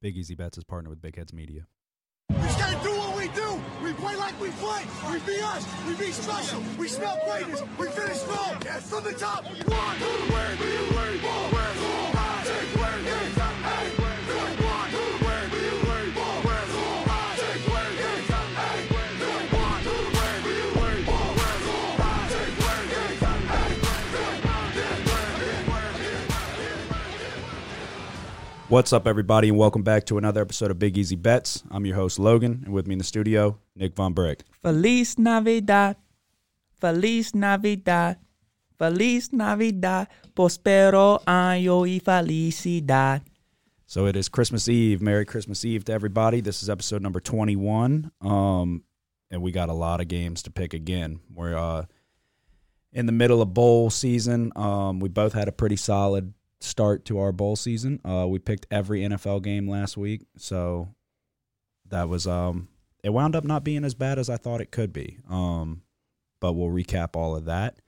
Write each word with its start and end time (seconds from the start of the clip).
Big 0.00 0.16
Easy 0.16 0.36
Bets 0.36 0.56
is 0.56 0.64
partnered 0.64 0.90
with 0.90 1.02
Big 1.02 1.16
Heads 1.16 1.32
Media. 1.32 1.66
We 2.30 2.36
just 2.36 2.58
gotta 2.58 2.80
do 2.84 2.96
what 2.96 3.16
we 3.16 3.26
do. 3.28 3.60
We 3.82 3.92
play 3.94 4.14
like 4.14 4.40
we 4.40 4.50
play. 4.50 4.84
We 5.10 5.18
be 5.20 5.40
us. 5.40 5.66
We 5.88 5.94
be 5.94 6.12
special. 6.12 6.62
We 6.78 6.86
smell 6.86 7.18
greatness. 7.26 7.62
We 7.78 7.88
finish 7.88 8.18
strong. 8.18 8.60
From 8.60 9.02
the 9.02 9.12
top. 9.12 9.44
One. 9.44 11.57
What's 28.70 28.92
up, 28.92 29.06
everybody, 29.06 29.48
and 29.48 29.56
welcome 29.56 29.82
back 29.82 30.04
to 30.04 30.18
another 30.18 30.42
episode 30.42 30.70
of 30.70 30.78
Big 30.78 30.98
Easy 30.98 31.16
Bets. 31.16 31.62
I'm 31.70 31.86
your 31.86 31.96
host, 31.96 32.18
Logan, 32.18 32.64
and 32.66 32.74
with 32.74 32.86
me 32.86 32.92
in 32.92 32.98
the 32.98 33.04
studio, 33.04 33.58
Nick 33.74 33.96
Von 33.96 34.12
Brick. 34.12 34.42
Feliz 34.62 35.18
Navidad. 35.18 35.96
Feliz 36.78 37.34
Navidad. 37.34 38.18
Feliz 38.78 39.32
Navidad. 39.32 40.08
Prospero 40.34 41.22
año 41.26 41.80
y 41.80 41.98
felicidad. 41.98 43.22
So 43.86 44.04
it 44.04 44.16
is 44.16 44.28
Christmas 44.28 44.68
Eve. 44.68 45.00
Merry 45.00 45.24
Christmas 45.24 45.64
Eve 45.64 45.86
to 45.86 45.92
everybody. 45.94 46.42
This 46.42 46.62
is 46.62 46.68
episode 46.68 47.00
number 47.00 47.20
21. 47.20 48.10
Um, 48.20 48.84
and 49.30 49.40
we 49.40 49.50
got 49.50 49.70
a 49.70 49.72
lot 49.72 50.02
of 50.02 50.08
games 50.08 50.42
to 50.42 50.50
pick 50.50 50.74
again. 50.74 51.20
We're 51.34 51.56
uh, 51.56 51.86
in 52.92 53.06
the 53.06 53.12
middle 53.12 53.40
of 53.40 53.54
bowl 53.54 53.88
season. 53.88 54.52
Um, 54.56 55.00
we 55.00 55.08
both 55.08 55.32
had 55.32 55.48
a 55.48 55.52
pretty 55.52 55.76
solid 55.76 56.34
start 56.60 57.04
to 57.06 57.18
our 57.18 57.32
bowl 57.32 57.56
season. 57.56 58.00
Uh, 58.04 58.26
we 58.28 58.38
picked 58.38 58.66
every 58.70 59.00
NFL 59.00 59.42
game 59.42 59.68
last 59.68 59.96
week, 59.96 60.22
so 60.36 60.94
that 61.88 62.08
was 62.08 62.26
um, 62.26 62.68
it 63.02 63.10
wound 63.10 63.36
up 63.36 63.44
not 63.44 63.64
being 63.64 63.84
as 63.84 63.94
bad 63.94 64.18
as 64.18 64.28
I 64.28 64.36
thought 64.36 64.60
it 64.60 64.70
could 64.70 64.92
be. 64.92 65.18
Um, 65.28 65.82
but 66.40 66.52
we'll 66.52 66.68
recap 66.68 67.16
all 67.16 67.36
of 67.36 67.46
that. 67.46 67.78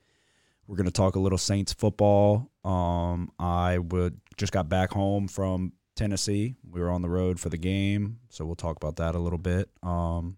We're 0.67 0.77
gonna 0.77 0.91
talk 0.91 1.15
a 1.15 1.19
little 1.19 1.37
Saints 1.37 1.73
football. 1.73 2.49
Um, 2.63 3.31
I 3.39 3.77
would 3.77 4.19
just 4.37 4.53
got 4.53 4.69
back 4.69 4.91
home 4.91 5.27
from 5.27 5.73
Tennessee. 5.95 6.55
We 6.69 6.79
were 6.79 6.89
on 6.89 7.01
the 7.01 7.09
road 7.09 7.39
for 7.39 7.49
the 7.49 7.57
game, 7.57 8.19
so 8.29 8.45
we'll 8.45 8.55
talk 8.55 8.77
about 8.77 8.95
that 8.97 9.15
a 9.15 9.19
little 9.19 9.39
bit. 9.39 9.69
Um, 9.83 10.37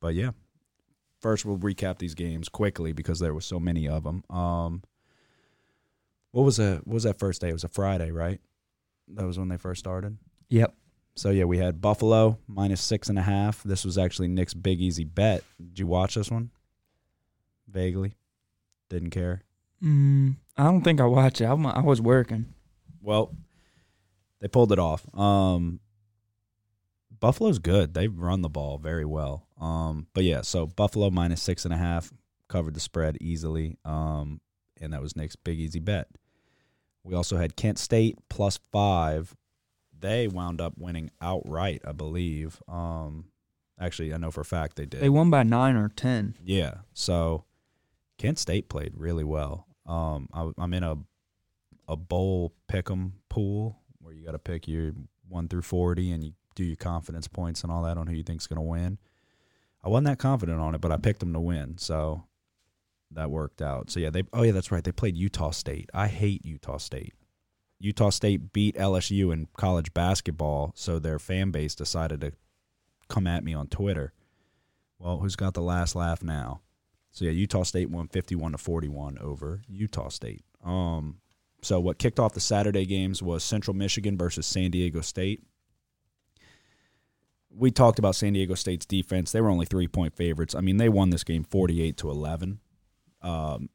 but 0.00 0.14
yeah, 0.14 0.30
first 1.20 1.44
we'll 1.44 1.58
recap 1.58 1.98
these 1.98 2.14
games 2.14 2.48
quickly 2.48 2.92
because 2.92 3.18
there 3.18 3.34
were 3.34 3.40
so 3.40 3.58
many 3.58 3.88
of 3.88 4.04
them. 4.04 4.22
Um, 4.30 4.82
what 6.34 6.42
was 6.42 6.56
that? 6.56 6.84
What 6.84 6.94
was 6.94 7.04
that 7.04 7.20
first 7.20 7.40
day? 7.40 7.50
It 7.50 7.52
was 7.52 7.62
a 7.62 7.68
Friday, 7.68 8.10
right? 8.10 8.40
That 9.14 9.24
was 9.24 9.38
when 9.38 9.48
they 9.48 9.56
first 9.56 9.78
started. 9.78 10.18
Yep. 10.48 10.74
So 11.14 11.30
yeah, 11.30 11.44
we 11.44 11.58
had 11.58 11.80
Buffalo 11.80 12.38
minus 12.48 12.80
six 12.80 13.08
and 13.08 13.16
a 13.16 13.22
half. 13.22 13.62
This 13.62 13.84
was 13.84 13.96
actually 13.96 14.26
Nick's 14.26 14.52
big 14.52 14.80
easy 14.80 15.04
bet. 15.04 15.44
Did 15.64 15.78
you 15.78 15.86
watch 15.86 16.16
this 16.16 16.32
one? 16.32 16.50
Vaguely, 17.68 18.16
didn't 18.90 19.10
care. 19.10 19.42
Mm, 19.80 20.34
I 20.56 20.64
don't 20.64 20.82
think 20.82 21.00
I 21.00 21.04
watched 21.04 21.40
it. 21.40 21.44
I'm, 21.44 21.64
I 21.66 21.82
was 21.82 22.00
working. 22.00 22.46
Well, 23.00 23.32
they 24.40 24.48
pulled 24.48 24.72
it 24.72 24.80
off. 24.80 25.06
Um, 25.16 25.78
Buffalo's 27.20 27.60
good. 27.60 27.94
They 27.94 28.08
run 28.08 28.42
the 28.42 28.48
ball 28.48 28.78
very 28.78 29.04
well. 29.04 29.46
Um, 29.60 30.08
but 30.14 30.24
yeah, 30.24 30.40
so 30.40 30.66
Buffalo 30.66 31.10
minus 31.10 31.42
six 31.42 31.64
and 31.64 31.72
a 31.72 31.76
half 31.76 32.12
covered 32.48 32.74
the 32.74 32.80
spread 32.80 33.18
easily. 33.20 33.78
Um, 33.84 34.40
and 34.80 34.92
that 34.92 35.00
was 35.00 35.14
Nick's 35.14 35.36
big 35.36 35.60
easy 35.60 35.78
bet. 35.78 36.08
We 37.04 37.14
also 37.14 37.36
had 37.36 37.54
Kent 37.54 37.78
State 37.78 38.18
plus 38.28 38.58
five. 38.72 39.36
They 39.98 40.26
wound 40.26 40.60
up 40.60 40.74
winning 40.78 41.10
outright, 41.20 41.82
I 41.86 41.92
believe. 41.92 42.60
Um, 42.66 43.26
actually, 43.78 44.12
I 44.12 44.16
know 44.16 44.30
for 44.30 44.40
a 44.40 44.44
fact 44.44 44.76
they 44.76 44.86
did. 44.86 45.00
They 45.00 45.08
won 45.10 45.30
by 45.30 45.42
nine 45.42 45.76
or 45.76 45.88
ten. 45.88 46.34
Yeah. 46.42 46.76
So 46.94 47.44
Kent 48.18 48.38
State 48.38 48.68
played 48.68 48.92
really 48.96 49.24
well. 49.24 49.66
Um, 49.86 50.28
I, 50.32 50.50
I'm 50.58 50.74
in 50.74 50.82
a 50.82 50.96
a 51.86 51.96
bowl 51.96 52.54
pick'em 52.70 53.12
pool 53.28 53.78
where 54.00 54.14
you 54.14 54.24
got 54.24 54.32
to 54.32 54.38
pick 54.38 54.66
your 54.66 54.92
one 55.28 55.48
through 55.48 55.62
forty, 55.62 56.10
and 56.10 56.24
you 56.24 56.32
do 56.54 56.64
your 56.64 56.76
confidence 56.76 57.28
points 57.28 57.62
and 57.62 57.70
all 57.70 57.82
that 57.82 57.98
on 57.98 58.06
who 58.06 58.14
you 58.14 58.22
think's 58.22 58.46
going 58.46 58.56
to 58.56 58.62
win. 58.62 58.98
I 59.82 59.90
wasn't 59.90 60.06
that 60.06 60.18
confident 60.18 60.60
on 60.60 60.74
it, 60.74 60.80
but 60.80 60.92
I 60.92 60.96
picked 60.96 61.20
them 61.20 61.34
to 61.34 61.40
win, 61.40 61.76
so 61.76 62.24
that 63.14 63.30
worked 63.30 63.62
out. 63.62 63.90
So 63.90 64.00
yeah, 64.00 64.10
they. 64.10 64.24
Oh 64.32 64.42
yeah, 64.42 64.52
that's 64.52 64.70
right. 64.70 64.84
They 64.84 64.92
played 64.92 65.16
Utah 65.16 65.50
State. 65.50 65.90
I 65.94 66.08
hate 66.08 66.44
Utah 66.44 66.78
State. 66.78 67.14
Utah 67.80 68.10
State 68.10 68.52
beat 68.52 68.76
LSU 68.76 69.32
in 69.32 69.48
college 69.56 69.92
basketball, 69.92 70.72
so 70.74 70.98
their 70.98 71.18
fan 71.18 71.50
base 71.50 71.74
decided 71.74 72.20
to 72.20 72.32
come 73.08 73.26
at 73.26 73.44
me 73.44 73.52
on 73.52 73.66
Twitter. 73.68 74.12
Well, 74.98 75.18
who's 75.18 75.36
got 75.36 75.54
the 75.54 75.60
last 75.60 75.94
laugh 75.94 76.22
now? 76.22 76.62
So 77.10 77.24
yeah, 77.26 77.32
Utah 77.32 77.62
State 77.62 77.90
won 77.90 78.08
fifty-one 78.08 78.52
to 78.52 78.58
forty-one 78.58 79.18
over 79.18 79.60
Utah 79.68 80.08
State. 80.08 80.44
Um, 80.64 81.18
so 81.62 81.78
what 81.78 81.98
kicked 81.98 82.18
off 82.18 82.34
the 82.34 82.40
Saturday 82.40 82.86
games 82.86 83.22
was 83.22 83.44
Central 83.44 83.76
Michigan 83.76 84.16
versus 84.16 84.46
San 84.46 84.70
Diego 84.70 85.00
State. 85.00 85.42
We 87.56 87.70
talked 87.70 87.98
about 87.98 88.16
San 88.16 88.32
Diego 88.32 88.54
State's 88.54 88.86
defense. 88.86 89.30
They 89.30 89.40
were 89.40 89.50
only 89.50 89.66
three-point 89.66 90.16
favorites. 90.16 90.56
I 90.56 90.60
mean, 90.60 90.78
they 90.78 90.88
won 90.88 91.10
this 91.10 91.22
game 91.22 91.44
forty-eight 91.44 91.96
to 91.98 92.10
eleven. 92.10 92.60
Um, 93.24 93.70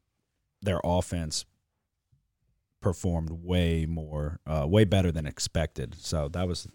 their 0.62 0.80
offense 0.84 1.44
performed 2.82 3.32
way 3.32 3.86
more, 3.86 4.40
uh, 4.48 4.66
way 4.68 4.86
better 4.86 5.12
than 5.12 5.26
expected. 5.26 5.96
So 6.00 6.30
that 6.30 6.48
was 6.48 6.68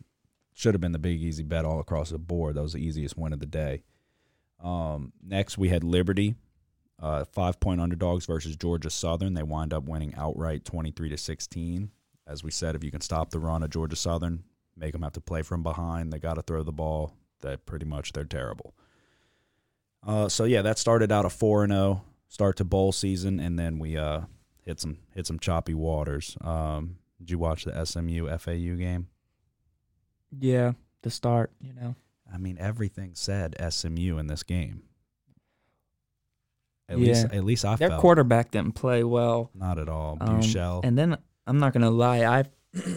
should 0.53 0.75
have 0.75 0.81
been 0.81 0.93
the 0.93 0.99
big 0.99 1.23
easy 1.23 1.45
bet 1.45 1.65
all 1.65 1.81
across 1.81 2.11
the 2.11 2.19
board. 2.19 2.57
That 2.57 2.63
was 2.63 2.75
the 2.75 2.85
easiest 2.85 3.17
win 3.17 3.33
of 3.33 3.41
the 3.41 3.47
day. 3.47 3.85
Um, 4.63 5.13
next, 5.23 5.57
we 5.57 5.69
had 5.69 5.85
Liberty, 5.85 6.35
uh, 7.01 7.25
five 7.25 7.61
point 7.61 7.81
underdogs 7.81 8.27
versus 8.27 8.57
Georgia 8.57 8.91
Southern. 8.91 9.35
They 9.35 9.43
wind 9.43 9.73
up 9.73 9.85
winning 9.85 10.15
outright, 10.17 10.65
twenty 10.65 10.91
three 10.91 11.09
to 11.11 11.17
sixteen. 11.17 11.91
As 12.27 12.43
we 12.43 12.51
said, 12.51 12.75
if 12.75 12.83
you 12.83 12.91
can 12.91 13.03
stop 13.03 13.31
the 13.31 13.39
run 13.39 13.63
of 13.63 13.71
Georgia 13.71 13.97
Southern, 13.97 14.45
make 14.77 14.93
them 14.93 15.03
have 15.03 15.13
to 15.13 15.21
play 15.21 15.43
from 15.43 15.63
behind. 15.63 16.13
They 16.13 16.19
got 16.19 16.35
to 16.35 16.43
throw 16.43 16.63
the 16.63 16.73
ball. 16.73 17.15
That 17.41 17.67
pretty 17.67 17.87
much 17.87 18.13
they're 18.13 18.25
terrible. 18.25 18.75
Uh, 20.07 20.29
so 20.29 20.45
yeah, 20.45 20.63
that 20.63 20.79
started 20.79 21.13
out 21.13 21.25
a 21.25 21.31
four 21.31 21.63
and 21.63 21.73
zero 21.73 22.03
start 22.35 22.57
to 22.57 22.65
bowl 22.65 22.91
season, 22.91 23.39
and 23.39 23.57
then 23.57 23.79
we 23.79 23.97
uh, 23.97 24.23
hit 24.63 24.81
some 24.81 24.99
hit 25.15 25.25
some 25.25 25.39
choppy 25.39 25.73
waters. 25.75 26.37
Um, 26.41 26.97
did 27.21 27.31
you 27.31 27.39
watch 27.39 27.65
the 27.65 27.85
SMU 27.87 28.27
FAU 28.39 28.75
game? 28.75 29.07
Yeah, 30.37 30.73
the 31.03 31.11
start. 31.11 31.53
You 31.61 31.73
know. 31.73 31.95
I 32.33 32.39
mean, 32.39 32.57
everything 32.59 33.13
said 33.15 33.55
SMU 33.71 34.19
in 34.19 34.27
this 34.27 34.43
game. 34.43 34.83
At 36.89 36.99
Yeah. 36.99 37.07
least, 37.07 37.25
at 37.33 37.45
least 37.45 37.65
I 37.65 37.77
Their 37.77 37.91
felt 37.91 38.01
quarterback 38.01 38.51
didn't 38.51 38.75
play 38.75 39.05
well. 39.05 39.51
not 39.55 39.79
at 39.79 39.89
all. 39.89 40.19
Um, 40.21 40.41
Buchel. 40.41 40.81
And 40.85 40.99
then 40.99 41.17
I'm 41.47 41.59
not 41.59 41.73
gonna 41.73 41.91
lie, 41.91 42.25
I 42.25 42.45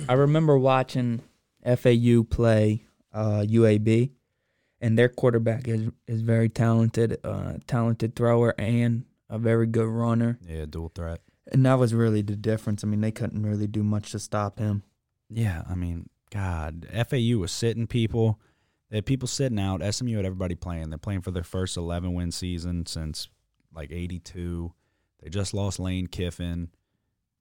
I 0.09 0.13
remember 0.13 0.57
watching 0.57 1.21
FAU 1.63 2.23
play 2.23 2.85
uh, 3.13 3.45
UAB, 3.47 4.09
and 4.81 4.97
their 4.97 5.09
quarterback 5.09 5.67
is 5.67 5.89
is 6.07 6.21
very 6.21 6.49
talented, 6.49 7.19
uh, 7.23 7.57
talented 7.67 8.15
thrower 8.15 8.55
and 8.57 9.05
a 9.29 9.37
very 9.37 9.67
good 9.67 9.87
runner. 9.87 10.39
yeah, 10.47 10.65
dual 10.69 10.91
threat. 10.93 11.21
And 11.51 11.65
that 11.65 11.75
was 11.79 11.93
really 11.93 12.21
the 12.21 12.35
difference. 12.35 12.83
I 12.83 12.87
mean, 12.87 13.01
they 13.01 13.11
couldn't 13.11 13.43
really 13.43 13.67
do 13.67 13.83
much 13.83 14.11
to 14.11 14.19
stop 14.19 14.59
him. 14.59 14.83
Yeah, 15.29 15.63
I 15.69 15.75
mean, 15.75 16.09
God, 16.29 16.87
FAU 17.07 17.37
was 17.37 17.51
sitting 17.51 17.87
people. 17.87 18.39
They 18.89 18.97
had 18.97 19.05
people 19.05 19.27
sitting 19.27 19.59
out. 19.59 19.81
SMU 19.93 20.15
had 20.15 20.25
everybody 20.25 20.55
playing. 20.55 20.89
They're 20.89 20.97
playing 20.97 21.21
for 21.21 21.31
their 21.31 21.43
first 21.43 21.77
11 21.77 22.13
win 22.13 22.31
season 22.31 22.85
since 22.85 23.29
like 23.73 23.91
82. 23.91 24.73
They 25.21 25.29
just 25.29 25.53
lost 25.53 25.79
Lane 25.79 26.07
Kiffin. 26.07 26.69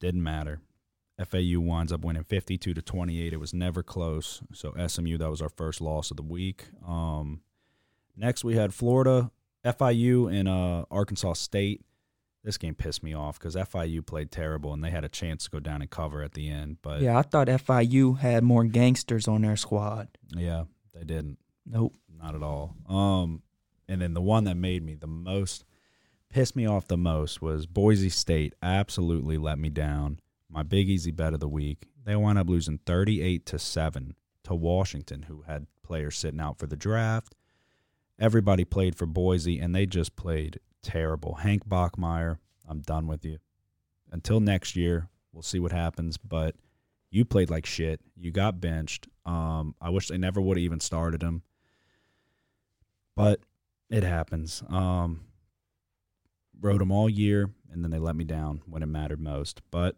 Didn't 0.01 0.23
matter. 0.23 0.61
FAU 1.25 1.61
winds 1.61 1.93
up 1.93 2.05
winning 2.05 2.25
52 2.25 2.75
to 2.75 2.83
28. 2.83 3.33
It 3.33 3.37
was 3.39 3.55
never 3.55 3.83
close. 3.83 4.43
So 4.53 4.75
SMU, 4.87 5.17
that 5.19 5.31
was 5.31 5.41
our 5.41 5.49
first 5.49 5.81
loss 5.81 6.11
of 6.11 6.17
the 6.17 6.23
week. 6.23 6.65
Um, 6.87 7.41
next, 8.17 8.45
we 8.45 8.57
had 8.57 8.75
Florida, 8.75 9.31
FIU, 9.67 10.33
and 10.33 10.49
uh, 10.49 10.85
Arkansas 10.91 11.35
State. 11.35 11.83
This 12.45 12.59
game 12.59 12.77
pissed 12.77 13.03
me 13.03 13.13
off 13.13 13.39
because 13.41 13.57
FIU 13.57 14.07
played 14.07 14.31
terrible 14.31 14.73
and 14.73 14.85
they 14.85 14.91
had 14.91 15.05
a 15.05 15.09
chance 15.09 15.45
to 15.45 15.51
go 15.51 15.59
down 15.59 15.83
and 15.83 15.91
cover 15.91 16.23
at 16.23 16.35
the 16.35 16.49
end. 16.49 16.77
But 16.81 17.01
Yeah, 17.01 17.19
I 17.19 17.23
thought 17.23 17.49
FIU 17.49 18.19
had 18.21 18.45
more 18.45 18.63
gangsters 18.65 19.27
on 19.27 19.43
their 19.43 19.57
squad. 19.57 20.07
yeah, 20.31 20.65
they 20.95 21.03
didn't. 21.03 21.39
Nope. 21.65 21.95
Not 22.17 22.37
at 22.37 22.43
all. 22.45 22.77
Um, 22.89 23.43
and 23.89 24.01
then 24.01 24.15
the 24.15 24.21
one 24.23 24.45
that 24.45 24.57
made 24.57 24.85
me 24.85 24.95
the 24.95 25.07
most 25.09 25.65
pissed 26.31 26.55
me 26.57 26.67
off 26.67 26.87
the 26.87 26.97
most 26.97 27.43
was 27.43 27.67
Boise 27.67 28.09
State. 28.11 28.55
Absolutely 28.63 29.39
let 29.39 29.59
me 29.59 29.69
down. 29.69 30.21
My 30.49 30.63
big 30.63 30.89
easy 30.89 31.11
bet 31.11 31.35
of 31.35 31.41
the 31.41 31.49
week. 31.49 31.87
They 32.05 32.15
wound 32.15 32.39
up 32.39 32.49
losing 32.49 32.79
thirty-eight 32.79 33.45
to 33.47 33.59
seven 33.59 34.15
to 34.45 34.55
Washington, 34.55 35.23
who 35.25 35.43
had 35.43 35.67
players 35.83 36.17
sitting 36.17 36.41
out 36.41 36.59
for 36.59 36.67
the 36.69 36.77
draft. 36.77 37.35
Everybody 38.19 38.65
played 38.65 38.97
for 38.97 39.07
Boise, 39.07 39.59
and 39.59 39.75
they 39.75 39.87
just 39.87 40.17
played 40.17 40.59
terrible. 40.83 41.35
Hank 41.37 41.69
Bachmeier, 41.69 42.39
I'm 42.69 42.81
done 42.81 43.07
with 43.07 43.25
you. 43.25 43.39
Until 44.11 44.41
next 44.41 44.77
year, 44.77 45.09
we'll 45.33 45.43
see 45.43 45.59
what 45.59 45.73
happens. 45.73 46.17
But 46.17 46.55
You 47.11 47.25
played 47.25 47.51
like 47.51 47.67
shit. 47.67 48.01
You 48.17 48.31
got 48.31 48.61
benched. 48.61 49.09
Um, 49.25 49.75
I 49.81 49.91
wish 49.91 50.09
they 50.09 50.19
never 50.19 50.41
would 50.41 50.57
have 50.57 50.65
even 50.65 50.81
started 50.81 51.23
him. 51.23 51.43
But 53.15 53.41
it 53.89 54.03
happens. 54.03 54.63
Um, 54.69 55.23
him 56.63 56.93
all 56.93 57.09
year, 57.09 57.51
and 57.71 57.85
then 57.85 57.91
they 57.91 57.99
let 57.99 58.17
me 58.17 58.25
down 58.25 58.63
when 58.67 58.83
it 58.83 58.87
mattered 58.87 59.21
most. 59.21 59.63
But 59.71 59.97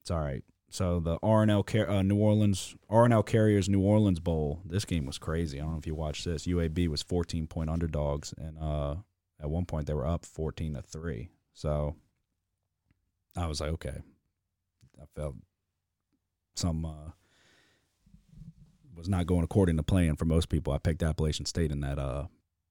it's 0.00 0.10
all 0.10 0.20
right. 0.20 0.44
So 0.74 0.98
the 0.98 1.20
RNL 1.20 1.88
uh, 1.88 2.02
New 2.02 2.16
Orleans 2.16 2.74
RNL 2.90 3.24
Carriers 3.24 3.68
New 3.68 3.80
Orleans 3.80 4.18
Bowl. 4.18 4.60
This 4.64 4.84
game 4.84 5.06
was 5.06 5.18
crazy. 5.18 5.60
I 5.60 5.62
don't 5.62 5.74
know 5.74 5.78
if 5.78 5.86
you 5.86 5.94
watched 5.94 6.24
this. 6.24 6.48
UAB 6.48 6.88
was 6.88 7.00
14 7.00 7.46
point 7.46 7.70
underdogs, 7.70 8.34
and 8.36 8.58
uh, 8.58 8.96
at 9.40 9.48
one 9.48 9.66
point 9.66 9.86
they 9.86 9.94
were 9.94 10.04
up 10.04 10.26
14 10.26 10.74
to 10.74 10.82
three. 10.82 11.30
So 11.52 11.94
I 13.36 13.46
was 13.46 13.60
like, 13.60 13.70
okay. 13.70 14.02
I 15.00 15.04
felt 15.14 15.36
some 16.56 16.84
uh, 16.84 17.12
was 18.96 19.08
not 19.08 19.26
going 19.28 19.44
according 19.44 19.76
to 19.76 19.84
plan 19.84 20.16
for 20.16 20.24
most 20.24 20.48
people. 20.48 20.72
I 20.72 20.78
picked 20.78 21.04
Appalachian 21.04 21.46
State 21.46 21.70
in 21.70 21.82
that 21.82 22.00
uh, 22.00 22.24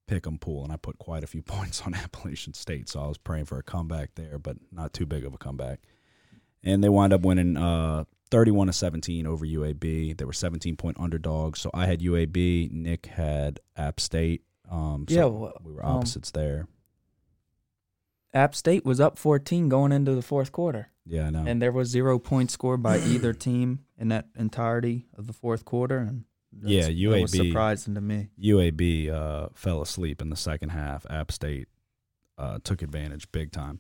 pick 0.09 0.27
'em 0.27 0.39
pool, 0.39 0.65
and 0.65 0.73
I 0.73 0.75
put 0.75 0.97
quite 0.97 1.23
a 1.23 1.27
few 1.27 1.41
points 1.55 1.83
on 1.83 1.93
Appalachian 1.93 2.53
State. 2.53 2.89
So 2.89 3.01
I 3.01 3.07
was 3.07 3.17
praying 3.17 3.45
for 3.45 3.57
a 3.57 3.63
comeback 3.63 4.15
there, 4.15 4.37
but 4.37 4.57
not 4.73 4.91
too 4.91 5.05
big 5.05 5.23
of 5.23 5.33
a 5.33 5.37
comeback. 5.37 5.79
And 6.63 6.83
they 6.83 6.89
wind 6.89 7.11
up 7.13 7.21
winning 7.21 7.57
uh, 7.57 8.05
31 8.31 8.67
to 8.67 8.73
17 8.73 9.27
over 9.27 9.45
UAB. 9.45 10.17
They 10.17 10.25
were 10.25 10.33
17 10.33 10.75
point 10.77 10.97
underdogs. 10.99 11.61
So 11.61 11.69
I 11.73 11.85
had 11.85 11.99
UAB. 11.99 12.71
Nick 12.71 13.07
had 13.07 13.59
App 13.75 13.99
State. 13.99 14.43
Um, 14.71 15.05
so 15.07 15.15
Yeah, 15.15 15.25
well, 15.25 15.53
we 15.63 15.73
were 15.73 15.85
um, 15.85 15.97
opposites 15.97 16.31
there. 16.31 16.67
App 18.33 18.55
State 18.55 18.83
was 18.85 18.99
up 18.99 19.17
14 19.17 19.69
going 19.69 19.91
into 19.91 20.15
the 20.15 20.23
fourth 20.23 20.51
quarter, 20.51 20.89
Yeah, 21.05 21.27
I 21.27 21.29
know. 21.29 21.43
and 21.45 21.61
there 21.61 21.71
was 21.71 21.89
zero 21.89 22.17
points 22.17 22.53
scored 22.53 22.81
by 22.81 22.97
either 23.05 23.33
team 23.33 23.85
in 23.97 24.07
that 24.07 24.25
entirety 24.35 25.05
of 25.15 25.27
the 25.27 25.33
fourth 25.33 25.65
quarter. 25.65 25.99
And 25.99 26.23
Yeah, 26.59 26.87
that 26.87 27.21
was 27.21 27.31
surprising 27.31 27.93
to 27.93 28.01
me. 28.01 28.29
UAB 28.41 29.11
uh, 29.11 29.49
fell 29.53 29.81
asleep 29.83 30.21
in 30.21 30.29
the 30.31 30.35
second 30.35 30.69
half. 30.69 31.05
App 31.09 31.31
State 31.31 31.67
uh, 32.37 32.57
took 32.63 32.81
advantage 32.81 33.31
big 33.31 33.51
time. 33.51 33.79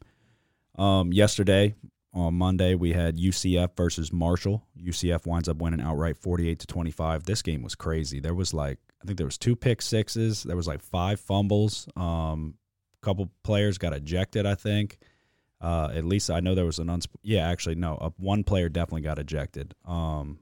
Um, 0.77 1.11
yesterday 1.11 1.73
on 2.13 2.35
Monday, 2.35 2.75
we 2.75 2.93
had 2.93 3.17
UCF 3.17 3.75
versus 3.75 4.13
Marshall. 4.13 4.63
UCF 4.79 5.25
winds 5.25 5.49
up 5.49 5.57
winning 5.57 5.81
outright, 5.81 6.17
forty-eight 6.17 6.59
to 6.59 6.67
twenty-five. 6.67 7.23
This 7.23 7.41
game 7.41 7.63
was 7.63 7.75
crazy. 7.75 8.19
There 8.19 8.35
was 8.35 8.53
like 8.53 8.79
I 9.01 9.05
think 9.05 9.17
there 9.17 9.27
was 9.27 9.37
two 9.37 9.55
pick 9.55 9.81
sixes. 9.81 10.43
There 10.43 10.55
was 10.55 10.67
like 10.67 10.81
five 10.81 11.19
fumbles. 11.19 11.87
Um, 11.95 12.55
a 13.01 13.05
couple 13.05 13.31
players 13.43 13.77
got 13.77 13.93
ejected. 13.93 14.45
I 14.45 14.55
think. 14.55 14.99
Uh, 15.59 15.89
at 15.93 16.03
least 16.03 16.29
I 16.29 16.41
know 16.41 16.55
there 16.55 16.65
was 16.65 16.79
an 16.79 16.89
uns. 16.89 17.07
Yeah, 17.21 17.49
actually, 17.49 17.75
no. 17.75 18.13
One 18.17 18.43
player 18.43 18.67
definitely 18.67 19.01
got 19.01 19.17
ejected. 19.17 19.73
Um, 19.85 20.39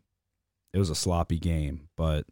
it 0.74 0.79
was 0.79 0.89
a 0.89 0.95
sloppy 0.95 1.38
game, 1.38 1.89
but 1.95 2.25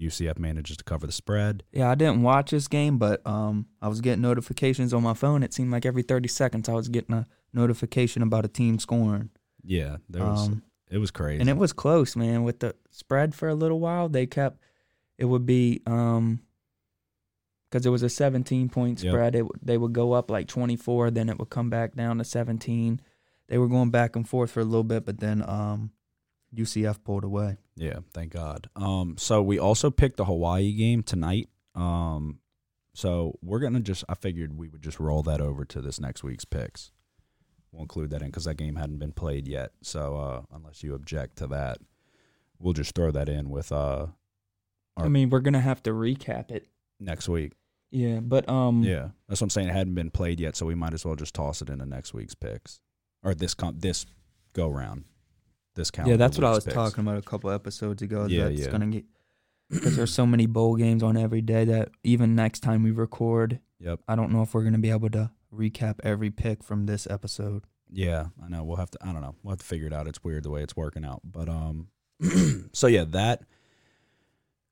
UCF 0.00 0.38
manages 0.38 0.76
to 0.76 0.84
cover 0.84 1.06
the 1.06 1.12
spread. 1.12 1.62
Yeah, 1.72 1.90
I 1.90 1.94
didn't 1.94 2.22
watch 2.22 2.50
this 2.50 2.68
game, 2.68 2.98
but 2.98 3.26
um, 3.26 3.66
I 3.80 3.88
was 3.88 4.00
getting 4.00 4.20
notifications 4.22 4.92
on 4.92 5.02
my 5.02 5.14
phone. 5.14 5.42
It 5.42 5.54
seemed 5.54 5.70
like 5.72 5.86
every 5.86 6.02
30 6.02 6.28
seconds 6.28 6.68
I 6.68 6.74
was 6.74 6.88
getting 6.88 7.14
a 7.14 7.26
notification 7.54 8.22
about 8.22 8.44
a 8.44 8.48
team 8.48 8.78
scoring. 8.78 9.30
Yeah, 9.64 9.96
there 10.08 10.24
was. 10.24 10.48
Um, 10.48 10.62
it 10.90 10.98
was 10.98 11.10
crazy. 11.10 11.40
and 11.40 11.48
it 11.48 11.56
was 11.56 11.72
close, 11.72 12.14
man. 12.14 12.44
With 12.44 12.60
the 12.60 12.74
spread 12.90 13.34
for 13.34 13.48
a 13.48 13.54
little 13.54 13.80
while, 13.80 14.08
they 14.08 14.26
kept 14.26 14.60
it 15.18 15.24
would 15.24 15.46
be 15.46 15.80
um 15.86 16.40
because 17.68 17.84
it 17.84 17.90
was 17.90 18.02
a 18.02 18.08
17 18.08 18.68
point 18.68 19.02
Yep. 19.02 19.10
spread. 19.12 19.34
It 19.34 19.46
they 19.62 19.78
would 19.78 19.92
go 19.92 20.12
up 20.12 20.30
like 20.30 20.46
24, 20.46 21.10
then 21.10 21.28
it 21.28 21.38
would 21.38 21.50
come 21.50 21.70
back 21.70 21.94
down 21.96 22.18
to 22.18 22.24
17. 22.24 23.00
They 23.48 23.58
were 23.58 23.66
going 23.68 23.90
back 23.90 24.14
and 24.14 24.28
forth 24.28 24.50
for 24.52 24.60
a 24.60 24.64
little 24.64 24.84
bit, 24.84 25.04
but 25.04 25.18
then 25.20 25.42
um 25.48 25.90
UCF 26.54 27.02
pulled 27.04 27.24
away. 27.24 27.58
yeah, 27.76 27.98
thank 28.14 28.32
God. 28.32 28.68
Um, 28.76 29.16
so 29.18 29.42
we 29.42 29.58
also 29.58 29.90
picked 29.90 30.16
the 30.16 30.24
Hawaii 30.24 30.72
game 30.72 31.02
tonight. 31.02 31.48
Um, 31.74 32.38
so 32.94 33.38
we're 33.42 33.58
gonna 33.60 33.80
just. 33.80 34.04
I 34.08 34.14
figured 34.14 34.56
we 34.56 34.68
would 34.68 34.82
just 34.82 34.98
roll 35.00 35.22
that 35.24 35.40
over 35.40 35.64
to 35.66 35.80
this 35.82 36.00
next 36.00 36.22
week's 36.24 36.44
picks. 36.46 36.92
We'll 37.72 37.82
include 37.82 38.10
that 38.10 38.22
in 38.22 38.28
because 38.28 38.44
that 38.44 38.54
game 38.56 38.76
hadn't 38.76 38.98
been 38.98 39.12
played 39.12 39.46
yet. 39.48 39.72
So 39.82 40.16
uh, 40.16 40.42
unless 40.54 40.82
you 40.82 40.94
object 40.94 41.36
to 41.38 41.46
that, 41.48 41.78
we'll 42.58 42.72
just 42.72 42.94
throw 42.94 43.10
that 43.10 43.28
in 43.28 43.50
with 43.50 43.70
uh 43.72 44.06
I 44.96 45.08
mean, 45.08 45.28
we're 45.28 45.40
gonna 45.40 45.60
have 45.60 45.82
to 45.82 45.90
recap 45.90 46.50
it. 46.50 46.68
next 46.98 47.28
week. 47.28 47.52
Yeah, 47.90 48.20
but 48.20 48.48
um 48.48 48.82
Yeah, 48.82 49.08
that's 49.28 49.42
what 49.42 49.46
I'm 49.46 49.50
saying. 49.50 49.68
It 49.68 49.74
hadn't 49.74 49.94
been 49.94 50.10
played 50.10 50.40
yet, 50.40 50.56
so 50.56 50.64
we 50.64 50.74
might 50.74 50.94
as 50.94 51.04
well 51.04 51.16
just 51.16 51.34
toss 51.34 51.60
it 51.60 51.68
into 51.68 51.84
next 51.84 52.14
week's 52.14 52.34
picks 52.34 52.80
or 53.22 53.34
this 53.34 53.52
com- 53.52 53.78
this 53.78 54.06
go 54.54 54.68
round. 54.70 55.04
This 55.76 55.90
count. 55.90 56.08
Yeah, 56.08 56.16
that's 56.16 56.36
what 56.36 56.44
I 56.44 56.50
was 56.50 56.64
talking 56.64 57.00
about 57.00 57.18
a 57.18 57.22
couple 57.22 57.50
episodes 57.50 58.02
ago. 58.02 58.26
Yeah, 58.26 58.44
that's 58.44 58.60
yeah. 58.60 58.70
gonna 58.70 58.86
get 58.88 59.04
because 59.70 59.96
there's 59.96 60.12
so 60.12 60.26
many 60.26 60.46
bowl 60.46 60.76
games 60.76 61.02
on 61.02 61.16
every 61.16 61.42
day 61.42 61.64
that 61.66 61.90
even 62.02 62.34
next 62.34 62.60
time 62.60 62.82
we 62.82 62.90
record, 62.90 63.60
Yep. 63.80 64.00
I 64.08 64.16
don't 64.16 64.32
know 64.32 64.42
if 64.42 64.54
we're 64.54 64.64
gonna 64.64 64.78
be 64.78 64.90
able 64.90 65.10
to 65.10 65.30
recap 65.54 66.00
every 66.02 66.30
pick 66.30 66.62
from 66.62 66.86
this 66.86 67.06
episode. 67.08 67.64
Yeah, 67.90 68.26
I 68.42 68.48
know. 68.48 68.64
We'll 68.64 68.78
have 68.78 68.90
to. 68.92 68.98
I 69.02 69.12
don't 69.12 69.20
know. 69.20 69.36
We'll 69.42 69.52
have 69.52 69.60
to 69.60 69.66
figure 69.66 69.86
it 69.86 69.92
out. 69.92 70.08
It's 70.08 70.24
weird 70.24 70.42
the 70.42 70.50
way 70.50 70.62
it's 70.62 70.76
working 70.76 71.04
out, 71.04 71.20
but 71.24 71.48
um. 71.48 71.88
so 72.72 72.86
yeah, 72.86 73.04
that 73.04 73.42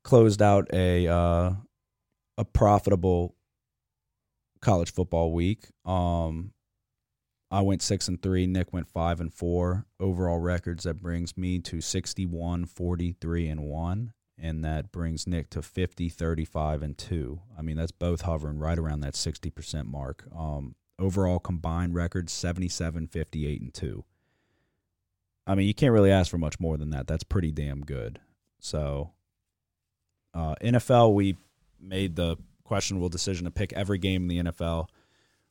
closed 0.03 0.41
out 0.41 0.69
a 0.73 1.07
uh, 1.07 1.53
a 2.39 2.45
profitable 2.45 3.35
college 4.61 4.93
football 4.93 5.33
week. 5.33 5.67
Um, 5.85 6.53
I 7.55 7.61
went 7.61 7.83
six 7.83 8.09
and 8.09 8.21
three. 8.21 8.47
Nick 8.47 8.73
went 8.73 8.89
five 8.89 9.21
and 9.21 9.33
four. 9.33 9.87
Overall 10.01 10.39
records 10.39 10.85
that 10.85 11.01
brings 11.01 11.37
me 11.37 11.61
to 11.61 11.81
61, 11.81 12.67
43 12.67 13.49
and 13.49 13.61
one, 13.63 14.13
and 14.37 14.65
that 14.65 14.91
brings 14.91 15.27
Nick 15.27 15.51
to 15.51 15.63
50, 15.63 16.09
35 16.09 16.83
and 16.83 16.99
two. 16.99 17.41
I 17.57 17.63
mean, 17.63 17.77
that's 17.77 17.93
both 17.93 18.23
hovering 18.23 18.59
right 18.59 18.79
around 18.79 19.01
that 19.01 19.15
sixty 19.15 19.51
percent 19.51 19.87
mark. 19.87 20.25
Um, 20.37 20.75
overall 20.99 21.39
combined 21.39 21.95
records 21.95 22.33
77 22.33 23.09
58 23.09 23.61
and 23.61 23.75
2 23.75 24.05
i 25.47 25.55
mean 25.55 25.67
you 25.67 25.75
can't 25.75 25.93
really 25.93 26.11
ask 26.11 26.31
for 26.31 26.39
much 26.39 26.61
more 26.61 26.77
than 26.77 26.91
that 26.91 27.07
that's 27.07 27.25
pretty 27.25 27.51
damn 27.51 27.81
good 27.81 28.21
so 28.61 29.11
uh, 30.35 30.55
nfl 30.63 31.13
we 31.13 31.37
made 31.81 32.17
the 32.17 32.37
questionable 32.63 33.09
decision 33.09 33.45
to 33.45 33.51
pick 33.51 33.73
every 33.73 33.99
game 33.99 34.23
in 34.23 34.29
the 34.29 34.51
nfl 34.51 34.87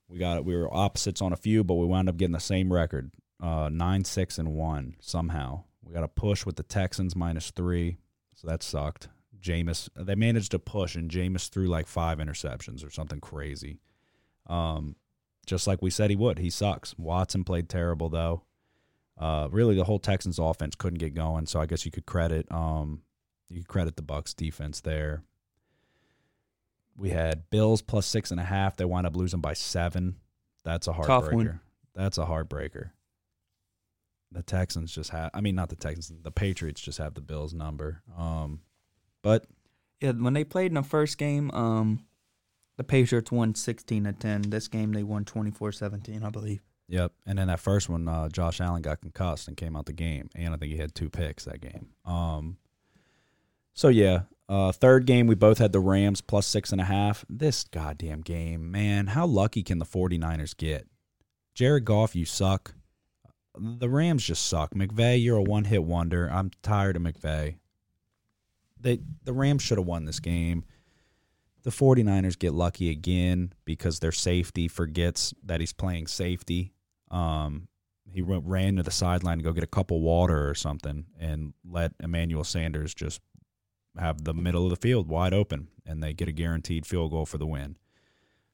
we 0.07 0.17
got 0.17 0.37
it. 0.37 0.45
we 0.45 0.55
were 0.55 0.73
opposites 0.73 1.21
on 1.21 1.33
a 1.33 1.37
few 1.37 1.63
but 1.63 1.75
we 1.75 1.85
wound 1.85 2.09
up 2.09 2.17
getting 2.17 2.33
the 2.33 2.39
same 2.39 2.71
record 2.71 3.11
uh, 3.41 3.69
9 3.71 4.03
6 4.03 4.37
and 4.37 4.53
1 4.53 4.95
somehow 4.99 5.63
we 5.83 5.93
got 5.93 6.03
a 6.03 6.07
push 6.07 6.45
with 6.45 6.55
the 6.55 6.63
texans 6.63 7.15
minus 7.15 7.51
3 7.51 7.97
so 8.35 8.47
that 8.47 8.63
sucked 8.63 9.09
Jameis, 9.41 9.89
they 9.95 10.15
managed 10.15 10.51
to 10.51 10.59
push 10.59 10.95
and 10.95 11.11
Jameis 11.11 11.49
threw 11.49 11.67
like 11.67 11.87
five 11.87 12.19
interceptions 12.19 12.85
or 12.85 12.89
something 12.89 13.19
crazy 13.19 13.79
um, 14.47 14.95
just 15.45 15.67
like 15.67 15.81
we 15.81 15.89
said 15.89 16.09
he 16.09 16.15
would. 16.15 16.39
He 16.39 16.49
sucks. 16.49 16.97
Watson 16.97 17.43
played 17.43 17.69
terrible 17.69 18.09
though. 18.09 18.43
Uh, 19.17 19.47
really, 19.51 19.75
the 19.75 19.83
whole 19.83 19.99
Texans 19.99 20.39
offense 20.39 20.75
couldn't 20.75 20.99
get 20.99 21.13
going. 21.13 21.45
So 21.45 21.59
I 21.59 21.65
guess 21.65 21.85
you 21.85 21.91
could 21.91 22.05
credit 22.05 22.51
um, 22.51 23.01
you 23.49 23.57
could 23.57 23.67
credit 23.67 23.95
the 23.95 24.03
Bucs 24.03 24.35
defense 24.35 24.81
there. 24.81 25.23
We 26.95 27.09
had 27.09 27.49
Bills 27.49 27.81
plus 27.81 28.05
six 28.05 28.31
and 28.31 28.39
a 28.39 28.43
half. 28.43 28.77
They 28.77 28.85
wind 28.85 29.07
up 29.07 29.15
losing 29.15 29.41
by 29.41 29.53
seven. 29.53 30.15
That's 30.63 30.87
a 30.87 30.93
heartbreaker. 30.93 31.59
That's 31.95 32.17
a 32.17 32.25
heartbreaker. 32.25 32.91
The 34.31 34.43
Texans 34.43 34.93
just 34.93 35.11
have. 35.11 35.29
I 35.33 35.41
mean, 35.41 35.55
not 35.55 35.69
the 35.69 35.75
Texans. 35.75 36.11
The 36.21 36.31
Patriots 36.31 36.81
just 36.81 36.97
have 36.97 37.13
the 37.13 37.21
Bills 37.21 37.53
number. 37.53 38.01
Um, 38.17 38.61
but 39.21 39.45
Yeah, 40.01 40.11
when 40.11 40.33
they 40.33 40.43
played 40.43 40.67
in 40.67 40.75
the 40.75 40.83
first 40.83 41.17
game, 41.17 41.51
um, 41.51 42.05
the 42.77 42.83
Patriots 42.83 43.31
won 43.31 43.53
16 43.55 44.05
to 44.05 44.13
10. 44.13 44.49
This 44.49 44.67
game 44.67 44.91
they 44.93 45.03
won 45.03 45.25
24-17, 45.25 46.23
I 46.23 46.29
believe. 46.29 46.61
Yep. 46.89 47.13
And 47.25 47.37
then 47.37 47.47
that 47.47 47.59
first 47.59 47.89
one, 47.89 48.07
uh, 48.07 48.29
Josh 48.29 48.59
Allen 48.59 48.81
got 48.81 49.01
concussed 49.01 49.47
and 49.47 49.55
came 49.55 49.75
out 49.75 49.85
the 49.85 49.93
game. 49.93 50.29
And 50.35 50.53
I 50.53 50.57
think 50.57 50.71
he 50.71 50.77
had 50.77 50.93
two 50.93 51.09
picks 51.09 51.45
that 51.45 51.61
game. 51.61 51.89
Um, 52.05 52.57
so, 53.73 53.87
yeah. 53.87 54.21
Uh, 54.49 54.71
third 54.71 55.05
game, 55.05 55.27
we 55.27 55.35
both 55.35 55.57
had 55.57 55.71
the 55.71 55.79
Rams 55.79 56.21
plus 56.21 56.45
six 56.45 56.71
and 56.71 56.81
a 56.81 56.85
half. 56.85 57.25
This 57.29 57.63
goddamn 57.63 58.21
game, 58.21 58.71
man, 58.71 59.07
how 59.07 59.25
lucky 59.25 59.63
can 59.63 59.79
the 59.79 59.85
49ers 59.85 60.55
get? 60.55 60.87
Jared 61.55 61.85
Goff, 61.85 62.15
you 62.15 62.25
suck. 62.25 62.73
The 63.57 63.89
Rams 63.89 64.23
just 64.23 64.45
suck. 64.47 64.73
McVay, 64.73 65.23
you're 65.23 65.37
a 65.37 65.43
one 65.43 65.65
hit 65.65 65.83
wonder. 65.83 66.27
I'm 66.27 66.51
tired 66.61 66.95
of 66.95 67.03
McVay. 67.03 67.57
They, 68.79 68.99
the 69.23 69.33
Rams 69.33 69.61
should 69.61 69.77
have 69.77 69.87
won 69.87 70.05
this 70.05 70.19
game. 70.19 70.65
The 71.61 71.69
49ers 71.69 72.37
get 72.37 72.53
lucky 72.53 72.89
again 72.89 73.53
because 73.63 73.99
their 73.99 74.11
safety 74.11 74.67
forgets 74.67 75.33
that 75.45 75.61
he's 75.61 75.71
playing 75.71 76.07
safety. 76.07 76.73
Um, 77.09 77.69
he 78.11 78.21
ran 78.21 78.75
to 78.75 78.83
the 78.83 78.91
sideline 78.91 79.37
to 79.37 79.43
go 79.43 79.53
get 79.53 79.63
a 79.63 79.67
cup 79.67 79.91
of 79.91 80.01
water 80.01 80.49
or 80.49 80.55
something 80.55 81.05
and 81.19 81.53
let 81.63 81.93
Emmanuel 82.01 82.43
Sanders 82.43 82.93
just 82.93 83.21
have 83.97 84.23
the 84.23 84.33
middle 84.33 84.63
of 84.63 84.69
the 84.69 84.75
field 84.75 85.07
wide 85.07 85.33
open, 85.33 85.67
and 85.85 86.01
they 86.01 86.13
get 86.13 86.27
a 86.27 86.33
guaranteed 86.33 86.85
field 86.85 87.11
goal 87.11 87.25
for 87.25 87.37
the 87.37 87.47
win. 87.47 87.77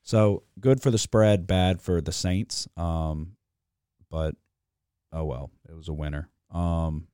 So 0.02 0.44
good 0.60 0.82
for 0.82 0.92
the 0.92 0.98
spread, 0.98 1.48
bad 1.48 1.82
for 1.82 2.02
the 2.02 2.12
Saints. 2.12 2.68
Um, 2.76 3.36
but 4.10 4.36
oh 5.12 5.26
well, 5.26 5.52
it 5.68 5.76
was 5.76 5.88
a 5.88 5.94
winner. 5.94 6.30
Um, 6.52 7.08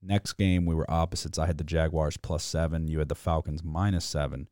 Next 0.00 0.34
game, 0.34 0.64
we 0.64 0.74
were 0.74 0.88
opposites. 0.90 1.38
I 1.38 1.46
had 1.46 1.58
the 1.58 1.64
Jaguars 1.64 2.16
plus 2.16 2.44
seven. 2.44 2.86
You 2.86 3.00
had 3.00 3.08
the 3.08 3.14
Falcons 3.14 3.64
minus 3.64 4.04
seven. 4.04 4.48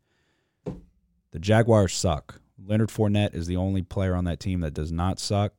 The 0.64 1.38
Jaguars 1.38 1.94
suck. 1.94 2.40
Leonard 2.58 2.88
Fournette 2.88 3.34
is 3.34 3.46
the 3.46 3.56
only 3.56 3.82
player 3.82 4.14
on 4.14 4.24
that 4.24 4.40
team 4.40 4.60
that 4.60 4.74
does 4.74 4.90
not 4.90 5.20
suck. 5.20 5.52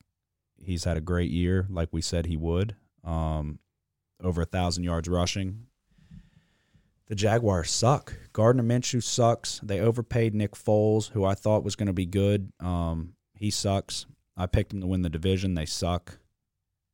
He's 0.60 0.84
had 0.84 0.98
a 0.98 1.02
great 1.02 1.32
year, 1.32 1.68
like 1.70 1.90
we 1.92 2.02
said 2.02 2.26
he 2.26 2.36
would. 2.36 2.76
Um, 3.04 3.60
over 4.22 4.42
a 4.42 4.46
thousand 4.46 4.84
yards 4.84 5.08
rushing. 5.08 5.67
The 7.08 7.16
Jaguars 7.16 7.72
suck. 7.72 8.14
Gardner 8.34 8.64
Minshew 8.64 9.02
sucks. 9.02 9.60
They 9.64 9.80
overpaid 9.80 10.36
Nick 10.36 10.52
Foles, 10.52 11.12
who 11.12 11.24
I 11.24 11.36
thought 11.36 11.64
was 11.64 11.76
going 11.76 11.88
to 11.88 11.94
be 11.94 12.06
good. 12.06 12.52
Um, 12.60 13.14
he 13.34 13.50
sucks. 13.50 14.06
I 14.36 14.46
picked 14.46 14.74
him 14.74 14.82
to 14.82 14.88
win 14.88 15.04
the 15.04 15.10
division. 15.10 15.54
They 15.54 15.66
suck 15.66 16.20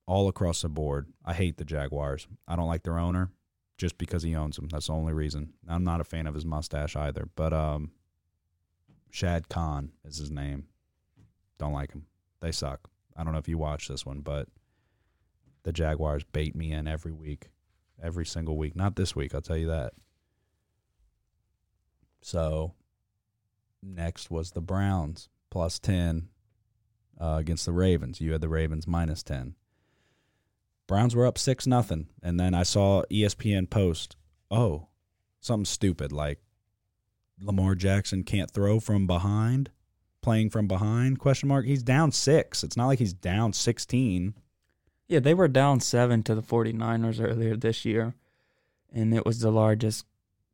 all 0.05 0.27
across 0.27 0.61
the 0.61 0.69
board. 0.69 1.07
I 1.25 1.33
hate 1.33 1.57
the 1.57 1.65
Jaguars. 1.65 2.27
I 2.47 2.55
don't 2.55 2.67
like 2.67 2.83
their 2.83 2.99
owner 2.99 3.31
just 3.77 3.97
because 3.97 4.21
he 4.21 4.35
owns 4.35 4.55
them. 4.55 4.69
That's 4.69 4.87
the 4.87 4.93
only 4.93 5.13
reason. 5.13 5.53
I'm 5.67 5.83
not 5.83 5.99
a 5.99 6.05
fan 6.05 6.27
of 6.27 6.35
his 6.35 6.45
mustache 6.45 6.95
either. 6.95 7.27
But 7.35 7.53
um, 7.53 7.91
Shad 9.09 9.49
Khan 9.49 9.91
is 10.05 10.17
his 10.17 10.29
name. 10.31 10.65
Don't 11.57 11.73
like 11.73 11.91
him. 11.91 12.05
They 12.39 12.51
suck. 12.51 12.89
I 13.17 13.23
don't 13.23 13.33
know 13.33 13.39
if 13.39 13.47
you 13.47 13.57
watch 13.57 13.87
this 13.87 14.05
one, 14.05 14.21
but 14.21 14.47
the 15.63 15.73
Jaguars 15.73 16.23
bait 16.23 16.55
me 16.55 16.71
in 16.71 16.87
every 16.87 17.11
week, 17.11 17.49
every 18.01 18.25
single 18.25 18.57
week. 18.57 18.75
Not 18.75 18.95
this 18.95 19.15
week, 19.15 19.33
I'll 19.33 19.41
tell 19.41 19.57
you 19.57 19.67
that. 19.67 19.93
So 22.23 22.73
next 23.81 24.31
was 24.31 24.51
the 24.51 24.61
Browns 24.61 25.29
plus 25.49 25.77
10 25.77 26.29
uh, 27.19 27.35
against 27.39 27.65
the 27.65 27.73
Ravens. 27.73 28.21
You 28.21 28.31
had 28.31 28.41
the 28.41 28.49
Ravens 28.49 28.87
minus 28.87 29.23
10. 29.23 29.55
Browns 30.87 31.15
were 31.15 31.25
up 31.25 31.37
6 31.37 31.67
nothing, 31.67 32.07
and 32.21 32.39
then 32.39 32.53
I 32.53 32.63
saw 32.63 33.03
ESPN 33.11 33.69
post, 33.69 34.15
"Oh, 34.49 34.87
something 35.39 35.65
stupid 35.65 36.11
like 36.11 36.39
Lamar 37.41 37.75
Jackson 37.75 38.23
can't 38.23 38.51
throw 38.51 38.79
from 38.79 39.05
behind, 39.05 39.71
playing 40.21 40.49
from 40.49 40.67
behind?" 40.67 41.19
question 41.19 41.49
mark. 41.49 41.65
He's 41.65 41.83
down 41.83 42.11
6. 42.11 42.63
It's 42.63 42.77
not 42.77 42.87
like 42.87 42.99
he's 42.99 43.13
down 43.13 43.53
16. 43.53 44.33
Yeah, 45.07 45.19
they 45.19 45.33
were 45.33 45.47
down 45.47 45.79
seven 45.79 46.23
to 46.23 46.35
the 46.35 46.41
49ers 46.41 47.23
earlier 47.23 47.55
this 47.55 47.85
year, 47.85 48.15
and 48.91 49.13
it 49.13 49.25
was 49.25 49.39
the 49.39 49.51
largest 49.51 50.05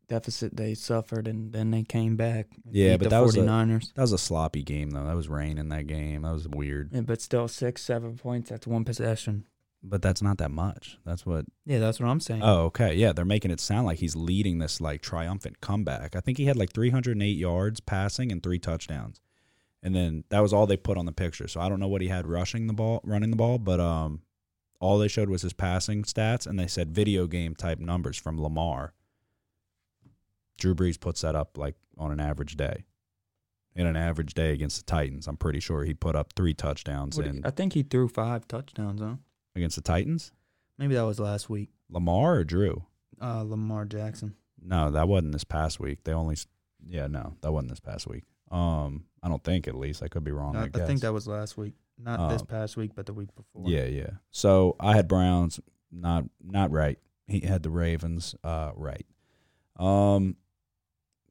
deficit 0.09 0.57
they 0.57 0.73
suffered, 0.73 1.27
and 1.27 1.53
then 1.53 1.71
they 1.71 1.83
came 1.83 2.17
back. 2.17 2.47
Yeah, 2.69 2.97
but 2.97 3.09
that 3.11 3.19
was 3.21 3.37
a- 3.37 3.41
49ers. 3.41 3.93
That 3.93 4.01
was 4.01 4.11
a 4.11 4.17
sloppy 4.17 4.63
game 4.63 4.91
though. 4.91 5.05
That 5.05 5.15
was 5.15 5.29
rain 5.29 5.57
in 5.57 5.69
that 5.69 5.87
game. 5.87 6.23
That 6.23 6.33
was 6.33 6.47
weird. 6.47 6.89
Yeah, 6.91 7.01
but 7.01 7.21
still, 7.21 7.47
six, 7.47 7.81
seven 7.83 8.17
points. 8.17 8.49
That's 8.49 8.67
one 8.67 8.83
possession. 8.83 9.45
But 9.81 10.01
that's 10.01 10.21
not 10.21 10.39
that 10.39 10.51
much. 10.51 10.97
That's 11.05 11.25
what 11.25 11.45
Yeah, 11.65 11.79
that's 11.79 12.01
what 12.01 12.09
I'm 12.09 12.19
saying. 12.19 12.41
Oh, 12.43 12.63
okay. 12.65 12.93
Yeah, 12.95 13.13
they're 13.13 13.23
making 13.23 13.51
it 13.51 13.61
sound 13.61 13.85
like 13.85 13.99
he's 13.99 14.13
leading 14.15 14.59
this 14.59 14.81
like 14.81 15.01
triumphant 15.01 15.61
comeback. 15.61 16.17
I 16.17 16.19
think 16.19 16.37
he 16.37 16.45
had 16.45 16.57
like 16.57 16.73
308 16.73 17.37
yards 17.37 17.79
passing 17.79 18.29
and 18.31 18.43
three 18.43 18.59
touchdowns. 18.59 19.21
And 19.81 19.95
then 19.95 20.25
that 20.29 20.41
was 20.41 20.51
all 20.51 20.67
they 20.67 20.75
put 20.75 20.97
on 20.97 21.05
the 21.05 21.13
picture. 21.13 21.47
So 21.47 21.61
I 21.61 21.69
don't 21.69 21.79
know 21.79 21.87
what 21.87 22.01
he 22.01 22.09
had 22.09 22.27
rushing 22.27 22.67
the 22.67 22.73
ball, 22.73 22.99
running 23.05 23.29
the 23.29 23.37
ball, 23.37 23.57
but 23.57 23.79
um 23.79 24.21
all 24.81 24.97
they 24.97 25.07
showed 25.07 25.29
was 25.29 25.43
his 25.43 25.53
passing 25.53 26.03
stats 26.03 26.45
and 26.45 26.59
they 26.59 26.67
said 26.67 26.93
video 26.93 27.27
game 27.27 27.55
type 27.55 27.79
numbers 27.79 28.17
from 28.17 28.41
Lamar. 28.41 28.93
Drew 30.59 30.75
Brees 30.75 30.99
puts 30.99 31.21
that 31.21 31.35
up 31.35 31.57
like 31.57 31.75
on 31.97 32.11
an 32.11 32.19
average 32.19 32.55
day. 32.55 32.85
In 33.75 33.85
an 33.85 33.95
average 33.95 34.33
day 34.33 34.51
against 34.51 34.77
the 34.77 34.83
Titans, 34.91 35.27
I'm 35.27 35.37
pretty 35.37 35.59
sure 35.59 35.83
he 35.83 35.93
put 35.93 36.15
up 36.15 36.33
three 36.33 36.53
touchdowns 36.53 37.17
What- 37.17 37.27
in 37.27 37.45
I 37.45 37.51
think 37.51 37.73
he 37.73 37.83
threw 37.83 38.07
five 38.09 38.47
touchdowns, 38.47 38.99
huh? 39.01 39.15
against 39.55 39.75
the 39.75 39.81
Titans. 39.81 40.31
Maybe 40.77 40.95
that 40.95 41.03
was 41.03 41.19
last 41.19 41.49
week. 41.49 41.69
Lamar 41.89 42.35
or 42.35 42.43
Drew? 42.43 42.83
Uh, 43.21 43.43
Lamar 43.43 43.85
Jackson. 43.85 44.35
No, 44.61 44.91
that 44.91 45.07
wasn't 45.07 45.31
this 45.33 45.43
past 45.43 45.79
week. 45.79 46.03
They 46.03 46.13
only, 46.13 46.35
yeah, 46.85 47.07
no, 47.07 47.35
that 47.41 47.51
wasn't 47.51 47.69
this 47.71 47.79
past 47.79 48.07
week. 48.07 48.23
Um, 48.51 49.05
I 49.21 49.27
don't 49.29 49.43
think 49.43 49.67
at 49.67 49.75
least 49.75 50.01
I 50.03 50.07
could 50.07 50.23
be 50.23 50.31
wrong. 50.31 50.55
I, 50.55 50.63
I, 50.63 50.69
I 50.73 50.85
think 50.85 51.01
that 51.01 51.13
was 51.13 51.27
last 51.27 51.57
week. 51.57 51.73
Not 51.97 52.29
this 52.29 52.41
Um, 52.41 52.47
past 52.47 52.77
week, 52.77 52.91
but 52.95 53.05
the 53.05 53.13
week 53.13 53.33
before. 53.35 53.69
Yeah, 53.69 53.85
yeah. 53.85 54.11
So 54.31 54.75
I 54.79 54.95
had 54.95 55.07
Browns, 55.07 55.59
not 55.91 56.25
not 56.41 56.71
right. 56.71 56.97
He 57.27 57.41
had 57.41 57.61
the 57.61 57.69
Ravens, 57.69 58.35
uh, 58.43 58.71
right. 58.75 59.05
Um, 59.75 60.35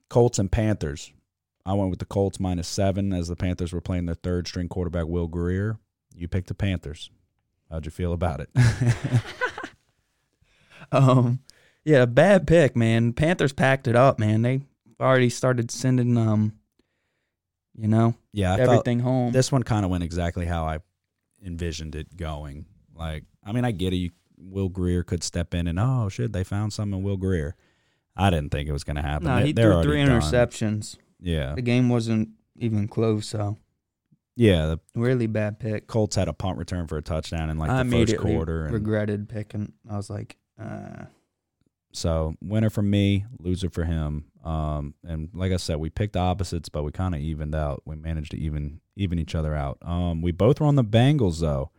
Colts 0.09 0.39
and 0.39 0.51
Panthers. 0.51 1.13
I 1.67 1.75
went 1.75 1.91
with 1.91 1.99
the 1.99 2.07
Colts 2.07 2.41
minus 2.41 2.69
seven 2.69 3.13
as 3.13 3.29
the 3.29 3.37
Panthers 3.37 3.73
were 3.73 3.81
playing 3.81 4.07
their 4.07 4.15
third 4.15 4.49
string 4.49 4.69
quarterback 4.69 5.07
Will 5.07 5.27
Grier. 5.27 5.79
You 6.15 6.29
picked 6.29 6.49
the 6.49 6.55
Panthers. 6.55 7.11
How'd 7.71 7.85
you 7.85 7.91
feel 7.91 8.13
about 8.13 8.41
it? 8.41 8.51
Um, 10.93 11.41
yeah, 11.85 12.07
bad 12.07 12.47
pick, 12.47 12.77
man. 12.77 13.13
Panthers 13.13 13.53
packed 13.53 13.89
it 13.89 13.97
up, 13.97 14.19
man. 14.19 14.43
They 14.43 14.63
already 15.01 15.31
started 15.31 15.71
sending 15.71 16.17
um, 16.17 16.59
you 17.77 17.89
know, 17.89 18.15
yeah, 18.33 18.55
I 18.55 18.61
everything 18.61 19.01
home. 19.01 19.33
this 19.33 19.53
one 19.53 19.63
kind 19.63 19.85
of 19.85 19.91
went 19.91 20.03
exactly 20.03 20.47
how 20.47 20.65
I 20.65 20.79
envisioned 21.45 21.95
it 21.95 22.17
going. 22.17 22.67
Like, 22.95 23.25
I 23.45 23.53
mean, 23.53 23.65
I 23.65 23.71
get 23.71 23.93
it. 23.93 23.97
You, 23.97 24.11
Will 24.37 24.69
Grier 24.69 25.03
could 25.03 25.23
step 25.23 25.55
in 25.55 25.67
and 25.67 25.79
oh 25.79 26.09
shit, 26.09 26.33
they 26.33 26.45
found 26.45 26.73
something 26.73 27.03
Will 27.03 27.17
Grier. 27.17 27.57
I 28.19 28.31
didn't 28.31 28.51
think 28.51 28.69
it 28.69 28.73
was 28.73 28.85
going 28.85 28.97
to 28.97 29.03
happen. 29.03 29.27
no, 29.29 29.39
They- 29.41 29.47
he 29.47 29.53
they're 29.53 29.73
threw 29.75 29.83
three 29.85 30.01
already 30.03 30.21
done. 30.21 30.21
interceptions. 30.21 30.97
Yeah, 31.21 31.55
The 31.55 31.63
game 31.63 31.89
wasn't 31.89 32.31
even 32.57 32.87
close, 32.89 33.27
so 33.27 33.59
yeah. 34.37 34.67
The 34.67 34.81
really 34.95 35.27
bad 35.27 35.59
pick. 35.59 35.87
Colts 35.87 36.15
had 36.17 36.29
a 36.29 36.33
punt 36.33 36.59
return 36.59 36.87
for 36.87 36.97
a 36.97 37.03
touchdown 37.03 37.51
in 37.51 37.59
like 37.59 37.71
I 37.71 37.83
the 37.83 37.91
first 37.91 38.17
quarter, 38.19 38.65
and 38.65 38.73
regretted 38.75 39.29
picking. 39.29 39.73
I 39.91 39.97
was 39.97 40.11
like, 40.11 40.37
uh, 40.61 41.05
so 41.93 42.35
winner 42.43 42.71
for 42.71 42.83
me, 42.83 43.25
loser 43.41 43.71
for 43.71 43.85
him. 43.85 44.27
Um, 44.45 44.95
and 45.05 45.31
like 45.35 45.53
I 45.53 45.57
said, 45.57 45.79
we 45.79 45.91
picked 45.91 46.17
opposites, 46.17 46.69
but 46.69 46.83
we 46.85 46.93
kind 46.93 47.15
of 47.15 47.21
evened 47.21 47.55
out. 47.55 47.83
We 47.85 47.97
managed 47.97 48.31
to 48.33 48.39
even 48.39 48.81
even 48.97 49.19
each 49.19 49.35
other 49.35 49.55
out. 49.55 49.79
Um, 49.83 50.23
we 50.23 50.31
both 50.33 50.61
were 50.61 50.67
on 50.67 50.77
the 50.77 50.85
Bengals 50.85 51.41
though, 51.41 51.71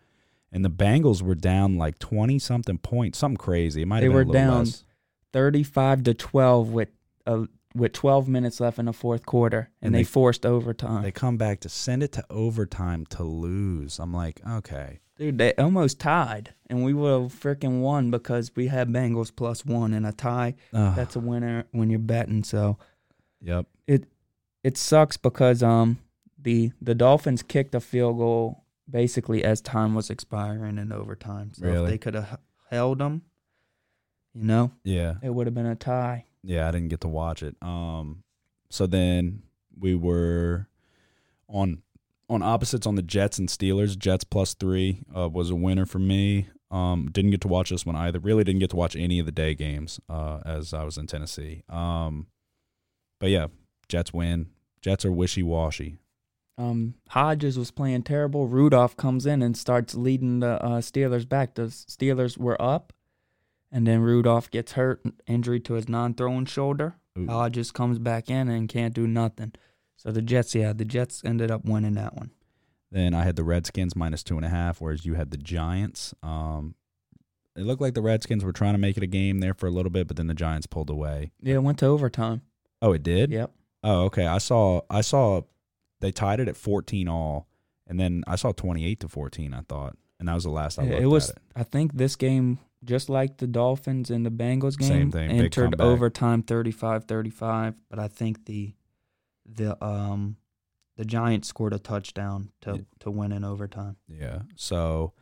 and 0.51 0.65
the 0.65 0.69
Bengals 0.69 1.21
were 1.21 1.35
down 1.35 1.77
like 1.77 1.97
twenty 1.99 2.39
something 2.39 2.77
points, 2.77 3.19
something 3.19 3.37
crazy. 3.37 3.83
It 3.83 3.85
might 3.87 4.01
They 4.01 4.07
have 4.07 4.11
been 4.11 4.15
were 4.15 4.21
a 4.21 4.25
little 4.25 4.41
down 4.41 4.59
less. 4.65 4.83
Thirty-five 5.33 6.03
to 6.03 6.13
twelve 6.13 6.69
with 6.69 6.89
uh, 7.25 7.45
with 7.75 7.93
twelve 7.93 8.27
minutes 8.27 8.59
left 8.59 8.79
in 8.79 8.85
the 8.85 8.93
fourth 8.93 9.25
quarter, 9.25 9.69
and, 9.81 9.87
And 9.87 9.95
they, 9.95 9.99
they- 9.99 10.03
forced 10.05 10.45
overtime. 10.45 11.03
They 11.03 11.11
come 11.11 11.37
back 11.37 11.59
to 11.61 11.69
send 11.69 12.03
it 12.03 12.11
to 12.13 12.25
overtime 12.29 13.05
to 13.07 13.23
lose. 13.23 13.99
I'm 13.99 14.13
like, 14.13 14.41
okay, 14.49 14.99
Dude, 15.17 15.37
they 15.37 15.53
almost 15.55 15.99
tied, 15.99 16.53
and 16.69 16.83
we 16.83 16.93
would 16.93 17.21
have 17.23 17.33
freaking 17.33 17.81
won 17.81 18.09
because 18.11 18.51
we 18.55 18.67
had 18.67 18.89
Bengals 18.89 19.35
plus 19.35 19.65
one 19.65 19.93
and 19.93 20.05
a 20.05 20.11
tie. 20.13 20.55
Ugh. 20.73 20.95
That's 20.95 21.15
a 21.15 21.19
winner 21.19 21.65
when 21.71 21.89
you're 21.89 21.99
betting. 21.99 22.43
So 22.43 22.77
yep. 23.41 23.65
it 24.63 24.77
sucks 24.77 25.17
because 25.17 25.63
um 25.63 25.99
the 26.37 26.71
the 26.81 26.95
Dolphins 26.95 27.43
kicked 27.43 27.75
a 27.75 27.79
field 27.79 28.17
goal 28.17 28.63
basically 28.89 29.43
as 29.43 29.61
time 29.61 29.93
was 29.93 30.09
expiring 30.09 30.77
in 30.77 30.91
overtime. 30.91 31.51
So 31.53 31.65
Really? 31.65 31.83
if 31.83 31.89
they 31.91 31.97
could 31.97 32.15
have 32.15 32.39
held 32.69 32.99
them, 32.99 33.21
you 34.33 34.43
know, 34.43 34.71
Yeah. 34.83 35.15
it 35.21 35.29
would 35.31 35.47
have 35.47 35.53
been 35.53 35.65
a 35.65 35.75
tie. 35.75 36.25
Yeah, 36.43 36.67
I 36.67 36.71
didn't 36.71 36.87
get 36.89 37.01
to 37.01 37.07
watch 37.07 37.43
it. 37.43 37.55
Um, 37.61 38.23
so 38.69 38.85
then 38.87 39.43
we 39.77 39.95
were 39.95 40.67
on 41.47 41.81
on 42.29 42.43
opposites 42.43 42.85
on 42.85 42.93
the 42.95 43.01
Jets 43.01 43.39
and 43.39 43.49
Steelers. 43.49 43.97
Jets 43.97 44.23
plus 44.23 44.53
three 44.53 45.01
uh, 45.15 45.27
was 45.29 45.49
a 45.49 45.55
winner 45.55 45.85
for 45.87 45.97
me. 45.97 46.47
Um, 46.69 47.09
didn't 47.11 47.31
get 47.31 47.41
to 47.41 47.47
watch 47.47 47.71
this 47.71 47.87
one 47.87 47.95
either. 47.95 48.19
Really 48.19 48.43
didn't 48.43 48.59
get 48.59 48.69
to 48.69 48.75
watch 48.75 48.95
any 48.95 49.17
of 49.19 49.25
the 49.25 49.31
day 49.31 49.55
games 49.55 49.99
uh, 50.07 50.39
as 50.45 50.71
I 50.71 50.83
was 50.83 50.97
in 50.99 51.07
Tennessee. 51.07 51.63
Um, 51.67 52.27
but 53.19 53.31
yeah, 53.31 53.47
Jets 53.87 54.13
win. 54.13 54.49
Jets 54.81 55.03
are 55.05 55.11
wishy 55.11 55.41
washy. 55.41 55.97
Um, 56.59 56.93
Hodges 57.09 57.57
was 57.57 57.71
playing 57.71 58.03
terrible. 58.03 58.45
Rudolph 58.47 58.95
comes 58.95 59.25
in 59.25 59.41
and 59.41 59.57
starts 59.57 59.95
leading 59.95 60.41
the 60.41 60.63
uh, 60.63 60.81
Steelers 60.81 61.27
back. 61.27 61.55
The 61.55 61.63
Steelers 61.63 62.37
were 62.37 62.61
up, 62.61 62.93
and 63.71 63.85
then 63.87 64.01
Rudolph 64.01 64.49
gets 64.51 64.73
hurt, 64.73 65.01
injury 65.27 65.59
to 65.61 65.73
his 65.73 65.87
non-throwing 65.89 66.45
shoulder. 66.45 66.95
Ooh. 67.17 67.27
Hodges 67.27 67.71
comes 67.71 67.99
back 67.99 68.29
in 68.29 68.47
and 68.49 68.69
can't 68.69 68.93
do 68.93 69.07
nothing. 69.07 69.53
So 69.97 70.11
the 70.11 70.21
Jets, 70.21 70.55
yeah, 70.55 70.73
the 70.73 70.85
Jets 70.85 71.21
ended 71.25 71.51
up 71.51 71.65
winning 71.65 71.95
that 71.95 72.15
one. 72.15 72.31
Then 72.91 73.13
I 73.13 73.23
had 73.23 73.35
the 73.35 73.43
Redskins 73.43 73.95
minus 73.95 74.23
two 74.23 74.37
and 74.37 74.45
a 74.45 74.49
half, 74.49 74.79
whereas 74.81 75.05
you 75.05 75.13
had 75.15 75.31
the 75.31 75.37
Giants. 75.37 76.13
Um, 76.23 76.75
it 77.55 77.63
looked 77.63 77.81
like 77.81 77.93
the 77.93 78.01
Redskins 78.01 78.43
were 78.43 78.53
trying 78.53 78.73
to 78.73 78.79
make 78.79 78.95
it 78.97 79.03
a 79.03 79.07
game 79.07 79.39
there 79.39 79.53
for 79.53 79.67
a 79.67 79.71
little 79.71 79.91
bit, 79.91 80.07
but 80.07 80.15
then 80.17 80.27
the 80.27 80.33
Giants 80.33 80.65
pulled 80.67 80.89
away. 80.89 81.31
Yeah, 81.41 81.55
it 81.55 81.63
went 81.63 81.77
to 81.79 81.85
overtime. 81.87 82.41
Oh, 82.81 82.93
it 82.93 83.03
did. 83.03 83.31
Yep. 83.31 83.51
Oh, 83.83 84.03
okay. 84.05 84.25
I 84.25 84.37
saw 84.37 84.81
I 84.89 85.01
saw 85.01 85.41
they 85.99 86.11
tied 86.11 86.39
it 86.39 86.47
at 86.47 86.55
14 86.57 87.07
all 87.09 87.47
and 87.85 87.99
then 87.99 88.23
I 88.25 88.37
saw 88.37 88.51
28 88.53 88.99
to 89.01 89.07
14 89.09 89.53
I 89.53 89.61
thought. 89.61 89.95
And 90.19 90.27
that 90.27 90.33
was 90.35 90.43
the 90.45 90.49
last 90.49 90.79
I 90.79 90.83
Yeah, 90.83 90.89
looked 90.91 91.01
it 91.03 91.07
was. 91.07 91.29
at 91.31 91.35
it. 91.35 91.41
I 91.57 91.63
think 91.63 91.93
this 91.93 92.15
game, 92.15 92.59
just 92.83 93.09
like 93.09 93.37
the 93.37 93.47
Dolphins 93.47 94.09
and 94.09 94.25
the 94.25 94.29
Bengals 94.31 94.77
game, 94.77 94.87
Same 94.87 95.11
thing, 95.11 95.29
big 95.29 95.37
entered 95.45 95.71
comeback. 95.71 95.85
overtime 95.85 96.43
35-35, 96.43 97.75
But 97.89 97.99
I 97.99 98.07
think 98.07 98.45
the 98.45 98.73
the 99.45 99.83
um 99.83 100.37
the 100.97 101.05
Giants 101.05 101.47
scored 101.47 101.73
a 101.73 101.79
touchdown 101.79 102.51
to 102.61 102.75
Yeah. 102.75 102.81
to 102.99 103.11
win 103.11 103.31
in 103.31 103.43
overtime. 103.43 103.95
Yeah. 104.07 104.43
So 104.55 105.13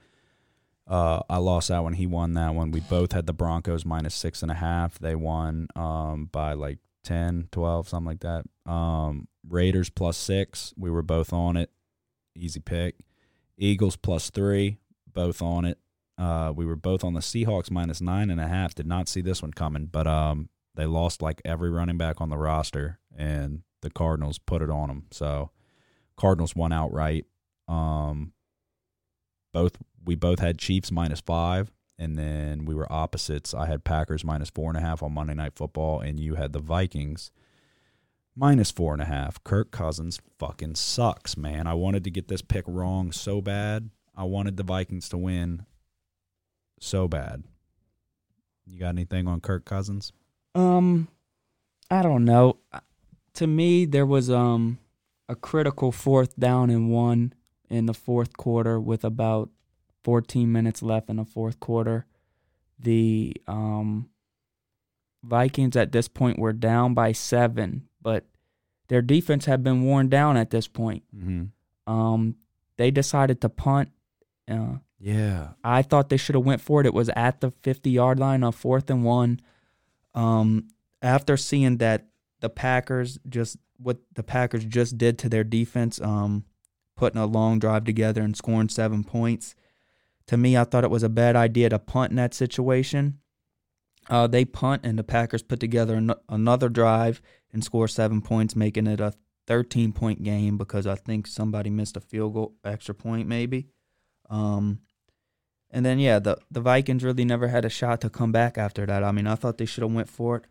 Uh, 0.88 1.22
I 1.30 1.38
lost 1.38 1.68
that 1.68 1.84
one. 1.84 1.92
He 1.94 2.08
won 2.08 2.34
that 2.36 2.56
one. 2.56 2.72
We 2.72 2.80
both 2.80 3.12
had 3.12 3.26
the 3.26 3.34
Broncos 3.34 3.84
minus 3.86 4.16
six 4.16 4.42
and 4.42 4.50
a 4.50 4.56
half. 4.56 4.98
They 5.00 5.16
won 5.16 5.68
um, 5.76 6.30
by 6.32 6.54
like 6.54 6.80
10, 7.04 7.50
12, 7.52 7.90
something 7.90 8.06
like 8.08 8.22
that. 8.22 8.46
Um, 8.72 9.28
Raiders 9.50 9.90
plus 9.90 10.16
six. 10.18 10.74
We 10.78 10.90
were 10.90 11.02
both 11.02 11.34
on 11.34 11.58
it. 11.58 11.72
Easy 12.36 12.62
pick. 12.62 12.96
Eagles 13.58 13.98
plus 13.98 14.30
three. 14.30 14.78
Both 15.12 15.42
on 15.42 15.66
it. 15.66 15.78
Uh, 16.17 16.51
we 16.55 16.65
were 16.65 16.75
both 16.75 17.03
on 17.03 17.13
the 17.13 17.19
Seahawks 17.19 17.69
minus 17.69 18.01
nine 18.01 18.29
and 18.29 18.41
a 18.41 18.47
half. 18.47 18.74
Did 18.74 18.88
not 18.88 19.07
see 19.07 19.21
this 19.21 19.41
one 19.41 19.53
coming, 19.53 19.86
but 19.86 20.07
um, 20.07 20.50
they 20.75 20.86
lost 20.86 21.21
like 21.21 21.41
every 21.45 21.69
running 21.69 21.97
back 21.97 22.19
on 22.19 22.29
the 22.29 22.38
roster, 22.38 23.00
and 23.15 23.62
the 23.81 23.89
Cardinals 23.89 24.39
put 24.39 24.62
it 24.62 24.69
on 24.69 24.88
them. 24.88 25.05
So 25.12 25.51
Cardinals 26.15 26.55
won 26.55 26.71
outright. 26.71 27.25
Um, 27.67 28.33
both 29.53 29.77
we 30.03 30.15
both 30.15 30.39
had 30.39 30.57
Chiefs 30.57 30.91
minus 30.91 31.21
five, 31.21 31.71
and 32.00 32.17
then 32.17 32.65
we 32.65 32.74
were 32.74 32.91
opposites. 32.91 33.53
I 33.53 33.67
had 33.67 33.83
Packers 33.83 34.24
minus 34.24 34.50
four 34.50 34.69
and 34.69 34.77
a 34.77 34.81
half 34.81 35.03
on 35.03 35.13
Monday 35.13 35.36
Night 35.36 35.53
Football, 35.55 36.00
and 36.00 36.19
you 36.19 36.36
had 36.36 36.53
the 36.53 36.59
Vikings 36.59 37.29
minus 38.36 38.71
four 38.71 38.93
and 38.93 39.01
a 39.01 39.05
half. 39.05 39.43
Kirk 39.43 39.71
Cousins 39.71 40.19
fucking 40.39 40.75
sucks, 40.75 41.38
man. 41.38 41.67
I 41.67 41.74
wanted 41.74 42.03
to 42.05 42.12
get 42.12 42.27
this 42.27 42.41
pick 42.41 42.65
wrong 42.67 43.12
so 43.12 43.41
bad. 43.41 43.89
I 44.15 44.24
wanted 44.24 44.57
the 44.57 44.63
Vikings 44.63 45.09
to 45.09 45.17
win 45.17 45.65
so 46.79 47.07
bad. 47.07 47.43
You 48.65 48.79
got 48.79 48.89
anything 48.89 49.27
on 49.27 49.41
Kirk 49.41 49.65
Cousins? 49.65 50.12
Um, 50.55 51.07
I 51.89 52.01
don't 52.01 52.25
know. 52.25 52.57
To 53.36 53.48
me, 53.48 53.86
there 53.86 54.05
was 54.05 54.29
um 54.29 54.79
a 55.29 55.36
critical 55.36 55.91
fourth 55.91 56.38
down 56.38 56.69
and 56.69 56.91
one 56.91 57.34
in 57.69 57.86
the 57.86 57.93
fourth 57.93 58.36
quarter 58.38 58.79
with 58.79 59.03
about 59.03 59.50
14 60.03 60.50
minutes 60.51 60.81
left 60.81 61.10
in 61.10 61.17
the 61.17 61.25
fourth 61.25 61.60
quarter. 61.60 62.05
The 62.79 63.36
um 63.48 64.10
Vikings 65.24 65.75
at 65.75 65.91
this 65.91 66.07
point 66.07 66.39
were 66.39 66.53
down 66.53 66.93
by 66.93 67.12
seven, 67.12 67.88
but 68.01 68.25
their 68.88 69.01
defense 69.01 69.46
had 69.46 69.63
been 69.63 69.84
worn 69.84 70.07
down 70.10 70.38
at 70.38 70.50
this 70.50 70.67
point. 70.67 71.03
Mm-hmm. 71.15 71.91
Um, 71.91 72.36
they 72.77 72.91
decided 72.91 73.41
to 73.41 73.50
punt. 73.50 73.89
Uh, 74.50 74.77
Yeah. 75.00 75.50
I 75.63 75.82
thought 75.82 76.10
they 76.10 76.18
should 76.18 76.36
have 76.36 76.46
went 76.46 76.62
for 76.62 76.82
it. 76.82 76.88
It 76.88 76.94
was 76.94 77.10
at 77.16 77.42
the 77.42 77.51
50 77.62 77.89
yard 77.89 78.20
line 78.20 78.44
on 78.44 78.51
fourth 78.51 78.89
and 78.89 79.04
one. 79.04 79.39
Um, 80.16 80.70
after 81.01 81.38
seeing 81.38 81.77
that 81.77 82.08
the 82.39 82.50
Packers 82.50 83.20
just 83.30 83.58
what 83.77 84.00
the 84.16 84.24
Packers 84.24 84.66
just 84.66 84.98
did 84.98 85.20
to 85.20 85.30
their 85.30 85.44
defense, 85.44 86.01
um, 86.01 86.46
putting 86.96 87.22
a 87.22 87.25
long 87.27 87.60
drive 87.60 87.84
together 87.84 88.22
and 88.22 88.36
scoring 88.36 88.70
seven 88.70 89.04
points. 89.04 89.56
To 90.27 90.38
me, 90.38 90.58
I 90.58 90.63
thought 90.63 90.84
it 90.84 90.89
was 90.89 91.04
a 91.04 91.10
bad 91.10 91.36
idea 91.36 91.70
to 91.70 91.80
punt 91.80 92.10
in 92.10 92.16
that 92.18 92.34
situation. 92.34 93.20
Uh, 94.10 94.25
they 94.25 94.46
punt 94.46 94.82
and 94.84 94.98
the 94.98 95.04
Packers 95.04 95.44
put 95.44 95.60
together 95.60 95.96
an- 95.96 96.13
another 96.27 96.70
drive 96.70 97.22
and 97.54 97.63
score 97.63 97.88
seven 97.88 98.22
points, 98.22 98.56
making 98.56 98.88
it 98.88 99.00
a 99.00 99.13
13 99.46 99.94
point 99.94 100.24
game 100.24 100.58
because 100.58 100.88
I 100.88 100.96
think 100.96 101.27
somebody 101.27 101.70
missed 101.70 101.98
a 101.98 102.01
field 102.01 102.34
goal, 102.34 102.56
extra 102.63 102.96
point 102.96 103.27
maybe. 103.27 103.68
Um, 104.30 104.80
and 105.71 105.86
then 105.86 106.00
yeah, 106.00 106.19
the 106.19 106.38
the 106.50 106.62
Vikings 106.62 107.03
really 107.03 107.25
never 107.25 107.47
had 107.47 107.65
a 107.65 107.69
shot 107.69 108.01
to 108.01 108.09
come 108.09 108.31
back 108.31 108.57
after 108.57 108.86
that. 108.86 109.03
I 109.03 109.12
mean, 109.12 109.27
I 109.27 109.36
thought 109.36 109.57
they 109.57 109.65
should 109.65 109.83
have 109.83 109.93
went 109.93 110.09
for 110.09 110.38
it 110.38 110.43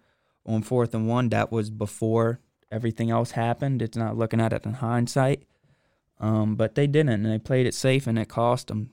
on 0.45 0.63
fourth 0.63 0.95
and 0.95 1.09
one. 1.09 1.29
That 1.31 1.51
was 1.51 1.71
before 1.71 2.41
everything 2.71 3.11
else 3.11 3.33
happened. 3.33 3.83
It's 3.83 3.97
not 3.97 4.17
looking 4.17 4.41
at 4.41 4.53
it 4.53 4.65
in 4.67 4.75
hindsight. 4.75 5.45
Um, 6.19 6.57
but 6.57 6.75
they 6.75 6.87
didn't, 6.87 7.11
and 7.13 7.27
they 7.27 7.39
played 7.39 7.67
it 7.67 7.75
safe, 7.75 8.07
and 8.07 8.19
it 8.19 8.29
cost 8.29 8.69
them. 8.69 8.91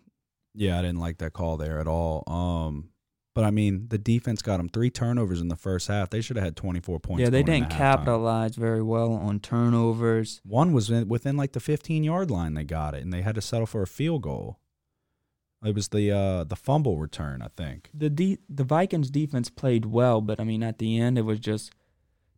Yeah, 0.54 0.78
I 0.78 0.82
didn't 0.82 1.00
like 1.00 1.18
that 1.20 1.34
call 1.34 1.56
there 1.58 1.80
at 1.80 1.88
all. 1.88 2.24
Um, 2.28 2.90
but 3.34 3.44
I 3.46 3.50
mean, 3.52 3.88
the 3.88 3.98
defense 3.98 4.42
got 4.42 4.58
them 4.58 4.70
three 4.70 4.90
turnovers 4.90 5.42
in 5.42 5.48
the 5.48 5.56
first 5.56 5.88
half. 5.88 6.10
They 6.10 6.22
should 6.22 6.36
have 6.36 6.44
had 6.44 6.56
24 6.56 7.00
points. 7.00 7.22
yeah, 7.22 7.30
they 7.30 7.42
didn't 7.42 7.70
capitalize 7.70 8.56
very 8.56 8.84
well 8.84 9.14
on 9.14 9.40
turnovers. 9.40 10.42
One 10.44 10.74
was 10.74 10.92
within 10.92 11.38
like 11.38 11.54
the 11.54 11.60
15 11.60 12.04
yard 12.04 12.30
line. 12.30 12.54
They 12.54 12.64
got 12.66 12.94
it, 12.94 13.04
and 13.04 13.12
they 13.14 13.22
had 13.22 13.36
to 13.36 13.42
settle 13.42 13.66
for 13.66 13.82
a 13.82 13.88
field 13.88 14.22
goal. 14.22 14.60
It 15.64 15.74
was 15.76 15.88
the 15.90 16.12
uh, 16.12 16.44
the 16.44 16.56
fumble 16.56 16.98
return, 16.98 17.42
I 17.42 17.48
think. 17.56 17.90
the 17.94 18.10
de- 18.10 18.40
the 18.50 18.64
Vikings 18.64 19.10
defense 19.10 19.50
played 19.50 19.86
well, 19.86 20.22
but 20.22 20.40
I 20.40 20.44
mean 20.44 20.64
at 20.64 20.78
the 20.80 21.00
end 21.00 21.18
it 21.18 21.24
was 21.24 21.40
just 21.40 21.72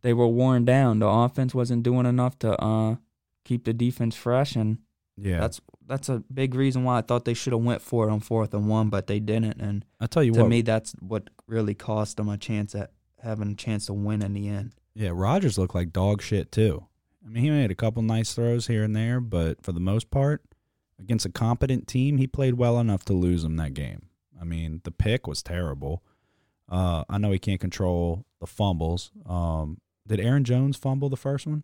they 0.02 0.12
were 0.12 0.28
worn 0.28 0.64
down. 0.64 1.00
The 1.00 1.08
offense 1.08 1.54
wasn't 1.54 1.82
doing 1.82 2.06
enough 2.06 2.38
to 2.40 2.60
uh 2.62 2.96
keep 3.44 3.64
the 3.64 3.72
defense 3.72 4.14
fresh, 4.16 4.54
and 4.56 4.78
Yeah, 5.16 5.40
that's 5.40 5.60
that's 5.86 6.08
a 6.08 6.22
big 6.32 6.54
reason 6.54 6.84
why 6.84 6.98
I 6.98 7.02
thought 7.02 7.24
they 7.24 7.34
should 7.34 7.52
have 7.52 7.62
went 7.62 7.80
for 7.82 8.08
it 8.08 8.12
on 8.12 8.20
fourth 8.20 8.52
and 8.54 8.68
one, 8.68 8.88
but 8.90 9.06
they 9.06 9.20
didn't. 9.20 9.60
And 9.60 9.84
I 10.00 10.06
tell 10.06 10.22
you 10.22 10.32
to 10.32 10.42
what. 10.42 10.48
me, 10.48 10.62
that's 10.62 10.92
what 11.00 11.30
really 11.46 11.74
cost 11.74 12.16
them 12.16 12.28
a 12.28 12.36
chance 12.36 12.74
at 12.74 12.90
having 13.22 13.50
a 13.50 13.54
chance 13.54 13.86
to 13.86 13.92
win 13.92 14.22
in 14.22 14.32
the 14.34 14.48
end. 14.48 14.72
yeah, 14.94 15.10
Rodgers 15.12 15.58
looked 15.58 15.74
like 15.74 15.92
dog 15.92 16.22
shit 16.22 16.52
too. 16.52 16.86
I 17.24 17.28
mean, 17.28 17.42
he 17.42 17.50
made 17.50 17.70
a 17.72 17.74
couple 17.74 18.02
nice 18.02 18.34
throws 18.34 18.68
here 18.68 18.84
and 18.84 18.94
there, 18.94 19.20
but 19.20 19.62
for 19.62 19.72
the 19.72 19.80
most 19.80 20.10
part, 20.12 20.42
against 20.98 21.26
a 21.26 21.30
competent 21.30 21.86
team, 21.86 22.18
he 22.18 22.26
played 22.26 22.54
well 22.54 22.78
enough 22.80 23.04
to 23.06 23.12
lose 23.12 23.42
them 23.42 23.56
that 23.56 23.74
game. 23.74 24.06
I 24.40 24.44
mean, 24.44 24.80
the 24.84 24.90
pick 24.90 25.26
was 25.26 25.42
terrible. 25.42 26.02
Uh, 26.68 27.04
I 27.08 27.18
know 27.18 27.30
he 27.30 27.38
can't 27.38 27.60
control 27.60 28.24
the 28.40 28.46
fumbles. 28.46 29.10
Um, 29.24 29.78
did 30.06 30.20
Aaron 30.20 30.44
Jones 30.44 30.76
fumble 30.76 31.08
the 31.08 31.16
first 31.16 31.46
one? 31.46 31.62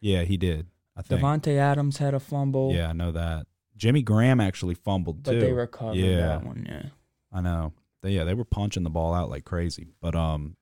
Yeah, 0.00 0.22
he 0.22 0.36
did. 0.36 0.66
I 0.96 1.02
think. 1.02 1.20
Davante 1.20 1.56
Adams 1.56 1.98
had 1.98 2.14
a 2.14 2.20
fumble, 2.20 2.72
Yeah, 2.74 2.88
I 2.90 2.92
know 2.92 3.12
that. 3.12 3.46
Jimmy 3.76 4.02
Graham 4.02 4.40
actually 4.40 4.74
fumbled 4.74 5.22
but 5.22 5.32
too. 5.32 5.40
they 5.40 5.52
recovered 5.52 5.96
Yeah. 5.96 6.16
that 6.26 6.44
one. 6.44 6.66
Yeah, 6.68 6.86
I 7.32 7.40
know. 7.40 7.72
They, 8.02 8.10
yeah, 8.10 8.24
they 8.24 8.34
were 8.34 8.44
punching 8.44 8.82
the 8.82 8.90
ball 8.90 9.14
out 9.14 9.30
like 9.30 9.44
crazy. 9.44 9.88
But 10.00 10.14
um, 10.14 10.56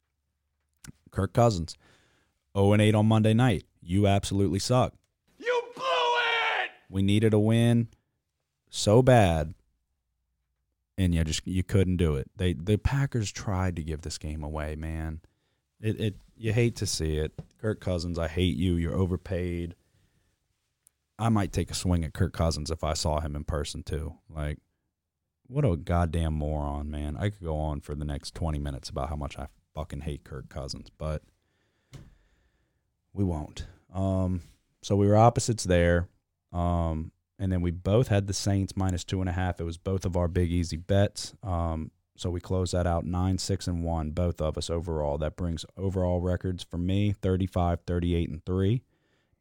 Kirk 1.11 1.33
Cousins, 1.33 1.77
zero 2.57 2.73
and 2.73 2.83
eight 2.83 2.95
on 2.95 3.07
Monday 3.07 3.35
night. 3.35 3.65
You 3.83 4.07
absolutely 4.07 4.59
suck. 4.59 4.95
We 6.91 7.03
needed 7.03 7.33
a 7.33 7.39
win 7.39 7.89
so 8.69 9.01
bad, 9.01 9.55
and 10.99 11.15
you 11.15 11.23
just 11.25 11.47
you 11.47 11.63
couldn't 11.63 11.97
do 11.97 12.17
it. 12.17 12.31
They 12.37 12.53
the 12.53 12.77
Packers 12.77 13.31
tried 13.31 13.77
to 13.77 13.83
give 13.83 14.03
this 14.03 14.19
game 14.19 14.43
away, 14.43 14.77
man. 14.77 15.21
It 15.81 16.01
it 16.01 16.17
you 16.37 16.53
hate 16.53 16.77
to 16.77 16.87
see 16.87 17.17
it. 17.17 17.33
Kirk 17.61 17.81
Cousins, 17.81 18.19
I 18.19 18.29
hate 18.29 18.57
you. 18.57 18.75
You're 18.75 18.95
overpaid. 18.95 19.75
I 21.19 21.29
might 21.29 21.53
take 21.53 21.71
a 21.71 21.75
swing 21.75 22.05
at 22.05 22.15
Kirk 22.15 22.33
Cousins 22.33 22.71
if 22.71 22.83
I 22.83 22.95
saw 22.95 23.21
him 23.21 23.37
in 23.37 23.45
person 23.45 23.83
too. 23.83 24.15
Like, 24.31 24.59
what 25.47 25.67
a 25.67 25.77
goddamn 25.77 26.33
moron, 26.33 26.91
man. 26.91 27.17
I 27.19 27.29
could 27.29 27.45
go 27.45 27.59
on 27.59 27.81
for 27.81 27.95
the 27.95 28.07
next 28.07 28.35
20 28.35 28.59
minutes 28.59 28.89
about 28.89 29.11
how 29.11 29.17
much 29.17 29.39
I 29.39 29.49
fucking 29.75 30.01
hate 30.01 30.25
Kirk 30.25 30.49
Cousins, 30.49 30.89
but 30.97 31.23
we 33.13 33.23
won't. 33.23 33.67
Um, 33.93 34.41
so 34.83 34.97
we 34.97 35.07
were 35.07 35.17
opposites 35.17 35.65
there. 35.65 36.09
Um, 36.53 37.13
and 37.39 37.51
then 37.51 37.63
we 37.63 37.71
both 37.71 38.09
had 38.09 38.27
the 38.27 38.35
Saints 38.35 38.77
minus 38.77 39.05
two 39.05 39.21
and 39.21 39.29
a 39.29 39.33
half. 39.33 39.61
It 39.61 39.65
was 39.65 39.79
both 39.79 40.05
of 40.05 40.17
our 40.17 40.29
big 40.29 40.53
easy 40.53 40.77
bets. 40.77 41.35
Um, 41.43 41.91
so 42.17 42.29
we 42.29 42.41
closed 42.41 42.75
that 42.75 42.87
out 42.87 43.07
nine, 43.07 43.39
six, 43.39 43.67
and 43.67 43.83
one, 43.83 44.11
both 44.11 44.43
of 44.43 44.59
us 44.59 44.69
overall. 44.69 45.17
That 45.17 45.37
brings 45.37 45.65
overall 45.79 46.21
records 46.21 46.63
for 46.63 46.77
me 46.77 47.13
35, 47.13 47.81
38, 47.87 48.29
and 48.29 48.45
three. 48.45 48.83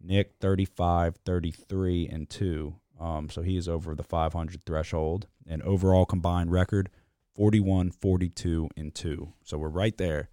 Nick 0.02 0.36
35, 0.40 1.18
33, 1.26 2.08
and 2.08 2.30
two. 2.30 2.76
Um, 2.98 3.30
so 3.30 3.42
he 3.42 3.58
is 3.58 3.68
over 3.68 3.96
the 3.96 4.04
500 4.04 4.64
threshold. 4.64 5.28
And 5.46 5.62
overall 5.64 6.06
combined 6.06 6.52
record 6.52 6.90
41, 7.36 7.92
42, 7.92 8.70
and 8.78 8.96
two. 8.96 9.34
So 9.44 9.58
we're 9.58 9.68
right 9.68 9.98
there. 9.98 10.30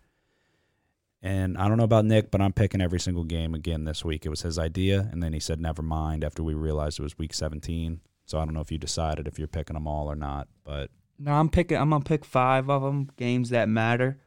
And 1.27 1.59
I 1.59 1.67
don't 1.67 1.77
know 1.77 1.83
about 1.83 2.05
Nick, 2.05 2.31
but 2.31 2.41
I'm 2.41 2.53
picking 2.53 2.81
every 2.81 3.01
single 3.01 3.25
game 3.25 3.53
again 3.53 3.83
this 3.83 4.05
week. 4.05 4.25
It 4.25 4.29
was 4.29 4.43
his 4.43 4.61
idea, 4.61 5.09
and 5.11 5.21
then 5.21 5.33
he 5.33 5.41
said 5.41 5.59
never 5.61 5.83
mind 5.83 6.23
after 6.23 6.41
we 6.41 6.55
realized 6.55 7.01
it 7.01 7.03
was 7.03 7.19
week 7.19 7.35
17. 7.35 8.01
So 8.27 8.39
I 8.39 8.45
don't 8.45 8.55
know 8.55 8.61
if 8.61 8.71
you 8.71 8.79
decided 8.79 9.27
if 9.27 9.37
you're 9.37 9.49
picking 9.49 9.75
them 9.75 9.89
all 9.89 10.09
or 10.09 10.15
not, 10.15 10.47
but 10.63 10.91
no, 11.19 11.33
I'm 11.33 11.49
picking. 11.49 11.79
I'm 11.79 11.91
gonna 11.91 12.05
pick 12.05 12.25
five 12.25 12.71
of 12.71 12.83
them 12.83 13.11
games 13.17 13.51
that 13.51 13.69
matter. 13.69 14.21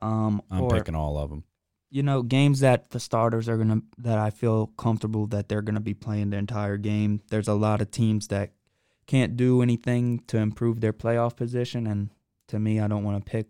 Um, 0.00 0.42
I'm 0.50 0.62
or, 0.62 0.70
picking 0.70 0.96
all 0.96 1.16
of 1.16 1.30
them. 1.30 1.44
you 1.90 2.02
know, 2.02 2.22
games 2.22 2.58
that 2.58 2.90
the 2.90 2.98
starters 2.98 3.48
are 3.48 3.56
gonna 3.56 3.82
that 3.98 4.18
I 4.18 4.30
feel 4.30 4.66
comfortable 4.66 5.28
that 5.28 5.48
they're 5.48 5.62
gonna 5.62 5.78
be 5.78 5.94
playing 5.94 6.30
the 6.30 6.38
entire 6.38 6.76
game. 6.76 7.20
There's 7.30 7.46
a 7.46 7.54
lot 7.54 7.80
of 7.80 7.92
teams 7.92 8.26
that 8.28 8.50
can't 9.06 9.36
do 9.36 9.62
anything 9.62 10.24
to 10.26 10.38
improve 10.38 10.80
their 10.80 10.92
playoff 10.92 11.36
position, 11.36 11.86
and 11.86 12.10
to 12.48 12.58
me, 12.58 12.80
I 12.80 12.88
don't 12.88 13.04
want 13.04 13.24
to 13.24 13.30
pick 13.30 13.46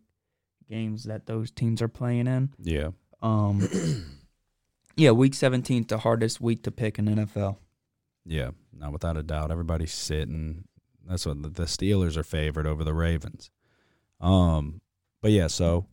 games 0.73 1.05
that 1.05 1.27
those 1.27 1.51
teams 1.51 1.83
are 1.83 1.89
playing 1.89 2.27
in. 2.27 2.51
Yeah. 2.59 2.89
Um, 3.21 3.69
yeah, 4.97 5.11
week 5.11 5.35
17 5.35 5.87
the 5.87 5.99
hardest 5.99 6.41
week 6.41 6.63
to 6.65 6.71
pick 6.71 6.99
in 6.99 7.05
NFL. 7.05 7.59
Yeah. 8.25 8.51
not 8.73 8.93
without 8.93 9.19
a 9.19 9.23
doubt. 9.23 9.51
Everybody's 9.51 9.93
sitting. 9.93 10.65
That's 11.07 11.27
what 11.27 11.43
the- 11.55 11.65
Steelers 11.65 12.17
are 12.17 12.25
favored 12.25 12.67
over 12.67 12.85
the 12.85 12.95
Ravens. 12.95 13.51
Um, 14.21 14.81
but 15.21 15.31
yeah, 15.33 15.49
so 15.49 15.87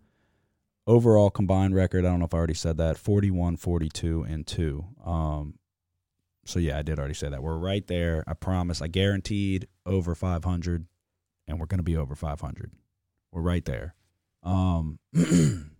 overall 0.88 1.30
combined 1.30 1.76
record, 1.76 2.06
I 2.06 2.10
don't 2.10 2.20
know 2.20 2.26
if 2.26 2.34
I 2.34 2.38
already 2.38 2.54
said 2.54 2.78
that 2.78 2.98
41, 2.98 3.58
42, 3.58 4.24
and 4.24 4.48
2. 4.48 4.86
Um, 5.06 5.56
so 6.46 6.58
yeah, 6.60 6.78
I 6.80 6.84
did 6.84 7.00
already 7.00 7.16
say 7.16 7.30
that. 7.30 7.44
We're 7.44 7.58
right 7.58 7.86
there. 7.88 8.24
I 8.28 8.34
promise. 8.34 8.82
I 8.82 8.88
guaranteed 8.88 9.68
over 9.86 10.16
500 10.16 10.86
and 11.48 11.60
we're 11.60 11.66
going 11.66 11.80
to 11.80 11.84
be 11.84 11.98
over 11.98 12.16
500. 12.16 12.72
We're 13.32 13.42
right 13.42 13.66
there. 13.66 13.96
Um, 14.44 15.00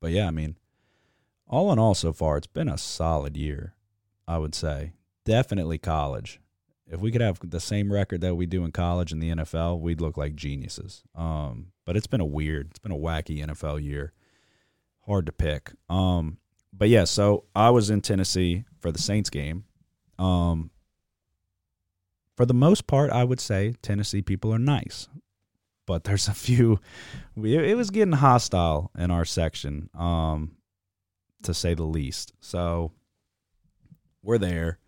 but 0.00 0.10
yeah, 0.10 0.26
I 0.26 0.30
mean, 0.30 0.56
all 1.46 1.72
in 1.72 1.78
all, 1.78 1.94
so 1.94 2.12
far, 2.12 2.36
it's 2.36 2.46
been 2.46 2.68
a 2.68 2.78
solid 2.78 3.36
year. 3.36 3.74
I 4.26 4.38
would 4.38 4.54
say 4.54 4.92
definitely 5.24 5.78
college. 5.78 6.40
If 6.86 7.00
we 7.00 7.10
could 7.10 7.20
have 7.20 7.38
the 7.42 7.60
same 7.60 7.92
record 7.92 8.22
that 8.22 8.34
we 8.34 8.46
do 8.46 8.64
in 8.64 8.72
college 8.72 9.12
and 9.12 9.22
the 9.22 9.30
NFL, 9.30 9.80
we'd 9.80 10.00
look 10.00 10.16
like 10.16 10.34
geniuses. 10.34 11.02
Um, 11.14 11.72
but 11.84 11.96
it's 11.96 12.06
been 12.06 12.20
a 12.20 12.26
weird, 12.26 12.68
it's 12.70 12.78
been 12.78 12.92
a 12.92 12.96
wacky 12.96 13.44
NFL 13.44 13.82
year. 13.82 14.12
Hard 15.06 15.26
to 15.26 15.32
pick. 15.32 15.72
Um, 15.88 16.38
but 16.72 16.88
yeah, 16.88 17.04
so 17.04 17.44
I 17.54 17.70
was 17.70 17.90
in 17.90 18.00
Tennessee 18.00 18.64
for 18.80 18.92
the 18.92 18.98
Saints 18.98 19.30
game. 19.30 19.64
Um, 20.18 20.70
for 22.36 22.46
the 22.46 22.54
most 22.54 22.86
part, 22.86 23.10
I 23.10 23.24
would 23.24 23.40
say 23.40 23.74
Tennessee 23.82 24.22
people 24.22 24.54
are 24.54 24.58
nice, 24.58 25.08
but 25.88 26.04
there's 26.04 26.28
a 26.28 26.34
few. 26.34 26.78
We, 27.34 27.56
it 27.56 27.76
was 27.76 27.88
getting 27.88 28.12
hostile 28.12 28.90
in 28.96 29.10
our 29.10 29.24
section, 29.24 29.88
um, 29.98 30.52
to 31.42 31.54
say 31.54 31.72
the 31.72 31.84
least. 31.84 32.34
So 32.40 32.92
we're 34.22 34.36
there. 34.36 34.78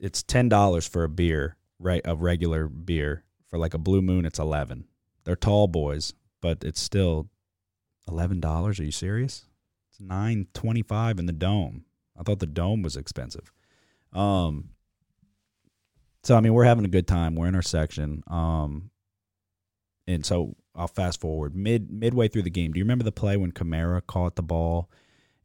It's 0.00 0.24
ten 0.24 0.48
dollars 0.48 0.88
for 0.88 1.04
a 1.04 1.08
beer, 1.08 1.56
right? 1.78 2.02
A 2.04 2.16
regular 2.16 2.66
beer 2.68 3.22
for 3.48 3.58
like 3.58 3.74
a 3.74 3.78
Blue 3.78 4.02
Moon. 4.02 4.26
It's 4.26 4.40
eleven. 4.40 4.86
They're 5.22 5.36
tall 5.36 5.68
boys, 5.68 6.14
but 6.40 6.64
it's 6.64 6.80
still 6.80 7.28
eleven 8.08 8.40
dollars. 8.40 8.80
Are 8.80 8.84
you 8.84 8.90
serious? 8.90 9.46
It's 9.90 10.00
nine 10.00 10.48
twenty 10.52 10.82
five 10.82 11.20
in 11.20 11.26
the 11.26 11.32
dome. 11.32 11.84
I 12.18 12.24
thought 12.24 12.40
the 12.40 12.46
dome 12.46 12.82
was 12.82 12.96
expensive. 12.96 13.52
Um. 14.12 14.70
So 16.24 16.36
I 16.36 16.40
mean, 16.40 16.54
we're 16.54 16.64
having 16.64 16.84
a 16.84 16.88
good 16.88 17.06
time. 17.06 17.36
We're 17.36 17.46
in 17.46 17.54
our 17.54 17.62
section. 17.62 18.24
Um. 18.26 18.90
And 20.06 20.26
so 20.26 20.56
I'll 20.74 20.88
fast 20.88 21.20
forward 21.20 21.54
mid 21.54 21.90
midway 21.90 22.28
through 22.28 22.42
the 22.42 22.50
game. 22.50 22.72
Do 22.72 22.78
you 22.78 22.84
remember 22.84 23.04
the 23.04 23.12
play 23.12 23.36
when 23.36 23.52
Kamara 23.52 24.04
caught 24.06 24.36
the 24.36 24.42
ball 24.42 24.90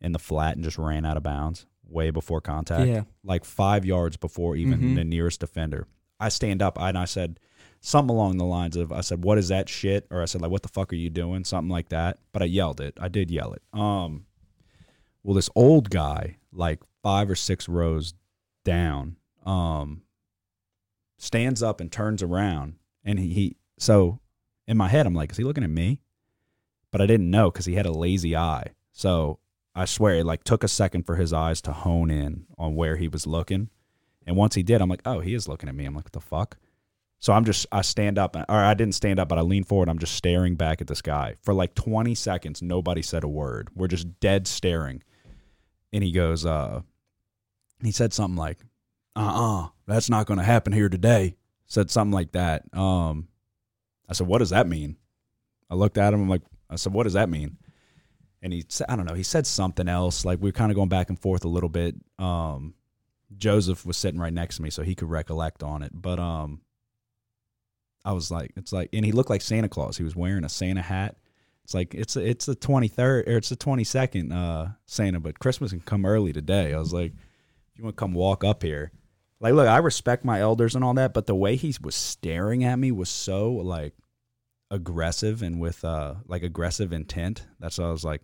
in 0.02 0.12
the 0.12 0.20
flat 0.20 0.56
and 0.56 0.64
just 0.64 0.78
ran 0.78 1.06
out 1.06 1.18
of 1.18 1.24
bounds 1.24 1.66
way 1.88 2.10
before 2.10 2.42
contact? 2.42 2.88
Yeah. 2.88 3.04
like 3.24 3.46
five 3.46 3.86
yards 3.86 4.18
before 4.18 4.56
even 4.56 4.80
Mhm. 4.80 4.96
the 4.96 5.04
nearest 5.04 5.40
defender. 5.42 5.88
I 6.20 6.30
stand 6.30 6.62
up 6.62 6.80
and 6.80 6.98
I 6.98 7.06
said 7.06 7.40
something 7.82 8.16
along 8.16 8.38
the 8.38 8.46
lines 8.46 8.76
of 8.76 8.92
I 8.92 9.02
said, 9.02 9.24
"What 9.24 9.38
is 9.38 9.50
that 9.50 9.70
shit?" 9.70 10.08
Or 10.10 10.22
I 10.22 10.26
said, 10.26 10.42
"Like, 10.42 10.50
what 10.50 10.64
the 10.64 10.70
fuck 10.70 10.92
are 10.92 10.96
you 10.96 11.10
doing?" 11.12 11.44
Something 11.44 11.70
like 11.70 11.90
that. 11.90 12.18
But 12.32 12.42
I 12.42 12.46
yelled 12.46 12.82
it. 12.82 12.98
I 13.00 13.08
did 13.10 13.30
yell 13.30 13.54
it. 13.54 13.62
Um, 13.74 14.26
well, 15.24 15.36
this 15.36 15.50
old 15.56 15.90
guy, 15.92 16.38
like 16.52 16.82
five 17.04 17.30
or 17.30 17.36
six 17.36 17.70
rows 17.70 18.14
down, 18.66 19.18
um, 19.46 20.02
stands 21.18 21.62
up 21.64 21.80
and 21.82 21.92
turns 21.92 22.24
around, 22.24 22.76
and 23.04 23.20
he, 23.20 23.34
he 23.34 23.58
so 23.78 24.20
in 24.68 24.78
my 24.78 24.88
head 24.88 25.06
I'm 25.06 25.14
like, 25.14 25.32
is 25.32 25.38
he 25.38 25.44
looking 25.44 25.64
at 25.64 25.70
me? 25.70 26.02
But 26.92 27.02
I 27.02 27.06
didn't 27.06 27.30
know 27.30 27.52
because 27.52 27.66
he 27.66 27.76
had 27.76 27.86
a 27.86 27.92
lazy 27.92 28.36
eye. 28.36 28.74
So 28.92 29.40
I 29.76 29.86
swear 29.86 30.16
it 30.16 30.26
like 30.26 30.44
took 30.44 30.64
a 30.64 30.68
second 30.68 31.04
for 31.04 31.16
his 31.16 31.34
eyes 31.34 31.62
to 31.62 31.72
hone 31.72 32.10
in 32.10 32.46
on 32.58 32.76
where 32.76 32.96
he 32.96 33.08
was 33.08 33.28
looking. 33.28 33.70
And 34.26 34.36
once 34.36 34.56
he 34.56 34.64
did, 34.64 34.82
I'm 34.82 34.90
like, 34.90 35.04
oh, 35.06 35.20
he 35.20 35.34
is 35.34 35.48
looking 35.48 35.70
at 35.70 35.76
me. 35.76 35.86
I'm 35.86 35.96
like, 35.96 36.06
what 36.06 36.14
the 36.14 36.20
fuck? 36.20 36.58
So 37.20 37.34
I'm 37.34 37.46
just, 37.46 37.66
I 37.72 37.82
stand 37.82 38.18
up, 38.18 38.36
or 38.36 38.46
I 38.50 38.74
didn't 38.74 38.96
stand 38.96 39.20
up, 39.20 39.30
but 39.30 39.38
I 39.38 39.42
lean 39.42 39.64
forward. 39.64 39.90
I'm 39.90 40.00
just 40.00 40.16
staring 40.16 40.56
back 40.56 40.82
at 40.82 40.88
this 40.88 41.02
guy 41.02 41.36
for 41.42 41.54
like 41.54 41.74
20 41.74 42.14
seconds. 42.14 42.62
Nobody 42.62 43.02
said 43.02 43.24
a 43.24 43.28
word. 43.28 43.70
We're 43.76 43.88
just 43.88 44.20
dead 44.20 44.48
staring. 44.48 45.04
And 45.94 46.04
he 46.04 46.12
goes, 46.12 46.46
uh, 46.46 46.82
he 47.84 47.92
said 47.92 48.14
something 48.14 48.38
like, 48.38 48.60
uh 49.16 49.64
uh 49.66 49.68
that's 49.88 50.10
not 50.10 50.28
going 50.28 50.38
to 50.38 50.46
happen 50.46 50.74
here 50.74 50.90
today. 50.90 51.36
Said 51.66 51.90
something 51.90 52.14
like 52.14 52.34
that. 52.34 52.64
Um, 52.74 53.28
I 54.10 54.14
said, 54.14 54.28
what 54.28 54.40
does 54.40 54.52
that 54.52 54.68
mean? 54.68 54.98
I 55.70 55.76
looked 55.76 55.98
at 55.98 56.14
him. 56.14 56.22
I'm 56.22 56.30
like, 56.30 56.44
I 56.70 56.76
said, 56.76 56.94
what 56.94 57.04
does 57.04 57.14
that 57.14 57.30
mean? 57.30 57.58
And 58.42 58.54
he 58.54 58.64
said, 58.70 58.88
I 58.90 58.96
don't 58.96 59.06
know. 59.06 59.14
He 59.14 59.24
said 59.24 59.48
something 59.48 59.88
else. 59.88 60.24
Like 60.24 60.40
we 60.40 60.50
were 60.50 60.54
kind 60.54 60.72
of 60.72 60.76
going 60.76 60.90
back 60.90 61.10
and 61.10 61.20
forth 61.20 61.44
a 61.44 61.50
little 61.50 61.70
bit. 61.70 61.96
Um, 62.20 62.76
Joseph 63.38 63.86
was 63.86 63.98
sitting 63.98 64.20
right 64.20 64.34
next 64.34 64.58
to 64.58 64.62
me, 64.62 64.70
so 64.70 64.84
he 64.84 64.96
could 64.96 65.10
recollect 65.10 65.64
on 65.64 65.84
it. 65.84 65.92
But 65.94 66.20
um, 66.20 66.62
I 68.06 68.14
was 68.14 68.32
like, 68.32 68.52
it's 68.56 68.72
like, 68.72 68.90
and 68.94 69.04
he 69.04 69.12
looked 69.12 69.30
like 69.30 69.42
Santa 69.42 69.68
Claus. 69.68 69.98
He 69.98 70.04
was 70.04 70.16
wearing 70.16 70.46
a 70.46 70.50
Santa 70.50 70.82
hat. 70.82 71.18
It's 71.64 71.74
like 71.74 71.94
it's 71.94 72.16
it's 72.16 72.46
the 72.46 72.56
twenty 72.56 72.88
third 72.88 73.28
or 73.28 73.36
it's 73.36 73.50
the 73.50 73.58
twenty 73.58 73.84
second 73.84 74.32
uh, 74.32 74.70
Santa, 74.86 75.20
but 75.20 75.40
Christmas 75.40 75.72
can 75.72 75.82
come 75.82 76.06
early 76.06 76.32
today. 76.32 76.74
I 76.74 76.80
was 76.80 76.94
like, 76.94 77.12
if 77.12 77.78
you 77.78 77.84
want 77.84 77.98
to 77.98 78.00
come 78.00 78.14
walk 78.14 78.46
up 78.46 78.64
here, 78.64 78.94
like, 79.40 79.54
look, 79.54 79.68
I 79.68 79.78
respect 79.78 80.26
my 80.26 80.40
elders 80.42 80.76
and 80.76 80.84
all 80.84 80.94
that, 80.96 81.14
but 81.14 81.28
the 81.28 81.36
way 81.36 81.56
he 81.56 81.74
was 81.82 81.96
staring 81.96 82.64
at 82.64 82.78
me 82.80 82.92
was 82.92 83.10
so 83.10 83.52
like 83.52 83.94
aggressive 84.70 85.42
and 85.42 85.60
with 85.60 85.84
uh 85.86 86.16
like 86.26 86.44
aggressive 86.44 86.92
intent. 86.92 87.46
That's 87.60 87.78
why 87.78 87.86
I 87.86 87.92
was 87.92 88.04
like, 88.04 88.22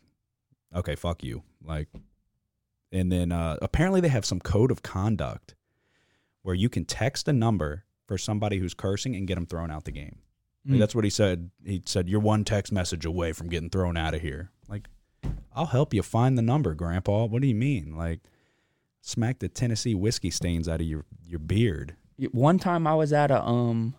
okay, 0.76 0.96
fuck 0.96 1.24
you, 1.24 1.44
like. 1.64 1.88
And 2.92 3.12
then 3.12 3.32
uh, 3.32 3.58
apparently 3.62 4.02
they 4.02 4.08
have 4.10 4.26
some 4.26 4.40
code 4.40 4.70
of 4.70 4.84
conduct 4.84 5.56
where 6.44 6.54
you 6.54 6.70
can 6.70 6.86
text 6.86 7.28
a 7.28 7.34
number 7.34 7.86
for 8.08 8.18
somebody 8.20 8.60
who's 8.60 8.76
cursing 8.76 9.16
and 9.16 9.28
get 9.28 9.34
them 9.36 9.48
thrown 9.48 9.72
out 9.72 9.86
the 9.86 9.92
game. 9.92 10.20
Like, 10.66 10.76
Mm. 10.76 10.80
that's 10.80 10.94
what 10.96 11.04
he 11.04 11.10
said. 11.10 11.50
He 11.66 11.82
said, 11.86 12.08
You're 12.08 12.20
one 12.22 12.44
text 12.46 12.72
message 12.72 13.04
away 13.06 13.34
from 13.34 13.50
getting 13.50 13.70
thrown 13.70 13.98
out 13.98 14.14
of 14.14 14.22
here. 14.22 14.52
Like, 14.70 14.88
I'll 15.56 15.66
help 15.66 15.94
you 15.94 16.02
find 16.04 16.38
the 16.38 16.42
number, 16.44 16.74
Grandpa. 16.76 17.26
What 17.26 17.42
do 17.42 17.48
you 17.48 17.56
mean? 17.56 17.96
Like, 17.98 18.20
smack 19.06 19.40
the 19.40 19.50
Tennessee 19.50 19.94
whiskey 19.94 20.30
stains 20.32 20.68
out 20.68 20.80
of 20.80 20.88
your, 20.88 21.04
your 21.24 21.40
beard. 21.40 21.96
One 22.32 22.58
time 22.58 22.88
I 22.88 22.96
was 22.96 23.12
at 23.12 23.30
a 23.30 23.44
um 23.44 23.96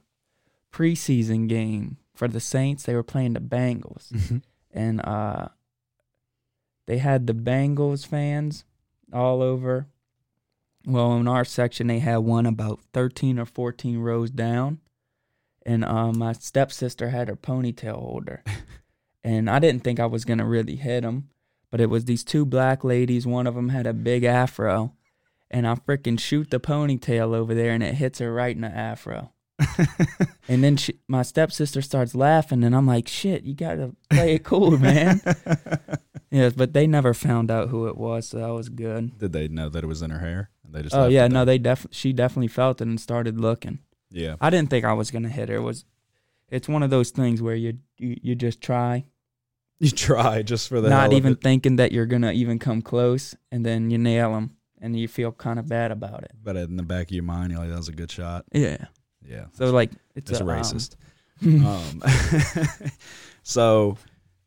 preseason 0.73 1.49
game 1.49 1.99
for 2.15 2.27
the 2.27 2.41
Saints. 2.41 2.85
They 2.85 2.95
were 2.95 3.03
playing 3.03 3.35
the 3.35 3.41
Bengals, 3.41 4.43
and 4.73 5.01
uh, 5.07 5.49
they 6.87 6.99
had 6.99 7.27
the 7.27 7.35
Bengals 7.35 8.07
fans 8.07 8.65
all 9.13 9.43
over. 9.43 9.87
Well, 10.87 11.15
in 11.17 11.29
our 11.29 11.45
section, 11.45 11.87
they 11.87 11.99
had 11.99 12.19
one 12.19 12.47
about 12.47 12.81
thirteen 12.93 13.39
or 13.39 13.47
fourteen 13.47 13.99
rows 13.99 14.31
down, 14.31 14.81
and 15.67 15.85
uh, 15.85 16.13
my 16.13 16.33
stepsister 16.33 17.11
had 17.11 17.29
her 17.29 17.37
ponytail 17.37 17.97
holder, 17.97 18.43
and 19.25 19.51
I 19.51 19.59
didn't 19.59 19.85
think 19.85 20.01
I 20.01 20.07
was 20.07 20.25
gonna 20.25 20.47
really 20.47 20.77
hit 20.77 21.03
them, 21.03 21.29
but 21.75 21.81
it 21.81 21.91
was 21.91 22.05
these 22.05 22.23
two 22.23 22.47
black 22.47 22.85
ladies. 22.85 23.27
One 23.27 23.49
of 23.49 23.57
them 23.57 23.71
had 23.71 23.85
a 23.85 23.93
big 23.93 24.23
afro, 24.23 24.93
and 25.51 25.67
I 25.67 25.75
freaking 25.75 26.21
shoot 26.21 26.51
the 26.53 26.61
ponytail 26.61 27.35
over 27.35 27.53
there, 27.53 27.73
and 27.73 27.83
it 27.83 27.97
hits 27.97 28.21
her 28.21 28.33
right 28.33 28.55
in 28.55 28.63
the 28.63 28.69
afro. 28.69 29.33
and 30.49 30.63
then 30.63 30.77
she, 30.77 31.01
my 31.09 31.23
stepsister 31.23 31.83
starts 31.83 32.15
laughing, 32.15 32.63
and 32.63 32.77
I'm 32.77 32.87
like, 32.87 33.09
"Shit, 33.09 33.43
you 33.43 33.55
gotta 33.55 33.93
play 34.09 34.37
it 34.37 34.45
cool, 34.45 34.79
man." 34.79 35.21
yes, 36.31 36.53
but 36.53 36.75
they 36.75 36.87
never 36.87 37.13
found 37.13 37.51
out 37.51 37.71
who 37.71 37.89
it 37.89 37.97
was, 37.97 38.29
so 38.29 38.39
that 38.39 38.55
was 38.55 38.69
good. 38.69 39.19
Did 39.19 39.33
they 39.33 39.49
know 39.49 39.69
that 39.69 39.83
it 39.83 39.89
was 39.89 40.01
in 40.01 40.11
her 40.11 40.21
hair? 40.21 40.51
They 40.63 40.83
just 40.83 40.95
Oh 40.95 41.09
yeah, 41.09 41.27
no, 41.27 41.45
they 41.45 41.59
def 41.59 41.89
she 41.91 42.13
definitely 42.13 42.47
felt 42.47 42.83
it 42.83 42.87
and 42.87 43.01
started 43.01 43.41
looking. 43.41 43.81
yeah. 44.13 44.37
I 44.41 44.49
didn't 44.49 44.71
think 44.71 44.85
I 44.85 44.93
was 44.93 45.11
gonna 45.11 45.29
hit 45.29 45.49
her. 45.49 45.57
It 45.57 45.63
was 45.63 45.85
it's 46.51 46.69
one 46.69 46.85
of 46.85 46.91
those 46.91 47.11
things 47.11 47.43
where 47.43 47.57
you 47.57 47.79
you, 47.99 48.17
you 48.23 48.35
just 48.37 48.61
try, 48.61 49.07
You 49.85 49.91
try 49.91 50.43
just 50.43 50.69
for 50.69 50.81
the 50.81 50.89
not 50.89 51.13
even 51.13 51.37
thinking 51.37 51.77
that 51.77 51.93
you're 51.93 52.07
gonna 52.07 52.33
even 52.33 52.59
come 52.59 52.81
close, 52.81 53.35
and 53.53 53.67
then 53.67 53.91
you 53.91 53.99
nail 53.99 54.33
them, 54.33 54.57
and 54.81 54.99
you 54.99 55.09
feel 55.09 55.31
kind 55.31 55.59
of 55.59 55.69
bad 55.69 55.91
about 55.91 56.23
it. 56.25 56.33
But 56.43 56.57
in 56.57 56.77
the 56.77 56.83
back 56.83 57.09
of 57.09 57.11
your 57.11 57.25
mind, 57.25 57.53
you're 57.53 57.61
like, 57.61 57.71
that 57.71 57.77
was 57.77 57.89
a 57.89 57.93
good 57.93 58.11
shot. 58.11 58.47
Yeah. 58.53 58.87
Yeah. 59.27 59.47
So 59.53 59.71
like 59.71 59.91
it's, 60.15 60.31
it's 60.31 60.41
a, 60.41 60.43
um, 60.43 60.49
racist. 60.49 60.97
um, 62.83 62.91
so 63.43 63.99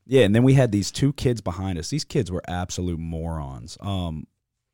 yeah, 0.07 0.23
and 0.23 0.33
then 0.33 0.43
we 0.43 0.53
had 0.53 0.71
these 0.71 0.89
two 0.89 1.13
kids 1.13 1.41
behind 1.41 1.77
us. 1.77 1.89
These 1.89 2.05
kids 2.05 2.31
were 2.31 2.41
absolute 2.47 2.99
morons. 2.99 3.77
Um, 3.81 4.25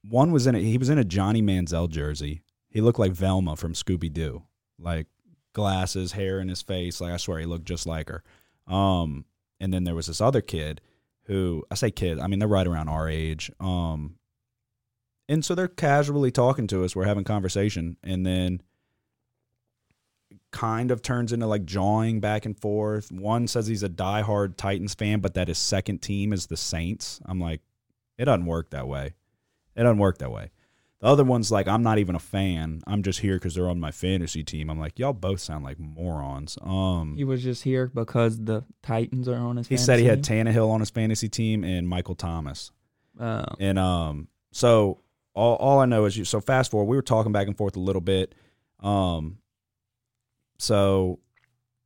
one 0.08 0.32
was 0.32 0.48
in 0.48 0.56
a 0.56 0.60
he 0.60 0.78
was 0.78 0.90
in 0.90 0.98
a 0.98 1.04
Johnny 1.04 1.42
Manziel 1.42 1.90
jersey. 1.90 2.44
He 2.70 2.82
looked 2.82 3.00
like 3.00 3.12
Velma 3.12 3.56
from 3.56 3.74
Scooby 3.74 4.12
Doo, 4.12 4.44
like 4.80 5.08
glasses, 5.54 6.14
hair 6.14 6.40
in 6.40 6.50
his 6.50 6.62
face. 6.62 7.02
Like 7.02 7.12
I 7.12 7.18
swear, 7.18 7.40
he 7.40 7.46
looked 7.46 7.66
just 7.66 7.86
like 7.86 8.10
her. 8.10 8.24
Um, 8.68 9.26
and 9.60 9.74
then 9.74 9.84
there 9.84 9.96
was 9.96 10.08
this 10.08 10.22
other 10.22 10.42
kid 10.42 10.82
who 11.24 11.64
I 11.72 11.76
say 11.76 11.92
kid, 11.92 12.20
I 12.20 12.28
mean 12.28 12.40
they're 12.40 12.48
right 12.48 12.68
around 12.68 12.90
our 12.90 13.08
age. 13.08 13.52
Um, 13.60 14.16
and 15.30 15.44
so 15.44 15.56
they're 15.56 15.68
casually 15.68 16.32
talking 16.32 16.68
to 16.68 16.84
us. 16.84 16.96
We're 16.96 17.06
having 17.06 17.24
conversation, 17.24 17.98
and 18.04 18.26
then 18.26 18.62
kind 20.52 20.92
of 20.92 21.02
turns 21.02 21.34
into 21.34 21.48
like 21.48 21.66
jawing 21.66 22.20
back 22.20 22.46
and 22.46 22.58
forth. 22.60 23.12
One 23.12 23.48
says 23.48 23.68
he's 23.68 23.84
a 23.84 23.90
diehard 23.90 24.56
Titans 24.56 24.94
fan, 24.94 25.20
but 25.20 25.34
that 25.34 25.48
his 25.48 25.58
second 25.58 26.02
team 26.02 26.32
is 26.32 26.48
the 26.48 26.58
Saints. 26.58 27.20
I'm 27.26 27.40
like, 27.40 27.62
it 28.18 28.26
doesn't 28.26 28.46
work 28.46 28.70
that 28.70 28.88
way. 28.88 29.14
It 29.76 29.84
doesn't 29.84 29.98
work 29.98 30.20
that 30.20 30.32
way. 30.32 30.52
The 31.04 31.10
other 31.10 31.26
one's 31.26 31.52
like, 31.52 31.68
I'm 31.68 31.84
not 31.84 31.98
even 31.98 32.16
a 32.16 32.20
fan. 32.20 32.82
I'm 32.88 33.04
just 33.04 33.20
here 33.20 33.36
because 33.36 33.56
they're 33.56 33.70
on 33.70 33.78
my 33.78 33.92
fantasy 33.92 34.42
team. 34.42 34.70
I'm 34.70 34.80
like, 34.80 34.98
y'all 34.98 35.12
both 35.12 35.42
sound 35.42 35.66
like 35.66 35.78
morons. 35.78 36.58
Um, 36.62 37.18
He 37.18 37.26
was 37.26 37.44
just 37.44 37.62
here 37.62 37.88
because 37.88 38.40
the 38.40 38.64
Titans 38.82 39.28
are 39.28 39.36
on 39.36 39.58
his. 39.58 39.68
he 39.68 39.76
said 39.76 40.00
he 40.00 40.06
had 40.06 40.24
Tannehill 40.24 40.70
on 40.70 40.80
his 40.80 40.90
fantasy 40.92 41.28
team 41.28 41.66
and 41.66 41.90
Michael 41.90 42.16
Thomas. 42.16 42.72
Oh. 43.20 43.44
And 43.60 43.78
um, 43.78 44.30
so 44.54 45.02
all 45.34 45.56
all 45.58 45.80
I 45.80 45.86
know 45.88 46.06
is 46.06 46.16
you. 46.16 46.24
So 46.24 46.40
fast 46.40 46.72
forward, 46.72 46.90
we 46.90 46.96
were 46.96 47.02
talking 47.02 47.34
back 47.34 47.48
and 47.48 47.58
forth 47.58 47.76
a 47.76 47.82
little 47.82 48.02
bit. 48.02 48.34
Um, 48.80 49.40
so 50.58 51.20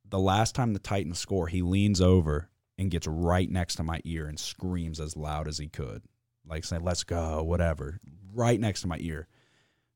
the 0.08 0.20
last 0.20 0.54
time 0.54 0.74
the 0.74 0.78
Titans 0.78 1.18
score, 1.18 1.48
he 1.48 1.62
leans 1.62 2.00
over 2.00 2.50
and 2.78 2.88
gets 2.88 3.08
right 3.08 3.50
next 3.50 3.74
to 3.74 3.82
my 3.82 4.00
ear 4.04 4.28
and 4.28 4.38
screams 4.38 5.00
as 5.00 5.16
loud 5.16 5.48
as 5.48 5.58
he 5.58 5.66
could, 5.66 6.02
like 6.48 6.64
saying, 6.64 6.84
"Let's 6.84 7.04
go," 7.04 7.42
whatever, 7.42 8.00
right 8.32 8.58
next 8.58 8.82
to 8.82 8.88
my 8.88 8.98
ear. 9.00 9.28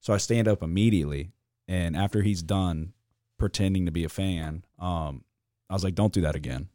So 0.00 0.12
I 0.12 0.18
stand 0.18 0.48
up 0.48 0.62
immediately, 0.62 1.32
and 1.68 1.96
after 1.96 2.22
he's 2.22 2.42
done 2.42 2.92
pretending 3.38 3.86
to 3.86 3.92
be 3.92 4.04
a 4.04 4.08
fan, 4.08 4.64
um, 4.78 5.24
I 5.70 5.74
was 5.74 5.84
like, 5.84 5.94
"Don't 5.94 6.12
do 6.12 6.20
that 6.22 6.36
again." 6.36 6.68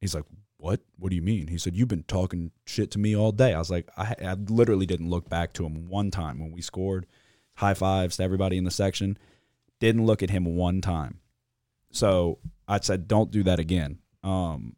He's 0.00 0.14
like, 0.14 0.24
"What? 0.58 0.80
What 0.98 1.10
do 1.10 1.16
you 1.16 1.22
mean?" 1.22 1.48
He 1.48 1.58
said, 1.58 1.76
"You've 1.76 1.88
been 1.88 2.04
talking 2.04 2.52
shit 2.64 2.90
to 2.92 2.98
me 2.98 3.16
all 3.16 3.32
day." 3.32 3.54
I 3.54 3.58
was 3.58 3.70
like, 3.70 3.88
I, 3.96 4.14
I 4.22 4.34
literally 4.34 4.86
didn't 4.86 5.10
look 5.10 5.28
back 5.28 5.52
to 5.54 5.66
him 5.66 5.88
one 5.88 6.10
time 6.10 6.38
when 6.38 6.52
we 6.52 6.62
scored. 6.62 7.06
High 7.56 7.74
fives 7.74 8.16
to 8.18 8.22
everybody 8.22 8.56
in 8.56 8.64
the 8.64 8.70
section. 8.70 9.18
Didn't 9.80 10.06
look 10.06 10.22
at 10.22 10.30
him 10.30 10.44
one 10.44 10.80
time. 10.80 11.20
So 11.90 12.38
I 12.66 12.80
said, 12.80 13.08
"Don't 13.08 13.30
do 13.30 13.42
that 13.44 13.58
again." 13.58 13.98
Um, 14.22 14.76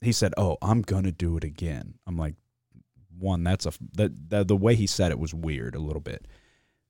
he 0.00 0.12
said, 0.12 0.32
"Oh, 0.36 0.56
I'm 0.62 0.82
gonna 0.82 1.12
do 1.12 1.36
it 1.36 1.44
again." 1.44 1.94
I'm 2.06 2.16
like, 2.16 2.34
one, 3.18 3.44
that's 3.44 3.66
a 3.66 3.72
that, 3.94 4.30
that 4.30 4.48
the 4.48 4.56
way 4.56 4.74
he 4.74 4.86
said 4.86 5.10
it 5.10 5.18
was 5.18 5.34
weird 5.34 5.74
a 5.74 5.80
little 5.80 6.00
bit. 6.00 6.26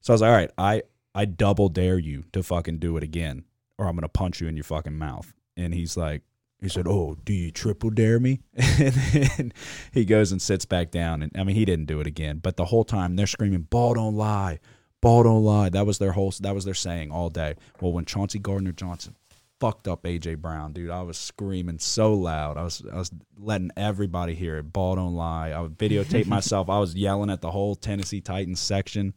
So 0.01 0.13
I 0.13 0.15
was 0.15 0.21
like, 0.21 0.29
"All 0.29 0.37
right, 0.37 0.51
I 0.59 0.83
I 1.15 1.25
double 1.25 1.69
dare 1.69 1.99
you 1.99 2.25
to 2.33 2.43
fucking 2.43 2.79
do 2.79 2.97
it 2.97 3.03
again, 3.03 3.45
or 3.79 3.87
I'm 3.87 3.97
gonna 3.97 4.09
punch 4.09 4.41
you 4.41 4.49
in 4.49 4.57
your 4.57 4.65
fucking 4.65 4.97
mouth." 4.99 5.33
And 5.57 5.73
he's 5.73 5.97
like, 5.97 6.23
he 6.61 6.69
said, 6.69 6.87
"Oh, 6.89 7.17
do 7.25 7.33
you 7.33 7.51
triple 7.51 7.91
dare 7.91 8.19
me?" 8.19 8.41
and 8.55 8.95
then 8.95 9.53
he 9.93 10.05
goes 10.05 10.33
and 10.33 10.41
sits 10.41 10.65
back 10.65 10.91
down. 10.91 11.23
And 11.23 11.33
I 11.37 11.45
mean, 11.45 11.57
he 11.57 11.65
didn't 11.65 11.87
do 11.87 12.01
it 12.01 12.07
again, 12.07 12.39
but 12.39 12.57
the 12.57 12.67
whole 12.67 12.85
time 12.85 13.17
they're 13.17 13.27
screaming, 13.27 13.63
"Ball 13.63 13.95
don't 13.95 14.17
lie, 14.17 14.61
ball 15.01 15.23
don't 15.23 15.45
lie." 15.45 15.69
That 15.69 15.87
was 15.87 15.99
their 15.99 16.13
whole. 16.13 16.33
That 16.41 16.55
was 16.55 16.65
their 16.65 16.75
saying 16.75 17.11
all 17.11 17.31
day. 17.31 17.55
Well, 17.81 17.93
when 17.93 18.05
Chauncey 18.05 18.39
Gardner 18.39 18.73
Johnson 18.73 19.15
fucked 19.61 19.89
up 19.89 20.05
AJ 20.05 20.39
Brown, 20.39 20.73
dude, 20.73 20.91
I 20.91 21.03
was 21.03 21.17
screaming 21.17 21.79
so 21.79 22.15
loud. 22.15 22.57
I 22.57 22.63
was 22.63 22.83
I 22.93 22.97
was 22.97 23.11
letting 23.39 23.71
everybody 23.77 24.35
hear 24.35 24.59
it. 24.59 24.73
Ball 24.73 24.97
don't 24.97 25.15
lie. 25.15 25.51
I 25.51 25.61
would 25.61 25.79
videotape 25.79 26.27
myself. 26.29 26.69
I 26.69 26.79
was 26.79 26.95
yelling 26.95 27.31
at 27.31 27.41
the 27.41 27.51
whole 27.51 27.75
Tennessee 27.75 28.21
Titans 28.21 28.61
section, 28.61 29.15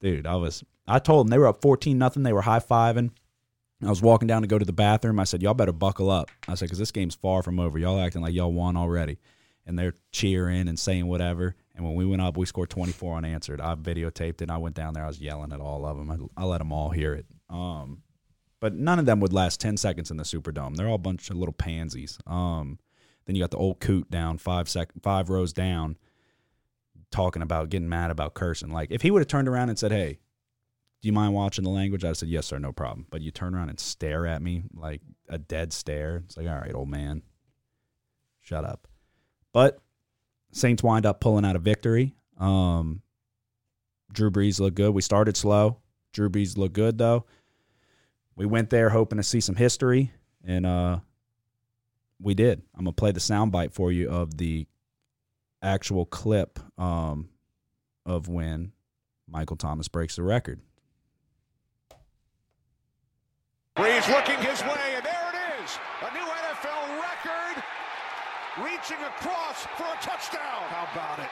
dude. 0.00 0.26
I 0.26 0.36
was. 0.36 0.64
I 0.86 0.98
told 0.98 1.26
them 1.26 1.30
they 1.30 1.38
were 1.38 1.46
up 1.46 1.62
fourteen 1.62 1.98
nothing. 1.98 2.22
They 2.22 2.32
were 2.32 2.42
high 2.42 2.58
fiving. 2.60 3.10
I 3.84 3.88
was 3.88 4.02
walking 4.02 4.28
down 4.28 4.42
to 4.42 4.48
go 4.48 4.58
to 4.58 4.64
the 4.64 4.72
bathroom. 4.72 5.18
I 5.18 5.24
said, 5.24 5.42
"Y'all 5.42 5.54
better 5.54 5.72
buckle 5.72 6.10
up." 6.10 6.30
I 6.48 6.54
said, 6.54 6.68
"Cause 6.68 6.78
this 6.78 6.92
game's 6.92 7.14
far 7.14 7.42
from 7.42 7.58
over. 7.58 7.78
Y'all 7.78 8.00
acting 8.00 8.22
like 8.22 8.34
y'all 8.34 8.52
won 8.52 8.76
already." 8.76 9.18
And 9.64 9.78
they're 9.78 9.94
cheering 10.10 10.66
and 10.66 10.76
saying 10.76 11.06
whatever. 11.06 11.54
And 11.76 11.84
when 11.84 11.94
we 11.94 12.04
went 12.04 12.20
up, 12.20 12.36
we 12.36 12.46
scored 12.46 12.68
24 12.68 13.18
unanswered. 13.18 13.60
I 13.60 13.76
videotaped 13.76 14.20
it. 14.20 14.42
and 14.42 14.50
I 14.50 14.56
went 14.58 14.74
down 14.74 14.92
there. 14.92 15.04
I 15.04 15.06
was 15.06 15.20
yelling 15.20 15.52
at 15.52 15.60
all 15.60 15.86
of 15.86 15.96
them. 15.96 16.10
I, 16.10 16.42
I 16.42 16.44
let 16.44 16.58
them 16.58 16.72
all 16.72 16.90
hear 16.90 17.14
it. 17.14 17.26
Um, 17.48 18.02
but 18.62 18.76
none 18.76 19.00
of 19.00 19.06
them 19.06 19.18
would 19.18 19.32
last 19.32 19.58
10 19.58 19.76
seconds 19.76 20.12
in 20.12 20.18
the 20.18 20.22
Superdome. 20.22 20.76
They're 20.76 20.86
all 20.86 20.94
a 20.94 20.98
bunch 20.98 21.30
of 21.30 21.36
little 21.36 21.52
pansies. 21.52 22.20
Um, 22.28 22.78
then 23.26 23.34
you 23.34 23.42
got 23.42 23.50
the 23.50 23.56
old 23.56 23.80
coot 23.80 24.08
down 24.08 24.38
five 24.38 24.68
sec- 24.68 24.92
five 25.02 25.30
rows 25.30 25.52
down, 25.52 25.96
talking 27.10 27.42
about 27.42 27.70
getting 27.70 27.88
mad 27.88 28.12
about 28.12 28.34
cursing. 28.34 28.70
Like 28.70 28.92
if 28.92 29.02
he 29.02 29.10
would 29.10 29.18
have 29.18 29.26
turned 29.26 29.48
around 29.48 29.70
and 29.70 29.78
said, 29.78 29.90
"Hey, 29.90 30.20
do 31.00 31.08
you 31.08 31.12
mind 31.12 31.34
watching 31.34 31.64
the 31.64 31.70
language?" 31.70 32.04
I'd 32.04 32.16
said, 32.16 32.28
"Yes, 32.28 32.46
sir, 32.46 32.58
no 32.58 32.70
problem." 32.70 33.06
But 33.10 33.20
you 33.20 33.32
turn 33.32 33.54
around 33.54 33.68
and 33.68 33.80
stare 33.80 34.28
at 34.28 34.42
me 34.42 34.62
like 34.72 35.00
a 35.28 35.38
dead 35.38 35.72
stare. 35.72 36.22
It's 36.24 36.36
like, 36.36 36.46
all 36.46 36.54
right, 36.54 36.74
old 36.74 36.88
man, 36.88 37.22
shut 38.40 38.64
up. 38.64 38.86
But 39.52 39.80
Saints 40.52 40.84
wind 40.84 41.04
up 41.04 41.20
pulling 41.20 41.44
out 41.44 41.56
a 41.56 41.60
victory. 41.60 42.14
Um, 42.38 43.02
Drew 44.12 44.30
Brees 44.30 44.60
looked 44.60 44.76
good. 44.76 44.94
We 44.94 45.02
started 45.02 45.36
slow. 45.36 45.78
Drew 46.12 46.30
Brees 46.30 46.56
looked 46.56 46.74
good 46.74 46.98
though. 46.98 47.26
We 48.36 48.46
went 48.46 48.70
there 48.70 48.88
hoping 48.90 49.18
to 49.18 49.22
see 49.22 49.40
some 49.40 49.56
history, 49.56 50.12
and 50.44 50.64
uh, 50.64 51.00
we 52.20 52.34
did. 52.34 52.62
I'm 52.74 52.84
gonna 52.84 52.92
play 52.92 53.12
the 53.12 53.20
soundbite 53.20 53.72
for 53.72 53.92
you 53.92 54.08
of 54.08 54.36
the 54.38 54.66
actual 55.62 56.06
clip 56.06 56.58
um, 56.78 57.28
of 58.06 58.28
when 58.28 58.72
Michael 59.28 59.56
Thomas 59.56 59.88
breaks 59.88 60.16
the 60.16 60.22
record. 60.22 60.60
Brees 63.76 64.06
looking 64.08 64.36
his 64.38 64.60
way, 64.62 64.96
and 64.96 65.04
there 65.04 65.32
it 65.32 65.62
is. 65.64 65.78
A 66.02 66.12
new 66.12 66.20
NFL 66.20 67.00
record 67.00 67.62
reaching 68.62 68.98
across 69.04 69.62
for 69.76 69.84
a 69.84 69.96
touchdown. 70.02 70.62
How 70.68 70.88
about 70.92 71.18
it? 71.18 71.30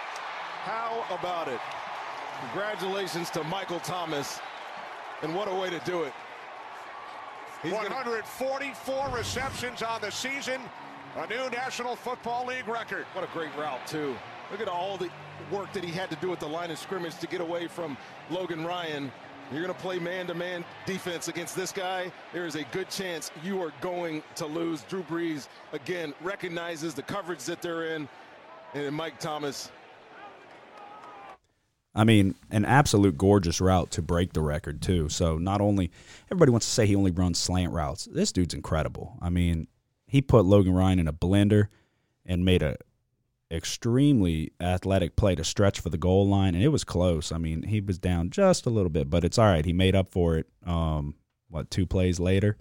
How 0.65 1.05
about 1.15 1.49
it? 1.49 1.61
Congratulations 2.41 3.29
to 3.31 3.45
Michael 3.45 3.81
Thomas. 3.81 4.41
And 5.23 5.35
what 5.35 5.49
a 5.49 5.55
way 5.55 5.69
to 5.69 5.79
do 5.81 6.05
it. 6.05 6.15
He's 7.63 7.73
gonna- 7.73 7.89
144 7.91 9.09
receptions 9.11 9.83
on 9.83 10.01
the 10.01 10.11
season. 10.11 10.61
A 11.17 11.27
new 11.27 11.51
National 11.51 11.97
Football 11.97 12.47
League 12.47 12.69
record. 12.69 13.05
What 13.15 13.25
a 13.25 13.29
great 13.29 13.55
route, 13.57 13.85
too. 13.87 14.17
Look 14.51 14.61
at 14.61 14.69
all 14.69 14.97
the 14.97 15.11
work 15.51 15.73
that 15.73 15.83
he 15.85 15.91
had 15.91 16.09
to 16.11 16.17
do 16.17 16.33
at 16.33 16.41
the 16.41 16.49
line 16.49 16.71
of 16.71 16.79
scrimmage 16.79 17.17
to 17.19 17.27
get 17.27 17.41
away 17.41 17.67
from 17.67 17.97
Logan 18.31 18.65
Ryan. 18.65 19.13
You're 19.53 19.63
going 19.63 19.75
to 19.75 19.81
play 19.81 19.99
man 19.99 20.29
to 20.29 20.35
man 20.35 20.65
defense 20.87 21.27
against 21.27 21.57
this 21.57 21.73
guy. 21.73 22.13
There 22.33 22.47
is 22.47 22.55
a 22.55 22.63
good 22.65 22.89
chance 22.89 23.33
you 23.43 23.61
are 23.63 23.73
going 23.81 24.23
to 24.37 24.47
lose. 24.47 24.83
Drew 24.83 25.03
Brees, 25.03 25.49
again, 25.73 26.15
recognizes 26.21 26.95
the 26.95 27.03
coverage 27.03 27.45
that 27.47 27.61
they're 27.61 27.87
in. 27.97 28.09
And 28.75 28.95
Mike 28.95 29.19
Thomas, 29.19 29.73
I 31.95 32.05
mean, 32.05 32.37
an 32.51 32.65
absolute 32.65 33.19
gorgeous 33.19 33.61
route 33.61 33.91
to 33.93 34.03
break 34.03 34.33
the 34.33 34.43
record 34.43 34.81
too. 34.81 35.09
So 35.09 35.39
not 35.39 35.61
only 35.61 35.91
everybody 36.27 36.53
wants 36.53 36.67
to 36.67 36.73
say 36.73 36.87
he 36.87 36.95
only 36.95 37.11
runs 37.11 37.39
slant 37.39 37.73
routes. 37.73 38.09
This 38.13 38.33
dude's 38.33 38.55
incredible. 38.55 39.17
I 39.21 39.29
mean, 39.29 39.67
he 40.07 40.23
put 40.23 40.45
Logan 40.45 40.75
Ryan 40.75 41.01
in 41.01 41.09
a 41.09 41.13
blender 41.13 41.67
and 42.25 42.45
made 42.45 42.63
a 42.63 42.77
extremely 43.53 44.53
athletic 44.61 45.17
play 45.17 45.35
to 45.35 45.43
stretch 45.43 45.81
for 45.81 45.89
the 45.89 45.99
goal 45.99 46.29
line 46.29 46.55
and 46.55 46.63
it 46.63 46.69
was 46.69 46.85
close. 46.85 47.33
I 47.33 47.39
mean, 47.39 47.65
he 47.65 47.81
was 47.81 47.99
down 47.99 48.31
just 48.31 48.67
a 48.67 48.71
little 48.71 48.91
bit, 48.91 49.11
but 49.11 49.25
it's 49.25 49.39
all 49.39 49.47
right. 49.47 49.65
He 49.65 49.73
made 49.73 49.97
up 49.97 50.13
for 50.13 50.37
it 50.37 50.47
um 50.65 51.15
what 51.49 51.71
two 51.71 51.87
plays 51.87 52.21
later. 52.21 52.57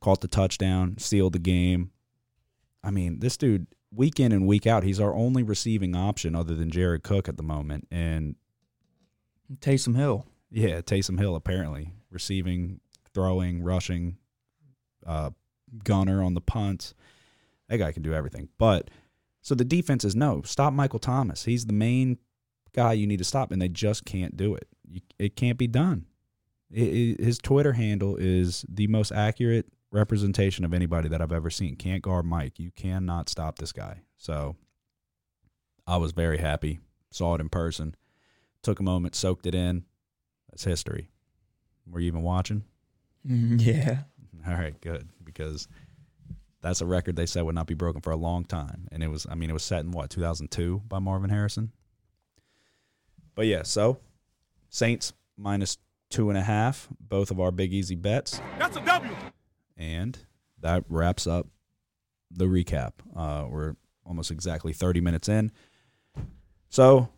Caught 0.00 0.22
the 0.22 0.28
touchdown, 0.28 0.96
sealed 0.98 1.34
the 1.34 1.38
game. 1.38 1.90
I 2.82 2.90
mean, 2.90 3.18
this 3.18 3.36
dude 3.36 3.66
week 3.94 4.18
in 4.18 4.32
and 4.32 4.46
week 4.46 4.66
out, 4.66 4.84
he's 4.84 5.00
our 5.00 5.14
only 5.14 5.42
receiving 5.42 5.94
option 5.94 6.34
other 6.34 6.54
than 6.54 6.70
Jared 6.70 7.02
Cook 7.02 7.28
at 7.28 7.36
the 7.36 7.42
moment 7.42 7.86
and 7.90 8.36
Taysom 9.60 9.96
Hill. 9.96 10.26
yeah, 10.50 10.80
Taysom 10.80 11.18
Hill 11.18 11.36
apparently 11.36 11.92
receiving, 12.10 12.80
throwing, 13.14 13.62
rushing, 13.62 14.18
uh, 15.06 15.30
gunner 15.84 16.22
on 16.22 16.34
the 16.34 16.40
punts. 16.40 16.94
That 17.68 17.78
guy 17.78 17.92
can 17.92 18.02
do 18.02 18.14
everything. 18.14 18.48
But 18.58 18.90
so 19.42 19.54
the 19.54 19.64
defense 19.64 20.04
is 20.04 20.16
no, 20.16 20.42
stop 20.42 20.72
Michael 20.72 20.98
Thomas. 20.98 21.44
He's 21.44 21.66
the 21.66 21.72
main 21.72 22.18
guy 22.74 22.92
you 22.92 23.06
need 23.06 23.18
to 23.18 23.24
stop, 23.24 23.52
and 23.52 23.60
they 23.60 23.68
just 23.68 24.04
can't 24.04 24.36
do 24.36 24.54
it. 24.54 24.68
You, 24.88 25.00
it 25.18 25.36
can't 25.36 25.58
be 25.58 25.66
done. 25.66 26.06
It, 26.70 26.82
it, 26.82 27.20
his 27.20 27.38
Twitter 27.38 27.72
handle 27.72 28.16
is 28.16 28.64
the 28.68 28.86
most 28.86 29.12
accurate 29.12 29.66
representation 29.92 30.64
of 30.64 30.74
anybody 30.74 31.08
that 31.08 31.20
I've 31.20 31.32
ever 31.32 31.50
seen. 31.50 31.76
Can't 31.76 32.02
guard 32.02 32.26
Mike. 32.26 32.58
You 32.58 32.70
cannot 32.72 33.28
stop 33.28 33.58
this 33.58 33.72
guy. 33.72 34.02
So 34.18 34.56
I 35.86 35.96
was 35.96 36.12
very 36.12 36.38
happy. 36.38 36.80
Saw 37.10 37.34
it 37.36 37.40
in 37.40 37.48
person. 37.48 37.94
Took 38.66 38.80
a 38.80 38.82
moment, 38.82 39.14
soaked 39.14 39.46
it 39.46 39.54
in. 39.54 39.84
That's 40.50 40.64
history. 40.64 41.08
Were 41.88 42.00
you 42.00 42.08
even 42.08 42.22
watching? 42.22 42.64
Mm, 43.24 43.64
Yeah. 43.64 43.98
All 44.48 44.54
right, 44.54 44.74
good 44.80 45.08
because 45.22 45.68
that's 46.62 46.80
a 46.80 46.86
record 46.86 47.14
they 47.14 47.26
said 47.26 47.44
would 47.44 47.54
not 47.54 47.68
be 47.68 47.74
broken 47.74 48.00
for 48.00 48.10
a 48.10 48.16
long 48.16 48.44
time, 48.44 48.88
and 48.90 49.04
it 49.04 49.06
was. 49.08 49.24
I 49.30 49.36
mean, 49.36 49.50
it 49.50 49.52
was 49.52 49.62
set 49.62 49.84
in 49.84 49.92
what 49.92 50.10
2002 50.10 50.82
by 50.88 50.98
Marvin 50.98 51.30
Harrison. 51.30 51.70
But 53.36 53.46
yeah, 53.46 53.62
so 53.62 53.98
Saints 54.68 55.12
minus 55.36 55.78
two 56.10 56.28
and 56.28 56.36
a 56.36 56.42
half, 56.42 56.88
both 56.98 57.30
of 57.30 57.38
our 57.38 57.52
big 57.52 57.72
easy 57.72 57.94
bets, 57.94 58.40
That's 58.58 58.76
a 58.76 58.80
W. 58.80 59.14
and 59.76 60.18
that 60.60 60.82
wraps 60.88 61.28
up 61.28 61.46
the 62.32 62.46
recap. 62.46 62.94
Uh, 63.14 63.46
we're 63.48 63.76
almost 64.04 64.32
exactly 64.32 64.72
30 64.72 65.00
minutes 65.02 65.28
in, 65.28 65.52
so 66.68 67.10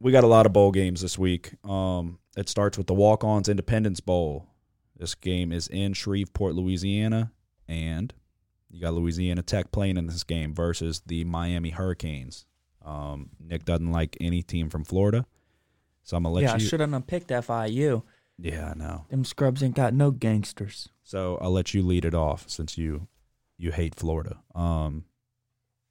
we 0.00 0.12
got 0.12 0.24
a 0.24 0.28
lot 0.28 0.46
of 0.46 0.52
bowl 0.52 0.70
games 0.70 1.00
this 1.00 1.18
week. 1.18 1.54
Um, 1.68 2.18
it 2.36 2.48
starts 2.48 2.76
with 2.76 2.86
the 2.86 2.94
Walk-Ons 2.94 3.48
Independence 3.48 4.00
Bowl. 4.00 4.46
This 4.96 5.14
game 5.14 5.52
is 5.52 5.68
in 5.68 5.92
Shreveport, 5.92 6.54
Louisiana, 6.54 7.32
and 7.68 8.12
you 8.70 8.80
got 8.80 8.94
Louisiana 8.94 9.42
Tech 9.42 9.72
playing 9.72 9.96
in 9.96 10.06
this 10.06 10.24
game 10.24 10.54
versus 10.54 11.02
the 11.06 11.24
Miami 11.24 11.70
Hurricanes. 11.70 12.46
Um, 12.84 13.30
Nick 13.40 13.64
doesn't 13.64 13.90
like 13.90 14.16
any 14.20 14.42
team 14.42 14.68
from 14.68 14.84
Florida, 14.84 15.26
so 16.02 16.16
I'm 16.16 16.24
gonna 16.24 16.34
let 16.34 16.42
you. 16.42 16.48
yeah, 16.48 16.54
I 16.54 16.58
shouldn't 16.58 16.92
have 16.92 17.06
picked 17.06 17.28
FIU. 17.28 18.02
Yeah, 18.38 18.72
I 18.72 18.74
know. 18.78 19.06
Them 19.08 19.24
scrubs 19.24 19.62
ain't 19.62 19.76
got 19.76 19.94
no 19.94 20.10
gangsters. 20.10 20.90
So 21.02 21.38
I'll 21.40 21.52
let 21.52 21.72
you 21.72 21.82
lead 21.82 22.04
it 22.04 22.14
off 22.14 22.48
since 22.48 22.76
you 22.76 23.08
you 23.56 23.72
hate 23.72 23.94
Florida. 23.94 24.40
Um, 24.54 25.04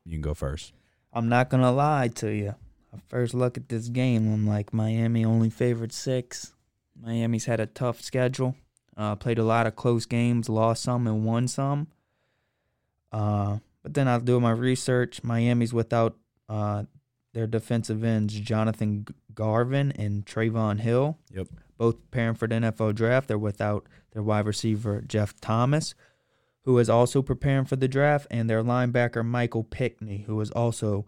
you 0.05 0.11
can 0.13 0.21
go 0.21 0.33
first. 0.33 0.73
I'm 1.11 1.29
not 1.29 1.49
gonna 1.49 1.71
lie 1.71 2.09
to 2.15 2.29
you. 2.29 2.55
I 2.93 2.99
first 3.07 3.33
look 3.33 3.57
at 3.57 3.69
this 3.69 3.89
game, 3.89 4.31
I'm 4.31 4.47
like 4.47 4.73
Miami 4.73 5.25
only 5.25 5.49
favored 5.49 5.91
six. 5.91 6.53
Miami's 7.01 7.45
had 7.45 7.59
a 7.59 7.65
tough 7.65 8.01
schedule. 8.01 8.55
Uh, 8.95 9.15
played 9.15 9.39
a 9.39 9.43
lot 9.43 9.65
of 9.65 9.75
close 9.75 10.05
games, 10.05 10.49
lost 10.49 10.83
some 10.83 11.07
and 11.07 11.25
won 11.25 11.47
some. 11.47 11.87
Uh, 13.11 13.57
but 13.81 13.93
then 13.93 14.07
I 14.07 14.19
do 14.19 14.39
my 14.39 14.51
research. 14.51 15.23
Miami's 15.23 15.73
without 15.73 16.15
uh, 16.47 16.83
their 17.33 17.47
defensive 17.47 18.03
ends, 18.03 18.39
Jonathan 18.39 19.07
Garvin 19.33 19.91
and 19.93 20.25
Trevon 20.25 20.79
Hill. 20.79 21.17
Yep. 21.31 21.47
Both 21.77 21.95
preparing 21.99 22.35
for 22.35 22.47
the 22.47 22.55
NFL 22.55 22.95
draft. 22.95 23.27
They're 23.27 23.37
without 23.37 23.87
their 24.11 24.21
wide 24.21 24.45
receiver, 24.45 25.01
Jeff 25.01 25.39
Thomas, 25.41 25.95
who 26.61 26.77
is 26.77 26.89
also 26.89 27.23
preparing 27.23 27.65
for 27.65 27.75
the 27.75 27.87
draft, 27.87 28.27
and 28.29 28.47
their 28.47 28.63
linebacker, 28.63 29.25
Michael 29.25 29.63
Pinckney, 29.63 30.23
who 30.27 30.39
is 30.39 30.51
also 30.51 31.07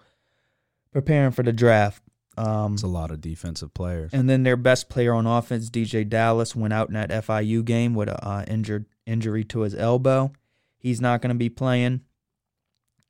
preparing 0.95 1.31
for 1.31 1.43
the 1.43 1.51
draft. 1.51 2.01
Um, 2.38 2.75
It's 2.75 2.84
a 2.84 2.88
lot 2.88 3.12
of 3.12 3.19
defensive 3.19 3.73
players. 3.73 4.12
and 4.13 4.29
then 4.29 4.43
their 4.43 4.55
best 4.55 4.88
player 4.88 5.13
on 5.13 5.27
offense, 5.27 5.69
DeeJay 5.69 6.08
Dallas, 6.08 6.55
went 6.55 6.71
out 6.71 6.88
in 6.88 6.93
that 6.93 7.10
FIU 7.10 7.65
game 7.65 7.93
with 7.93 8.08
a 8.08 8.25
uh, 8.25 8.45
injured 8.47 8.86
injury 9.05 9.43
to 9.43 9.62
his 9.62 9.75
elbow. 9.75 10.31
He's 10.77 11.01
not 11.01 11.21
going 11.21 11.36
to 11.36 11.38
be 11.38 11.49
playing. 11.49 11.99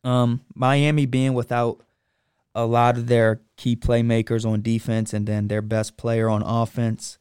Um, 0.04 0.42
Miami 0.56 1.06
being 1.06 1.36
without 1.36 1.84
a 2.56 2.66
lot 2.66 2.98
of 2.98 3.06
their 3.06 3.42
key 3.56 3.76
playmakers 3.76 4.50
on 4.50 4.64
defense, 4.64 5.14
and 5.14 5.28
then 5.28 5.48
their 5.48 5.62
best 5.62 5.96
player 5.96 6.28
on 6.28 6.42
offense, 6.42 7.20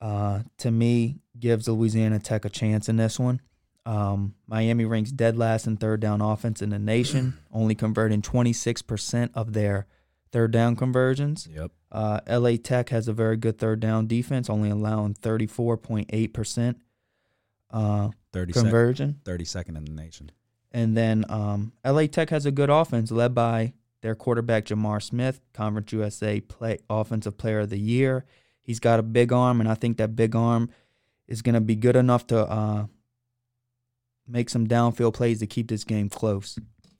uh, 0.00 0.40
to 0.56 0.70
me 0.70 1.18
gives 1.38 1.68
Louisiana 1.68 2.18
Tech 2.18 2.46
a 2.46 2.50
chance 2.50 2.88
in 2.88 2.96
this 2.96 3.18
one. 3.18 3.42
Um, 3.84 4.34
Miami 4.46 4.84
ranks 4.84 5.10
dead 5.10 5.36
last 5.36 5.66
in 5.66 5.76
third 5.76 6.00
down 6.00 6.20
offense 6.20 6.62
in 6.62 6.70
the 6.70 6.78
nation, 6.78 7.38
only 7.52 7.74
converting 7.74 8.22
26% 8.22 9.30
of 9.34 9.52
their 9.52 9.86
third 10.30 10.50
down 10.52 10.76
conversions. 10.76 11.48
Yep. 11.52 11.72
Uh, 11.90 12.20
LA 12.28 12.56
Tech 12.62 12.88
has 12.88 13.08
a 13.08 13.12
very 13.12 13.36
good 13.36 13.58
third 13.58 13.80
down 13.80 14.06
defense, 14.06 14.48
only 14.48 14.70
allowing 14.70 15.14
34.8% 15.14 16.76
uh, 17.70 18.10
30 18.32 18.52
conversion. 18.52 19.20
32nd 19.24 19.76
in 19.76 19.84
the 19.84 19.92
nation. 19.92 20.30
And 20.70 20.96
then 20.96 21.24
um, 21.28 21.72
LA 21.84 22.06
Tech 22.06 22.30
has 22.30 22.46
a 22.46 22.50
good 22.50 22.70
offense 22.70 23.10
led 23.10 23.34
by 23.34 23.74
their 24.00 24.14
quarterback, 24.14 24.66
J'Mar 24.66 25.02
Smith, 25.02 25.40
Conference 25.52 25.92
USA 25.92 26.40
play, 26.40 26.78
Offensive 26.88 27.36
Player 27.36 27.60
of 27.60 27.70
the 27.70 27.78
Year. 27.78 28.24
He's 28.60 28.80
got 28.80 28.98
a 28.98 29.02
big 29.02 29.32
arm, 29.32 29.60
and 29.60 29.68
I 29.68 29.74
think 29.74 29.96
that 29.98 30.16
big 30.16 30.34
arm 30.34 30.70
is 31.28 31.42
going 31.42 31.54
to 31.54 31.60
be 31.60 31.76
good 31.76 31.96
enough 31.96 32.26
to 32.28 32.38
uh, 32.38 32.86
make 34.26 34.48
some 34.48 34.66
downfield 34.66 35.14
plays 35.14 35.40
to 35.40 35.46
keep 35.46 35.68
this 35.68 35.84
game 35.84 36.08
close. 36.08 36.58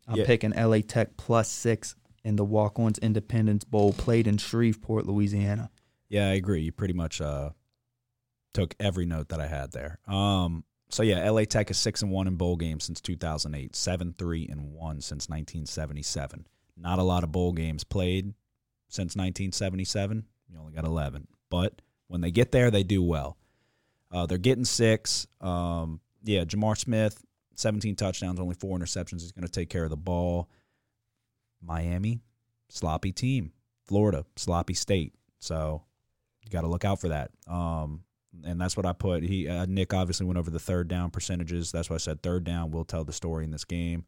I'm 0.09 0.17
Yeah. 0.17 0.27
picking 0.27 0.53
LA 0.53 0.81
Tech 0.83 1.17
plus 1.17 1.49
six 1.51 1.95
in 2.25 2.37
the 2.37 2.45
Walk 2.45 2.79
Ons 2.79 2.99
Independence 2.99 3.65
Bowl 3.65 3.93
played 3.93 4.27
in 4.27 4.37
Shreveport, 4.39 5.07
Louisiana. 5.07 5.71
Yeah, 6.09 6.29
I 6.29 6.33
agree. 6.35 6.63
You 6.63 6.73
pretty 6.73 6.95
much 6.95 7.21
uh, 7.21 7.51
took 8.53 8.75
every 8.79 9.07
note 9.07 9.29
that 9.31 9.41
I 9.41 9.47
had 9.47 9.73
there. 9.73 9.99
Um, 10.07 10.65
so 10.91 11.03
yeah, 11.03 11.29
LA 11.31 11.45
Tech 11.45 11.71
is 11.71 11.79
six 11.79 12.03
and 12.03 12.11
one 12.11 12.27
in 12.27 12.37
bowl 12.37 12.57
games 12.57 12.85
since 12.85 13.01
2008, 13.01 13.75
seven 13.75 14.13
three 14.13 14.47
and 14.47 14.73
one 14.73 15.01
since 15.01 15.29
1977. 15.29 16.47
Not 16.77 16.99
a 16.99 17.03
lot 17.03 17.25
of 17.25 17.33
bowl 17.33 17.53
games 17.53 17.85
played 17.85 18.35
since 18.89 19.17
1977. 19.17 20.25
You 20.53 20.59
only 20.59 20.73
got 20.73 20.85
11, 20.85 21.29
but 21.49 21.81
when 22.09 22.21
they 22.21 22.31
get 22.31 22.53
there, 22.53 22.71
they 22.71 22.83
do 22.83 23.03
well. 23.03 23.39
Uh, 24.11 24.27
they're 24.27 24.37
getting 24.37 24.67
six. 24.67 25.27
Um, 25.41 26.01
yeah, 26.23 26.45
J'Mar 26.45 26.77
Smith, 26.77 27.23
17 27.57 27.97
touchdowns, 27.97 28.41
only 28.41 28.55
four 28.55 28.79
interceptions. 28.79 29.21
He's 29.21 29.33
going 29.33 29.47
to 29.47 29.53
take 29.53 29.69
care 29.69 29.85
of 29.85 29.91
the 29.91 29.97
ball. 29.97 30.49
Miami, 31.61 32.21
sloppy 32.69 33.13
team. 33.13 33.53
Florida, 33.85 34.25
sloppy 34.37 34.75
state. 34.75 35.15
So 35.39 35.83
you 36.45 36.51
got 36.51 36.63
to 36.63 36.69
look 36.69 36.85
out 36.85 37.01
for 37.01 37.09
that. 37.09 37.31
Um, 37.47 38.05
and 38.45 38.61
that's 38.61 38.77
what 38.77 38.87
I 38.87 38.93
put. 38.93 39.23
He 39.23 39.49
uh, 39.49 39.67
Nick 39.69 39.93
obviously 39.93 40.27
went 40.27 40.39
over 40.39 40.51
the 40.51 40.59
third 40.59 40.89
down 40.89 41.11
percentages. 41.11 41.71
That's 41.71 41.91
why 41.91 41.95
I 41.95 41.99
said 41.99 42.23
third 42.23 42.45
down 42.45 42.71
will 42.71 42.85
tell 42.85 43.05
the 43.05 43.13
story 43.13 43.45
in 43.45 43.51
this 43.51 43.65
game. 43.65 44.05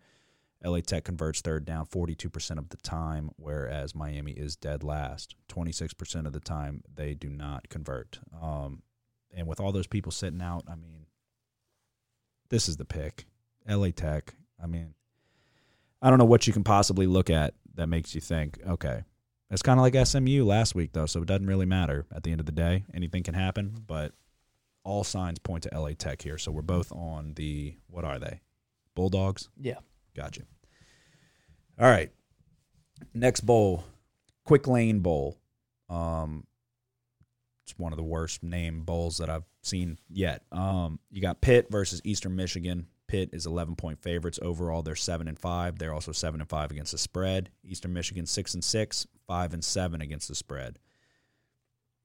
LA 0.64 0.80
Tech 0.80 1.04
converts 1.04 1.42
third 1.42 1.66
down 1.66 1.84
42% 1.84 2.58
of 2.58 2.70
the 2.70 2.78
time, 2.78 3.30
whereas 3.36 3.94
Miami 3.94 4.32
is 4.32 4.56
dead 4.56 4.82
last. 4.82 5.34
26% 5.50 6.26
of 6.26 6.32
the 6.32 6.40
time 6.40 6.82
they 6.94 7.12
do 7.12 7.28
not 7.28 7.68
convert. 7.68 8.18
Um, 8.40 8.82
and 9.36 9.46
with 9.46 9.60
all 9.60 9.72
those 9.72 9.86
people 9.86 10.10
sitting 10.10 10.40
out, 10.40 10.64
I 10.66 10.74
mean, 10.74 11.04
this 12.54 12.68
is 12.68 12.76
the 12.76 12.84
pick. 12.84 13.26
LA 13.68 13.88
Tech. 13.90 14.32
I 14.62 14.68
mean, 14.68 14.94
I 16.00 16.08
don't 16.08 16.20
know 16.20 16.24
what 16.24 16.46
you 16.46 16.52
can 16.52 16.62
possibly 16.62 17.08
look 17.08 17.28
at 17.28 17.54
that 17.74 17.88
makes 17.88 18.14
you 18.14 18.20
think, 18.20 18.60
okay, 18.64 19.02
it's 19.50 19.60
kind 19.60 19.80
of 19.80 19.82
like 19.82 20.06
SMU 20.06 20.44
last 20.44 20.72
week, 20.72 20.92
though, 20.92 21.06
so 21.06 21.20
it 21.20 21.26
doesn't 21.26 21.48
really 21.48 21.66
matter 21.66 22.06
at 22.14 22.22
the 22.22 22.30
end 22.30 22.38
of 22.38 22.46
the 22.46 22.52
day. 22.52 22.84
Anything 22.94 23.24
can 23.24 23.34
happen, 23.34 23.74
but 23.88 24.12
all 24.84 25.02
signs 25.02 25.40
point 25.40 25.64
to 25.64 25.76
LA 25.76 25.94
Tech 25.98 26.22
here. 26.22 26.38
So 26.38 26.52
we're 26.52 26.62
both 26.62 26.92
on 26.92 27.34
the, 27.34 27.74
what 27.88 28.04
are 28.04 28.20
they? 28.20 28.40
Bulldogs? 28.94 29.48
Yeah. 29.60 29.78
Gotcha. 30.14 30.42
All 31.80 31.90
right. 31.90 32.12
Next 33.14 33.40
bowl, 33.40 33.82
Quick 34.44 34.68
Lane 34.68 35.00
Bowl. 35.00 35.40
Um, 35.90 36.46
it's 37.64 37.76
one 37.76 37.92
of 37.92 37.96
the 37.96 38.04
worst 38.04 38.44
named 38.44 38.86
bowls 38.86 39.18
that 39.18 39.28
I've 39.28 39.42
seen 39.66 39.98
yet. 40.08 40.42
Um, 40.52 40.98
you 41.10 41.20
got 41.20 41.40
Pitt 41.40 41.68
versus 41.70 42.00
Eastern 42.04 42.36
Michigan. 42.36 42.86
Pitt 43.06 43.30
is 43.32 43.46
11 43.46 43.76
point 43.76 44.00
favorites 44.00 44.38
overall. 44.42 44.82
They're 44.82 44.96
seven 44.96 45.28
and 45.28 45.38
five. 45.38 45.78
They're 45.78 45.94
also 45.94 46.12
seven 46.12 46.40
and 46.40 46.48
five 46.48 46.70
against 46.70 46.92
the 46.92 46.98
spread. 46.98 47.50
Eastern 47.62 47.92
Michigan 47.92 48.26
six 48.26 48.54
and 48.54 48.64
six, 48.64 49.06
five 49.26 49.52
and 49.52 49.64
seven 49.64 50.00
against 50.00 50.28
the 50.28 50.34
spread. 50.34 50.78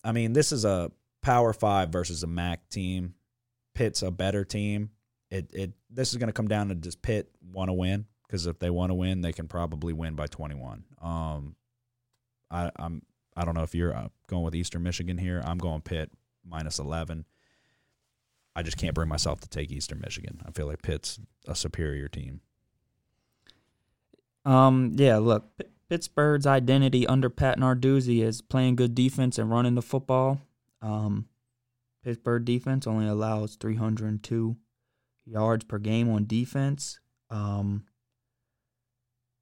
I 0.03 0.11
mean, 0.11 0.33
this 0.33 0.51
is 0.51 0.65
a 0.65 0.91
Power 1.21 1.53
Five 1.53 1.89
versus 1.89 2.23
a 2.23 2.27
MAC 2.27 2.69
team. 2.69 3.15
Pitt's 3.73 4.01
a 4.01 4.11
better 4.11 4.43
team. 4.43 4.89
It 5.29 5.49
it 5.53 5.73
this 5.89 6.11
is 6.11 6.17
going 6.17 6.27
to 6.27 6.33
come 6.33 6.47
down 6.47 6.69
to 6.69 6.75
does 6.75 6.95
Pitt 6.95 7.29
want 7.53 7.69
to 7.69 7.73
win? 7.73 8.05
Because 8.27 8.45
if 8.45 8.59
they 8.59 8.69
want 8.69 8.91
to 8.91 8.95
win, 8.95 9.21
they 9.21 9.33
can 9.33 9.47
probably 9.47 9.93
win 9.93 10.15
by 10.15 10.27
21. 10.27 10.83
Um, 11.01 11.55
I 12.51 12.71
I'm 12.75 13.01
I 13.35 13.45
don't 13.45 13.55
know 13.55 13.63
if 13.63 13.75
you're 13.75 13.95
uh, 13.95 14.09
going 14.27 14.43
with 14.43 14.55
Eastern 14.55 14.83
Michigan 14.83 15.17
here. 15.17 15.41
I'm 15.45 15.57
going 15.57 15.81
Pitt 15.81 16.11
minus 16.45 16.79
11. 16.79 17.25
I 18.55 18.63
just 18.63 18.77
can't 18.77 18.95
bring 18.95 19.09
myself 19.09 19.39
to 19.41 19.49
take 19.49 19.71
Eastern 19.71 19.99
Michigan. 19.99 20.41
I 20.45 20.51
feel 20.51 20.67
like 20.67 20.81
Pitt's 20.81 21.19
a 21.47 21.55
superior 21.55 22.07
team. 22.07 22.41
Um, 24.45 24.93
yeah, 24.95 25.17
look, 25.17 25.57
P- 25.57 25.65
Pittsburgh's 25.89 26.45
identity 26.45 27.05
under 27.07 27.29
Pat 27.29 27.57
Narduzzi 27.57 28.23
is 28.23 28.41
playing 28.41 28.75
good 28.75 28.95
defense 28.95 29.37
and 29.37 29.49
running 29.49 29.75
the 29.75 29.81
football. 29.81 30.41
Um, 30.81 31.27
Pittsburgh 32.03 32.45
defense 32.45 32.87
only 32.87 33.07
allows 33.07 33.55
302 33.55 34.55
yards 35.25 35.65
per 35.65 35.77
game 35.77 36.09
on 36.09 36.25
defense. 36.25 36.99
Um, 37.29 37.85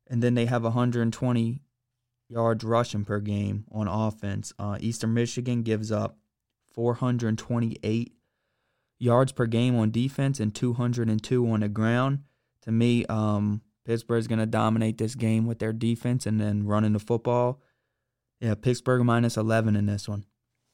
and 0.09 0.21
then 0.21 0.35
they 0.35 0.45
have 0.45 0.63
120 0.63 1.61
yards 2.29 2.63
rushing 2.63 3.05
per 3.05 3.19
game 3.19 3.65
on 3.71 3.87
offense. 3.87 4.53
Uh, 4.57 4.77
Eastern 4.79 5.13
Michigan 5.13 5.63
gives 5.63 5.91
up 5.91 6.17
428 6.73 8.13
yards 8.99 9.31
per 9.31 9.45
game 9.45 9.75
on 9.75 9.91
defense 9.91 10.39
and 10.39 10.53
202 10.53 11.47
on 11.47 11.59
the 11.61 11.69
ground. 11.69 12.19
To 12.61 12.71
me, 12.71 13.05
um, 13.05 13.61
Pittsburgh's 13.85 14.27
going 14.27 14.39
to 14.39 14.45
dominate 14.45 14.97
this 14.97 15.15
game 15.15 15.45
with 15.45 15.59
their 15.59 15.73
defense 15.73 16.25
and 16.25 16.39
then 16.39 16.65
running 16.65 16.93
the 16.93 16.99
football. 16.99 17.61
Yeah, 18.39 18.55
Pittsburgh 18.55 19.03
minus 19.03 19.37
11 19.37 19.75
in 19.75 19.85
this 19.85 20.07
one. 20.07 20.25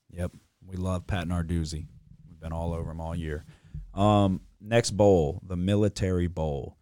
Yep. 0.10 0.32
We 0.66 0.78
love 0.78 1.08
Pat 1.08 1.28
Narduzzi. 1.28 1.86
We've 2.28 2.40
been 2.40 2.54
all 2.54 2.74
over 2.74 2.92
him 2.92 3.02
all 3.02 3.16
year. 3.16 3.46
Um, 3.94 4.42
next 4.60 4.92
bowl, 4.92 5.42
the 5.46 5.56
Military 5.56 6.28
Bowl. 6.28 6.78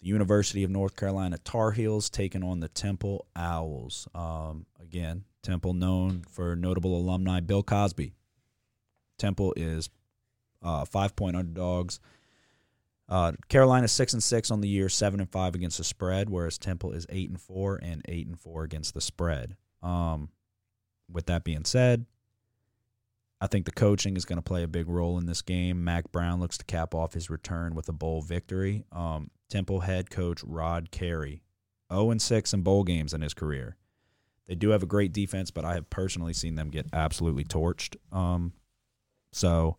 The 0.00 0.08
University 0.08 0.62
of 0.64 0.70
North 0.70 0.96
Carolina 0.96 1.38
Tar 1.38 1.72
Heels 1.72 2.10
taking 2.10 2.42
on 2.42 2.60
the 2.60 2.68
Temple 2.68 3.26
Owls. 3.34 4.08
Um, 4.14 4.66
again, 4.80 5.24
Temple 5.42 5.74
known 5.74 6.24
for 6.28 6.56
notable 6.56 6.96
alumni 6.96 7.40
Bill 7.40 7.62
Cosby. 7.62 8.12
Temple 9.18 9.54
is 9.56 9.88
uh, 10.66 10.84
five 10.84 11.14
point 11.16 11.36
underdogs. 11.36 12.00
Uh, 13.08 13.32
Carolina 13.48 13.86
six 13.86 14.12
and 14.12 14.22
six 14.22 14.50
on 14.50 14.60
the 14.60 14.68
year, 14.68 14.88
seven 14.88 15.20
and 15.20 15.30
five 15.30 15.54
against 15.54 15.78
the 15.78 15.84
spread, 15.84 16.28
whereas 16.28 16.58
Temple 16.58 16.92
is 16.92 17.06
eight 17.08 17.30
and 17.30 17.40
four 17.40 17.78
and 17.80 18.02
eight 18.08 18.26
and 18.26 18.38
four 18.38 18.64
against 18.64 18.92
the 18.94 19.00
spread. 19.00 19.56
Um, 19.82 20.30
with 21.10 21.26
that 21.26 21.44
being 21.44 21.64
said, 21.64 22.04
I 23.40 23.46
think 23.46 23.64
the 23.64 23.70
coaching 23.70 24.16
is 24.16 24.24
going 24.24 24.38
to 24.38 24.42
play 24.42 24.64
a 24.64 24.68
big 24.68 24.88
role 24.88 25.18
in 25.18 25.26
this 25.26 25.40
game. 25.40 25.84
Mack 25.84 26.10
Brown 26.10 26.40
looks 26.40 26.58
to 26.58 26.64
cap 26.64 26.94
off 26.94 27.14
his 27.14 27.30
return 27.30 27.76
with 27.76 27.88
a 27.88 27.92
bowl 27.92 28.22
victory. 28.22 28.84
Um, 28.90 29.30
Temple 29.48 29.80
head 29.80 30.10
coach 30.10 30.42
Rod 30.42 30.90
Carey, 30.90 31.42
0 31.92 32.10
and 32.10 32.20
6 32.20 32.52
in 32.52 32.62
bowl 32.62 32.82
games 32.82 33.14
in 33.14 33.20
his 33.20 33.34
career. 33.34 33.76
They 34.46 34.56
do 34.56 34.70
have 34.70 34.82
a 34.82 34.86
great 34.86 35.12
defense, 35.12 35.52
but 35.52 35.64
I 35.64 35.74
have 35.74 35.90
personally 35.90 36.32
seen 36.32 36.56
them 36.56 36.70
get 36.70 36.86
absolutely 36.92 37.44
torched. 37.44 37.96
Um, 38.10 38.52
so, 39.32 39.76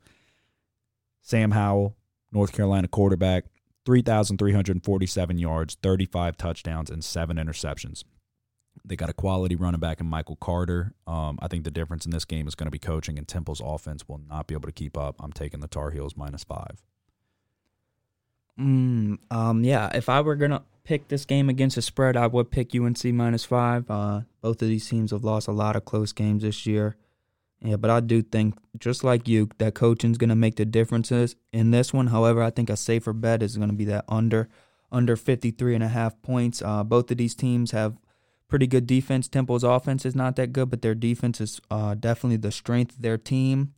Sam 1.28 1.52
Howell, 1.52 1.94
North 2.32 2.54
Carolina 2.54 2.88
quarterback, 2.88 3.44
3,347 3.86 5.38
yards, 5.38 5.76
35 5.84 6.38
touchdowns, 6.38 6.90
and 6.90 7.04
seven 7.04 7.36
interceptions. 7.36 8.06
They 8.86 8.96
got 8.96 9.10
a 9.10 9.14
quality 9.14 9.58
running 9.58 9.82
back 9.82 10.00
in 10.00 10.08
Michael 10.08 10.38
Carter. 10.38 10.94
Um, 11.06 11.38
I 11.42 11.50
think 11.50 11.66
the 11.66 11.72
difference 11.72 12.06
in 12.06 12.12
this 12.12 12.24
game 12.24 12.48
is 12.48 12.56
going 12.56 12.68
to 12.68 12.72
be 12.72 12.80
coaching, 12.80 13.18
and 13.18 13.28
Temple's 13.28 13.62
offense 13.62 14.08
will 14.08 14.22
not 14.30 14.48
be 14.48 14.54
able 14.54 14.68
to 14.70 14.72
keep 14.72 14.98
up. 14.98 15.18
I'm 15.20 15.34
taking 15.34 15.60
the 15.60 15.68
Tar 15.68 15.92
Heels 15.92 16.16
minus 16.16 16.46
five. 16.46 16.82
Mm, 18.58 19.20
um, 19.30 19.66
yeah, 19.66 19.90
if 19.94 20.08
I 20.08 20.22
were 20.22 20.36
gonna 20.36 20.64
pick 20.86 21.10
this 21.10 21.26
game 21.26 21.50
against 21.50 21.76
a 21.76 21.82
spread, 21.82 22.16
I 22.16 22.28
would 22.28 22.50
pick 22.52 22.74
UNC 22.74 23.04
minus 23.04 23.44
five. 23.44 23.92
Uh, 23.92 24.22
both 24.42 24.62
of 24.62 24.70
these 24.70 24.88
teams 24.88 25.12
have 25.12 25.26
lost 25.26 25.50
a 25.50 25.52
lot 25.52 25.76
of 25.76 25.84
close 25.84 26.14
games 26.14 26.44
this 26.44 26.66
year. 26.66 26.96
Yeah, 27.62 27.78
but 27.78 27.90
I 27.90 28.02
do 28.02 28.22
think, 28.22 28.56
just 28.78 29.04
like 29.04 29.28
you, 29.28 29.50
that 29.58 29.74
coaching's 29.74 30.18
gonna 30.18 30.36
make 30.36 30.56
the 30.56 30.66
differences 30.66 31.36
in 31.52 31.72
this 31.72 31.94
one. 31.94 32.08
However, 32.08 32.44
I 32.44 32.50
think 32.52 32.70
a 32.70 32.78
safer 32.78 33.14
bet 33.14 33.42
is 33.42 33.58
gonna 33.58 33.74
be 33.74 33.86
that 33.86 34.06
under 34.08 34.50
under 34.92 35.16
53 35.16 35.76
and 35.76 35.84
a 35.84 35.88
half 35.90 36.22
points. 36.22 36.62
Uh, 36.62 36.84
both 36.84 37.12
of 37.12 37.18
these 37.18 37.36
teams 37.36 37.72
have 37.72 37.98
pretty 38.48 38.68
good 38.68 38.88
defense. 38.88 39.28
Temple's 39.28 39.64
offense 39.64 40.06
is 40.06 40.16
not 40.16 40.36
that 40.38 40.54
good, 40.54 40.70
but 40.70 40.82
their 40.82 40.96
defense 40.96 41.42
is 41.42 41.60
uh, 41.70 41.96
definitely 41.96 42.38
the 42.38 42.52
strength 42.52 42.96
of 42.96 43.02
their 43.02 43.18
team. 43.18 43.74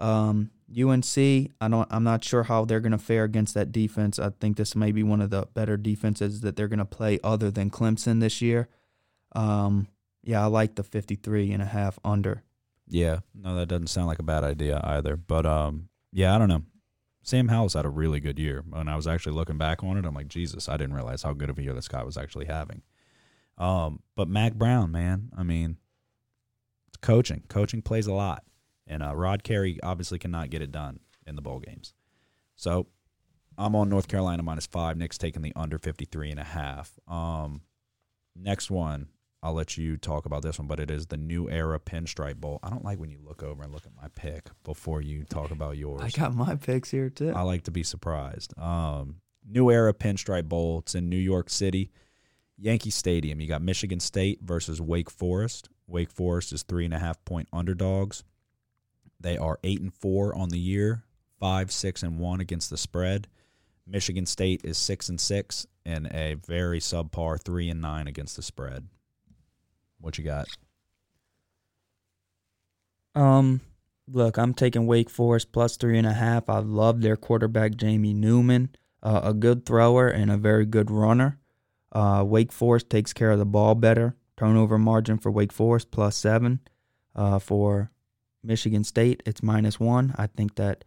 Um, 0.00 0.50
UNC, 0.76 1.16
I 1.16 1.68
don't, 1.68 1.86
I'm 1.90 2.04
not 2.04 2.24
sure 2.24 2.44
how 2.44 2.64
they're 2.64 2.80
going 2.80 2.92
to 2.92 2.98
fare 2.98 3.24
against 3.24 3.54
that 3.54 3.72
defense. 3.72 4.18
I 4.18 4.30
think 4.30 4.56
this 4.56 4.74
may 4.74 4.92
be 4.92 5.02
one 5.02 5.20
of 5.20 5.30
the 5.30 5.46
better 5.54 5.76
defenses 5.76 6.40
that 6.40 6.56
they're 6.56 6.68
going 6.68 6.78
to 6.78 6.84
play 6.84 7.18
other 7.22 7.50
than 7.50 7.70
Clemson 7.70 8.20
this 8.20 8.40
year. 8.40 8.68
Um, 9.36 9.88
yeah, 10.22 10.42
I 10.42 10.46
like 10.46 10.74
the 10.76 10.82
53 10.82 11.52
and 11.52 11.62
a 11.62 11.66
half 11.66 11.98
under. 12.04 12.43
Yeah, 12.86 13.20
no, 13.34 13.54
that 13.56 13.66
doesn't 13.66 13.86
sound 13.88 14.08
like 14.08 14.18
a 14.18 14.24
bad 14.24 14.44
idea 14.44 14.80
either. 14.84 15.16
But 15.16 15.46
um, 15.46 15.88
yeah, 16.12 16.34
I 16.34 16.38
don't 16.38 16.48
know. 16.48 16.62
Sam 17.22 17.48
Howell's 17.48 17.72
had 17.72 17.86
a 17.86 17.90
really 17.90 18.20
good 18.20 18.38
year. 18.38 18.62
And 18.72 18.90
I 18.90 18.96
was 18.96 19.06
actually 19.06 19.32
looking 19.32 19.56
back 19.56 19.82
on 19.82 19.96
it, 19.96 20.04
I'm 20.04 20.14
like, 20.14 20.28
Jesus, 20.28 20.68
I 20.68 20.76
didn't 20.76 20.94
realize 20.94 21.22
how 21.22 21.32
good 21.32 21.48
of 21.48 21.58
a 21.58 21.62
year 21.62 21.72
this 21.72 21.88
guy 21.88 22.02
was 22.02 22.18
actually 22.18 22.44
having. 22.44 22.82
Um, 23.56 24.00
but 24.14 24.28
Mack 24.28 24.54
Brown, 24.54 24.92
man, 24.92 25.30
I 25.36 25.42
mean, 25.42 25.78
it's 26.88 26.98
coaching. 26.98 27.44
Coaching 27.48 27.80
plays 27.80 28.06
a 28.06 28.12
lot. 28.12 28.44
And 28.86 29.02
uh, 29.02 29.16
Rod 29.16 29.42
Carey 29.42 29.78
obviously 29.82 30.18
cannot 30.18 30.50
get 30.50 30.60
it 30.60 30.70
done 30.70 31.00
in 31.26 31.34
the 31.34 31.42
bowl 31.42 31.60
games. 31.60 31.94
So 32.56 32.88
I'm 33.56 33.74
on 33.74 33.88
North 33.88 34.08
Carolina 34.08 34.42
minus 34.42 34.66
five. 34.66 34.98
Nick's 34.98 35.16
taking 35.16 35.40
the 35.40 35.52
under 35.56 35.78
53 35.78 36.30
and 36.30 36.40
a 36.40 36.44
half. 36.44 36.92
Um, 37.08 37.62
next 38.36 38.70
one, 38.70 39.08
I'll 39.44 39.52
let 39.52 39.76
you 39.76 39.98
talk 39.98 40.24
about 40.24 40.40
this 40.40 40.58
one, 40.58 40.66
but 40.66 40.80
it 40.80 40.90
is 40.90 41.08
the 41.08 41.18
New 41.18 41.50
Era 41.50 41.78
Pinstripe 41.78 42.36
Bowl. 42.36 42.60
I 42.62 42.70
don't 42.70 42.82
like 42.82 42.98
when 42.98 43.10
you 43.10 43.18
look 43.22 43.42
over 43.42 43.62
and 43.62 43.74
look 43.74 43.84
at 43.84 43.92
my 43.94 44.08
pick 44.16 44.48
before 44.64 45.02
you 45.02 45.24
talk 45.24 45.50
about 45.50 45.76
yours. 45.76 46.00
I 46.02 46.08
got 46.08 46.34
my 46.34 46.56
picks 46.56 46.90
here 46.90 47.10
too. 47.10 47.30
I 47.30 47.42
like 47.42 47.64
to 47.64 47.70
be 47.70 47.82
surprised. 47.82 48.58
Um, 48.58 49.16
New 49.46 49.70
Era 49.70 49.92
Pinstripe 49.92 50.48
Bowl. 50.48 50.78
It's 50.78 50.94
in 50.94 51.10
New 51.10 51.18
York 51.18 51.50
City, 51.50 51.90
Yankee 52.56 52.88
Stadium. 52.88 53.38
You 53.38 53.46
got 53.46 53.60
Michigan 53.60 54.00
State 54.00 54.40
versus 54.40 54.80
Wake 54.80 55.10
Forest. 55.10 55.68
Wake 55.86 56.10
Forest 56.10 56.54
is 56.54 56.62
three 56.62 56.86
and 56.86 56.94
a 56.94 56.98
half 56.98 57.22
point 57.26 57.48
underdogs. 57.52 58.24
They 59.20 59.36
are 59.36 59.58
eight 59.62 59.82
and 59.82 59.92
four 59.92 60.34
on 60.34 60.48
the 60.48 60.58
year, 60.58 61.04
five, 61.38 61.70
six, 61.70 62.02
and 62.02 62.18
one 62.18 62.40
against 62.40 62.70
the 62.70 62.78
spread. 62.78 63.28
Michigan 63.86 64.24
State 64.24 64.62
is 64.64 64.78
six 64.78 65.10
and 65.10 65.20
six, 65.20 65.66
and 65.84 66.06
a 66.06 66.36
very 66.46 66.80
subpar 66.80 67.38
three 67.38 67.68
and 67.68 67.82
nine 67.82 68.06
against 68.06 68.36
the 68.36 68.42
spread. 68.42 68.88
What 70.04 70.18
you 70.18 70.24
got? 70.24 70.46
Um, 73.14 73.62
look, 74.06 74.36
I'm 74.36 74.52
taking 74.52 74.86
Wake 74.86 75.08
Forest 75.08 75.50
plus 75.50 75.78
three 75.78 75.96
and 75.96 76.06
a 76.06 76.12
half. 76.12 76.50
I 76.50 76.58
love 76.58 77.00
their 77.00 77.16
quarterback 77.16 77.76
Jamie 77.76 78.12
Newman, 78.12 78.68
uh, 79.02 79.22
a 79.24 79.32
good 79.32 79.64
thrower 79.64 80.08
and 80.08 80.30
a 80.30 80.36
very 80.36 80.66
good 80.66 80.90
runner. 80.90 81.38
Uh, 81.90 82.22
Wake 82.26 82.52
Forest 82.52 82.90
takes 82.90 83.14
care 83.14 83.30
of 83.30 83.38
the 83.38 83.46
ball 83.46 83.74
better. 83.74 84.14
Turnover 84.36 84.76
margin 84.76 85.16
for 85.16 85.30
Wake 85.30 85.52
Forest 85.52 85.90
plus 85.90 86.16
seven. 86.16 86.60
Uh, 87.16 87.38
for 87.38 87.90
Michigan 88.42 88.84
State, 88.84 89.22
it's 89.24 89.42
minus 89.42 89.80
one. 89.80 90.14
I 90.18 90.26
think 90.26 90.56
that 90.56 90.84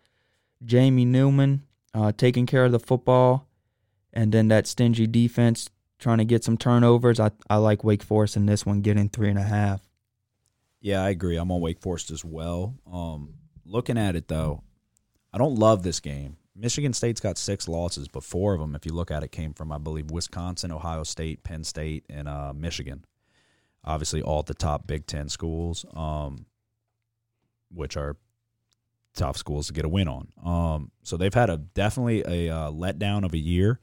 Jamie 0.64 1.06
Newman 1.06 1.64
uh, 1.92 2.12
taking 2.12 2.46
care 2.46 2.66
of 2.66 2.72
the 2.72 2.80
football, 2.80 3.48
and 4.14 4.32
then 4.32 4.50
that 4.50 4.68
stingy 4.68 5.08
defense 5.08 5.72
trying 6.00 6.20
to 6.20 6.26
get 6.26 6.44
some 6.44 6.58
turnovers. 6.58 7.20
I 7.20 7.32
I 7.50 7.58
like 7.58 7.84
Wake 7.84 8.04
Forest 8.04 8.36
in 8.36 8.46
this 8.46 8.66
one, 8.66 8.82
getting 8.82 9.10
three 9.10 9.30
and 9.30 9.40
a 9.40 9.44
half. 9.44 9.82
Yeah, 10.80 11.04
I 11.04 11.10
agree. 11.10 11.38
I'm 11.38 11.52
on 11.52 11.62
Wake 11.62 11.80
Forest 11.80 12.12
as 12.12 12.24
well. 12.24 12.76
Um, 12.92 13.36
looking 13.66 13.98
at 13.98 14.16
it 14.16 14.28
though, 14.28 14.64
I 15.34 15.38
don't 15.38 15.56
love 15.56 15.84
this 15.84 16.00
game. 16.00 16.38
Michigan 16.56 16.94
State's 16.94 17.22
got 17.22 17.38
six 17.38 17.68
losses, 17.68 18.08
but 18.08 18.24
four 18.24 18.54
of 18.54 18.60
them, 18.60 18.74
if 18.74 18.86
you 18.86 18.92
look 18.92 19.12
at 19.12 19.24
it, 19.24 19.32
came 19.32 19.54
from 19.54 19.72
I 19.72 19.78
believe 19.78 20.12
Wisconsin, 20.12 20.72
Ohio 20.72 21.04
State, 21.04 21.44
Penn 21.44 21.64
State, 21.64 22.06
and 22.10 22.28
uh, 22.28 22.54
Michigan. 22.56 23.06
Obviously, 23.84 24.22
all 24.22 24.44
the 24.44 24.54
top 24.54 24.88
Big 24.88 25.06
Ten 25.06 25.30
schools, 25.30 25.86
um, 25.96 26.46
which 27.72 27.96
are 27.96 28.18
tough 29.16 29.38
schools 29.38 29.68
to 29.68 29.74
get 29.74 29.86
a 29.86 29.90
win 29.90 30.08
on. 30.08 30.28
Um, 30.44 30.92
so 31.04 31.18
they've 31.18 31.34
had 31.34 31.50
a 31.50 31.58
definitely 31.58 32.24
a 32.26 32.54
uh, 32.54 32.72
letdown 32.72 33.26
of 33.26 33.34
a 33.34 33.38
year, 33.38 33.80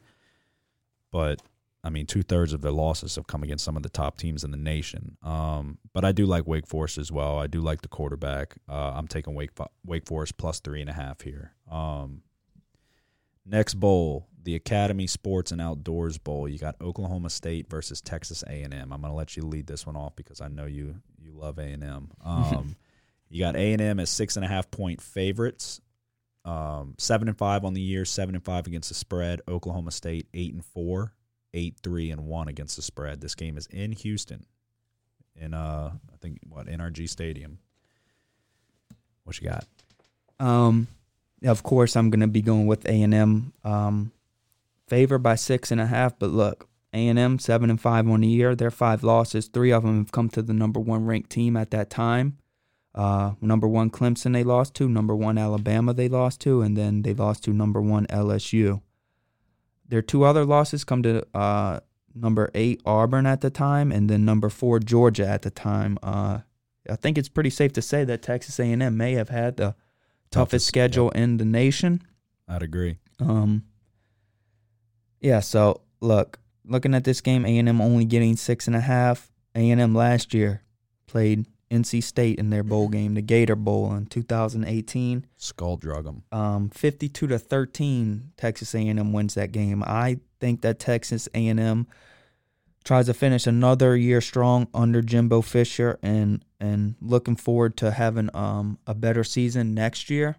but 1.11 1.41
I 1.85 1.91
mean, 1.91 2.07
two 2.07 2.23
thirds 2.23 2.55
of 2.55 2.63
their 2.63 2.73
losses 2.73 3.17
have 3.17 3.27
come 3.27 3.43
against 3.43 3.63
some 3.63 3.77
of 3.77 3.83
the 3.83 3.91
top 3.91 4.17
teams 4.17 4.43
in 4.43 4.51
the 4.51 4.57
nation. 4.57 5.19
Um, 5.23 5.77
but 5.93 6.03
I 6.03 6.13
do 6.13 6.25
like 6.25 6.47
Wake 6.47 6.67
Forest 6.67 6.97
as 6.97 7.13
well. 7.13 7.39
I 7.39 7.47
do 7.47 7.61
like 7.61 7.83
the 7.83 7.89
quarterback. 7.89 8.57
Uh, 8.67 8.93
I'm 8.95 9.07
taking 9.07 9.35
Wake 9.35 9.51
Wake 9.85 10.07
Forest 10.07 10.39
plus 10.39 10.61
three 10.61 10.81
and 10.81 10.89
a 10.89 10.95
half 10.95 11.21
here. 11.21 11.53
Um, 11.71 12.23
next 13.45 13.75
bowl, 13.75 14.29
the 14.43 14.55
Academy 14.55 15.07
Sports 15.07 15.53
and 15.53 15.61
Outdoors 15.61 16.17
Bowl. 16.17 16.49
You 16.49 16.59
got 16.59 16.81
Oklahoma 16.81 17.29
State 17.29 17.69
versus 17.69 18.01
Texas 18.01 18.43
A&M. 18.47 18.73
I'm 18.75 18.89
going 18.89 19.13
to 19.13 19.13
let 19.13 19.37
you 19.37 19.43
lead 19.43 19.67
this 19.67 19.87
one 19.87 19.97
off 19.97 20.17
because 20.17 20.41
I 20.41 20.49
know 20.49 20.65
you 20.65 20.97
you 21.21 21.33
love 21.33 21.59
A&M. 21.59 22.11
Um, 22.25 22.77
you 23.29 23.41
got 23.41 23.57
A&M 23.57 24.01
as 24.01 24.09
six 24.09 24.37
and 24.37 24.45
a 24.45 24.49
half 24.49 24.71
point 24.71 25.03
favorites. 25.03 25.83
Um, 26.47 26.95
seven 26.99 27.29
and 27.29 27.37
five 27.37 27.65
on 27.65 27.75
the 27.75 27.81
year, 27.81 28.05
seven 28.05 28.35
and 28.35 28.45
five 28.45 28.67
against 28.67 28.89
the 28.89 28.95
spread. 28.95 29.41
Oklahoma 29.49 29.91
State 29.91 30.29
eight 30.35 30.53
and 30.53 30.65
four, 30.65 31.15
eight 31.55 31.77
three 31.83 32.11
and 32.11 32.27
one 32.27 32.49
against 32.49 32.77
the 32.77 32.83
spread. 32.83 33.21
This 33.23 33.35
game 33.35 33.57
is 33.57 33.67
in 33.69 33.93
Houston, 33.93 34.45
in 35.35 35.55
uh, 35.55 35.93
I 36.13 36.17
think 36.21 36.41
what 36.47 36.67
NRG 36.67 37.09
Stadium. 37.09 37.59
What 39.25 39.41
you 39.41 39.49
got? 39.49 39.67
Um, 40.39 40.89
of 41.45 41.63
course, 41.63 41.97
I'm 41.97 42.11
to 42.11 42.27
be 42.27 42.43
going 42.43 42.67
with 42.67 42.87
A 42.87 43.03
and 43.03 43.15
M. 43.15 43.53
Um, 43.63 44.13
favored 44.87 45.21
by 45.21 45.37
six 45.37 45.71
and 45.71 45.81
a 45.81 45.87
half, 45.87 46.19
but 46.19 46.31
look, 46.31 46.69
A 46.93 47.09
and 47.09 47.19
M 47.19 47.39
seven 47.39 47.71
and 47.71 47.81
five 47.81 48.09
on 48.09 48.21
the 48.21 48.29
year. 48.29 48.55
Their 48.55 48.71
five 48.71 49.03
losses, 49.03 49.49
three 49.49 49.73
of 49.73 49.83
them 49.83 49.99
have 49.99 50.13
come 50.13 50.29
to 50.31 50.43
the 50.43 50.53
number 50.53 50.81
one 50.81 51.07
ranked 51.07 51.31
team 51.31 51.57
at 51.57 51.71
that 51.71 51.89
time. 51.89 52.39
Uh, 52.95 53.33
number 53.41 53.67
one 53.67 53.91
Clemson 53.91 54.33
they 54.33 54.45
lost 54.45 54.75
to, 54.75 54.89
number 54.89 55.17
one 55.17 55.37
Alabama 55.37 55.93
they 55.93 56.09
lost 56.09 56.41
to, 56.43 56.61
and 56.61 56.77
then 56.77 57.03
they 57.03 57.13
lost 57.13 57.43
to 57.45 57.53
number 57.53 57.81
one 57.81 58.07
LSU. 58.07 58.81
Their 59.89 60.03
two 60.03 60.25
other 60.25 60.45
losses 60.45 60.85
come 60.85 61.03
to 61.03 61.27
uh, 61.35 61.81
number 62.15 62.51
eight 62.55 62.81
Auburn 62.85 63.27
at 63.27 63.41
the 63.41 63.51
time, 63.51 63.93
and 63.93 64.09
then 64.09 64.25
number 64.25 64.49
four 64.49 64.79
Georgia 64.79 65.27
at 65.27 65.43
the 65.43 65.51
time. 65.51 65.99
Uh, 66.03 66.41
I 66.89 66.97
think 66.97 67.19
it's 67.19 67.29
pretty 67.29 67.51
safe 67.51 67.73
to 67.75 67.83
say 67.83 68.05
that 68.05 68.23
Texas 68.23 68.59
A&M 68.59 68.97
may 68.97 69.15
have 69.15 69.29
had 69.29 69.57
the 69.57 69.75
toughest, 70.31 70.33
Toughest, 70.33 70.67
schedule 70.67 71.11
in 71.11 71.39
the 71.39 71.45
nation. 71.45 72.03
I'd 72.49 72.63
agree. 72.63 72.99
Um, 73.21 73.65
yeah. 75.21 75.41
So 75.41 75.81
look, 76.01 76.39
looking 76.65 76.95
at 76.95 77.05
this 77.05 77.21
game, 77.21 77.47
A 77.47 77.59
and 77.59 77.69
M 77.69 77.81
only 77.81 78.05
getting 78.05 78.37
six 78.37 78.67
and 78.67 78.77
a 78.77 78.81
half. 78.81 79.31
A 79.55 79.71
and 79.71 79.81
M 79.81 79.95
last 79.95 80.35
year 80.35 80.63
played 81.07 81.47
NC 81.71 82.03
State 82.03 82.39
in 82.39 82.51
their 82.51 82.63
bowl 82.63 82.89
game, 82.89 83.15
the 83.15 83.23
Gator 83.23 83.57
Bowl 83.57 83.95
in 83.95 84.07
2018. 84.07 85.27
Skull 85.37 85.77
drug 85.77 86.05
them. 86.05 86.23
Um, 86.33 86.71
52 86.71 87.27
to 87.27 87.39
13, 87.39 88.33
Texas 88.37 88.75
A&M 88.75 89.13
wins 89.13 89.35
that 89.35 89.53
game. 89.53 89.83
I 89.87 90.19
think 90.41 90.63
that 90.63 90.79
Texas 90.79 91.29
A&M 91.35 91.87
tries 92.85 93.07
to 93.07 93.15
finish 93.15 93.47
another 93.47 93.97
year 93.97 94.21
strong 94.21 94.69
under 94.75 95.03
Jimbo 95.03 95.41
Fisher, 95.41 95.99
and 96.03 96.45
and 96.61 96.95
looking 97.01 97.37
forward 97.37 97.77
to 97.79 97.91
having 97.91 98.35
um 98.37 98.79
a 98.87 98.95
better 98.95 99.25
season 99.25 99.75
next 99.75 100.11
year. 100.11 100.37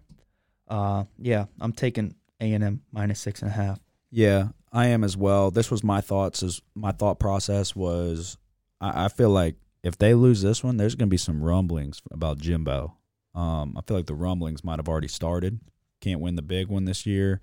Uh, 0.68 1.04
yeah, 1.18 1.46
I'm 1.60 1.72
taking 1.72 2.14
A&M 2.40 2.82
minus 2.92 3.20
six 3.20 3.42
and 3.42 3.50
a 3.50 3.54
half. 3.54 3.78
Yeah, 4.10 4.48
I 4.72 4.86
am 4.86 5.04
as 5.04 5.16
well. 5.16 5.50
This 5.50 5.70
was 5.70 5.84
my 5.84 6.00
thoughts. 6.00 6.42
As 6.42 6.62
my 6.74 6.92
thought 6.92 7.18
process 7.18 7.74
was, 7.76 8.38
I, 8.80 9.06
I 9.06 9.08
feel 9.08 9.30
like 9.30 9.56
if 9.86 9.96
they 9.96 10.14
lose 10.14 10.42
this 10.42 10.64
one, 10.64 10.78
there's 10.78 10.96
going 10.96 11.08
to 11.08 11.14
be 11.14 11.16
some 11.16 11.44
rumblings 11.44 12.02
about 12.10 12.38
Jimbo. 12.38 12.96
Um, 13.36 13.76
I 13.78 13.82
feel 13.86 13.96
like 13.96 14.06
the 14.06 14.16
rumblings 14.16 14.64
might 14.64 14.80
have 14.80 14.88
already 14.88 15.06
started. 15.06 15.60
Can't 16.00 16.20
win 16.20 16.34
the 16.34 16.42
big 16.42 16.66
one 16.66 16.86
this 16.86 17.06
year. 17.06 17.40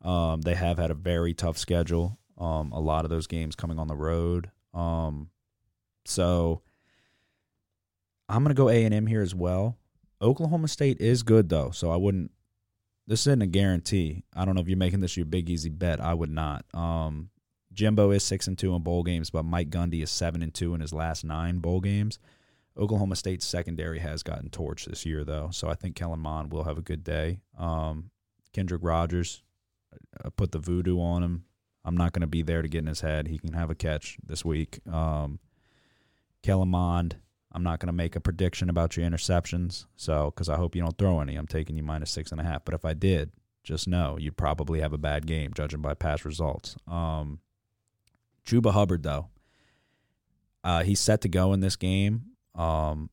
Um, 0.00 0.40
they 0.40 0.54
have 0.54 0.78
had 0.78 0.90
a 0.90 0.94
very 0.94 1.34
tough 1.34 1.58
schedule. 1.58 2.18
Um, 2.38 2.72
a 2.72 2.80
lot 2.80 3.04
of 3.04 3.10
those 3.10 3.26
games 3.26 3.54
coming 3.54 3.78
on 3.78 3.88
the 3.88 3.94
road. 3.94 4.50
Um, 4.72 5.28
so 6.06 6.62
I'm 8.30 8.42
going 8.42 8.54
to 8.54 8.60
go 8.60 8.70
A 8.70 8.84
and 8.84 8.94
M 8.94 9.06
here 9.06 9.20
as 9.20 9.34
well. 9.34 9.76
Oklahoma 10.22 10.68
State 10.68 11.02
is 11.02 11.22
good 11.22 11.50
though, 11.50 11.70
so 11.70 11.90
I 11.90 11.96
wouldn't. 11.96 12.30
This 13.06 13.26
isn't 13.26 13.42
a 13.42 13.46
guarantee. 13.46 14.24
I 14.34 14.46
don't 14.46 14.54
know 14.54 14.62
if 14.62 14.68
you're 14.68 14.78
making 14.78 15.00
this 15.00 15.18
your 15.18 15.26
big 15.26 15.50
easy 15.50 15.68
bet. 15.68 16.00
I 16.00 16.14
would 16.14 16.30
not. 16.30 16.64
Um, 16.72 17.28
Jimbo 17.74 18.10
is 18.10 18.22
six 18.22 18.46
and 18.46 18.56
two 18.56 18.74
in 18.74 18.82
bowl 18.82 19.02
games, 19.02 19.30
but 19.30 19.44
Mike 19.44 19.70
Gundy 19.70 20.02
is 20.02 20.10
seven 20.10 20.42
and 20.42 20.54
two 20.54 20.74
in 20.74 20.80
his 20.80 20.92
last 20.92 21.24
nine 21.24 21.58
bowl 21.58 21.80
games. 21.80 22.18
Oklahoma 22.76 23.16
State's 23.16 23.46
secondary 23.46 24.00
has 24.00 24.22
gotten 24.22 24.50
torched 24.50 24.86
this 24.86 25.06
year, 25.06 25.24
though, 25.24 25.48
so 25.52 25.68
I 25.68 25.74
think 25.74 25.94
Kellen 25.94 26.20
Mond 26.20 26.52
will 26.52 26.64
have 26.64 26.78
a 26.78 26.82
good 26.82 27.04
day. 27.04 27.38
Um, 27.58 28.10
Kendrick 28.52 28.82
Rogers, 28.82 29.42
I 30.24 30.30
put 30.30 30.52
the 30.52 30.58
voodoo 30.58 31.00
on 31.00 31.22
him. 31.22 31.44
I'm 31.84 31.96
not 31.96 32.12
going 32.12 32.22
to 32.22 32.26
be 32.26 32.42
there 32.42 32.62
to 32.62 32.68
get 32.68 32.78
in 32.78 32.86
his 32.86 33.02
head. 33.02 33.28
He 33.28 33.38
can 33.38 33.52
have 33.52 33.70
a 33.70 33.74
catch 33.74 34.16
this 34.26 34.44
week. 34.44 34.80
Um, 34.90 35.38
Kellen 36.42 36.68
Mond, 36.68 37.16
I'm 37.52 37.62
not 37.62 37.78
going 37.78 37.88
to 37.88 37.92
make 37.92 38.16
a 38.16 38.20
prediction 38.20 38.68
about 38.68 38.96
your 38.96 39.08
interceptions, 39.08 39.86
so 39.94 40.32
because 40.32 40.48
I 40.48 40.56
hope 40.56 40.74
you 40.74 40.82
don't 40.82 40.98
throw 40.98 41.20
any. 41.20 41.36
I'm 41.36 41.46
taking 41.46 41.76
you 41.76 41.82
minus 41.82 42.10
six 42.10 42.32
and 42.32 42.40
a 42.40 42.44
half. 42.44 42.64
But 42.64 42.74
if 42.74 42.84
I 42.84 42.94
did, 42.94 43.30
just 43.62 43.86
know 43.86 44.16
you'd 44.18 44.36
probably 44.36 44.80
have 44.80 44.92
a 44.92 44.98
bad 44.98 45.26
game, 45.26 45.52
judging 45.54 45.80
by 45.80 45.94
past 45.94 46.24
results. 46.24 46.76
Um, 46.88 47.38
Chuba 48.46 48.72
Hubbard, 48.72 49.02
though, 49.02 49.28
uh, 50.62 50.82
he's 50.82 51.00
set 51.00 51.20
to 51.22 51.28
go 51.28 51.52
in 51.52 51.60
this 51.60 51.76
game. 51.76 52.22
Um, 52.54 53.10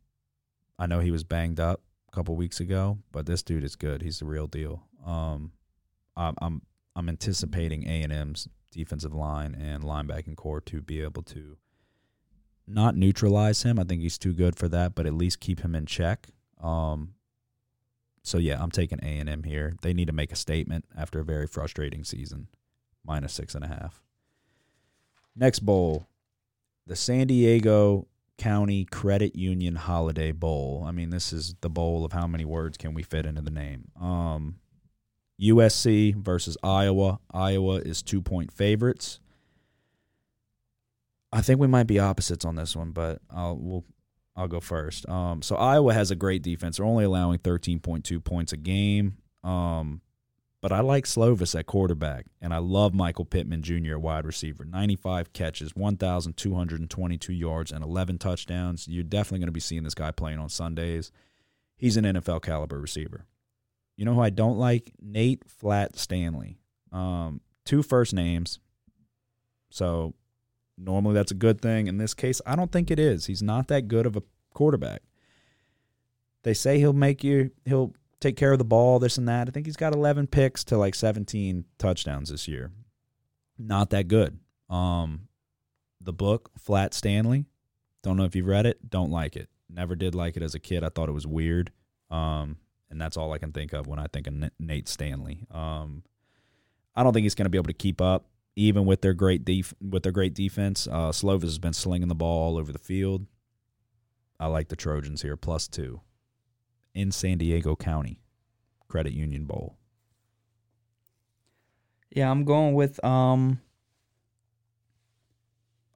I 0.78 0.88
know 0.88 1.00
he 1.00 1.12
was 1.12 1.24
banged 1.24 1.60
up 1.60 1.82
a 2.12 2.16
couple 2.16 2.36
weeks 2.36 2.60
ago, 2.60 3.00
but 3.12 3.26
this 3.26 3.44
dude 3.44 3.64
is 3.64 3.76
good. 3.76 4.02
He's 4.02 4.20
the 4.20 4.26
real 4.26 4.48
deal. 4.48 4.84
Um, 5.06 5.52
I'm 6.16 6.36
I'm, 6.42 6.62
I'm 6.96 7.10
anticipating 7.10 7.88
A 7.88 8.04
and 8.04 8.12
M's 8.12 8.48
defensive 8.72 9.14
line 9.14 9.56
and 9.56 9.84
linebacking 9.84 10.36
core 10.36 10.62
to 10.62 10.82
be 10.82 11.02
able 11.02 11.24
to 11.24 11.58
not 12.68 12.96
neutralize 12.96 13.64
him. 13.64 13.80
I 13.80 13.84
think 13.84 14.02
he's 14.02 14.18
too 14.18 14.34
good 14.34 14.56
for 14.56 14.68
that, 14.70 14.96
but 14.96 15.06
at 15.06 15.14
least 15.14 15.40
keep 15.40 15.62
him 15.62 15.76
in 15.76 15.86
check. 15.86 16.28
Um, 16.62 17.16
so 18.24 18.38
yeah, 18.38 18.62
I'm 18.62 18.72
taking 18.72 19.00
A 19.04 19.20
and 19.20 19.28
M 19.28 19.44
here. 19.44 19.76
They 19.82 19.94
need 19.94 20.08
to 20.08 20.14
make 20.14 20.32
a 20.32 20.36
statement 20.38 20.86
after 20.96 21.20
a 21.20 21.26
very 21.26 21.48
frustrating 21.48 22.04
season. 22.04 22.48
Minus 23.06 23.34
six 23.34 23.56
and 23.56 23.66
a 23.66 23.68
half. 23.68 24.02
Next 25.36 25.60
bowl, 25.60 26.08
the 26.88 26.96
San 26.96 27.28
Diego 27.28 28.08
County 28.38 28.86
Credit 28.86 29.36
Union 29.36 29.76
Holiday 29.76 30.32
Bowl. 30.32 30.84
I 30.86 30.92
mean, 30.92 31.10
this 31.10 31.32
is 31.32 31.56
the 31.62 31.70
bowl 31.70 32.04
of 32.04 32.12
how 32.12 32.28
many 32.28 32.44
words 32.44 32.78
can 32.78 32.94
we 32.94 33.04
fit 33.04 33.26
into 33.26 33.42
the 33.42 33.52
name. 33.52 33.92
Um, 34.00 34.56
USC 35.40 36.16
versus 36.16 36.58
Iowa. 36.64 37.20
Iowa 37.32 37.78
is 37.78 38.02
two 38.02 38.22
point 38.22 38.52
favorites. 38.52 39.20
I 41.32 41.42
think 41.42 41.60
we 41.60 41.68
might 41.68 41.88
be 41.88 42.00
opposites 42.00 42.44
on 42.44 42.56
this 42.56 42.76
one, 42.76 42.92
but 42.92 43.22
I'll 43.30 43.58
we'll 43.58 43.86
I'll 44.36 44.48
go 44.48 44.60
first. 44.60 45.08
Um, 45.08 45.42
so 45.42 45.56
Iowa 45.56 45.94
has 45.94 46.12
a 46.12 46.16
great 46.16 46.42
defense. 46.42 46.78
They're 46.78 46.86
only 46.86 47.06
allowing 47.06 47.40
13.2 47.40 48.24
points 48.24 48.54
a 48.54 48.58
game. 48.58 49.18
Um, 49.44 50.02
but 50.62 50.72
I 50.72 50.82
like 50.82 51.06
Slovis 51.06 51.58
at 51.58 51.66
quarterback, 51.66 52.28
and 52.40 52.54
I 52.54 52.60
love 52.60 52.94
Michael 52.94 53.26
Pittman 53.26 53.64
Jr. 53.64 53.94
at 53.94 54.02
wide 54.02 54.26
receiver. 54.26 54.64
95 54.64 55.34
catches, 55.34 55.76
1,222 55.76 57.34
yards, 57.34 57.72
and 57.72 57.84
11 57.84 58.20
touchdowns. 58.20 58.88
You're 58.88 59.04
definitely 59.04 59.40
going 59.40 59.48
to 59.48 59.54
be 59.54 59.60
seeing 59.60 59.84
this 59.84 59.96
guy 59.96 60.12
playing 60.12 60.38
on 60.38 60.50
Sundays. 60.50 61.12
He's 61.78 61.98
an 61.98 62.06
NFL 62.06 62.44
caliber 62.44 62.80
receiver. 62.80 63.26
You 63.98 64.06
know 64.06 64.14
who 64.14 64.22
I 64.22 64.30
don't 64.30 64.58
like? 64.58 64.92
Nate 65.02 65.44
Flat 65.48 65.98
Stanley. 65.98 66.60
Um, 66.92 67.42
two 67.66 67.82
first 67.82 68.14
names. 68.14 68.60
So 69.72 70.14
normally 70.78 71.16
that's 71.16 71.32
a 71.32 71.36
good 71.36 71.60
thing. 71.60 71.88
In 71.88 71.98
this 71.98 72.14
case, 72.14 72.40
I 72.46 72.56
don't 72.56 72.72
think 72.72 72.92
it 72.92 73.00
is. 73.00 73.26
He's 73.26 73.42
not 73.42 73.68
that 73.70 73.88
good 73.88 74.06
of 74.06 74.16
a 74.16 74.24
quarterback. 74.54 75.02
They 76.44 76.54
say 76.54 76.80
he'll 76.80 76.94
make 76.94 77.24
you 77.24 77.52
he'll 77.66 77.94
take 78.22 78.38
care 78.38 78.54
of 78.54 78.60
the 78.60 78.64
ball, 78.64 79.00
this 79.00 79.18
and 79.18 79.28
that. 79.28 79.50
I 79.50 79.52
think 79.52 79.66
he's 79.66 79.76
got 79.76 79.94
11 79.94 80.28
picks 80.28 80.64
to 80.66 80.78
like 80.78 80.96
17 80.96 81.66
touchdowns 81.78 82.30
this 82.30 82.48
year. 82.48 82.72
Not 83.58 83.90
that 83.90 84.08
good. 84.08 84.40
Um, 84.70 85.28
the 86.00 86.14
book 86.14 86.52
Flat 86.58 86.94
Stanley. 86.94 87.46
Don't 88.04 88.16
know 88.16 88.24
if 88.24 88.36
you've 88.36 88.48
read 88.48 88.66
it. 88.66 88.90
Don't 88.90 89.12
like 89.12 89.36
it. 89.36 89.50
Never 89.70 89.96
did 89.96 90.16
like 90.16 90.38
it 90.38 90.44
as 90.44 90.56
a 90.56 90.60
kid. 90.60 90.84
I 90.84 90.90
thought 90.90 91.10
it 91.10 91.14
was 91.14 91.28
weird. 91.28 91.72
Um, 92.10 92.58
and 92.90 93.00
that's 93.00 93.18
all 93.18 93.34
I 93.34 93.38
can 93.38 93.52
think 93.52 93.74
of 93.74 93.88
when 93.88 94.00
I 94.00 94.08
think 94.08 94.28
of 94.28 94.34
Nate 94.60 94.88
Stanley. 94.88 95.46
Um, 95.52 96.04
I 96.96 97.04
don't 97.04 97.14
think 97.14 97.24
he's 97.24 97.36
going 97.36 97.46
to 97.46 97.50
be 97.50 97.58
able 97.58 97.68
to 97.68 97.74
keep 97.74 98.02
up, 98.02 98.28
even 98.56 98.86
with 98.86 99.02
their 99.02 99.14
great 99.14 99.46
def- 99.46 99.74
with 99.82 100.04
their 100.04 100.12
great 100.12 100.34
defense. 100.34 100.88
Uh, 100.88 101.12
Slovis 101.12 101.44
has 101.44 101.60
been 101.60 101.74
slinging 101.74 102.10
the 102.10 102.16
ball 102.16 102.48
all 102.48 102.58
over 102.58 102.72
the 102.72 102.80
field. 102.80 103.26
I 104.40 104.48
like 104.48 104.68
the 104.68 104.76
Trojans 104.76 105.22
here, 105.22 105.38
plus 105.38 105.68
two 105.68 106.02
in 106.94 107.12
San 107.12 107.38
Diego 107.38 107.76
County 107.76 108.20
Credit 108.88 109.14
Union 109.14 109.46
Bowl. 109.46 109.78
Yeah, 112.12 112.30
I'm 112.30 112.44
going 112.44 112.74
with 112.74 113.04
um 113.06 113.62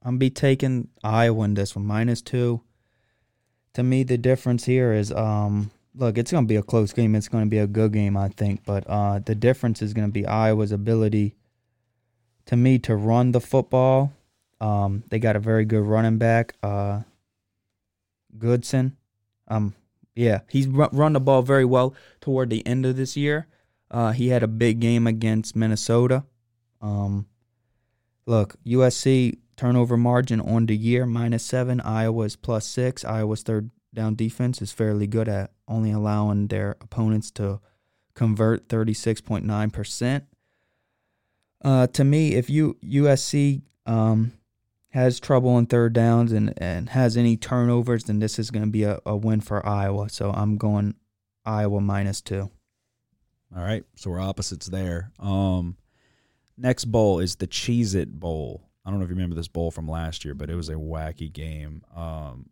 I'm 0.02 0.18
be 0.18 0.30
taking 0.30 0.88
Iowa 1.02 1.44
in 1.44 1.54
this 1.54 1.74
one 1.74 1.84
minus 1.84 2.22
two. 2.22 2.62
To 3.74 3.82
me, 3.82 4.04
the 4.04 4.16
difference 4.16 4.64
here 4.64 4.92
is 4.92 5.12
um 5.12 5.70
look, 5.94 6.16
it's 6.16 6.32
gonna 6.32 6.46
be 6.46 6.56
a 6.56 6.62
close 6.62 6.92
game. 6.92 7.14
It's 7.14 7.28
gonna 7.28 7.46
be 7.46 7.58
a 7.58 7.66
good 7.66 7.92
game, 7.92 8.16
I 8.16 8.28
think. 8.28 8.64
But 8.64 8.84
uh 8.88 9.18
the 9.18 9.34
difference 9.34 9.82
is 9.82 9.92
gonna 9.92 10.08
be 10.08 10.26
Iowa's 10.26 10.72
ability 10.72 11.34
to 12.46 12.56
me 12.56 12.78
to 12.80 12.96
run 12.96 13.32
the 13.32 13.40
football. 13.40 14.12
Um 14.60 15.04
they 15.10 15.18
got 15.18 15.36
a 15.36 15.40
very 15.40 15.66
good 15.66 15.84
running 15.84 16.16
back, 16.16 16.54
uh 16.62 17.02
Goodson. 18.38 18.96
Um 19.48 19.74
yeah, 20.16 20.40
he's 20.48 20.66
run 20.66 21.12
the 21.12 21.20
ball 21.20 21.42
very 21.42 21.64
well 21.64 21.94
toward 22.20 22.50
the 22.50 22.66
end 22.66 22.86
of 22.86 22.96
this 22.96 23.16
year. 23.16 23.46
Uh, 23.90 24.12
he 24.12 24.28
had 24.28 24.42
a 24.42 24.48
big 24.48 24.80
game 24.80 25.06
against 25.06 25.54
Minnesota. 25.54 26.24
Um, 26.80 27.26
look, 28.24 28.56
USC 28.64 29.38
turnover 29.56 29.96
margin 29.96 30.40
on 30.40 30.66
the 30.66 30.76
year 30.76 31.06
minus 31.06 31.44
seven. 31.44 31.80
Iowa's 31.82 32.34
plus 32.34 32.66
six. 32.66 33.04
Iowa's 33.04 33.42
third 33.42 33.70
down 33.94 34.14
defense 34.14 34.60
is 34.60 34.72
fairly 34.72 35.06
good 35.06 35.28
at 35.28 35.52
only 35.68 35.90
allowing 35.90 36.48
their 36.48 36.76
opponents 36.80 37.30
to 37.32 37.60
convert 38.14 38.68
thirty 38.68 38.94
six 38.94 39.20
point 39.20 39.44
nine 39.44 39.70
percent. 39.70 40.24
Uh, 41.62 41.86
to 41.88 42.04
me, 42.04 42.34
if 42.34 42.48
you 42.48 42.76
USC 42.84 43.62
um, 43.86 44.32
has 44.96 45.20
trouble 45.20 45.50
on 45.50 45.66
third 45.66 45.92
downs 45.92 46.32
and, 46.32 46.54
and 46.56 46.88
has 46.88 47.18
any 47.18 47.36
turnovers, 47.36 48.04
then 48.04 48.18
this 48.18 48.38
is 48.38 48.50
going 48.50 48.64
to 48.64 48.70
be 48.70 48.82
a, 48.82 48.98
a 49.04 49.14
win 49.14 49.42
for 49.42 49.64
Iowa. 49.66 50.08
So 50.08 50.30
I'm 50.30 50.56
going 50.56 50.94
Iowa 51.44 51.82
minus 51.82 52.22
two. 52.22 52.50
All 53.54 53.62
right. 53.62 53.84
So 53.96 54.08
we're 54.08 54.20
opposites 54.20 54.68
there. 54.68 55.12
Um, 55.18 55.76
next 56.56 56.86
bowl 56.86 57.18
is 57.18 57.36
the 57.36 57.46
Cheez 57.46 57.94
It 57.94 58.18
Bowl. 58.18 58.70
I 58.86 58.90
don't 58.90 58.98
know 58.98 59.04
if 59.04 59.10
you 59.10 59.16
remember 59.16 59.36
this 59.36 59.48
bowl 59.48 59.70
from 59.70 59.86
last 59.86 60.24
year, 60.24 60.32
but 60.32 60.48
it 60.48 60.54
was 60.54 60.70
a 60.70 60.76
wacky 60.76 61.30
game. 61.30 61.82
Um, 61.94 62.48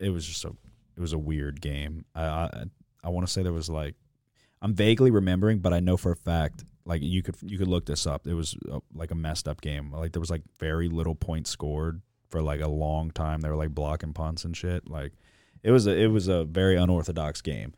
it 0.00 0.10
was 0.10 0.26
just 0.26 0.44
a 0.44 0.48
it 0.96 1.00
was 1.00 1.12
a 1.12 1.18
weird 1.18 1.60
game. 1.60 2.06
I 2.12 2.24
I, 2.24 2.64
I 3.04 3.08
want 3.10 3.24
to 3.24 3.32
say 3.32 3.44
there 3.44 3.52
was 3.52 3.70
like 3.70 3.94
I'm 4.60 4.74
vaguely 4.74 5.12
remembering, 5.12 5.60
but 5.60 5.72
I 5.72 5.78
know 5.78 5.96
for 5.96 6.10
a 6.10 6.16
fact 6.16 6.64
like 6.88 7.02
you 7.02 7.22
could 7.22 7.36
you 7.42 7.58
could 7.58 7.68
look 7.68 7.84
this 7.86 8.06
up. 8.06 8.26
It 8.26 8.34
was 8.34 8.56
a, 8.68 8.80
like 8.94 9.10
a 9.10 9.14
messed 9.14 9.46
up 9.46 9.60
game. 9.60 9.92
Like 9.92 10.12
there 10.12 10.20
was 10.20 10.30
like 10.30 10.42
very 10.58 10.88
little 10.88 11.14
points 11.14 11.50
scored 11.50 12.00
for 12.30 12.42
like 12.42 12.62
a 12.62 12.68
long 12.68 13.10
time. 13.10 13.42
They 13.42 13.48
were 13.48 13.56
like 13.56 13.74
blocking 13.74 14.14
punts 14.14 14.44
and 14.44 14.56
shit. 14.56 14.88
Like 14.88 15.12
it 15.62 15.70
was 15.70 15.86
a 15.86 15.94
it 15.94 16.08
was 16.08 16.28
a 16.28 16.44
very 16.44 16.76
unorthodox 16.76 17.42
game. 17.42 17.74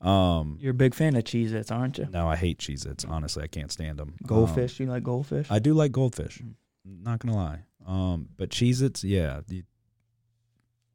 Um, 0.00 0.58
You're 0.60 0.72
a 0.72 0.74
big 0.74 0.94
fan 0.94 1.14
of 1.14 1.24
Cheez 1.24 1.52
Its, 1.52 1.70
aren't 1.70 1.98
you? 1.98 2.08
No, 2.10 2.26
I 2.26 2.36
hate 2.36 2.58
Cheez 2.58 2.86
Its. 2.86 3.04
Honestly, 3.04 3.44
I 3.44 3.46
can't 3.46 3.70
stand 3.70 3.98
them. 3.98 4.14
Goldfish, 4.26 4.80
um, 4.80 4.86
you 4.86 4.92
like 4.92 5.02
goldfish? 5.02 5.46
I 5.50 5.58
do 5.58 5.72
like 5.74 5.92
goldfish. 5.92 6.42
Not 6.84 7.20
gonna 7.20 7.36
lie. 7.36 7.60
Um, 7.86 8.28
but 8.36 8.48
Cheez 8.48 8.82
Its, 8.82 9.04
yeah. 9.04 9.40
You, 9.48 9.62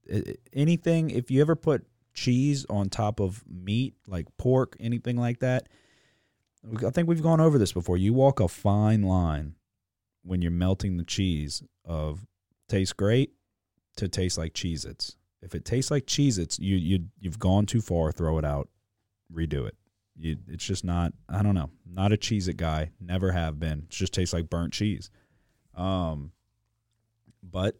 it, 0.05 0.39
anything 0.53 1.11
if 1.11 1.29
you 1.31 1.41
ever 1.41 1.55
put 1.55 1.85
cheese 2.13 2.65
on 2.69 2.89
top 2.89 3.19
of 3.19 3.43
meat, 3.47 3.95
like 4.07 4.25
pork, 4.37 4.75
anything 4.79 5.17
like 5.17 5.39
that, 5.39 5.69
I 6.85 6.89
think 6.89 7.07
we've 7.07 7.23
gone 7.23 7.39
over 7.39 7.57
this 7.57 7.71
before. 7.71 7.97
You 7.97 8.13
walk 8.13 8.39
a 8.39 8.47
fine 8.47 9.03
line 9.03 9.55
when 10.23 10.41
you're 10.41 10.51
melting 10.51 10.97
the 10.97 11.03
cheese 11.05 11.63
of 11.85 12.25
tastes 12.67 12.93
great 12.93 13.31
to 13.95 14.07
taste 14.07 14.37
like 14.37 14.53
Cheez 14.53 14.85
Its. 14.85 15.15
If 15.41 15.55
it 15.55 15.63
tastes 15.63 15.89
like 15.89 16.05
Cheez 16.05 16.37
Its, 16.37 16.59
you, 16.59 16.75
you, 16.75 17.05
you've 17.19 17.39
gone 17.39 17.65
too 17.65 17.81
far, 17.81 18.11
throw 18.11 18.37
it 18.37 18.45
out, 18.45 18.69
redo 19.33 19.67
it. 19.67 19.75
You, 20.17 20.37
it's 20.49 20.65
just 20.65 20.83
not, 20.83 21.13
I 21.29 21.41
don't 21.41 21.55
know, 21.55 21.69
not 21.89 22.11
a 22.11 22.17
Cheez 22.17 22.49
It 22.49 22.57
guy, 22.57 22.91
never 22.99 23.31
have 23.31 23.59
been. 23.59 23.79
It 23.79 23.89
just 23.89 24.13
tastes 24.13 24.33
like 24.33 24.49
burnt 24.49 24.73
cheese. 24.73 25.09
Um, 25.75 26.33
but 27.41 27.77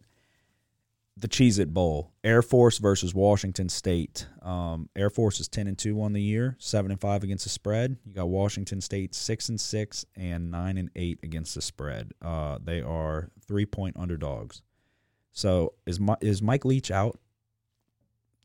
the 1.20 1.28
Cheez 1.28 1.58
It 1.58 1.72
Bowl. 1.74 2.12
Air 2.24 2.42
Force 2.42 2.78
versus 2.78 3.14
Washington 3.14 3.68
State. 3.68 4.26
Um, 4.42 4.88
Air 4.96 5.10
Force 5.10 5.40
is 5.40 5.48
ten 5.48 5.66
and 5.66 5.76
two 5.76 6.00
on 6.02 6.12
the 6.12 6.22
year, 6.22 6.56
seven 6.58 6.90
and 6.90 7.00
five 7.00 7.22
against 7.22 7.44
the 7.44 7.50
spread. 7.50 7.96
You 8.04 8.14
got 8.14 8.28
Washington 8.28 8.80
State 8.80 9.14
six 9.14 9.48
and 9.48 9.60
six 9.60 10.04
and 10.16 10.50
nine 10.50 10.78
and 10.78 10.90
eight 10.96 11.20
against 11.22 11.54
the 11.54 11.62
spread. 11.62 12.12
Uh, 12.22 12.58
they 12.62 12.80
are 12.80 13.30
three 13.46 13.66
point 13.66 13.96
underdogs. 13.98 14.62
So 15.32 15.74
is 15.86 16.00
is 16.20 16.42
Mike 16.42 16.64
Leach 16.64 16.90
out? 16.90 17.18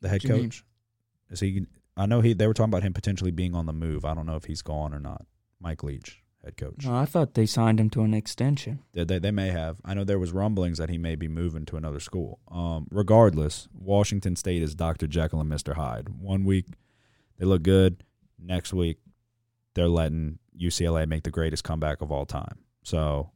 The 0.01 0.09
head 0.09 0.23
coach? 0.23 0.39
Mean? 0.39 1.31
Is 1.31 1.39
he? 1.39 1.65
I 1.97 2.05
know 2.05 2.21
he. 2.21 2.33
They 2.33 2.47
were 2.47 2.53
talking 2.53 2.71
about 2.71 2.83
him 2.83 2.93
potentially 2.93 3.31
being 3.31 3.55
on 3.55 3.65
the 3.65 3.73
move. 3.73 4.05
I 4.05 4.13
don't 4.13 4.25
know 4.25 4.35
if 4.35 4.45
he's 4.45 4.61
gone 4.61 4.93
or 4.93 4.99
not. 4.99 5.25
Mike 5.59 5.81
Leach, 5.83 6.21
head 6.45 6.57
coach. 6.57 6.85
No, 6.85 6.95
I 6.95 7.05
thought 7.05 7.33
they 7.33 7.45
signed 7.45 7.79
him 7.79 7.89
to 7.91 8.01
an 8.01 8.13
extension. 8.13 8.79
They, 8.93 9.03
they, 9.03 9.19
they 9.19 9.31
may 9.31 9.49
have. 9.49 9.81
I 9.83 9.93
know 9.93 10.03
there 10.03 10.19
was 10.19 10.31
rumblings 10.31 10.77
that 10.77 10.89
he 10.89 10.97
may 10.97 11.15
be 11.15 11.27
moving 11.27 11.65
to 11.65 11.77
another 11.77 11.99
school. 11.99 12.39
Um, 12.49 12.87
regardless, 12.91 13.67
Washington 13.73 14.35
State 14.35 14.61
is 14.61 14.75
Dr. 14.75 15.07
Jekyll 15.07 15.41
and 15.41 15.51
Mr. 15.51 15.75
Hyde. 15.75 16.09
One 16.09 16.45
week 16.45 16.67
they 17.37 17.45
look 17.45 17.63
good. 17.63 18.03
Next 18.39 18.73
week 18.73 18.97
they're 19.73 19.89
letting 19.89 20.39
UCLA 20.57 21.07
make 21.07 21.23
the 21.23 21.31
greatest 21.31 21.63
comeback 21.63 22.01
of 22.01 22.11
all 22.11 22.25
time. 22.25 22.59
So 22.83 23.31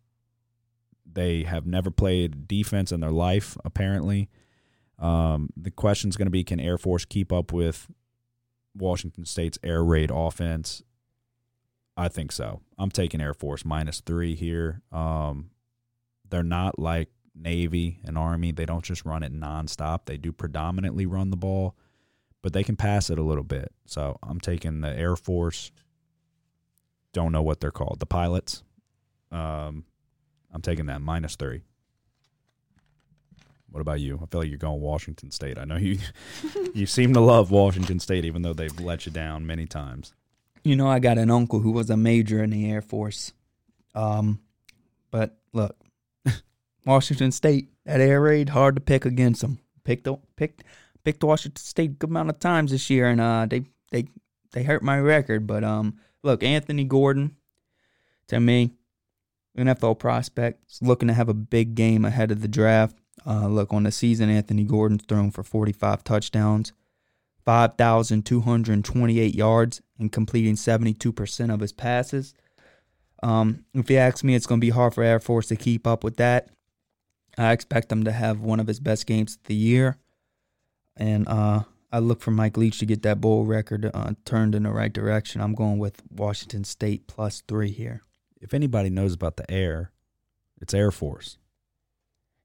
they 1.11 1.43
have 1.43 1.65
never 1.65 1.91
played 1.91 2.47
defense 2.47 2.91
in 2.91 2.99
their 2.99 3.11
life, 3.11 3.57
apparently. 3.65 4.29
Um, 4.97 5.49
the 5.55 5.71
question 5.71 6.09
is 6.09 6.17
going 6.17 6.27
to 6.27 6.31
be 6.31 6.43
can 6.43 6.59
Air 6.59 6.77
Force 6.77 7.05
keep 7.05 7.33
up 7.33 7.51
with 7.51 7.87
Washington 8.75 9.25
State's 9.25 9.57
air 9.63 9.83
raid 9.83 10.11
offense? 10.13 10.83
I 11.99 12.07
think 12.07 12.31
so. 12.31 12.61
I'm 12.77 12.89
taking 12.89 13.19
Air 13.19 13.33
Force 13.33 13.65
minus 13.65 13.99
three 13.99 14.33
here. 14.33 14.81
Um, 14.89 15.49
they're 16.29 16.43
not 16.43 16.79
like 16.79 17.09
Navy 17.35 17.99
and 18.05 18.17
Army. 18.17 18.53
They 18.53 18.65
don't 18.65 18.85
just 18.85 19.03
run 19.03 19.21
it 19.21 19.37
nonstop. 19.37 20.05
They 20.05 20.15
do 20.15 20.31
predominantly 20.31 21.05
run 21.05 21.29
the 21.29 21.35
ball, 21.35 21.75
but 22.41 22.53
they 22.53 22.63
can 22.63 22.77
pass 22.77 23.09
it 23.09 23.19
a 23.19 23.21
little 23.21 23.43
bit. 23.43 23.73
So 23.85 24.17
I'm 24.23 24.39
taking 24.39 24.79
the 24.79 24.97
Air 24.97 25.17
Force. 25.17 25.73
Don't 27.11 27.33
know 27.33 27.41
what 27.41 27.59
they're 27.59 27.69
called. 27.69 27.99
The 27.99 28.05
pilots. 28.05 28.63
Um, 29.29 29.83
I'm 30.53 30.61
taking 30.61 30.85
that 30.85 31.01
minus 31.01 31.35
three. 31.35 31.63
What 33.71 33.81
about 33.81 33.99
you? 33.99 34.21
I 34.23 34.25
feel 34.27 34.39
like 34.39 34.49
you're 34.49 34.57
going 34.57 34.79
Washington 34.79 35.31
State. 35.31 35.57
I 35.57 35.65
know 35.65 35.75
you 35.75 35.99
you 36.73 36.85
seem 36.85 37.13
to 37.13 37.19
love 37.19 37.51
Washington 37.51 37.99
State, 37.99 38.23
even 38.23 38.41
though 38.41 38.53
they've 38.53 38.79
let 38.79 39.05
you 39.05 39.11
down 39.11 39.45
many 39.45 39.65
times. 39.65 40.13
You 40.63 40.75
know, 40.75 40.87
I 40.87 40.99
got 40.99 41.17
an 41.17 41.31
uncle 41.31 41.59
who 41.59 41.71
was 41.71 41.89
a 41.89 41.97
major 41.97 42.43
in 42.43 42.49
the 42.49 42.69
Air 42.69 42.81
Force. 42.81 43.33
Um, 43.95 44.39
but 45.11 45.37
look, 45.53 45.77
Washington 46.85 47.31
State, 47.31 47.69
that 47.85 48.01
air 48.01 48.21
raid, 48.21 48.49
hard 48.49 48.75
to 48.75 48.81
pick 48.81 49.05
against 49.05 49.41
them. 49.41 49.59
Picked 49.83 50.07
picked 50.35 50.63
picked 51.03 51.23
Washington 51.23 51.63
State 51.63 51.91
a 51.91 51.93
good 51.93 52.09
amount 52.09 52.29
of 52.29 52.39
times 52.39 52.71
this 52.71 52.89
year, 52.89 53.07
and 53.07 53.21
uh, 53.21 53.45
they 53.49 53.63
they 53.91 54.05
they 54.51 54.63
hurt 54.63 54.83
my 54.83 54.99
record. 54.99 55.47
But 55.47 55.63
um, 55.63 55.97
look, 56.23 56.43
Anthony 56.43 56.83
Gordon, 56.83 57.35
to 58.27 58.39
me, 58.39 58.73
NFL 59.57 59.99
prospect, 59.99 60.63
is 60.69 60.81
looking 60.81 61.07
to 61.07 61.13
have 61.13 61.29
a 61.29 61.33
big 61.33 61.75
game 61.75 62.05
ahead 62.05 62.31
of 62.31 62.41
the 62.41 62.47
draft. 62.47 62.97
Uh, 63.25 63.47
look, 63.47 63.73
on 63.73 63.83
the 63.83 63.91
season, 63.91 64.29
Anthony 64.29 64.63
Gordon's 64.63 65.03
thrown 65.03 65.31
for 65.31 65.43
45 65.43 66.03
touchdowns, 66.03 66.71
5,228 67.49 69.33
yards, 69.33 69.81
and 69.97 70.11
completing 70.11 70.53
72% 70.53 71.51
of 71.51 71.59
his 71.61 71.73
passes. 71.73 72.35
Um, 73.23 73.65
if 73.73 73.89
you 73.89 73.97
ask 73.97 74.23
me, 74.23 74.35
it's 74.35 74.45
going 74.45 74.61
to 74.61 74.65
be 74.65 74.69
hard 74.69 74.93
for 74.93 75.01
Air 75.01 75.19
Force 75.19 75.47
to 75.47 75.55
keep 75.55 75.87
up 75.87 76.03
with 76.03 76.17
that. 76.17 76.49
I 77.39 77.51
expect 77.51 77.91
him 77.91 78.03
to 78.03 78.11
have 78.11 78.39
one 78.39 78.59
of 78.59 78.67
his 78.67 78.79
best 78.79 79.07
games 79.07 79.33
of 79.33 79.43
the 79.45 79.55
year. 79.55 79.97
And 80.95 81.27
uh, 81.27 81.63
I 81.91 81.97
look 81.97 82.21
for 82.21 82.29
Mike 82.29 82.55
Leach 82.55 82.77
to 82.79 82.85
get 82.85 83.01
that 83.01 83.19
bowl 83.19 83.45
record 83.45 83.89
uh, 83.91 84.13
turned 84.25 84.53
in 84.53 84.61
the 84.61 84.71
right 84.71 84.93
direction. 84.93 85.41
I'm 85.41 85.55
going 85.55 85.79
with 85.79 86.03
Washington 86.11 86.63
State 86.63 87.07
plus 87.07 87.41
three 87.47 87.71
here. 87.71 88.03
If 88.39 88.53
anybody 88.53 88.91
knows 88.91 89.15
about 89.15 89.37
the 89.37 89.49
air, 89.49 89.91
it's 90.61 90.75
Air 90.75 90.91
Force. 90.91 91.39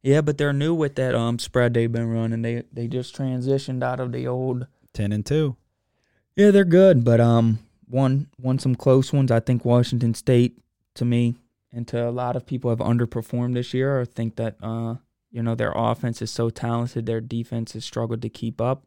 Yeah, 0.02 0.22
but 0.22 0.38
they're 0.38 0.54
new 0.54 0.72
with 0.72 0.94
that 0.94 1.14
um 1.14 1.38
spread 1.38 1.74
they've 1.74 1.92
been 1.92 2.10
running. 2.10 2.40
They 2.40 2.62
they 2.72 2.88
just 2.88 3.14
transitioned 3.14 3.82
out 3.82 4.00
of 4.00 4.12
the 4.12 4.26
old 4.26 4.66
ten 4.94 5.12
and 5.12 5.26
two. 5.26 5.56
Yeah, 6.36 6.50
they're 6.50 6.64
good, 6.64 7.04
but 7.04 7.20
um 7.20 7.58
won 7.88 8.28
won 8.40 8.58
some 8.58 8.74
close 8.74 9.12
ones. 9.12 9.30
I 9.30 9.40
think 9.40 9.64
Washington 9.64 10.14
State 10.14 10.58
to 10.94 11.04
me 11.04 11.36
and 11.72 11.86
to 11.88 12.08
a 12.08 12.10
lot 12.10 12.36
of 12.36 12.46
people 12.46 12.70
have 12.70 12.78
underperformed 12.78 13.54
this 13.54 13.74
year 13.74 14.00
or 14.00 14.04
think 14.04 14.36
that 14.36 14.56
uh 14.62 14.96
you 15.30 15.42
know 15.42 15.54
their 15.54 15.72
offense 15.74 16.22
is 16.22 16.30
so 16.30 16.50
talented, 16.50 17.06
their 17.06 17.20
defense 17.20 17.72
has 17.72 17.84
struggled 17.84 18.22
to 18.22 18.28
keep 18.28 18.60
up. 18.60 18.84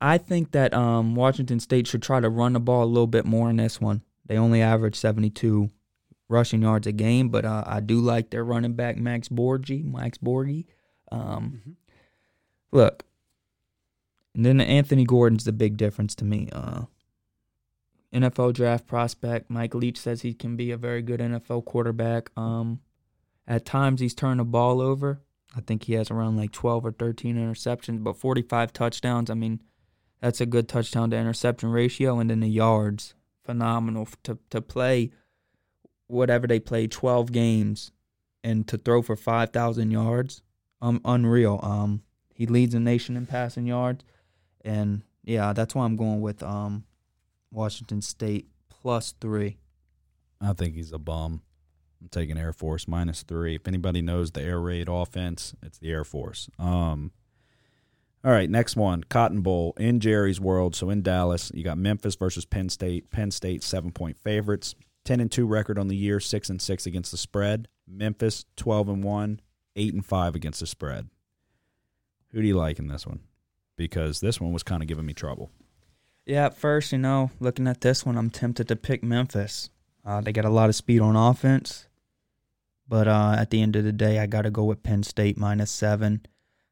I 0.00 0.18
think 0.18 0.52
that 0.52 0.74
um 0.74 1.14
Washington 1.14 1.60
State 1.60 1.86
should 1.86 2.02
try 2.02 2.20
to 2.20 2.28
run 2.28 2.52
the 2.52 2.60
ball 2.60 2.84
a 2.84 2.86
little 2.86 3.06
bit 3.06 3.24
more 3.24 3.48
in 3.48 3.56
this 3.56 3.80
one. 3.80 4.02
They 4.26 4.36
only 4.36 4.62
average 4.62 4.96
72 4.96 5.70
rushing 6.28 6.62
yards 6.62 6.86
a 6.86 6.92
game, 6.92 7.28
but 7.28 7.44
uh, 7.44 7.64
I 7.66 7.80
do 7.80 8.00
like 8.00 8.30
their 8.30 8.44
running 8.44 8.74
back 8.74 8.96
Max 8.96 9.28
Borghi. 9.28 9.84
Max 9.84 10.18
Borghi. 10.18 10.66
Um, 11.12 11.60
mm-hmm. 11.60 11.70
Look, 12.72 13.04
and 14.34 14.44
then 14.44 14.60
Anthony 14.60 15.04
Gordon's 15.04 15.44
the 15.44 15.52
big 15.52 15.76
difference 15.76 16.14
to 16.16 16.24
me. 16.24 16.48
Uh, 16.52 16.82
NFL 18.12 18.54
draft 18.54 18.86
prospect 18.86 19.50
Mike 19.50 19.74
Leach 19.74 19.98
says 19.98 20.22
he 20.22 20.34
can 20.34 20.56
be 20.56 20.70
a 20.70 20.76
very 20.76 21.02
good 21.02 21.20
NFL 21.20 21.64
quarterback. 21.64 22.30
Um, 22.36 22.80
at 23.46 23.64
times 23.64 24.00
he's 24.00 24.14
turned 24.14 24.40
the 24.40 24.44
ball 24.44 24.80
over. 24.80 25.20
I 25.56 25.60
think 25.60 25.84
he 25.84 25.94
has 25.94 26.10
around 26.10 26.36
like 26.36 26.52
12 26.52 26.86
or 26.86 26.92
13 26.92 27.36
interceptions, 27.36 28.02
but 28.02 28.16
45 28.16 28.72
touchdowns. 28.72 29.30
I 29.30 29.34
mean, 29.34 29.60
that's 30.20 30.40
a 30.40 30.46
good 30.46 30.68
touchdown 30.68 31.10
to 31.10 31.16
interception 31.16 31.70
ratio, 31.70 32.18
and 32.18 32.30
then 32.30 32.40
the 32.40 32.48
yards 32.48 33.14
phenomenal 33.44 34.08
to 34.22 34.38
to 34.50 34.62
play 34.62 35.10
whatever 36.06 36.46
they 36.46 36.60
play 36.60 36.86
12 36.86 37.30
games 37.32 37.92
and 38.42 38.66
to 38.68 38.76
throw 38.76 39.00
for 39.00 39.16
5,000 39.16 39.90
yards, 39.90 40.42
um, 40.82 41.00
unreal. 41.04 41.60
Um, 41.62 42.02
he 42.34 42.46
leads 42.46 42.74
the 42.74 42.80
nation 42.80 43.16
in 43.16 43.26
passing 43.26 43.66
yards, 43.66 44.04
and 44.64 45.02
yeah, 45.22 45.52
that's 45.52 45.74
why 45.74 45.84
I'm 45.84 45.96
going 45.96 46.20
with 46.20 46.42
um, 46.42 46.84
Washington 47.50 48.02
State 48.02 48.48
plus 48.68 49.14
three. 49.20 49.58
I 50.40 50.52
think 50.52 50.74
he's 50.74 50.92
a 50.92 50.98
bum. 50.98 51.42
I'm 52.00 52.08
taking 52.08 52.36
Air 52.36 52.52
Force 52.52 52.88
minus 52.88 53.22
three. 53.22 53.54
If 53.54 53.66
anybody 53.68 54.02
knows 54.02 54.32
the 54.32 54.42
air 54.42 54.60
raid 54.60 54.88
offense, 54.88 55.54
it's 55.62 55.78
the 55.78 55.90
Air 55.90 56.04
Force. 56.04 56.50
Um, 56.58 57.12
all 58.24 58.32
right, 58.32 58.48
next 58.48 58.76
one, 58.76 59.04
Cotton 59.04 59.42
Bowl 59.42 59.74
in 59.78 60.00
Jerry's 60.00 60.40
World. 60.40 60.74
So 60.74 60.90
in 60.90 61.02
Dallas, 61.02 61.50
you 61.54 61.62
got 61.62 61.78
Memphis 61.78 62.14
versus 62.14 62.44
Penn 62.44 62.68
State. 62.68 63.10
Penn 63.10 63.30
State 63.30 63.62
seven 63.62 63.92
point 63.92 64.16
favorites. 64.18 64.74
10 65.04 65.20
and 65.20 65.30
2 65.30 65.46
record 65.46 65.78
on 65.78 65.88
the 65.88 65.96
year, 65.96 66.18
6 66.18 66.48
and 66.48 66.60
6 66.60 66.86
against 66.86 67.10
the 67.10 67.18
spread. 67.18 67.68
Memphis 67.86 68.46
12 68.56 68.88
and 68.88 69.04
1, 69.04 69.40
8 69.76 69.94
and 69.94 70.06
5 70.06 70.34
against 70.34 70.60
the 70.60 70.66
spread. 70.66 71.08
Who 72.32 72.40
do 72.40 72.48
you 72.48 72.56
like 72.56 72.78
in 72.78 72.88
this 72.88 73.06
one? 73.06 73.20
Because 73.76 74.20
this 74.20 74.40
one 74.40 74.52
was 74.52 74.62
kind 74.62 74.82
of 74.82 74.88
giving 74.88 75.06
me 75.06 75.14
trouble. 75.14 75.50
Yeah, 76.26 76.46
at 76.46 76.56
first, 76.56 76.92
you 76.92 76.98
know, 76.98 77.30
looking 77.40 77.66
at 77.66 77.80
this 77.80 78.06
one, 78.06 78.16
I'm 78.16 78.30
tempted 78.30 78.68
to 78.68 78.76
pick 78.76 79.02
Memphis. 79.02 79.70
Uh, 80.04 80.20
they 80.20 80.32
got 80.32 80.44
a 80.44 80.50
lot 80.50 80.68
of 80.68 80.74
speed 80.74 81.00
on 81.00 81.16
offense. 81.16 81.86
But 82.88 83.08
uh, 83.08 83.36
at 83.38 83.50
the 83.50 83.62
end 83.62 83.76
of 83.76 83.84
the 83.84 83.92
day, 83.92 84.18
I 84.18 84.26
got 84.26 84.42
to 84.42 84.50
go 84.50 84.64
with 84.64 84.82
Penn 84.82 85.02
State 85.02 85.36
minus 85.36 85.70
seven. 85.70 86.24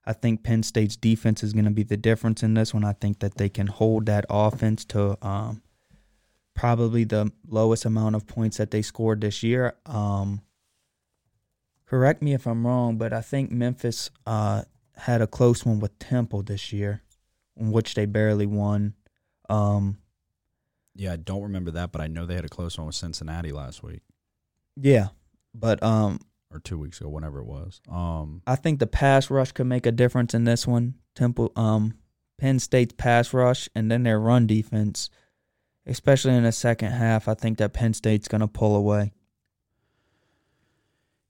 I 0.04 0.12
think 0.12 0.42
Penn 0.42 0.62
State's 0.62 0.96
defense 0.96 1.42
is 1.42 1.52
going 1.52 1.64
to 1.64 1.70
be 1.70 1.84
the 1.84 1.96
difference 1.96 2.42
in 2.42 2.54
this 2.54 2.74
one. 2.74 2.84
I 2.84 2.92
think 2.92 3.20
that 3.20 3.36
they 3.36 3.48
can 3.48 3.68
hold 3.68 4.06
that 4.06 4.24
offense 4.28 4.84
to 4.86 5.16
um, 5.26 5.62
probably 6.54 7.04
the 7.04 7.32
lowest 7.48 7.84
amount 7.84 8.16
of 8.16 8.26
points 8.26 8.56
that 8.56 8.70
they 8.70 8.82
scored 8.82 9.20
this 9.20 9.42
year. 9.42 9.74
Um, 9.86 10.42
correct 11.86 12.20
me 12.20 12.34
if 12.34 12.46
I'm 12.46 12.66
wrong, 12.66 12.96
but 12.96 13.12
I 13.12 13.20
think 13.20 13.50
Memphis 13.50 14.10
uh, 14.26 14.62
had 14.96 15.22
a 15.22 15.26
close 15.26 15.64
one 15.64 15.80
with 15.80 15.98
Temple 15.98 16.42
this 16.42 16.72
year, 16.72 17.02
in 17.56 17.72
which 17.72 17.94
they 17.94 18.06
barely 18.06 18.46
won. 18.46 18.94
Um, 19.48 19.98
yeah, 20.94 21.12
I 21.12 21.16
don't 21.16 21.42
remember 21.42 21.70
that, 21.72 21.92
but 21.92 22.00
I 22.00 22.06
know 22.06 22.26
they 22.26 22.34
had 22.34 22.44
a 22.44 22.50
close 22.50 22.76
one 22.78 22.86
with 22.86 22.96
Cincinnati 22.96 23.52
last 23.52 23.82
week. 23.82 24.02
Yeah, 24.76 25.08
but 25.54 25.82
um, 25.82 26.20
or 26.50 26.60
two 26.60 26.78
weeks 26.78 27.00
ago, 27.00 27.08
whenever 27.08 27.40
it 27.40 27.46
was. 27.46 27.80
Um, 27.90 28.42
I 28.46 28.56
think 28.56 28.78
the 28.78 28.86
pass 28.86 29.30
rush 29.30 29.52
could 29.52 29.66
make 29.66 29.86
a 29.86 29.92
difference 29.92 30.34
in 30.34 30.44
this 30.44 30.66
one. 30.66 30.94
Temple, 31.14 31.52
um, 31.56 31.94
Penn 32.38 32.58
State's 32.58 32.94
pass 32.96 33.32
rush, 33.32 33.68
and 33.74 33.90
then 33.90 34.02
their 34.02 34.18
run 34.20 34.46
defense 34.46 35.10
especially 35.86 36.34
in 36.34 36.44
the 36.44 36.52
second 36.52 36.92
half. 36.92 37.28
I 37.28 37.34
think 37.34 37.58
that 37.58 37.72
Penn 37.72 37.94
State's 37.94 38.28
going 38.28 38.40
to 38.40 38.48
pull 38.48 38.76
away. 38.76 39.12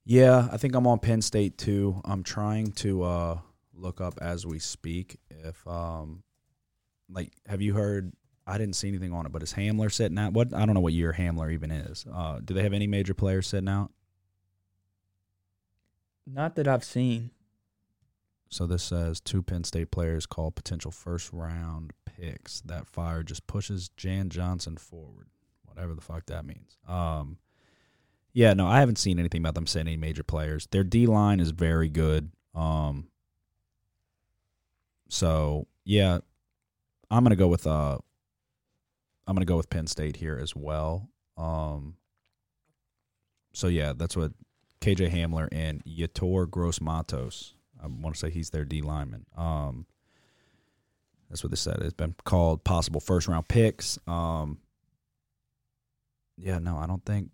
Yeah, 0.04 0.48
I 0.50 0.56
think 0.56 0.74
I'm 0.74 0.86
on 0.86 0.98
Penn 0.98 1.22
State 1.22 1.58
too. 1.58 2.00
I'm 2.04 2.22
trying 2.22 2.72
to 2.72 3.02
uh, 3.04 3.38
look 3.74 4.00
up 4.00 4.14
as 4.20 4.46
we 4.46 4.58
speak 4.58 5.18
if 5.30 5.66
um, 5.66 6.22
like 7.10 7.32
have 7.46 7.60
you 7.60 7.74
heard 7.74 8.12
I 8.46 8.58
didn't 8.58 8.74
see 8.74 8.88
anything 8.88 9.12
on 9.12 9.24
it, 9.24 9.32
but 9.32 9.42
is 9.42 9.52
Hamler 9.54 9.90
sitting 9.90 10.18
out? 10.18 10.32
What 10.32 10.52
I 10.52 10.66
don't 10.66 10.74
know 10.74 10.80
what 10.80 10.92
year 10.92 11.14
Hamler 11.16 11.52
even 11.52 11.70
is. 11.70 12.04
Uh, 12.12 12.40
do 12.44 12.54
they 12.54 12.62
have 12.62 12.72
any 12.72 12.86
major 12.86 13.14
players 13.14 13.46
sitting 13.46 13.68
out? 13.68 13.90
Not 16.26 16.56
that 16.56 16.68
I've 16.68 16.84
seen. 16.84 17.30
So 18.48 18.66
this 18.66 18.82
says 18.82 19.20
two 19.20 19.42
Penn 19.42 19.64
State 19.64 19.90
players 19.90 20.26
call 20.26 20.50
potential 20.50 20.90
first 20.90 21.32
round 21.32 21.92
picks. 22.04 22.60
That 22.60 22.86
fire 22.86 23.22
just 23.22 23.46
pushes 23.46 23.88
Jan 23.96 24.28
Johnson 24.28 24.76
forward, 24.76 25.28
whatever 25.64 25.94
the 25.94 26.02
fuck 26.02 26.26
that 26.26 26.44
means. 26.44 26.76
Um, 26.86 27.38
yeah, 28.34 28.52
no, 28.54 28.66
I 28.66 28.80
haven't 28.80 28.98
seen 28.98 29.18
anything 29.18 29.40
about 29.40 29.54
them 29.54 29.66
sending 29.66 30.00
major 30.00 30.22
players. 30.22 30.66
Their 30.70 30.84
D 30.84 31.06
line 31.06 31.40
is 31.40 31.50
very 31.50 31.88
good. 31.88 32.30
Um, 32.54 33.08
so 35.12 35.66
yeah, 35.84 36.20
I'm 37.10 37.22
gonna 37.22 37.36
go 37.36 37.48
with 37.48 37.66
uh, 37.66 37.98
I'm 39.26 39.34
gonna 39.34 39.44
go 39.44 39.58
with 39.58 39.68
Penn 39.68 39.86
State 39.86 40.16
here 40.16 40.38
as 40.40 40.56
well. 40.56 41.10
Um, 41.36 41.96
so 43.52 43.66
yeah, 43.66 43.92
that's 43.94 44.16
what 44.16 44.32
KJ 44.80 45.10
Hamler 45.12 45.48
and 45.52 45.84
Yetur 45.84 46.48
Gross 46.48 46.80
Matos. 46.80 47.52
I 47.82 47.88
want 47.88 48.14
to 48.14 48.18
say 48.18 48.30
he's 48.30 48.48
their 48.50 48.64
D 48.64 48.80
lineman. 48.80 49.26
Um, 49.36 49.84
that's 51.28 51.44
what 51.44 51.50
they 51.50 51.56
said. 51.56 51.82
It's 51.82 51.92
been 51.92 52.14
called 52.24 52.64
possible 52.64 53.00
first 53.00 53.28
round 53.28 53.46
picks. 53.48 53.98
Um, 54.06 54.60
yeah, 56.38 56.58
no, 56.58 56.78
I 56.78 56.86
don't 56.86 57.04
think. 57.04 57.28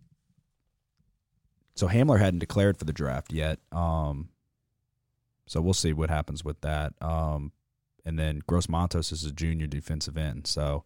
So 1.76 1.86
Hamler 1.86 2.18
hadn't 2.18 2.40
declared 2.40 2.76
for 2.76 2.86
the 2.86 2.92
draft 2.92 3.32
yet. 3.32 3.60
Um, 3.70 4.30
so 5.46 5.60
we'll 5.60 5.74
see 5.74 5.92
what 5.92 6.10
happens 6.10 6.44
with 6.44 6.60
that. 6.62 6.94
Um, 7.00 7.52
and 8.04 8.18
then 8.18 8.42
Gross 8.46 8.68
Matos 8.68 9.12
is 9.12 9.24
a 9.24 9.32
junior 9.32 9.66
defensive 9.66 10.16
end. 10.16 10.46
So 10.46 10.84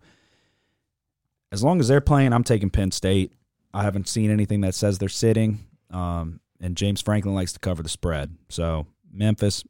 as 1.51 1.63
long 1.63 1.81
as 1.81 1.89
they're 1.89 2.01
playing, 2.01 2.33
I'm 2.33 2.45
taking 2.45 2.71
Penn 2.71 2.91
State. 2.91 3.33
I 3.75 3.83
haven't 3.83 4.09
seen 4.09 4.31
anything 4.31 4.63
that 4.63 4.75
says 4.75 4.99
they're 4.99 5.09
sitting. 5.09 5.61
Um, 5.91 6.41
and 6.61 6.77
James 6.77 7.03
Franklin 7.03 7.35
likes 7.35 7.53
to 7.53 7.59
cover 7.59 7.83
the 7.83 7.89
spread. 7.89 8.37
So 8.49 8.87
Memphis, 9.13 9.65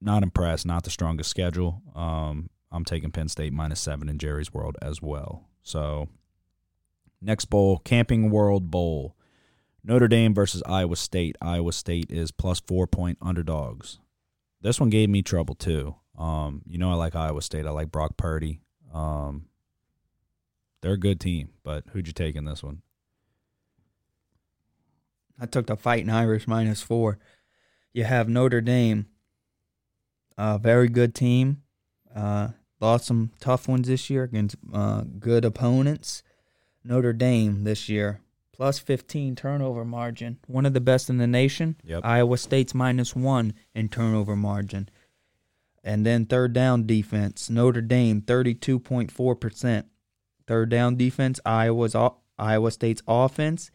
not 0.00 0.22
impressed. 0.22 0.66
Not 0.66 0.84
the 0.84 0.90
strongest 0.90 1.30
schedule. 1.30 1.82
Um, 1.94 2.50
I'm 2.70 2.84
taking 2.84 3.10
Penn 3.10 3.28
State 3.28 3.52
minus 3.52 3.80
seven 3.80 4.08
in 4.08 4.18
Jerry's 4.18 4.52
World 4.52 4.76
as 4.80 5.02
well. 5.02 5.48
So 5.62 6.08
next 7.20 7.46
bowl, 7.46 7.78
Camping 7.78 8.30
World 8.30 8.70
Bowl. 8.70 9.16
Notre 9.84 10.08
Dame 10.08 10.32
versus 10.32 10.62
Iowa 10.64 10.96
State. 10.96 11.36
Iowa 11.42 11.72
State 11.72 12.10
is 12.10 12.30
plus 12.30 12.60
four 12.60 12.86
point 12.86 13.18
underdogs. 13.20 13.98
This 14.60 14.78
one 14.78 14.90
gave 14.90 15.10
me 15.10 15.22
trouble 15.22 15.56
too. 15.56 15.96
Um, 16.18 16.62
you 16.66 16.78
know 16.78 16.90
I 16.90 16.94
like 16.94 17.14
Iowa 17.14 17.42
State. 17.42 17.66
I 17.66 17.70
like 17.70 17.90
Brock 17.90 18.16
Purdy. 18.16 18.60
Um, 18.92 19.46
they're 20.80 20.92
a 20.92 20.98
good 20.98 21.20
team, 21.20 21.50
but 21.62 21.84
who'd 21.92 22.06
you 22.06 22.12
take 22.12 22.36
in 22.36 22.44
this 22.44 22.62
one? 22.62 22.82
I 25.40 25.46
took 25.46 25.66
the 25.66 25.76
Fighting 25.76 26.10
Irish 26.10 26.46
minus 26.46 26.82
four. 26.82 27.18
You 27.92 28.04
have 28.04 28.28
Notre 28.28 28.60
Dame, 28.60 29.06
a 30.38 30.58
very 30.58 30.88
good 30.88 31.14
team. 31.14 31.62
Uh, 32.14 32.48
lost 32.80 33.06
some 33.06 33.30
tough 33.40 33.68
ones 33.68 33.88
this 33.88 34.10
year 34.10 34.24
against 34.24 34.56
uh, 34.72 35.04
good 35.18 35.44
opponents. 35.44 36.22
Notre 36.84 37.12
Dame 37.12 37.64
this 37.64 37.88
year 37.88 38.20
plus 38.52 38.78
15 38.78 39.34
turnover 39.34 39.84
margin, 39.84 40.38
one 40.46 40.64
of 40.64 40.72
the 40.72 40.80
best 40.80 41.10
in 41.10 41.18
the 41.18 41.26
nation. 41.26 41.74
Yep. 41.82 42.02
Iowa 42.04 42.38
State's 42.38 42.74
minus 42.74 43.16
one 43.16 43.54
in 43.74 43.88
turnover 43.88 44.36
margin. 44.36 44.88
And 45.84 46.06
then 46.06 46.26
third 46.26 46.52
down 46.52 46.86
defense, 46.86 47.50
Notre 47.50 47.80
Dame 47.80 48.22
32.4%. 48.22 49.84
Third 50.46 50.68
down 50.68 50.96
defense, 50.96 51.40
Iowa's 51.44 51.96
Iowa 52.38 52.70
State's 52.70 53.02
offense 53.06 53.70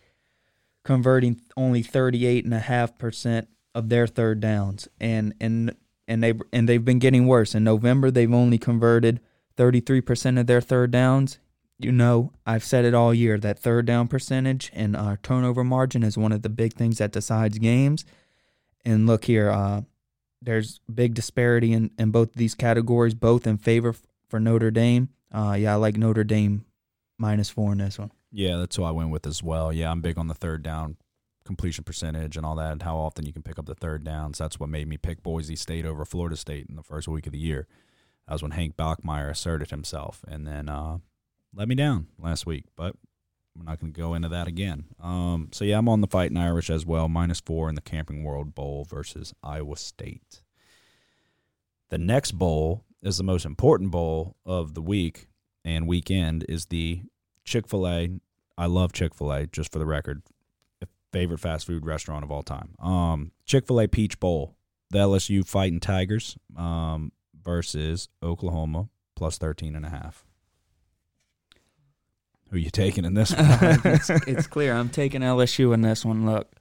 converting 0.84 1.42
only 1.58 1.84
38.5% 1.84 3.48
of 3.76 3.90
their 3.90 4.08
third 4.08 4.40
downs. 4.40 4.88
And 5.00 5.34
and 5.40 5.76
and 6.08 6.24
they 6.24 6.34
and 6.54 6.68
they've 6.68 6.84
been 6.84 7.00
getting 7.00 7.28
worse. 7.28 7.54
In 7.54 7.64
November, 7.64 8.10
they've 8.10 8.34
only 8.34 8.58
converted 8.58 9.20
33% 9.58 10.40
of 10.40 10.48
their 10.48 10.62
third 10.62 10.92
downs. 10.92 11.40
You 11.78 11.92
know, 11.92 12.32
I've 12.46 12.64
said 12.64 12.86
it 12.86 12.94
all 12.94 13.14
year 13.14 13.38
that 13.38 13.60
third 13.60 13.86
down 13.86 14.08
percentage 14.08 14.72
and 14.74 14.96
uh, 14.96 15.18
turnover 15.22 15.64
margin 15.64 16.04
is 16.04 16.18
one 16.18 16.32
of 16.32 16.42
the 16.42 16.50
big 16.50 16.74
things 16.74 16.98
that 16.98 17.12
decides 17.12 17.60
games. 17.60 18.06
And 18.86 19.06
look 19.06 19.26
here, 19.26 19.52
uh, 19.52 19.82
there's 20.42 20.80
big 20.94 21.14
disparity 21.14 21.74
in, 21.74 21.92
in 21.98 22.12
both 22.12 22.34
these 22.34 22.56
categories, 22.56 23.14
both 23.14 23.48
in 23.48 23.58
favor 23.58 23.96
for 24.30 24.40
Notre 24.40 24.72
Dame. 24.72 25.10
Uh, 25.32 25.56
yeah, 25.58 25.74
I 25.74 25.76
like 25.76 25.98
Notre 25.98 26.24
Dame 26.24 26.66
minus 27.18 27.50
four 27.50 27.72
in 27.72 27.80
this 27.80 27.98
one. 28.00 28.12
Yeah, 28.32 28.58
that's 28.58 28.76
who 28.76 28.84
I 28.84 28.92
went 28.92 29.10
with 29.10 29.26
as 29.26 29.42
well. 29.42 29.72
Yeah, 29.74 29.92
I'm 29.92 30.02
big 30.02 30.18
on 30.18 30.28
the 30.28 30.34
third 30.34 30.64
down 30.64 30.98
completion 31.46 31.84
percentage 31.84 32.36
and 32.38 32.46
all 32.46 32.56
that, 32.56 32.74
and 32.74 32.84
how 32.84 32.98
often 32.98 33.26
you 33.26 33.34
can 33.34 33.42
pick 33.42 33.58
up 33.58 33.66
the 33.66 33.74
third 33.74 34.04
downs. 34.04 34.38
That's 34.38 34.60
what 34.60 34.70
made 34.70 34.88
me 34.88 34.98
pick 34.98 35.24
Boise 35.24 35.56
State 35.56 35.86
over 35.86 36.06
Florida 36.06 36.36
State 36.36 36.68
in 36.70 36.76
the 36.76 36.84
first 36.84 37.08
week 37.08 37.26
of 37.26 37.32
the 37.32 37.40
year. 37.40 37.68
That 38.28 38.34
was 38.34 38.42
when 38.44 38.52
Hank 38.52 38.76
Bachmeier 38.76 39.30
asserted 39.30 39.72
himself, 39.72 40.24
and 40.28 40.46
then 40.46 40.68
uh, 40.68 40.98
let 41.56 41.70
me 41.70 41.76
down 41.76 42.08
last 42.20 42.46
week. 42.46 42.66
But 42.76 42.96
we're 43.58 43.64
not 43.64 43.80
going 43.80 43.92
to 43.92 44.00
go 44.00 44.14
into 44.14 44.30
that 44.30 44.48
again. 44.48 44.86
Um, 45.02 45.50
so 45.52 45.66
yeah, 45.66 45.78
I'm 45.78 45.90
on 45.90 46.02
the 46.02 46.08
Fighting 46.08 46.38
Irish 46.38 46.70
as 46.70 46.86
well, 46.86 47.08
minus 47.10 47.40
four 47.40 47.70
in 47.70 47.76
the 47.76 47.82
Camping 47.82 48.24
World 48.24 48.54
Bowl 48.54 48.86
versus 48.88 49.34
Iowa 49.42 49.78
State. 49.78 50.42
The 51.90 51.98
next 51.98 52.34
bowl 52.34 52.84
is 53.02 53.18
the 53.18 53.24
most 53.24 53.46
important 53.46 53.92
bowl 53.92 54.36
of 54.46 54.74
the 54.74 54.82
week 54.82 55.28
and 55.66 55.88
weekend 55.88 56.46
is 56.48 56.68
the 56.68 57.02
Chick 57.44 57.68
Fil 57.68 57.88
A. 57.88 58.10
I 58.58 58.66
love 58.66 58.94
Chick 58.94 59.14
Fil 59.14 59.32
A, 59.32 59.48
just 59.48 59.72
for 59.72 59.80
the 59.80 59.86
record 59.86 60.22
favorite 61.12 61.40
fast 61.40 61.66
food 61.66 61.86
restaurant 61.86 62.24
of 62.24 62.32
all 62.32 62.44
time. 62.44 62.76
Um, 62.80 63.32
Chick 63.46 63.66
Fil 63.66 63.82
A 63.82 63.88
Peach 63.88 64.20
Bowl, 64.20 64.56
the 64.92 65.00
LSU 65.00 65.48
Fighting 65.48 65.80
Tigers 65.80 66.38
um, 66.56 67.12
versus 67.42 68.10
Oklahoma 68.22 68.90
plus 69.16 69.38
13 69.38 69.76
and 69.76 69.86
a 69.86 69.90
half. 69.90 70.27
Who 72.50 72.56
are 72.56 72.60
you 72.60 72.70
taking 72.70 73.06
in 73.06 73.14
this 73.14 73.32
one? 73.36 73.46
it's, 73.84 74.10
it's, 74.10 74.48
clear. 74.48 74.74
I'm 74.74 74.90
taking 74.90 75.22
LSU 75.22 75.74
in 75.74 75.82
this 75.82 76.06
one. 76.06 76.26
Look, 76.26 76.52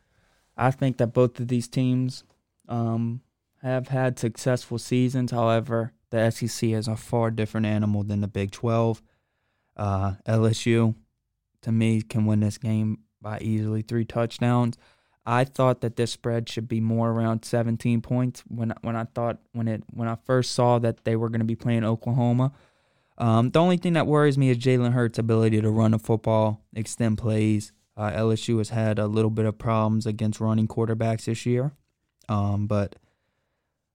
I 0.57 0.71
think 0.71 0.97
that 0.99 1.09
both 1.09 1.39
of 1.39 1.49
these 1.49 1.69
teams 1.69 2.25
um, 2.69 3.21
have 3.63 3.89
had 3.89 4.19
successful 4.19 4.79
seasons. 4.79 5.31
However, 5.31 5.93
the 6.11 6.31
SEC 6.31 6.71
is 6.71 6.89
a 6.89 6.97
far 6.97 7.31
different 7.31 7.67
animal 7.67 8.03
than 8.03 8.21
the 8.21 8.29
Big 8.29 8.51
12. 8.51 9.03
Uh, 9.77 10.15
LSU, 10.27 10.95
to 11.63 11.73
me, 11.73 12.03
can 12.03 12.27
win 12.27 12.41
this 12.41 12.59
game 12.59 13.01
by 13.21 13.39
easily 13.41 13.83
three 13.83 14.05
touchdowns. 14.05 14.77
I 15.27 15.45
thought 15.45 15.81
that 15.81 15.97
this 15.97 16.13
spread 16.13 16.49
should 16.49 16.69
be 16.69 16.81
more 16.81 17.11
around 17.11 17.45
17 17.45 18.01
points 18.01 18.45
when 18.47 18.73
when 18.83 18.95
I 18.95 19.05
thought 19.05 19.39
when 19.53 19.67
it 19.67 19.83
when 19.93 20.07
I 20.07 20.17
first 20.25 20.53
saw 20.53 20.79
that 20.79 21.05
they 21.05 21.17
were 21.17 21.29
going 21.29 21.41
to 21.41 21.47
be 21.47 21.57
playing 21.57 21.83
Oklahoma. 21.83 22.53
Um, 23.19 23.51
the 23.51 23.61
only 23.61 23.77
thing 23.77 23.95
that 23.95 24.07
worries 24.07 24.37
me 24.37 24.51
is 24.51 24.59
Jalen 24.59 24.93
Hurts' 24.93 25.19
ability 25.19 25.61
to 25.61 25.71
run 25.71 25.95
a 25.95 25.99
football, 25.99 26.65
extend 26.75 27.19
plays. 27.19 27.73
Uh, 27.97 28.11
LSU 28.11 28.59
has 28.59 28.69
had 28.69 28.99
a 28.99 29.07
little 29.07 29.31
bit 29.31 29.47
of 29.47 29.59
problems 29.59 30.07
against 30.07 30.39
running 30.39 30.69
quarterbacks 30.69 31.25
this 31.25 31.47
year, 31.47 31.73
um, 32.29 32.67
but 32.67 32.97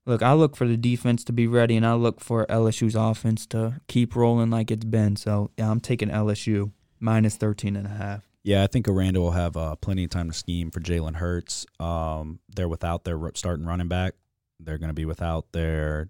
look, 0.06 0.24
I 0.24 0.34
look 0.34 0.56
for 0.56 0.68
the 0.68 0.78
defense 0.78 1.24
to 1.26 1.34
be 1.34 1.46
ready, 1.46 1.78
and 1.78 1.86
I 1.86 1.94
look 1.94 2.20
for 2.20 2.46
LSU's 2.48 2.96
offense 2.96 3.46
to 3.48 3.80
keep 3.88 4.16
rolling 4.16 4.50
like 4.50 4.72
it's 4.72 4.86
been. 4.86 5.16
So 5.16 5.52
yeah, 5.58 5.70
I'm 5.70 5.80
taking 5.80 6.10
LSU 6.10 6.72
minus 7.00 7.36
13 7.36 7.76
and 7.76 7.86
a 7.86 7.92
half. 7.92 8.24
Yeah, 8.44 8.64
I 8.64 8.68
think 8.68 8.88
Aranda 8.88 9.20
will 9.20 9.32
have 9.32 9.56
uh, 9.56 9.76
plenty 9.76 10.06
of 10.06 10.10
time 10.10 10.32
to 10.32 10.36
scheme 10.36 10.72
for 10.72 10.80
Jalen 10.80 11.16
Hurts. 11.16 11.66
Um, 11.80 12.40
they're 12.56 12.70
without 12.70 13.04
their 13.04 13.20
starting 13.36 13.66
running 13.66 13.88
back. 13.88 14.16
They're 14.60 14.80
going 14.80 14.90
to 14.90 14.96
be 14.96 15.06
without 15.06 15.52
their 15.52 16.10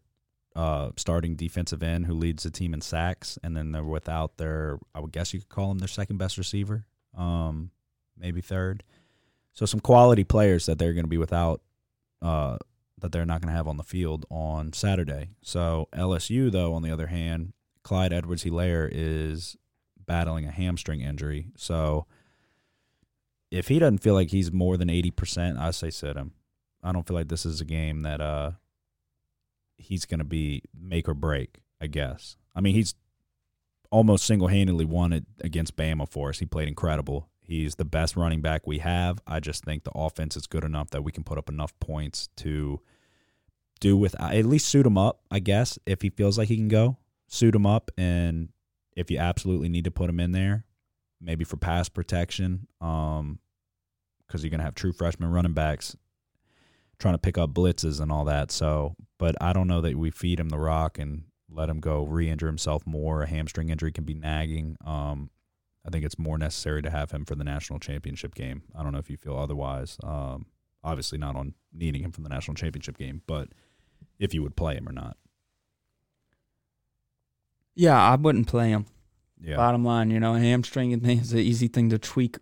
uh, 0.55 0.89
starting 0.97 1.35
defensive 1.35 1.83
end 1.83 2.05
who 2.05 2.13
leads 2.13 2.43
the 2.43 2.51
team 2.51 2.73
in 2.73 2.81
sacks, 2.81 3.37
and 3.43 3.55
then 3.55 3.71
they're 3.71 3.83
without 3.83 4.37
their, 4.37 4.79
I 4.93 4.99
would 4.99 5.11
guess 5.11 5.33
you 5.33 5.39
could 5.39 5.49
call 5.49 5.71
him 5.71 5.79
their 5.79 5.87
second 5.87 6.17
best 6.17 6.37
receiver, 6.37 6.85
um, 7.17 7.71
maybe 8.17 8.41
third. 8.41 8.83
So 9.53 9.65
some 9.65 9.79
quality 9.79 10.23
players 10.23 10.65
that 10.65 10.79
they're 10.79 10.93
going 10.93 11.05
to 11.05 11.09
be 11.09 11.17
without, 11.17 11.61
uh, 12.21 12.57
that 12.99 13.11
they're 13.11 13.25
not 13.25 13.41
going 13.41 13.51
to 13.51 13.57
have 13.57 13.67
on 13.67 13.77
the 13.77 13.83
field 13.83 14.25
on 14.29 14.73
Saturday. 14.73 15.29
So 15.41 15.87
LSU, 15.93 16.51
though, 16.51 16.73
on 16.73 16.83
the 16.83 16.91
other 16.91 17.07
hand, 17.07 17.53
Clyde 17.83 18.13
Edwards-Helaire 18.13 18.89
is 18.91 19.57
battling 20.05 20.45
a 20.45 20.51
hamstring 20.51 21.01
injury. 21.01 21.47
So 21.55 22.05
if 23.49 23.67
he 23.67 23.79
doesn't 23.79 23.99
feel 23.99 24.13
like 24.13 24.29
he's 24.29 24.51
more 24.51 24.77
than 24.77 24.87
80%, 24.87 25.57
I 25.57 25.71
say 25.71 25.89
sit 25.89 26.15
him. 26.15 26.33
I 26.83 26.91
don't 26.91 27.07
feel 27.07 27.15
like 27.15 27.27
this 27.27 27.45
is 27.45 27.61
a 27.61 27.65
game 27.65 28.01
that 28.03 28.21
uh 28.21 28.51
he's 29.81 30.05
going 30.05 30.19
to 30.19 30.25
be 30.25 30.63
make 30.79 31.09
or 31.09 31.13
break, 31.13 31.59
I 31.79 31.87
guess. 31.87 32.37
I 32.55 32.61
mean, 32.61 32.75
he's 32.75 32.95
almost 33.91 34.25
single-handedly 34.25 34.85
won 34.85 35.13
it 35.13 35.25
against 35.41 35.75
Bama 35.75 36.07
for 36.09 36.29
us. 36.29 36.39
He 36.39 36.45
played 36.45 36.67
incredible. 36.67 37.29
He's 37.41 37.75
the 37.75 37.85
best 37.85 38.15
running 38.15 38.41
back 38.41 38.65
we 38.65 38.79
have. 38.79 39.19
I 39.27 39.39
just 39.39 39.65
think 39.65 39.83
the 39.83 39.91
offense 39.93 40.37
is 40.37 40.47
good 40.47 40.63
enough 40.63 40.91
that 40.91 41.03
we 41.03 41.11
can 41.11 41.23
put 41.23 41.37
up 41.37 41.49
enough 41.49 41.77
points 41.79 42.29
to 42.37 42.79
do 43.81 43.97
with 43.97 44.19
at 44.21 44.45
least 44.45 44.69
suit 44.69 44.85
him 44.85 44.97
up, 44.97 45.21
I 45.29 45.39
guess, 45.39 45.77
if 45.85 46.01
he 46.01 46.09
feels 46.09 46.37
like 46.37 46.47
he 46.47 46.55
can 46.55 46.69
go. 46.69 46.97
Suit 47.27 47.55
him 47.55 47.65
up 47.65 47.91
and 47.97 48.49
if 48.95 49.09
you 49.09 49.17
absolutely 49.17 49.69
need 49.69 49.85
to 49.85 49.91
put 49.91 50.09
him 50.09 50.19
in 50.19 50.31
there, 50.31 50.65
maybe 51.19 51.43
for 51.43 51.57
pass 51.57 51.89
protection, 51.89 52.67
um, 52.79 53.39
because 54.25 54.43
you're 54.43 54.49
going 54.49 54.59
to 54.59 54.65
have 54.65 54.75
true 54.75 54.93
freshman 54.93 55.31
running 55.31 55.53
backs 55.53 55.95
trying 57.01 57.15
to 57.15 57.19
pick 57.19 57.37
up 57.37 57.53
blitzes 57.53 57.99
and 57.99 58.11
all 58.11 58.25
that. 58.25 58.51
So, 58.51 58.95
but 59.17 59.35
I 59.41 59.51
don't 59.51 59.67
know 59.67 59.81
that 59.81 59.97
we 59.97 60.11
feed 60.11 60.39
him 60.39 60.49
the 60.49 60.59
rock 60.59 60.97
and 60.99 61.23
let 61.49 61.69
him 61.69 61.79
go 61.79 62.03
re-injure 62.05 62.47
himself 62.47 62.85
more. 62.85 63.23
A 63.23 63.27
hamstring 63.27 63.69
injury 63.69 63.91
can 63.91 64.05
be 64.05 64.13
nagging. 64.13 64.77
Um, 64.85 65.31
I 65.85 65.89
think 65.89 66.05
it's 66.05 66.19
more 66.19 66.37
necessary 66.37 66.81
to 66.83 66.91
have 66.91 67.11
him 67.11 67.25
for 67.25 67.35
the 67.35 67.43
national 67.43 67.79
championship 67.79 68.35
game. 68.35 68.61
I 68.77 68.83
don't 68.83 68.93
know 68.93 68.99
if 68.99 69.09
you 69.09 69.17
feel 69.17 69.35
otherwise. 69.35 69.97
Um, 70.03 70.45
obviously, 70.83 71.17
not 71.17 71.35
on 71.35 71.55
needing 71.73 72.03
him 72.03 72.11
for 72.11 72.21
the 72.21 72.29
national 72.29 72.55
championship 72.55 72.97
game, 72.97 73.23
but 73.25 73.49
if 74.19 74.33
you 74.33 74.43
would 74.43 74.55
play 74.55 74.75
him 74.75 74.87
or 74.87 74.93
not. 74.93 75.17
Yeah, 77.73 77.99
I 77.99 78.15
wouldn't 78.15 78.47
play 78.47 78.69
him. 78.69 78.85
Yeah. 79.41 79.55
Bottom 79.55 79.83
line, 79.83 80.11
you 80.11 80.19
know, 80.19 80.35
hamstringing 80.35 80.99
things 80.99 81.27
is 81.27 81.33
an 81.33 81.39
easy 81.39 81.67
thing 81.67 81.89
to 81.89 81.97
tweak, 81.97 82.37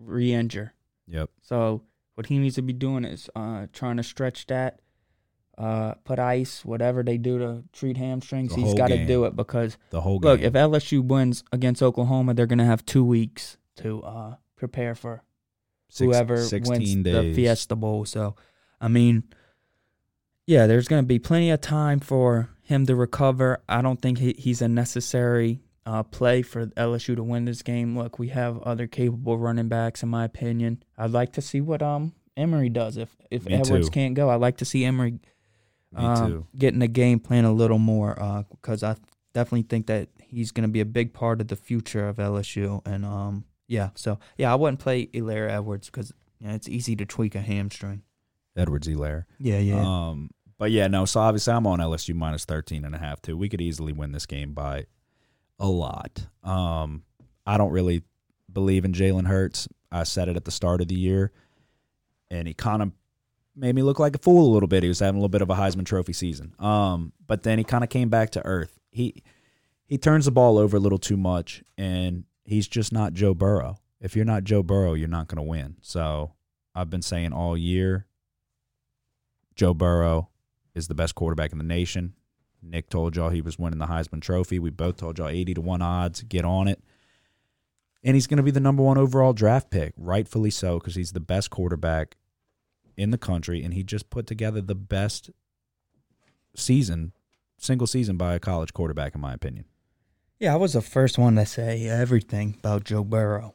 re-injure. 0.00 0.74
Yep. 1.06 1.30
So 1.42 1.82
what 2.20 2.26
he 2.26 2.38
needs 2.38 2.56
to 2.56 2.62
be 2.62 2.74
doing 2.74 3.06
is 3.06 3.30
uh, 3.34 3.66
trying 3.72 3.96
to 3.96 4.02
stretch 4.02 4.46
that, 4.48 4.80
uh, 5.56 5.94
put 6.04 6.18
ice, 6.18 6.66
whatever 6.66 7.02
they 7.02 7.16
do 7.16 7.38
to 7.38 7.64
treat 7.72 7.96
hamstrings. 7.96 8.54
The 8.54 8.60
he's 8.60 8.74
got 8.74 8.88
to 8.88 9.06
do 9.06 9.24
it 9.24 9.34
because 9.34 9.78
The 9.88 10.02
whole 10.02 10.18
game. 10.18 10.30
look, 10.32 10.40
if 10.42 10.52
LSU 10.52 11.02
wins 11.02 11.42
against 11.50 11.82
Oklahoma, 11.82 12.34
they're 12.34 12.46
gonna 12.46 12.66
have 12.66 12.84
two 12.84 13.02
weeks 13.04 13.56
to 13.76 14.02
uh, 14.02 14.34
prepare 14.56 14.94
for 14.94 15.22
Six- 15.88 16.04
whoever 16.06 16.34
wins 16.34 16.94
days. 16.96 17.02
the 17.04 17.32
Fiesta 17.34 17.74
Bowl. 17.74 18.04
So, 18.04 18.36
I 18.82 18.88
mean, 18.88 19.24
yeah, 20.46 20.66
there's 20.66 20.88
going 20.88 21.02
to 21.02 21.06
be 21.06 21.18
plenty 21.18 21.50
of 21.50 21.60
time 21.62 22.00
for 22.00 22.50
him 22.62 22.84
to 22.86 22.94
recover. 22.94 23.62
I 23.68 23.80
don't 23.82 24.00
think 24.02 24.18
he, 24.18 24.34
he's 24.38 24.60
a 24.60 24.68
necessary 24.68 25.60
uh, 25.86 26.02
play 26.02 26.42
for 26.42 26.66
LSU 26.66 27.16
to 27.16 27.22
win 27.22 27.44
this 27.44 27.62
game. 27.62 27.96
Look, 27.96 28.18
we 28.18 28.28
have 28.28 28.58
other 28.62 28.86
capable 28.86 29.38
running 29.38 29.68
backs, 29.68 30.02
in 30.02 30.08
my 30.08 30.24
opinion. 30.24 30.82
I'd 30.98 31.10
like 31.10 31.32
to 31.32 31.42
see 31.42 31.60
what 31.60 31.82
um 31.82 32.12
Emery 32.36 32.68
does 32.68 32.96
if 32.96 33.16
if 33.30 33.46
Me 33.46 33.54
Edwards 33.54 33.88
too. 33.88 33.92
can't 33.92 34.14
go. 34.14 34.30
I'd 34.30 34.40
like 34.40 34.58
to 34.58 34.64
see 34.64 34.84
Emery 34.84 35.20
um, 35.94 36.46
getting 36.56 36.80
the 36.80 36.88
game 36.88 37.18
plan 37.18 37.44
a 37.44 37.52
little 37.52 37.78
more 37.78 38.44
because 38.50 38.82
I 38.82 38.96
definitely 39.34 39.62
think 39.62 39.86
that 39.86 40.08
he's 40.18 40.50
going 40.50 40.62
to 40.62 40.72
be 40.72 40.80
a 40.80 40.84
big 40.84 41.12
part 41.12 41.40
of 41.40 41.48
the 41.48 41.56
future 41.56 42.08
of 42.08 42.16
LSU. 42.16 42.80
And 42.86 43.04
um, 43.04 43.44
yeah, 43.66 43.90
so 43.94 44.18
yeah, 44.36 44.52
I 44.52 44.54
wouldn't 44.54 44.80
play 44.80 45.06
Helaire 45.06 45.50
Edwards 45.50 45.90
because 45.90 46.12
you 46.40 46.48
know, 46.48 46.54
it's 46.54 46.68
easy 46.68 46.96
to 46.96 47.04
tweak 47.04 47.34
a 47.34 47.40
hamstring. 47.40 48.02
Edwards 48.56 48.88
Helaire. 48.88 49.24
Yeah, 49.38 49.58
yeah. 49.58 49.82
Um, 49.82 50.30
but 50.58 50.70
yeah, 50.70 50.88
no. 50.88 51.04
So 51.04 51.20
obviously, 51.20 51.52
I'm 51.52 51.66
on 51.66 51.78
LSU 51.78 52.14
minus 52.14 52.44
13 52.44 52.84
and 52.84 52.94
a 52.94 52.98
half 52.98 53.22
too. 53.22 53.36
We 53.36 53.48
could 53.48 53.60
easily 53.60 53.92
win 53.92 54.12
this 54.12 54.26
game 54.26 54.52
by 54.52 54.86
a 55.60 55.68
lot. 55.68 56.26
Um, 56.42 57.04
I 57.46 57.56
don't 57.58 57.70
really 57.70 58.02
believe 58.52 58.84
in 58.84 58.92
Jalen 58.92 59.26
Hurts. 59.26 59.68
I 59.92 60.02
said 60.02 60.28
it 60.28 60.36
at 60.36 60.44
the 60.44 60.50
start 60.50 60.80
of 60.80 60.88
the 60.88 60.96
year, 60.96 61.30
and 62.30 62.48
he 62.48 62.54
kind 62.54 62.82
of 62.82 62.92
made 63.54 63.74
me 63.74 63.82
look 63.82 63.98
like 63.98 64.16
a 64.16 64.18
fool 64.18 64.50
a 64.50 64.52
little 64.52 64.68
bit. 64.68 64.82
He 64.82 64.88
was 64.88 65.00
having 65.00 65.16
a 65.16 65.18
little 65.18 65.28
bit 65.28 65.42
of 65.42 65.50
a 65.50 65.54
Heisman 65.54 65.84
Trophy 65.84 66.12
season. 66.12 66.54
Um, 66.58 67.12
but 67.26 67.42
then 67.42 67.58
he 67.58 67.64
kind 67.64 67.84
of 67.84 67.90
came 67.90 68.08
back 68.08 68.30
to 68.30 68.44
earth. 68.44 68.78
He 68.90 69.22
he 69.86 69.98
turns 69.98 70.24
the 70.24 70.30
ball 70.30 70.58
over 70.58 70.76
a 70.76 70.80
little 70.80 70.98
too 70.98 71.16
much, 71.16 71.62
and 71.76 72.24
he's 72.44 72.68
just 72.68 72.92
not 72.92 73.12
Joe 73.12 73.34
Burrow. 73.34 73.78
If 74.00 74.16
you're 74.16 74.24
not 74.24 74.44
Joe 74.44 74.62
Burrow, 74.62 74.94
you're 74.94 75.08
not 75.08 75.28
going 75.28 75.36
to 75.36 75.42
win. 75.42 75.76
So 75.82 76.32
I've 76.74 76.90
been 76.90 77.02
saying 77.02 77.32
all 77.32 77.56
year, 77.56 78.06
Joe 79.56 79.74
Burrow 79.74 80.30
is 80.74 80.88
the 80.88 80.94
best 80.94 81.14
quarterback 81.14 81.52
in 81.52 81.58
the 81.58 81.64
nation. 81.64 82.14
Nick 82.62 82.88
told 82.90 83.16
y'all 83.16 83.30
he 83.30 83.40
was 83.40 83.58
winning 83.58 83.78
the 83.78 83.86
Heisman 83.86 84.20
Trophy. 84.20 84.58
We 84.58 84.70
both 84.70 84.96
told 84.96 85.18
y'all 85.18 85.28
80 85.28 85.54
to 85.54 85.60
1 85.60 85.82
odds. 85.82 86.22
Get 86.22 86.44
on 86.44 86.68
it. 86.68 86.82
And 88.02 88.14
he's 88.14 88.26
going 88.26 88.38
to 88.38 88.42
be 88.42 88.50
the 88.50 88.60
number 88.60 88.82
one 88.82 88.96
overall 88.96 89.32
draft 89.32 89.70
pick, 89.70 89.92
rightfully 89.96 90.50
so, 90.50 90.78
because 90.78 90.94
he's 90.94 91.12
the 91.12 91.20
best 91.20 91.50
quarterback 91.50 92.16
in 92.96 93.10
the 93.10 93.18
country. 93.18 93.62
And 93.62 93.74
he 93.74 93.82
just 93.82 94.08
put 94.10 94.26
together 94.26 94.60
the 94.60 94.74
best 94.74 95.30
season, 96.56 97.12
single 97.58 97.86
season 97.86 98.16
by 98.16 98.34
a 98.34 98.40
college 98.40 98.72
quarterback, 98.72 99.14
in 99.14 99.20
my 99.20 99.34
opinion. 99.34 99.66
yeah, 100.38 100.54
I 100.54 100.56
was 100.56 100.72
the 100.72 100.80
first 100.80 101.18
one 101.18 101.36
to 101.36 101.44
say 101.44 101.86
everything 101.86 102.56
about 102.58 102.84
Joe 102.84 103.04
Burrow. 103.04 103.54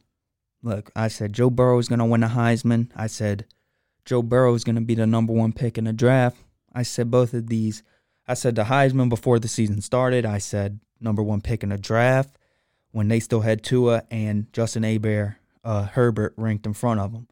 Look, 0.62 0.92
I 0.96 1.08
said 1.08 1.34
Joe 1.34 1.50
Burrow 1.50 1.80
is 1.80 1.88
going 1.88 2.00
to 2.00 2.06
win 2.06 2.22
the 2.22 2.28
Heisman. 2.28 2.90
I 2.96 3.08
said 3.08 3.46
Joe 4.04 4.22
Burrow 4.22 4.54
is 4.54 4.64
going 4.64 4.76
to 4.76 4.82
be 4.82 4.96
the 4.96 5.08
number 5.08 5.34
one 5.34 5.54
pick 5.54 5.78
in 5.78 5.86
the 5.86 5.94
draft. 5.94 6.38
I 6.74 6.84
said 6.84 7.10
both 7.10 7.34
of 7.34 7.48
these. 7.48 7.84
I 8.28 8.34
said 8.34 8.56
the 8.56 8.66
Heisman 8.66 9.10
before 9.10 9.40
the 9.40 9.48
season 9.48 9.82
started. 9.82 10.26
I 10.26 10.40
said 10.40 10.80
number 11.00 11.22
one 11.22 11.42
pick 11.42 11.64
in 11.64 11.70
the 11.70 11.78
draft 11.78 12.38
when 12.92 13.08
they 13.08 13.20
still 13.20 13.42
had 13.42 13.64
Tua 13.64 14.04
and 14.10 14.52
Justin 14.54 14.86
Aber, 14.86 15.38
uh, 15.64 15.84
Herbert 15.84 16.34
ranked 16.38 16.66
in 16.66 16.74
front 16.74 17.00
of 17.00 17.12
him. 17.12 17.28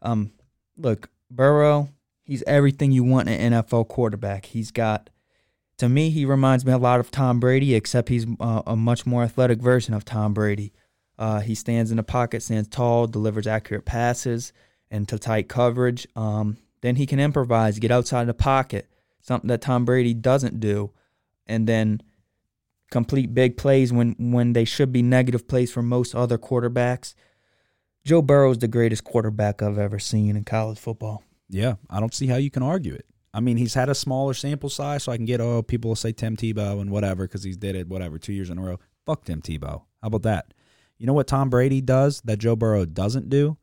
Um, 0.00 0.32
look, 0.76 1.10
Burrow, 1.30 1.88
he's 2.22 2.42
everything 2.46 2.92
you 2.92 3.04
want 3.04 3.28
in 3.28 3.52
an 3.52 3.64
NFL 3.64 3.88
quarterback. 3.88 4.46
He's 4.46 4.70
got, 4.70 5.10
to 5.78 5.88
me, 5.88 6.10
he 6.10 6.24
reminds 6.24 6.64
me 6.64 6.72
a 6.72 6.78
lot 6.78 7.00
of 7.00 7.10
Tom 7.10 7.40
Brady, 7.40 7.74
except 7.74 8.08
he's 8.10 8.26
uh, 8.38 8.62
a 8.66 8.76
much 8.76 9.04
more 9.04 9.24
athletic 9.24 9.58
version 9.58 9.92
of 9.92 10.04
Tom 10.04 10.34
Brady. 10.34 10.72
Uh, 11.18 11.40
he 11.40 11.54
stands 11.54 11.90
in 11.90 11.96
the 11.96 12.02
pocket, 12.02 12.42
stands 12.42 12.68
tall, 12.68 13.06
delivers 13.06 13.46
accurate 13.46 13.84
passes 13.84 14.52
into 14.90 15.18
tight 15.18 15.48
coverage. 15.48 16.06
Um, 16.14 16.58
then 16.80 16.96
he 16.96 17.06
can 17.06 17.18
improvise, 17.18 17.78
get 17.78 17.90
outside 17.90 18.26
the 18.26 18.34
pocket, 18.34 18.88
something 19.22 19.48
that 19.48 19.62
Tom 19.62 19.86
Brady 19.86 20.12
doesn't 20.12 20.60
do, 20.60 20.90
and 21.46 21.66
then 21.66 22.02
complete 22.90 23.32
big 23.32 23.56
plays 23.56 23.90
when 23.92 24.14
when 24.18 24.52
they 24.52 24.66
should 24.66 24.92
be 24.92 25.02
negative 25.02 25.48
plays 25.48 25.72
for 25.72 25.82
most 25.82 26.14
other 26.14 26.36
quarterbacks. 26.36 27.14
Joe 28.04 28.20
Burrow 28.20 28.50
is 28.50 28.58
the 28.58 28.68
greatest 28.68 29.04
quarterback 29.04 29.62
I've 29.62 29.78
ever 29.78 29.98
seen 29.98 30.36
in 30.36 30.44
college 30.44 30.78
football. 30.78 31.22
Yeah, 31.48 31.74
I 31.88 32.00
don't 32.00 32.12
see 32.12 32.26
how 32.26 32.36
you 32.36 32.50
can 32.50 32.62
argue 32.62 32.94
it. 32.94 33.06
I 33.34 33.40
mean, 33.40 33.56
he's 33.56 33.74
had 33.74 33.88
a 33.88 33.94
smaller 33.94 34.34
sample 34.34 34.68
size, 34.68 35.04
so 35.04 35.12
I 35.12 35.16
can 35.16 35.24
get, 35.24 35.40
oh, 35.40 35.62
people 35.62 35.88
will 35.90 35.96
say 35.96 36.12
Tim 36.12 36.36
Tebow 36.36 36.80
and 36.80 36.90
whatever 36.90 37.24
because 37.24 37.44
he's 37.44 37.56
did 37.56 37.76
it, 37.76 37.88
whatever, 37.88 38.18
two 38.18 38.32
years 38.32 38.50
in 38.50 38.58
a 38.58 38.62
row. 38.62 38.78
Fuck 39.06 39.24
Tim 39.24 39.40
Tebow. 39.40 39.82
How 40.02 40.08
about 40.08 40.22
that? 40.22 40.52
You 40.98 41.06
know 41.06 41.14
what 41.14 41.26
Tom 41.26 41.48
Brady 41.48 41.80
does 41.80 42.20
that 42.24 42.38
Joe 42.38 42.56
Burrow 42.56 42.84
doesn't 42.84 43.30
do? 43.30 43.56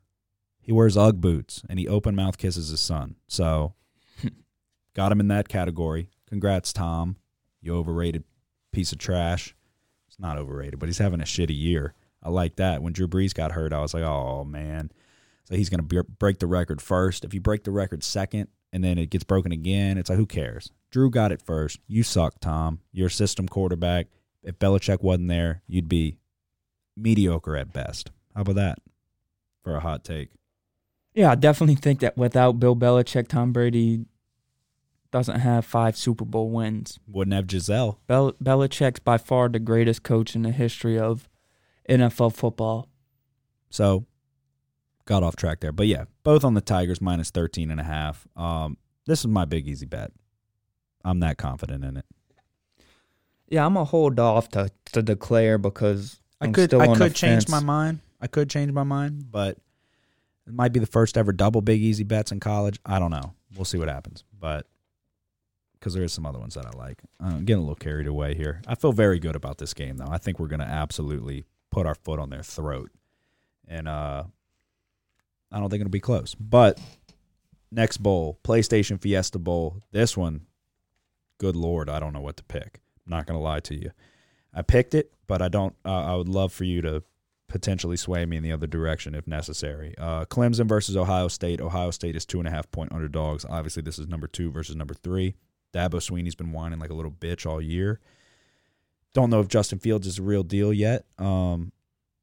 He 0.62 0.72
wears 0.72 0.98
Ugg 0.98 1.22
boots 1.22 1.64
and 1.70 1.80
he 1.80 1.88
open 1.88 2.16
mouth 2.16 2.38
kisses 2.38 2.70
his 2.70 2.80
son. 2.80 3.16
So, 3.28 3.74
got 5.00 5.14
him 5.14 5.22
in 5.22 5.30
that 5.30 5.48
category. 5.48 6.10
Congrats, 6.28 6.74
Tom. 6.74 7.16
You 7.62 7.78
overrated 7.78 8.26
piece 8.74 8.92
of 8.92 8.98
trash. 8.98 9.56
It's 10.10 10.20
not 10.20 10.38
overrated, 10.38 10.78
but 10.78 10.90
he's 10.90 10.98
having 10.98 11.22
a 11.22 11.24
shitty 11.24 11.58
year. 11.58 11.94
I 12.22 12.28
like 12.28 12.58
that. 12.58 12.84
When 12.84 12.92
Drew 12.92 13.08
Brees 13.08 13.34
got 13.34 13.54
hurt, 13.54 13.72
I 13.72 13.80
was 13.80 13.94
like, 13.94 14.04
oh, 14.04 14.44
man. 14.44 14.92
So 15.46 15.56
he's 15.56 15.70
going 15.70 15.88
to 15.88 16.04
break 16.04 16.40
the 16.40 16.48
record 16.48 16.82
first. 16.82 17.24
If 17.24 17.34
you 17.34 17.40
break 17.40 17.64
the 17.64 17.72
record 17.72 18.04
second 18.04 18.50
and 18.74 18.84
then 18.84 18.98
it 18.98 19.10
gets 19.10 19.24
broken 19.24 19.54
again, 19.54 19.98
it's 19.98 20.10
like, 20.10 20.20
who 20.20 20.26
cares? 20.26 20.70
Drew 20.92 21.10
got 21.10 21.32
it 21.32 21.42
first. 21.42 21.80
You 21.88 22.04
suck, 22.04 22.42
Tom. 22.42 22.82
You're 22.92 23.08
a 23.08 23.10
system 23.10 23.48
quarterback. 23.48 24.08
If 24.44 24.60
Belichick 24.60 25.02
wasn't 25.02 25.30
there, 25.30 25.62
you'd 25.66 25.88
be 25.88 26.18
mediocre 26.98 27.56
at 27.56 27.72
best. 27.72 28.12
How 28.36 28.42
about 28.42 28.56
that 28.56 28.80
for 29.64 29.78
a 29.78 29.80
hot 29.80 30.04
take? 30.04 30.28
Yeah, 31.14 31.32
I 31.32 31.36
definitely 31.36 31.76
think 31.76 32.02
that 32.02 32.18
without 32.18 32.60
Bill 32.60 32.76
Belichick, 32.76 33.30
Tom 33.30 33.54
Brady 33.54 34.06
doesn't 35.12 35.40
have 35.40 35.66
five 35.66 35.98
Super 35.98 36.26
Bowl 36.26 36.50
wins. 36.52 37.00
Wouldn't 37.08 37.34
have 37.34 37.48
Gisele. 37.48 38.00
Bel- 38.08 38.34
Belichick's 38.34 39.00
by 39.00 39.18
far 39.18 39.50
the 39.50 39.60
greatest 39.60 40.04
coach 40.04 40.36
in 40.36 40.44
the 40.44 40.52
history 40.52 41.00
of 41.00 41.28
NFL 41.88 42.34
football. 42.36 42.88
So 43.70 44.06
got 45.06 45.24
off 45.24 45.36
track 45.36 45.60
there. 45.62 45.72
But 45.72 45.88
yeah, 45.88 46.06
both 46.24 46.44
on 46.44 46.54
the 46.54 46.62
Tigers 46.62 47.02
minus 47.02 47.32
13 47.32 47.72
and 47.72 47.80
a 47.80 47.84
half. 47.84 48.28
Um, 48.36 48.78
this 49.06 49.20
is 49.22 49.28
my 49.28 49.46
big 49.46 49.68
easy 49.68 49.86
bet. 49.88 50.12
I'm 51.04 51.20
that 51.22 51.38
confident 51.38 51.84
in 51.84 51.98
it. 51.98 52.06
Yeah, 53.48 53.66
I'm 53.66 53.74
gonna 53.74 53.86
hold 53.86 54.20
off 54.20 54.50
to, 54.50 54.70
to 54.92 55.02
declare 55.02 55.58
because 55.58 56.20
I 56.40 56.46
I'm 56.46 56.54
could 56.54 56.70
still 56.70 56.82
I 56.82 56.96
could 56.96 57.16
change 57.16 57.46
fence. 57.46 57.50
my 57.50 57.60
mind. 57.62 58.00
I 58.22 58.28
could 58.28 58.50
change 58.50 58.72
my 58.72 58.84
mind, 58.84 59.32
but 59.32 59.58
it 60.46 60.54
might 60.54 60.72
be 60.74 60.80
the 60.80 60.86
first 60.86 61.18
ever 61.18 61.32
double 61.32 61.62
big 61.62 61.82
easy 61.82 62.04
bets 62.04 62.32
in 62.32 62.40
college. 62.40 62.80
I 62.86 63.00
don't 63.00 63.10
know. 63.12 63.34
We'll 63.56 63.66
see 63.66 63.80
what 63.80 63.88
happens. 63.88 64.24
But 64.40 64.68
because 65.80 65.94
there 65.94 66.04
is 66.04 66.14
some 66.14 66.26
other 66.26 66.40
ones 66.40 66.56
that 66.56 66.66
I 66.66 66.78
like. 66.78 67.02
I'm 67.20 67.46
getting 67.46 67.60
a 67.60 67.66
little 67.66 67.76
carried 67.76 68.08
away 68.08 68.36
here. 68.36 68.62
I 68.68 68.76
feel 68.76 68.92
very 68.92 69.20
good 69.20 69.36
about 69.36 69.58
this 69.58 69.74
game 69.74 69.98
though. 69.98 70.10
I 70.10 70.18
think 70.18 70.40
we're 70.40 70.48
going 70.48 70.60
to 70.60 70.66
absolutely 70.66 71.46
put 71.72 71.86
our 71.86 71.96
foot 71.96 72.20
on 72.20 72.30
their 72.30 72.44
throat. 72.44 72.92
And 73.68 73.88
uh 73.88 74.24
I 75.52 75.60
don't 75.60 75.70
think 75.70 75.82
it'll 75.82 75.90
be 75.92 76.00
close. 76.00 76.36
But 76.36 76.80
next 77.72 77.98
bowl, 77.98 78.40
PlayStation 78.44 79.02
Fiesta 79.02 79.40
Bowl. 79.40 79.82
This 79.92 80.16
one, 80.16 80.42
good 81.40 81.56
lord, 81.56 81.90
I 81.90 82.00
don't 82.00 82.14
know 82.14 82.22
what 82.22 82.38
to 82.38 82.44
pick. 82.44 82.82
I'm 83.06 83.18
not 83.18 83.26
going 83.26 83.38
to 83.38 83.44
lie 83.44 83.60
to 83.62 83.76
you. 83.76 83.92
I 84.54 84.62
picked 84.62 84.94
it, 84.94 85.12
but 85.28 85.42
I 85.42 85.48
don't. 85.48 85.76
Uh, 85.86 86.14
I 86.14 86.16
would 86.16 86.30
love 86.30 86.52
for 86.54 86.64
you 86.64 86.82
to 86.82 87.04
potentially 87.48 87.98
sway 87.98 88.26
me 88.26 88.38
in 88.38 88.44
the 88.44 88.52
other 88.52 88.68
direction 88.68 89.16
if 89.16 89.28
necessary. 89.28 89.96
Uh, 89.98 90.26
Clemson 90.26 90.68
versus 90.68 90.96
Ohio 90.96 91.28
State. 91.28 91.62
Ohio 91.62 91.92
State 91.92 92.16
is 92.16 92.26
two 92.26 92.40
and 92.40 92.48
a 92.48 92.52
half 92.52 92.70
point 92.72 92.92
underdogs. 92.92 93.46
Obviously, 93.50 93.82
this 93.82 94.00
is 94.00 94.08
number 94.08 94.28
two 94.28 94.52
versus 94.52 94.76
number 94.76 94.94
three. 94.94 95.36
Dabo 95.74 95.96
Swinney's 95.96 96.36
been 96.36 96.52
whining 96.52 96.80
like 96.80 96.90
a 96.90 96.96
little 96.96 97.12
bitch 97.12 97.46
all 97.46 97.62
year. 97.62 98.00
Don't 99.14 99.30
know 99.30 99.40
if 99.40 99.48
Justin 99.48 99.80
Fields 99.80 100.08
is 100.08 100.20
a 100.20 100.24
real 100.24 100.44
deal 100.44 100.72
yet, 100.72 101.06
um, 101.18 101.72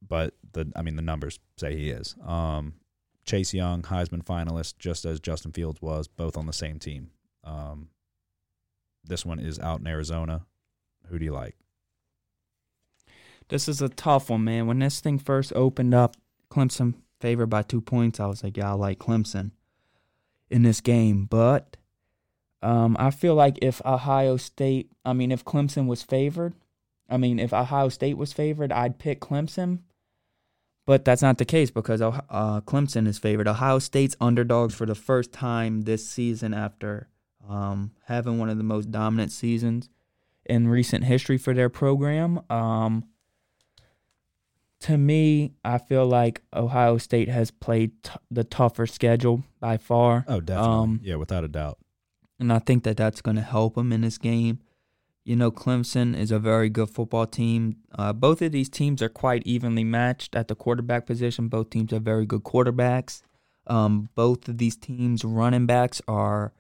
but 0.07 0.35
the 0.53 0.71
I 0.77 0.83
mean 0.83 0.97
the 0.97 1.03
numbers 1.03 1.39
say 1.57 1.77
he 1.77 1.91
is. 1.91 2.15
Um, 2.25 2.75
Chase 3.25 3.53
Young, 3.53 3.83
Heisman 3.83 4.25
finalist, 4.25 4.79
just 4.79 5.05
as 5.05 5.19
Justin 5.19 5.53
Fields 5.53 5.83
was, 5.83 6.07
both 6.07 6.37
on 6.37 6.47
the 6.47 6.53
same 6.53 6.79
team. 6.79 7.11
Um, 7.43 7.89
this 9.05 9.27
one 9.27 9.41
is 9.41 9.59
out 9.59 9.81
in 9.81 9.87
Arizona. 9.87 10.47
Who 11.09 11.19
do 11.19 11.25
you 11.25 11.33
like? 11.33 11.57
This 13.49 13.69
is 13.69 13.81
a 13.81 13.89
tough 13.89 14.31
one, 14.31 14.45
man. 14.45 14.67
When 14.67 14.79
this 14.79 15.01
thing 15.01 15.19
first 15.19 15.53
opened 15.55 15.95
up, 15.95 16.17
Clemson 16.51 16.95
favored 17.21 17.47
by 17.47 17.63
two 17.63 17.81
points. 17.81 18.19
I 18.19 18.27
was 18.27 18.43
like, 18.43 18.57
yeah, 18.57 18.71
I 18.71 18.75
like 18.75 18.99
Clemson 18.99 19.53
in 20.51 20.63
this 20.63 20.81
game. 20.81 21.25
But 21.25 21.77
um, 22.63 22.97
I 22.99 23.11
feel 23.11 23.35
like 23.35 23.59
if 23.63 23.85
Ohio 23.85 24.37
State, 24.37 24.91
I 25.05 25.13
mean, 25.13 25.31
if 25.31 25.45
Clemson 25.45 25.87
was 25.87 26.03
favored, 26.03 26.55
I 27.09 27.17
mean, 27.17 27.39
if 27.39 27.53
Ohio 27.53 27.89
State 27.89 28.17
was 28.17 28.33
favored, 28.33 28.73
I'd 28.73 28.99
pick 28.99 29.21
Clemson. 29.21 29.81
But 30.87 31.05
that's 31.05 31.23
not 31.23 31.39
the 31.39 31.45
case 31.45 31.71
because 31.71 32.01
uh, 32.01 32.13
Clemson 32.61 33.09
is 33.09 33.19
favored. 33.19 33.49
Ohio 33.49 33.81
State's 33.81 34.17
underdogs 34.21 34.75
for 34.75 34.87
the 34.87 34.95
first 34.95 35.33
time 35.33 35.83
this 35.83 36.09
season 36.09 36.55
after 36.55 37.09
um, 37.49 37.91
having 38.05 38.39
one 38.39 38.49
of 38.49 38.57
the 38.57 38.65
most 38.65 38.91
dominant 38.93 39.33
seasons 39.33 39.89
in 40.45 40.69
recent 40.69 41.05
history 41.05 41.39
for 41.39 41.55
their 41.55 41.69
program. 41.69 42.41
Um, 42.49 43.05
to 44.81 44.97
me, 44.97 45.55
I 45.65 45.79
feel 45.79 46.07
like 46.07 46.43
Ohio 46.55 46.99
State 46.99 47.29
has 47.29 47.51
played 47.51 48.03
t- 48.05 48.13
the 48.31 48.45
tougher 48.45 48.87
schedule 48.87 49.43
by 49.59 49.79
far. 49.79 50.25
Oh, 50.29 50.41
definitely. 50.41 50.77
Um, 50.77 51.01
yeah, 51.03 51.17
without 51.17 51.43
a 51.43 51.49
doubt. 51.49 51.79
And 52.39 52.53
I 52.53 52.59
think 52.59 52.85
that 52.85 52.97
that's 52.97 53.23
going 53.23 53.37
to 53.37 53.43
help 53.43 53.75
them 53.77 53.93
in 53.93 54.03
this 54.03 54.19
game. 54.19 54.61
You 55.25 55.35
know, 55.37 55.51
Clemson 55.51 56.17
is 56.17 56.31
a 56.31 56.39
very 56.39 56.69
good 56.69 56.91
football 56.91 57.27
team. 57.27 57.77
Uh, 57.99 58.13
both 58.13 58.43
of 58.43 58.53
these 58.53 58.69
teams 58.69 59.03
are 59.03 59.09
quite 59.09 59.43
evenly 59.45 59.83
matched 59.85 60.37
at 60.37 60.47
the 60.49 60.55
quarterback 60.55 61.07
position. 61.07 61.49
Both 61.49 61.71
teams 61.71 61.93
are 61.93 61.99
very 61.99 62.27
good 62.27 62.45
quarterbacks. 62.45 63.23
Um, 63.67 64.11
both 64.15 64.47
of 64.49 64.59
these 64.59 64.77
teams' 64.77 65.25
running 65.25 65.67
backs 65.67 66.01
are 66.07 66.53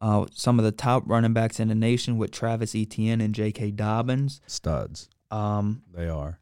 uh, 0.00 0.24
some 0.32 0.58
of 0.58 0.64
the 0.64 0.72
top 0.72 1.02
running 1.06 1.34
backs 1.34 1.60
in 1.60 1.68
the 1.68 1.74
nation 1.74 2.16
with 2.16 2.30
Travis 2.30 2.74
Etienne 2.74 3.20
and 3.20 3.34
J.K. 3.34 3.72
Dobbins. 3.72 4.40
Studs. 4.46 5.10
Um, 5.30 5.82
They 5.94 6.08
are. 6.08 6.40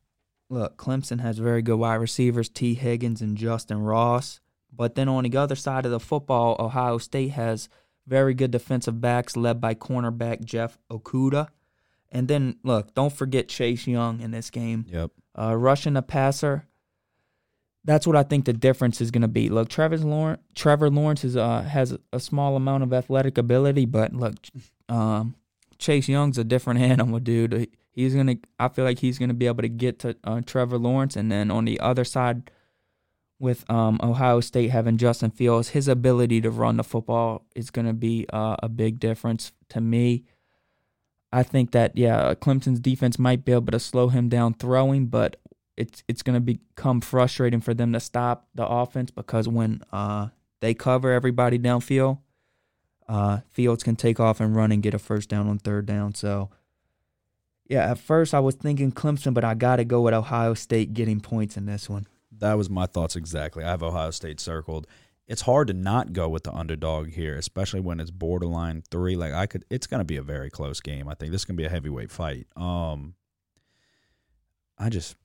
look, 0.48 0.76
Clemson 0.76 1.20
has 1.20 1.38
very 1.38 1.62
good 1.62 1.78
wide 1.78 1.96
receivers, 1.96 2.48
Tee 2.48 2.74
Higgins 2.74 3.20
and 3.20 3.36
Justyn 3.36 3.84
Ross. 3.84 4.38
But 4.72 4.94
then 4.94 5.08
on 5.08 5.24
the 5.24 5.36
other 5.36 5.56
side 5.56 5.84
of 5.86 5.90
the 5.90 5.98
football, 5.98 6.54
Ohio 6.60 6.98
State 6.98 7.30
has 7.30 7.68
very 8.08 8.34
good 8.34 8.50
defensive 8.50 9.00
backs 9.00 9.36
led 9.36 9.60
by 9.60 9.74
cornerback 9.74 10.44
Jeff 10.44 10.78
Okudah. 10.90 11.48
And 12.10 12.26
then, 12.26 12.56
look, 12.64 12.94
don't 12.94 13.12
forget 13.12 13.48
Chase 13.48 13.86
Young 13.86 14.20
in 14.20 14.30
this 14.30 14.50
game. 14.50 14.86
Yep. 14.88 15.10
Uh, 15.38 15.54
rushing 15.54 15.92
the 15.92 16.02
passer, 16.02 16.66
that's 17.84 18.06
what 18.06 18.16
I 18.16 18.22
think 18.22 18.46
the 18.46 18.52
difference 18.52 19.00
is 19.00 19.10
going 19.10 19.22
to 19.22 19.28
be. 19.28 19.48
Look, 19.48 19.68
Trevor 19.68 19.98
Lawrence, 19.98 20.42
Trevor 20.54 20.90
Lawrence 20.90 21.22
is, 21.22 21.36
uh, 21.36 21.62
has 21.62 21.96
a 22.12 22.20
small 22.20 22.56
amount 22.56 22.82
of 22.82 22.92
athletic 22.92 23.38
ability, 23.38 23.84
but 23.84 24.14
look, 24.14 24.34
um, 24.88 25.36
Chase 25.78 26.08
Young's 26.08 26.38
a 26.38 26.44
different 26.44 26.80
animal, 26.92 27.18
dude. 27.18 27.68
He's 27.90 28.14
gonna. 28.14 28.36
I 28.60 28.68
feel 28.68 28.84
like 28.84 29.00
he's 29.00 29.18
gonna 29.18 29.34
be 29.34 29.46
able 29.46 29.62
to 29.62 29.68
get 29.68 29.98
to 30.00 30.16
uh, 30.22 30.40
Trevor 30.46 30.78
Lawrence, 30.78 31.16
and 31.16 31.32
then 31.32 31.50
on 31.50 31.64
the 31.64 31.80
other 31.80 32.04
side, 32.04 32.50
with 33.38 33.68
um, 33.70 34.00
Ohio 34.02 34.40
State 34.40 34.70
having 34.70 34.96
Justin 34.96 35.30
Fields, 35.30 35.70
his 35.70 35.88
ability 35.88 36.40
to 36.40 36.50
run 36.50 36.76
the 36.76 36.84
football 36.84 37.44
is 37.54 37.70
gonna 37.70 37.94
be 37.94 38.26
uh, 38.32 38.56
a 38.62 38.68
big 38.68 38.98
difference 38.98 39.52
to 39.68 39.80
me. 39.80 40.24
I 41.32 41.42
think 41.42 41.72
that 41.72 41.96
yeah, 41.96 42.34
Clemson's 42.34 42.80
defense 42.80 43.18
might 43.18 43.44
be 43.44 43.52
able 43.52 43.72
to 43.72 43.80
slow 43.80 44.08
him 44.08 44.28
down 44.28 44.54
throwing, 44.54 45.06
but 45.06 45.36
it's 45.76 46.02
it's 46.08 46.22
gonna 46.22 46.40
become 46.40 47.00
frustrating 47.00 47.60
for 47.60 47.74
them 47.74 47.92
to 47.92 48.00
stop 48.00 48.48
the 48.54 48.66
offense 48.66 49.10
because 49.10 49.46
when 49.46 49.82
uh, 49.92 50.28
they 50.60 50.74
cover 50.74 51.12
everybody 51.12 51.58
downfield, 51.58 52.18
uh, 53.08 53.38
Fields 53.50 53.82
can 53.82 53.96
take 53.96 54.20
off 54.20 54.40
and 54.40 54.54
run 54.54 54.72
and 54.72 54.82
get 54.82 54.94
a 54.94 54.98
first 54.98 55.28
down 55.28 55.48
on 55.48 55.58
third 55.58 55.86
down. 55.86 56.14
So, 56.14 56.50
yeah, 57.66 57.90
at 57.90 57.98
first 57.98 58.34
I 58.34 58.40
was 58.40 58.54
thinking 58.54 58.92
Clemson, 58.92 59.32
but 59.32 59.44
I 59.44 59.54
got 59.54 59.76
to 59.76 59.84
go 59.84 60.02
with 60.02 60.14
Ohio 60.14 60.54
State 60.54 60.92
getting 60.92 61.20
points 61.20 61.56
in 61.56 61.66
this 61.66 61.88
one. 61.88 62.06
That 62.38 62.54
was 62.54 62.70
my 62.70 62.86
thoughts 62.86 63.16
exactly. 63.16 63.64
I 63.64 63.70
have 63.70 63.82
Ohio 63.82 64.10
State 64.10 64.40
circled. 64.40 64.86
It's 65.26 65.42
hard 65.42 65.68
to 65.68 65.74
not 65.74 66.14
go 66.14 66.28
with 66.28 66.44
the 66.44 66.52
underdog 66.52 67.10
here, 67.10 67.36
especially 67.36 67.80
when 67.80 68.00
it's 68.00 68.10
borderline 68.10 68.82
three. 68.90 69.14
Like 69.14 69.32
I 69.34 69.46
could, 69.46 69.64
it's 69.68 69.86
going 69.86 70.00
to 70.00 70.04
be 70.04 70.16
a 70.16 70.22
very 70.22 70.48
close 70.48 70.80
game. 70.80 71.06
I 71.08 71.14
think 71.14 71.32
this 71.32 71.42
is 71.42 71.44
going 71.44 71.56
to 71.56 71.60
be 71.60 71.66
a 71.66 71.70
heavyweight 71.70 72.10
fight. 72.10 72.46
Um, 72.56 73.14
I 74.78 74.88
just, 74.88 75.16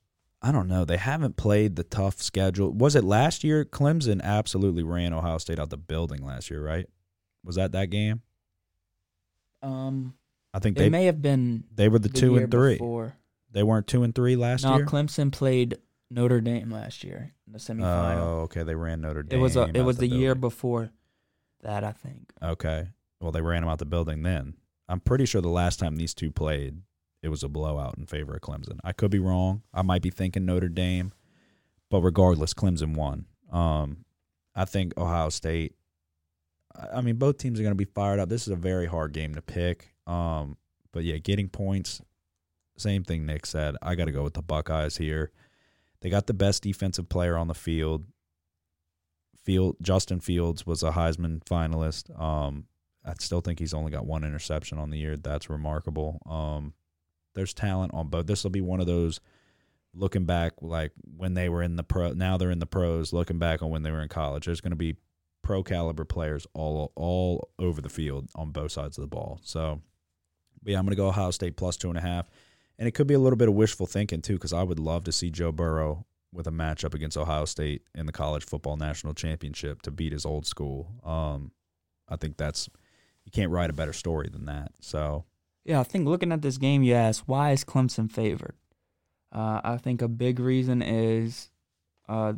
I 0.41 0.51
don't 0.51 0.67
know. 0.67 0.83
They 0.83 0.97
haven't 0.97 1.37
played 1.37 1.77
the 1.77 1.85
tough 1.85 2.21
schedule. 2.21 2.71
Was 2.73 2.95
it 2.95 3.05
last 3.05 3.45
year? 3.45 3.63
Clemson 3.63 4.21
absolutely 4.21 4.83
ran 4.83 5.13
Ohio 5.13 5.37
State 5.37 5.57
out 5.57 5.69
the 5.69 5.77
building 5.77 6.25
last 6.25 6.49
year, 6.51 6.61
right? 6.61 6.85
Was 7.45 7.55
that 7.55 7.71
that 7.71 7.89
game? 7.89 8.21
Um, 9.61 10.15
I 10.53 10.59
think 10.59 10.77
they 10.77 10.89
may 10.89 11.05
have 11.05 11.21
been 11.21 11.63
they 11.73 11.87
were 11.87 11.99
the, 11.99 12.09
two 12.09 12.35
and 12.35 12.51
three. 12.51 12.73
Before. 12.73 13.15
They 13.51 13.63
weren't 13.63 13.87
two 13.87 14.03
and 14.03 14.13
three 14.13 14.35
last 14.35 14.63
No, 14.63 14.75
year. 14.75 14.85
No, 14.85 14.91
Clemson 14.91 15.31
played 15.31 15.77
Notre 16.13 16.41
Dame 16.41 16.69
last 16.69 17.03
year 17.03 17.33
in 17.47 17.53
the 17.53 17.59
semifinal. 17.59 18.17
Oh, 18.17 18.39
okay. 18.41 18.63
They 18.63 18.75
ran 18.75 19.01
Notre 19.01 19.23
Dame. 19.23 19.39
it 19.39 19.41
was 19.41 19.55
a, 19.55 19.69
it 19.73 19.81
was 19.81 19.97
the 19.97 20.07
year 20.07 20.35
before 20.35 20.91
that, 21.61 21.83
I 21.83 21.91
think. 21.91 22.31
Okay. 22.41 22.89
Well, 23.19 23.31
they 23.31 23.41
ran 23.41 23.61
them 23.61 23.69
out 23.69 23.79
the 23.79 23.85
building 23.85 24.21
then. 24.23 24.55
I'm 24.87 24.99
pretty 24.99 25.25
sure 25.25 25.41
the 25.41 25.47
last 25.49 25.79
time 25.79 25.95
these 25.95 26.13
two 26.13 26.29
played, 26.29 26.81
it 27.21 27.29
was 27.29 27.41
a 27.43 27.49
blowout 27.49 27.97
in 27.97 28.05
favor 28.05 28.35
of 28.35 28.41
Clemson. 28.41 28.79
I 28.83 28.91
could 28.91 29.11
be 29.11 29.19
wrong. 29.19 29.63
I 29.73 29.81
might 29.81 30.01
be 30.01 30.09
thinking 30.09 30.45
Notre 30.45 30.67
Dame, 30.69 31.13
but 31.89 32.01
regardless, 32.01 32.53
Clemson 32.53 32.95
won. 32.95 33.25
Um, 33.51 34.05
I 34.55 34.65
think 34.65 34.93
Ohio 34.97 35.29
State. 35.29 35.73
I 36.75 36.97
I 36.97 37.01
mean, 37.01 37.15
both 37.15 37.37
teams 37.37 37.59
are 37.59 37.63
going 37.63 37.71
to 37.71 37.85
be 37.85 37.91
fired 37.91 38.19
up. 38.19 38.29
This 38.29 38.43
is 38.43 38.49
a 38.49 38.57
very 38.57 38.87
hard 38.87 39.13
game 39.13 39.35
to 39.35 39.41
pick. 39.41 39.93
Um, 40.05 40.57
but 40.91 41.03
yeah, 41.05 41.17
getting 41.17 41.47
points. 41.49 42.01
Same 42.77 43.03
thing 43.03 43.25
Nick 43.25 43.45
said. 43.45 43.75
I 43.81 43.95
got 43.95 44.05
to 44.05 44.11
go 44.11 44.23
with 44.23 44.33
the 44.33 44.41
Buckeyes 44.41 44.97
here. 44.97 45.31
They 46.03 46.09
got 46.09 46.27
the 46.27 46.33
best 46.33 46.63
defensive 46.63 47.07
player 47.07 47.37
on 47.37 47.47
the 47.47 47.53
field. 47.53 48.03
Field 49.45 49.77
Justin 49.81 50.19
Fields 50.19 50.67
was 50.67 50.83
a 50.83 50.91
Heisman 50.91 51.41
finalist. 51.45 52.19
Um, 52.21 52.65
I 53.05 53.13
still 53.19 53.39
think 53.39 53.57
he's 53.57 53.73
only 53.73 53.89
got 53.89 54.05
one 54.05 54.25
interception 54.25 54.77
on 54.77 54.89
the 54.89 54.97
year. 54.97 55.15
That's 55.15 55.49
remarkable. 55.49 56.21
Um, 56.29 56.73
there's 57.35 57.53
talent 57.53 57.93
on 57.93 58.09
both. 58.09 58.27
This 58.27 58.43
will 58.43 58.51
be 58.51 58.59
one 58.59 58.81
of 58.81 58.85
those 58.85 59.21
looking 59.93 60.25
back, 60.25 60.53
like 60.61 60.91
when 61.15 61.35
they 61.35 61.47
were 61.47 61.63
in 61.63 61.77
the 61.77 61.83
pro. 61.83 62.11
Now 62.11 62.35
they're 62.35 62.51
in 62.51 62.59
the 62.59 62.65
pros. 62.65 63.13
Looking 63.13 63.39
back 63.39 63.61
on 63.61 63.69
when 63.69 63.83
they 63.83 63.91
were 63.91 64.01
in 64.01 64.09
college, 64.09 64.45
there's 64.45 64.61
going 64.61 64.71
to 64.71 64.77
be 64.77 64.97
pro 65.41 65.63
caliber 65.63 66.03
players 66.03 66.45
all 66.53 66.91
all 66.95 67.49
over 67.59 67.79
the 67.79 67.89
field 67.89 68.29
on 68.35 68.51
both 68.51 68.73
sides 68.73 68.97
of 68.97 69.03
the 69.03 69.07
ball. 69.07 69.39
So, 69.41 69.81
yeah, 70.65 70.77
I'm 70.77 70.83
going 70.83 70.91
to 70.91 71.01
go 71.01 71.07
Ohio 71.07 71.31
State 71.31 71.55
plus 71.55 71.77
two 71.77 71.87
and 71.87 71.97
a 71.97 72.01
half, 72.01 72.29
and 72.79 72.87
it 72.87 72.91
could 72.91 73.07
be 73.07 73.13
a 73.13 73.19
little 73.19 73.37
bit 73.37 73.47
of 73.47 73.53
wishful 73.53 73.85
thinking 73.85 74.21
too, 74.21 74.33
because 74.33 74.53
I 74.53 74.63
would 74.63 74.79
love 74.79 75.03
to 75.05 75.11
see 75.11 75.29
Joe 75.29 75.51
Burrow 75.51 76.05
with 76.31 76.47
a 76.47 76.51
matchup 76.51 76.93
against 76.93 77.17
Ohio 77.17 77.45
State 77.45 77.83
in 77.93 78.05
the 78.05 78.11
college 78.11 78.45
football 78.45 78.75
national 78.75 79.13
championship 79.13 79.81
to 79.83 79.91
beat 79.91 80.11
his 80.11 80.25
old 80.25 80.47
school. 80.47 80.91
Um, 81.03 81.51
I 82.09 82.15
think 82.15 82.37
that's 82.37 82.69
you 83.25 83.31
can't 83.31 83.51
write 83.51 83.69
a 83.69 83.73
better 83.73 83.93
story 83.93 84.29
than 84.31 84.45
that. 84.45 84.71
So 84.81 85.25
Yeah, 85.63 85.79
I 85.79 85.83
think 85.83 86.07
looking 86.07 86.31
at 86.31 86.41
this 86.41 86.57
game, 86.57 86.83
you 86.83 86.93
ask 86.93 87.23
why 87.25 87.51
is 87.51 87.63
Clemson 87.63 88.11
favored? 88.11 88.55
Uh, 89.31 89.61
I 89.63 89.77
think 89.77 90.01
a 90.01 90.07
big 90.07 90.39
reason 90.39 90.81
is 90.81 91.49
uh, 92.09 92.33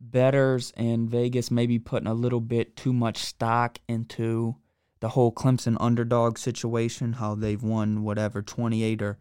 betters 0.00 0.72
in 0.76 1.08
Vegas 1.08 1.50
maybe 1.50 1.78
putting 1.78 2.06
a 2.06 2.14
little 2.14 2.40
bit 2.40 2.76
too 2.76 2.92
much 2.92 3.18
stock 3.18 3.78
into 3.88 4.56
the 5.00 5.10
whole 5.10 5.32
Clemson 5.32 5.76
underdog 5.80 6.38
situation. 6.38 7.14
How 7.14 7.34
they've 7.34 7.62
won 7.62 8.02
whatever 8.02 8.42
twenty 8.42 8.82
eight 8.82 9.02
or 9.02 9.18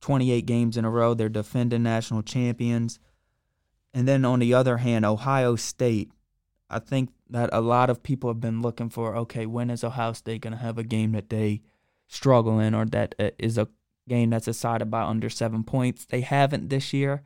twenty 0.00 0.30
eight 0.30 0.46
games 0.46 0.76
in 0.76 0.84
a 0.84 0.90
row. 0.90 1.14
They're 1.14 1.28
defending 1.28 1.82
national 1.82 2.22
champions. 2.22 2.98
And 3.94 4.06
then 4.06 4.24
on 4.24 4.40
the 4.40 4.54
other 4.54 4.78
hand, 4.78 5.04
Ohio 5.04 5.56
State. 5.56 6.10
I 6.68 6.80
think 6.80 7.10
that 7.30 7.50
a 7.52 7.60
lot 7.60 7.90
of 7.90 8.02
people 8.02 8.28
have 8.28 8.40
been 8.40 8.60
looking 8.60 8.90
for. 8.90 9.16
Okay, 9.16 9.46
when 9.46 9.70
is 9.70 9.84
Ohio 9.84 10.12
State 10.12 10.40
going 10.40 10.52
to 10.52 10.58
have 10.58 10.78
a 10.78 10.82
game 10.82 11.12
that 11.12 11.30
they 11.30 11.62
struggle 12.08 12.58
in, 12.58 12.74
or 12.74 12.84
that 12.86 13.14
uh, 13.18 13.30
a 13.40 13.68
game 14.08 14.30
that's 14.30 14.44
decided 14.46 14.90
by 14.90 15.02
under 15.02 15.30
seven 15.30 15.64
points. 15.64 16.04
They 16.04 16.20
haven't 16.20 16.68
this 16.68 16.92
year, 16.92 17.22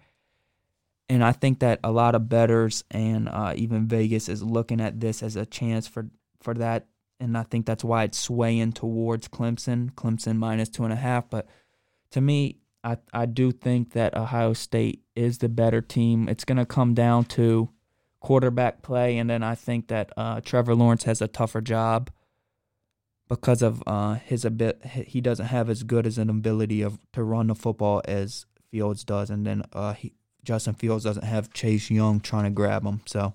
and 1.08 1.24
I 1.24 1.32
think 1.32 1.60
that 1.60 1.80
a 1.82 1.90
lot 1.90 2.14
of 2.14 2.28
betters 2.28 2.84
and 2.90 3.28
uh, 3.28 3.52
even 3.56 3.86
Vegas 3.86 4.28
is 4.28 4.42
looking 4.42 4.80
at 4.80 5.00
this 5.00 5.22
as 5.22 5.36
a 5.36 5.46
chance 5.46 5.86
for 5.86 6.08
for 6.40 6.54
that, 6.54 6.86
and 7.18 7.36
I 7.36 7.42
think 7.42 7.66
that's 7.66 7.84
why 7.84 8.04
it's 8.04 8.18
swaying 8.18 8.72
towards 8.72 9.28
Clemson. 9.28 9.92
Clemson 9.92 10.36
minus 10.36 10.68
two 10.68 10.84
and 10.84 10.92
a 10.92 10.96
half, 10.96 11.28
but 11.28 11.46
to 12.12 12.20
me, 12.20 12.56
I 12.82 12.96
I 13.12 13.26
do 13.26 13.52
think 13.52 13.92
that 13.92 14.16
Ohio 14.16 14.52
State 14.52 15.02
is 15.14 15.38
the 15.38 15.48
better 15.48 15.80
team. 15.80 16.28
It's 16.28 16.44
going 16.44 16.58
to 16.58 16.66
come 16.66 16.94
down 16.94 17.24
to 17.26 17.68
quarterback 18.20 18.82
play, 18.82 19.18
and 19.18 19.28
then 19.28 19.42
I 19.42 19.54
think 19.54 19.88
that 19.88 20.10
uh, 20.16 20.40
Trevor 20.40 20.74
Lawrence 20.74 21.04
has 21.04 21.20
a 21.22 21.28
tougher 21.28 21.60
job 21.60 22.10
because 23.28 23.62
of 23.62 23.82
uh, 23.86 24.14
his 24.14 24.44
a 24.44 24.50
bit. 24.50 24.84
He 24.84 25.20
doesn't 25.20 25.46
have 25.46 25.70
as 25.70 25.82
good 25.82 26.06
as 26.06 26.18
an 26.18 26.30
ability 26.30 26.82
of 26.82 26.98
to 27.12 27.22
run 27.22 27.46
the 27.48 27.54
football 27.54 28.02
as 28.06 28.46
Fields 28.70 29.04
does, 29.04 29.30
and 29.30 29.46
then 29.46 29.62
uh, 29.72 29.94
he, 29.94 30.14
Justin 30.44 30.74
Fields 30.74 31.04
doesn't 31.04 31.24
have 31.24 31.52
Chase 31.52 31.90
Young 31.90 32.20
trying 32.20 32.44
to 32.44 32.50
grab 32.50 32.84
him. 32.84 33.00
So 33.06 33.34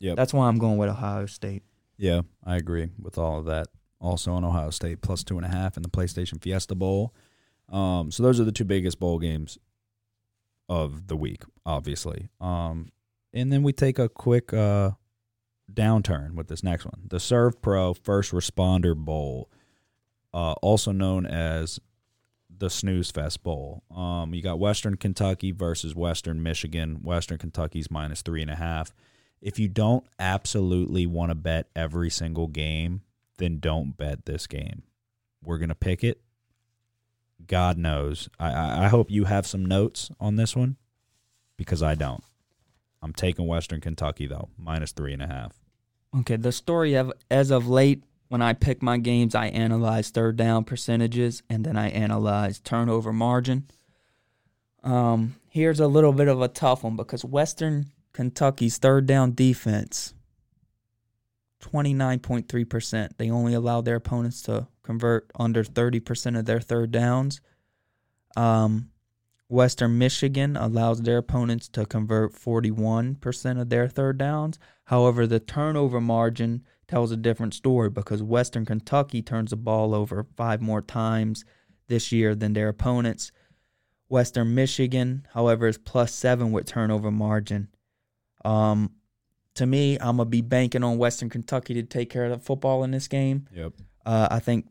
Yep. 0.00 0.16
that's 0.16 0.32
why 0.32 0.46
I'm 0.46 0.58
going 0.58 0.76
with 0.78 0.88
Ohio 0.88 1.26
State. 1.26 1.62
Yeah, 1.96 2.22
I 2.44 2.56
agree 2.56 2.90
with 3.00 3.18
all 3.18 3.40
of 3.40 3.46
that. 3.46 3.66
Also 4.00 4.32
on 4.32 4.44
Ohio 4.44 4.70
State 4.70 5.00
plus 5.02 5.24
two 5.24 5.36
and 5.36 5.44
a 5.44 5.48
half 5.48 5.76
in 5.76 5.82
the 5.82 5.88
PlayStation 5.88 6.40
Fiesta 6.40 6.76
Bowl. 6.76 7.12
Um, 7.70 8.10
so 8.10 8.22
those 8.22 8.40
are 8.40 8.44
the 8.44 8.52
two 8.52 8.64
biggest 8.64 8.98
bowl 8.98 9.18
games 9.18 9.58
of 10.68 11.06
the 11.06 11.16
week, 11.16 11.42
obviously. 11.64 12.28
Um, 12.40 12.90
and 13.32 13.52
then 13.52 13.62
we 13.62 13.72
take 13.72 13.98
a 13.98 14.08
quick 14.08 14.52
uh, 14.52 14.92
downturn 15.72 16.34
with 16.34 16.48
this 16.48 16.62
next 16.62 16.84
one, 16.84 17.02
the 17.06 17.18
Servpro 17.18 17.96
First 17.96 18.32
Responder 18.32 18.96
Bowl, 18.96 19.50
uh, 20.32 20.52
also 20.62 20.92
known 20.92 21.26
as 21.26 21.80
the 22.58 22.70
snooze 22.70 23.10
fest 23.10 23.42
bowl. 23.42 23.82
Um, 23.94 24.34
you 24.34 24.42
got 24.42 24.58
Western 24.58 24.96
Kentucky 24.96 25.52
versus 25.52 25.94
Western 25.94 26.42
Michigan. 26.42 27.00
Western 27.02 27.38
Kentucky's 27.38 27.90
minus 27.90 28.22
three 28.22 28.42
and 28.42 28.50
a 28.50 28.56
half. 28.56 28.94
If 29.40 29.58
you 29.58 29.68
don't 29.68 30.04
absolutely 30.18 31.06
want 31.06 31.30
to 31.30 31.34
bet 31.34 31.68
every 31.76 32.10
single 32.10 32.48
game, 32.48 33.02
then 33.36 33.60
don't 33.60 33.96
bet 33.96 34.24
this 34.24 34.46
game. 34.46 34.82
We're 35.42 35.58
gonna 35.58 35.76
pick 35.76 36.02
it. 36.02 36.20
God 37.46 37.78
knows. 37.78 38.28
I, 38.38 38.84
I, 38.84 38.88
hope 38.88 39.10
you 39.10 39.24
have 39.24 39.46
some 39.46 39.64
notes 39.64 40.10
on 40.20 40.36
this 40.36 40.56
one 40.56 40.76
because 41.56 41.82
I 41.82 41.94
don't. 41.94 42.22
I'm 43.00 43.12
taking 43.12 43.46
Western 43.46 43.80
Kentucky 43.80 44.26
though, 44.26 44.48
minus 44.58 44.92
three 44.92 45.12
and 45.12 45.22
a 45.22 45.26
half. 45.26 45.54
Okay, 46.20 46.36
the 46.36 46.52
story 46.52 46.94
of 46.94 47.12
as 47.30 47.50
of 47.50 47.68
late, 47.68 48.02
when 48.28 48.42
I 48.42 48.52
pick 48.52 48.82
my 48.82 48.98
games, 48.98 49.34
I 49.34 49.46
analyze 49.46 50.10
third 50.10 50.36
down 50.36 50.64
percentages 50.64 51.42
and 51.48 51.64
then 51.64 51.76
I 51.76 51.88
analyze 51.88 52.60
turnover 52.60 53.12
margin. 53.12 53.68
Um, 54.82 55.36
here's 55.50 55.80
a 55.80 55.86
little 55.86 56.12
bit 56.12 56.28
of 56.28 56.40
a 56.40 56.48
tough 56.48 56.84
one 56.84 56.96
because 56.96 57.24
Western 57.24 57.86
Kentucky's 58.12 58.78
third 58.78 59.06
down 59.06 59.34
defense, 59.34 60.14
29.3%. 61.62 63.10
They 63.16 63.30
only 63.30 63.54
allow 63.54 63.80
their 63.80 63.96
opponents 63.96 64.42
to 64.42 64.66
convert 64.88 65.30
under 65.38 65.62
30% 65.62 66.38
of 66.38 66.46
their 66.46 66.60
third 66.60 66.90
downs. 66.90 67.42
Um, 68.38 68.88
Western 69.46 69.98
Michigan 69.98 70.56
allows 70.56 71.02
their 71.02 71.18
opponents 71.18 71.68
to 71.68 71.84
convert 71.84 72.32
41% 72.32 73.60
of 73.60 73.68
their 73.68 73.86
third 73.86 74.16
downs. 74.16 74.58
However, 74.84 75.26
the 75.26 75.40
turnover 75.40 76.00
margin 76.00 76.64
tells 76.86 77.12
a 77.12 77.18
different 77.18 77.52
story 77.52 77.90
because 77.90 78.22
Western 78.22 78.64
Kentucky 78.64 79.20
turns 79.20 79.50
the 79.50 79.56
ball 79.56 79.94
over 79.94 80.24
five 80.38 80.62
more 80.62 80.80
times 80.80 81.44
this 81.88 82.10
year 82.10 82.34
than 82.34 82.54
their 82.54 82.68
opponents. 82.68 83.30
Western 84.08 84.54
Michigan, 84.54 85.26
however, 85.34 85.68
is 85.68 85.76
plus 85.76 86.14
seven 86.14 86.50
with 86.50 86.64
turnover 86.64 87.10
margin. 87.10 87.68
Um, 88.42 88.92
to 89.56 89.66
me, 89.66 89.98
I'm 90.00 90.16
gonna 90.16 90.24
be 90.24 90.40
banking 90.40 90.82
on 90.82 90.96
Western 90.96 91.28
Kentucky 91.28 91.74
to 91.74 91.82
take 91.82 92.08
care 92.08 92.24
of 92.24 92.30
the 92.30 92.38
football 92.38 92.84
in 92.84 92.92
this 92.92 93.06
game. 93.06 93.48
Yep. 93.54 93.74
Uh, 94.06 94.28
I 94.30 94.38
think 94.38 94.66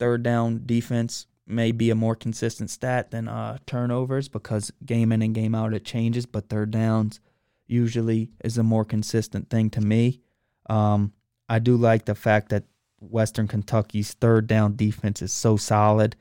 third 0.00 0.24
down 0.24 0.62
defense 0.66 1.26
may 1.46 1.70
be 1.70 1.90
a 1.90 1.94
more 1.94 2.16
consistent 2.16 2.70
stat 2.70 3.10
than 3.10 3.28
uh, 3.28 3.58
turnovers 3.66 4.28
because 4.28 4.72
game 4.84 5.12
in 5.12 5.22
and 5.22 5.34
game 5.34 5.54
out 5.54 5.74
it 5.74 5.84
changes, 5.84 6.26
but 6.26 6.48
third 6.48 6.70
downs 6.70 7.20
usually 7.66 8.30
is 8.42 8.58
a 8.58 8.62
more 8.62 8.84
consistent 8.84 9.48
thing 9.48 9.70
to 9.70 9.80
me. 9.80 10.20
Um, 10.68 11.12
I 11.48 11.58
do 11.58 11.76
like 11.76 12.04
the 12.04 12.14
fact 12.14 12.48
that 12.48 12.64
Western 13.00 13.48
Kentucky's 13.48 14.14
third 14.14 14.46
down 14.46 14.76
defense 14.76 15.22
is 15.22 15.32
so 15.32 15.56
solid. 15.56 16.16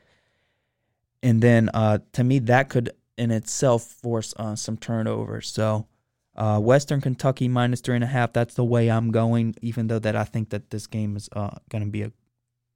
And 1.21 1.41
then 1.41 1.69
uh, 1.73 1.99
to 2.13 2.23
me, 2.23 2.39
that 2.39 2.69
could 2.69 2.91
in 3.17 3.31
itself 3.31 3.83
force 3.83 4.33
uh, 4.37 4.55
some 4.55 4.77
turnovers. 4.77 5.49
So 5.49 5.87
uh, 6.35 6.59
Western 6.59 7.01
Kentucky 7.01 7.47
minus 7.47 7.81
three 7.81 7.95
and 7.95 8.03
a 8.03 8.07
half. 8.07 8.31
That's 8.31 8.55
the 8.55 8.63
way 8.63 8.89
I'm 8.89 9.11
going. 9.11 9.55
Even 9.61 9.87
though 9.87 9.99
that 9.99 10.15
I 10.15 10.23
think 10.23 10.49
that 10.51 10.69
this 10.69 10.87
game 10.87 11.17
is 11.17 11.29
uh, 11.33 11.57
going 11.69 11.83
to 11.83 11.89
be 11.89 12.03
a, 12.03 12.11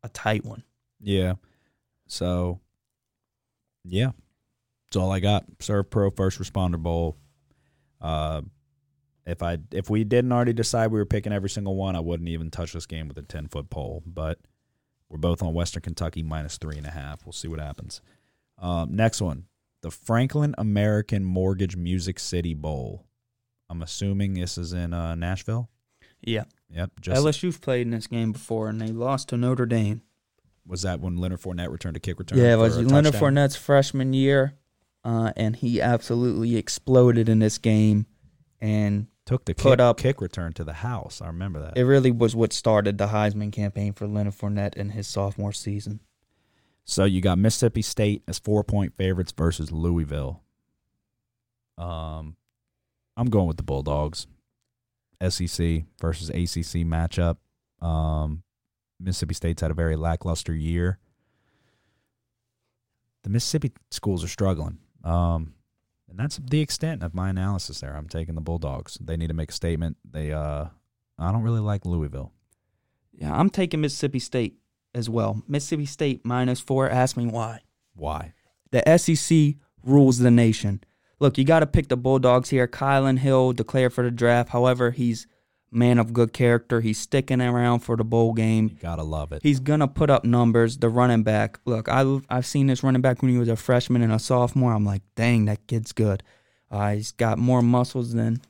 a 0.03 0.09
tight 0.09 0.43
one. 0.43 0.63
Yeah. 1.03 1.33
So, 2.07 2.59
yeah, 3.83 4.11
that's 4.85 4.97
all 4.97 5.11
I 5.11 5.19
got. 5.19 5.45
Servpro 5.59 6.15
First 6.15 6.39
Responder 6.39 6.77
Bowl. 6.77 7.17
Uh, 8.01 8.41
if 9.25 9.41
I 9.41 9.57
if 9.71 9.89
we 9.89 10.03
didn't 10.03 10.31
already 10.31 10.53
decide 10.53 10.91
we 10.91 10.99
were 10.99 11.05
picking 11.05 11.33
every 11.33 11.49
single 11.49 11.75
one, 11.75 11.95
I 11.95 12.01
wouldn't 12.01 12.29
even 12.29 12.51
touch 12.51 12.73
this 12.73 12.85
game 12.85 13.07
with 13.07 13.17
a 13.17 13.21
ten 13.21 13.47
foot 13.47 13.69
pole. 13.69 14.03
But 14.05 14.39
we're 15.09 15.17
both 15.17 15.41
on 15.41 15.53
Western 15.53 15.81
Kentucky 15.81 16.23
minus 16.23 16.57
three 16.57 16.77
and 16.77 16.85
a 16.87 16.91
half. 16.91 17.25
We'll 17.25 17.33
see 17.33 17.47
what 17.47 17.59
happens. 17.59 18.01
Um, 18.57 18.95
next 18.95 19.21
one, 19.21 19.45
the 19.81 19.91
Franklin 19.91 20.55
American 20.57 21.23
Mortgage 21.23 21.75
Music 21.75 22.19
City 22.19 22.53
Bowl. 22.53 23.05
I'm 23.69 23.81
assuming 23.81 24.33
this 24.33 24.57
is 24.57 24.73
in 24.73 24.93
uh, 24.93 25.15
Nashville. 25.15 25.69
Yeah. 26.21 26.43
Yep. 26.69 26.91
Just 27.01 27.21
LSU's 27.21 27.57
played 27.57 27.87
in 27.87 27.91
this 27.91 28.07
game 28.07 28.31
before 28.31 28.69
and 28.69 28.79
they 28.79 28.87
lost 28.87 29.29
to 29.29 29.37
Notre 29.37 29.65
Dame. 29.65 30.01
Was 30.65 30.83
that 30.83 30.99
when 30.99 31.17
Leonard 31.17 31.41
Fournette 31.41 31.71
returned 31.71 31.97
a 31.97 31.99
kick 31.99 32.19
return? 32.19 32.39
Yeah, 32.39 32.53
it 32.53 32.57
was 32.57 32.77
Leonard 32.77 33.13
touchdown? 33.13 33.33
Fournette's 33.33 33.55
freshman 33.55 34.13
year, 34.13 34.53
uh, 35.03 35.31
and 35.35 35.55
he 35.55 35.81
absolutely 35.81 36.55
exploded 36.55 37.29
in 37.29 37.39
this 37.39 37.57
game. 37.57 38.05
And 38.61 39.07
took 39.25 39.43
the 39.43 39.53
put 39.53 39.71
kick, 39.71 39.79
up- 39.79 39.97
kick 39.97 40.21
return 40.21 40.53
to 40.53 40.63
the 40.63 40.73
house. 40.73 41.21
I 41.21 41.27
remember 41.27 41.59
that. 41.59 41.77
it 41.77 41.83
really 41.83 42.11
was 42.11 42.33
what 42.35 42.53
started 42.53 42.97
the 42.97 43.07
Heisman 43.07 43.51
campaign 43.51 43.91
for 43.93 44.07
Leonard 44.07 44.35
Fournette 44.35 44.75
in 44.75 44.91
his 44.91 45.05
sophomore 45.07 45.51
season. 45.51 45.99
So 46.85 47.03
you 47.05 47.21
got 47.21 47.37
Mississippi 47.37 47.81
State 47.81 48.23
as 48.27 48.39
four 48.39 48.63
point 48.63 48.95
favorites 48.95 49.33
versus 49.37 49.71
Louisville. 49.71 50.43
Um, 51.77 52.35
I'm 53.17 53.29
going 53.29 53.47
with 53.47 53.57
the 53.57 53.63
Bulldogs. 53.63 54.27
SEC 55.21 55.83
versus 56.01 56.29
ACC 56.29 56.83
matchup. 56.85 57.37
Um, 57.81 58.43
Mississippi 59.03 59.33
State's 59.33 59.61
had 59.61 59.71
a 59.71 59.75
very 59.75 59.95
lackluster 59.95 60.53
year. 60.53 60.99
The 63.23 63.29
Mississippi 63.29 63.71
schools 63.91 64.23
are 64.23 64.29
struggling. 64.29 64.79
Um, 65.03 65.53
and 66.09 66.19
that's 66.19 66.37
the 66.37 66.61
extent 66.61 67.01
of 67.01 67.15
my 67.15 67.29
analysis 67.29 67.79
there. 67.79 67.95
I'm 67.95 68.07
taking 68.07 68.35
the 68.35 68.41
Bulldogs. 68.41 68.99
They 69.01 69.17
need 69.17 69.27
to 69.27 69.33
make 69.33 69.49
a 69.49 69.53
statement. 69.53 69.97
They 70.09 70.31
uh 70.31 70.65
I 71.17 71.31
don't 71.31 71.41
really 71.41 71.59
like 71.59 71.85
Louisville. 71.85 72.31
Yeah, 73.11 73.33
I'm 73.33 73.49
taking 73.49 73.81
Mississippi 73.81 74.19
State 74.19 74.57
as 74.93 75.09
well. 75.09 75.41
Mississippi 75.47 75.85
State 75.85 76.23
minus 76.23 76.59
four. 76.59 76.89
Ask 76.89 77.17
me 77.17 77.25
why. 77.25 77.61
Why? 77.95 78.33
The 78.71 78.97
SEC 78.97 79.55
rules 79.83 80.19
the 80.19 80.31
nation. 80.31 80.83
Look, 81.19 81.37
you 81.37 81.45
got 81.45 81.61
to 81.61 81.67
pick 81.67 81.87
the 81.87 81.97
Bulldogs 81.97 82.49
here. 82.49 82.67
Kylin 82.67 83.19
Hill 83.19 83.53
declared 83.53 83.93
for 83.93 84.03
the 84.03 84.11
draft. 84.11 84.49
However, 84.49 84.91
he's 84.91 85.25
man 85.73 85.99
of 85.99 86.13
good 86.13 86.33
character. 86.33 86.81
He's 86.81 86.99
sticking 86.99 87.41
around 87.41 87.79
for 87.79 87.95
the 87.95 88.03
bowl 88.03 88.33
game. 88.33 88.69
You 88.69 88.75
gotta 88.79 89.03
love 89.03 89.31
it. 89.31 89.41
He's 89.43 89.59
gonna 89.59 89.87
put 89.87 90.09
up 90.09 90.23
numbers. 90.23 90.77
The 90.77 90.89
running 90.89 91.23
back. 91.23 91.59
Look, 91.65 91.89
I 91.89 92.19
I've 92.29 92.45
seen 92.45 92.67
this 92.67 92.83
running 92.83 93.01
back 93.01 93.21
when 93.21 93.31
he 93.31 93.37
was 93.37 93.49
a 93.49 93.55
freshman 93.55 94.01
and 94.01 94.11
a 94.11 94.19
sophomore. 94.19 94.73
I'm 94.73 94.85
like, 94.85 95.01
dang, 95.15 95.45
that 95.45 95.65
kid's 95.67 95.91
good. 95.91 96.23
Uh, 96.71 96.93
he's 96.93 97.11
got 97.11 97.37
more 97.37 97.61
muscles 97.61 98.13
than 98.13 98.41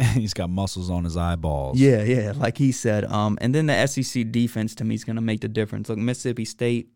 He's 0.14 0.32
got 0.32 0.48
muscles 0.48 0.88
on 0.88 1.04
his 1.04 1.16
eyeballs. 1.16 1.78
yeah, 1.78 2.02
yeah, 2.02 2.32
like 2.34 2.56
he 2.56 2.72
said. 2.72 3.04
Um, 3.04 3.36
and 3.40 3.54
then 3.54 3.66
the 3.66 3.86
SEC 3.86 4.30
defense 4.30 4.74
to 4.76 4.84
me 4.84 4.94
is 4.94 5.04
gonna 5.04 5.20
make 5.20 5.40
the 5.40 5.48
difference. 5.48 5.88
Look, 5.88 5.98
Mississippi 5.98 6.44
State 6.44 6.88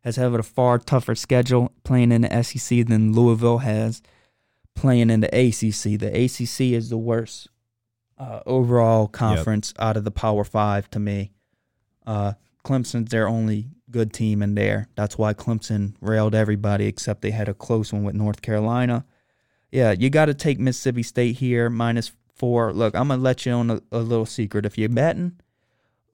has 0.00 0.16
had 0.16 0.32
a 0.32 0.42
far 0.42 0.78
tougher 0.78 1.14
schedule 1.14 1.72
playing 1.84 2.10
in 2.12 2.22
the 2.22 2.42
SEC 2.42 2.86
than 2.86 3.12
Louisville 3.12 3.58
has 3.58 4.02
playing 4.74 5.10
in 5.10 5.20
the 5.20 5.28
ACC. 5.28 5.98
The 5.98 6.08
ACC 6.24 6.72
is 6.72 6.88
the 6.88 6.98
worst 6.98 7.48
uh, 8.20 8.40
overall 8.44 9.08
conference 9.08 9.72
out 9.78 9.96
of 9.96 10.04
the 10.04 10.10
Power 10.10 10.44
Five 10.44 10.90
to 10.90 11.00
me. 11.00 11.32
Uh, 12.06 12.34
Clemson's 12.64 13.10
their 13.10 13.26
only 13.26 13.70
good 13.90 14.12
team 14.12 14.42
in 14.42 14.54
there. 14.54 14.88
That's 14.94 15.16
why 15.16 15.32
Clemson 15.32 15.94
railed 16.00 16.34
everybody 16.34 16.86
except 16.86 17.22
they 17.22 17.30
had 17.30 17.48
a 17.48 17.54
close 17.54 17.92
one 17.92 18.04
with 18.04 18.14
North 18.14 18.42
Carolina. 18.42 19.06
Yeah, 19.72 19.92
you 19.92 20.10
got 20.10 20.26
to 20.26 20.34
take 20.34 20.58
Mississippi 20.58 21.02
State 21.02 21.36
here 21.36 21.70
minus 21.70 22.12
four. 22.36 22.72
Look, 22.72 22.94
I'm 22.94 23.08
gonna 23.08 23.22
let 23.22 23.46
you 23.46 23.52
on 23.52 23.70
a, 23.70 23.80
a 23.90 23.98
little 23.98 24.26
secret. 24.26 24.66
If 24.66 24.76
you're 24.76 24.88
betting 24.90 25.40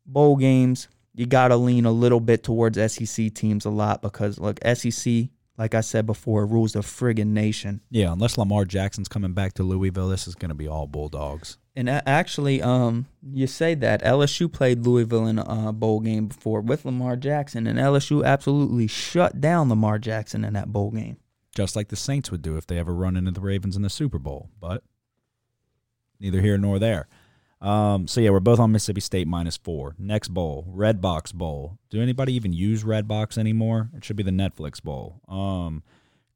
bowl 0.06 0.36
games, 0.36 0.88
you 1.14 1.26
got 1.26 1.48
to 1.48 1.56
lean 1.56 1.86
a 1.86 1.90
little 1.90 2.20
bit 2.20 2.44
towards 2.44 2.78
SEC 2.92 3.34
teams 3.34 3.64
a 3.64 3.70
lot 3.70 4.02
because 4.02 4.38
look, 4.38 4.60
SEC, 4.64 5.28
like 5.58 5.74
I 5.74 5.80
said 5.80 6.06
before, 6.06 6.46
rules 6.46 6.74
the 6.74 6.80
friggin' 6.80 7.28
nation. 7.28 7.80
Yeah, 7.90 8.12
unless 8.12 8.38
Lamar 8.38 8.64
Jackson's 8.64 9.08
coming 9.08 9.32
back 9.32 9.54
to 9.54 9.62
Louisville, 9.62 10.08
this 10.08 10.28
is 10.28 10.34
going 10.34 10.50
to 10.50 10.54
be 10.54 10.68
all 10.68 10.86
Bulldogs. 10.86 11.58
And 11.76 11.90
actually, 11.90 12.62
um, 12.62 13.04
you 13.22 13.46
say 13.46 13.74
that 13.74 14.02
LSU 14.02 14.50
played 14.50 14.86
Louisville 14.86 15.26
in 15.26 15.38
a 15.38 15.74
bowl 15.74 16.00
game 16.00 16.28
before 16.28 16.62
with 16.62 16.86
Lamar 16.86 17.16
Jackson, 17.16 17.66
and 17.66 17.78
LSU 17.78 18.24
absolutely 18.24 18.86
shut 18.86 19.42
down 19.42 19.68
Lamar 19.68 19.98
Jackson 19.98 20.42
in 20.42 20.54
that 20.54 20.72
bowl 20.72 20.90
game. 20.90 21.18
Just 21.54 21.76
like 21.76 21.88
the 21.88 21.96
Saints 21.96 22.30
would 22.30 22.40
do 22.40 22.56
if 22.56 22.66
they 22.66 22.78
ever 22.78 22.94
run 22.94 23.14
into 23.14 23.30
the 23.30 23.42
Ravens 23.42 23.76
in 23.76 23.82
the 23.82 23.90
Super 23.90 24.18
Bowl. 24.18 24.48
But 24.58 24.84
neither 26.18 26.40
here 26.40 26.56
nor 26.56 26.78
there. 26.78 27.08
Um, 27.60 28.06
so 28.06 28.22
yeah, 28.22 28.30
we're 28.30 28.40
both 28.40 28.58
on 28.58 28.72
Mississippi 28.72 29.02
State 29.02 29.26
minus 29.26 29.58
four. 29.58 29.94
Next 29.98 30.28
bowl, 30.28 30.66
Redbox 30.74 31.34
Bowl. 31.34 31.78
Do 31.90 32.00
anybody 32.00 32.32
even 32.34 32.54
use 32.54 32.84
Redbox 32.84 33.36
anymore? 33.36 33.90
It 33.94 34.02
should 34.02 34.16
be 34.16 34.22
the 34.22 34.30
Netflix 34.30 34.82
Bowl. 34.82 35.20
Um, 35.28 35.82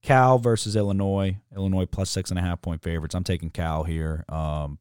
Cal 0.02 0.38
versus 0.38 0.76
Illinois. 0.76 1.38
Illinois 1.54 1.86
plus 1.86 2.10
six 2.10 2.30
and 2.30 2.38
a 2.38 2.42
half 2.42 2.60
point 2.60 2.82
favorites. 2.82 3.14
I'm 3.14 3.24
taking 3.24 3.50
Cal 3.50 3.84
here. 3.84 4.24
Um, 4.28 4.78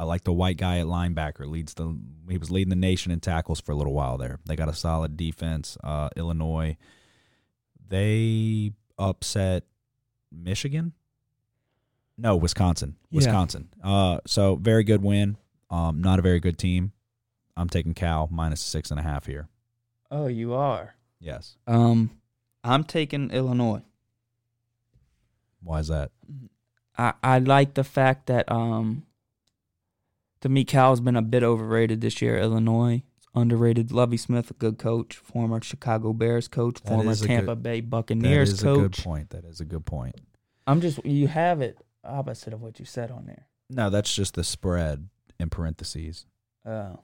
I 0.00 0.04
like 0.04 0.24
the 0.24 0.32
white 0.32 0.56
guy 0.56 0.78
at 0.78 0.86
linebacker. 0.86 1.46
Leads 1.46 1.74
the 1.74 1.94
he 2.26 2.38
was 2.38 2.50
leading 2.50 2.70
the 2.70 2.76
nation 2.76 3.12
in 3.12 3.20
tackles 3.20 3.60
for 3.60 3.72
a 3.72 3.74
little 3.74 3.92
while 3.92 4.16
there. 4.16 4.38
They 4.46 4.56
got 4.56 4.70
a 4.70 4.74
solid 4.74 5.18
defense. 5.18 5.76
Uh, 5.84 6.08
Illinois. 6.16 6.78
They 7.86 8.72
upset 8.98 9.64
Michigan. 10.32 10.94
No, 12.16 12.34
Wisconsin. 12.34 12.96
Yeah. 13.10 13.16
Wisconsin. 13.16 13.68
Uh, 13.84 14.20
so 14.26 14.56
very 14.56 14.84
good 14.84 15.02
win. 15.02 15.36
Um, 15.68 16.00
not 16.00 16.18
a 16.18 16.22
very 16.22 16.40
good 16.40 16.56
team. 16.56 16.92
I'm 17.54 17.68
taking 17.68 17.92
Cal 17.92 18.26
minus 18.32 18.62
six 18.62 18.90
and 18.90 18.98
a 18.98 19.02
half 19.02 19.26
here. 19.26 19.48
Oh, 20.10 20.28
you 20.28 20.54
are. 20.54 20.94
Yes. 21.18 21.58
Um, 21.66 22.10
I'm 22.64 22.84
taking 22.84 23.30
Illinois. 23.32 23.82
Why 25.62 25.80
is 25.80 25.88
that? 25.88 26.10
I, 26.96 27.12
I 27.22 27.38
like 27.38 27.74
the 27.74 27.84
fact 27.84 28.28
that 28.28 28.50
um 28.50 29.04
to 30.40 30.48
me 30.48 30.64
Cal's 30.64 31.00
been 31.00 31.16
a 31.16 31.22
bit 31.22 31.42
overrated 31.42 32.00
this 32.00 32.20
year. 32.22 32.38
Illinois 32.38 33.02
underrated. 33.34 33.92
Lovie 33.92 34.16
Smith, 34.16 34.50
a 34.50 34.54
good 34.54 34.78
coach, 34.78 35.16
former 35.16 35.60
Chicago 35.62 36.12
Bears 36.12 36.48
coach, 36.48 36.80
That 36.82 36.88
former 36.88 37.14
Tampa 37.14 37.54
good- 37.54 37.62
Bay 37.62 37.80
That 37.80 37.90
Buccaneers 37.90 38.52
is 38.52 38.62
a 38.62 38.66
good 38.66 38.92
point. 38.92 39.30
That 39.30 39.44
is 39.44 39.60
a 39.60 39.64
good 39.64 39.86
point. 39.86 40.20
I'm 40.66 40.80
just 40.80 41.04
you 41.04 41.28
have 41.28 41.60
it 41.60 41.78
opposite 42.04 42.52
of 42.52 42.62
what 42.62 42.78
you 42.78 42.84
said 42.84 43.10
on 43.10 43.26
there. 43.26 43.46
No, 43.68 43.90
that's 43.90 44.14
just 44.14 44.34
the 44.34 44.44
spread 44.44 45.08
in 45.38 45.48
parentheses. 45.50 46.26
Oh. 46.66 47.00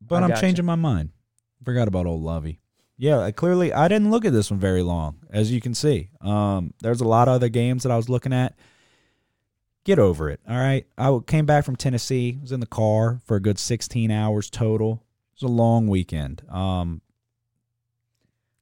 But 0.00 0.22
I 0.22 0.24
I'm 0.24 0.28
gotcha. 0.30 0.40
changing 0.40 0.64
my 0.64 0.74
mind. 0.76 1.10
Forgot 1.64 1.88
about 1.88 2.06
old 2.06 2.22
Lovie. 2.22 2.60
Yeah, 2.96 3.20
I 3.20 3.32
clearly 3.32 3.72
I 3.72 3.88
didn't 3.88 4.10
look 4.10 4.24
at 4.24 4.32
this 4.32 4.50
one 4.50 4.60
very 4.60 4.82
long, 4.82 5.18
as 5.30 5.50
you 5.52 5.60
can 5.60 5.74
see. 5.74 6.10
Um, 6.20 6.74
there's 6.80 7.00
a 7.00 7.08
lot 7.08 7.28
of 7.28 7.34
other 7.34 7.48
games 7.48 7.82
that 7.82 7.92
I 7.92 7.96
was 7.96 8.08
looking 8.08 8.32
at. 8.32 8.54
Get 9.84 9.98
over 9.98 10.28
it, 10.28 10.40
all 10.48 10.56
right. 10.56 10.86
I 10.98 11.18
came 11.26 11.46
back 11.46 11.64
from 11.64 11.76
Tennessee. 11.76 12.38
Was 12.40 12.52
in 12.52 12.60
the 12.60 12.66
car 12.66 13.20
for 13.24 13.36
a 13.36 13.40
good 13.40 13.58
16 13.58 14.10
hours 14.10 14.50
total. 14.50 15.02
It 15.32 15.42
was 15.42 15.50
a 15.50 15.52
long 15.52 15.88
weekend. 15.88 16.42
Um, 16.50 17.00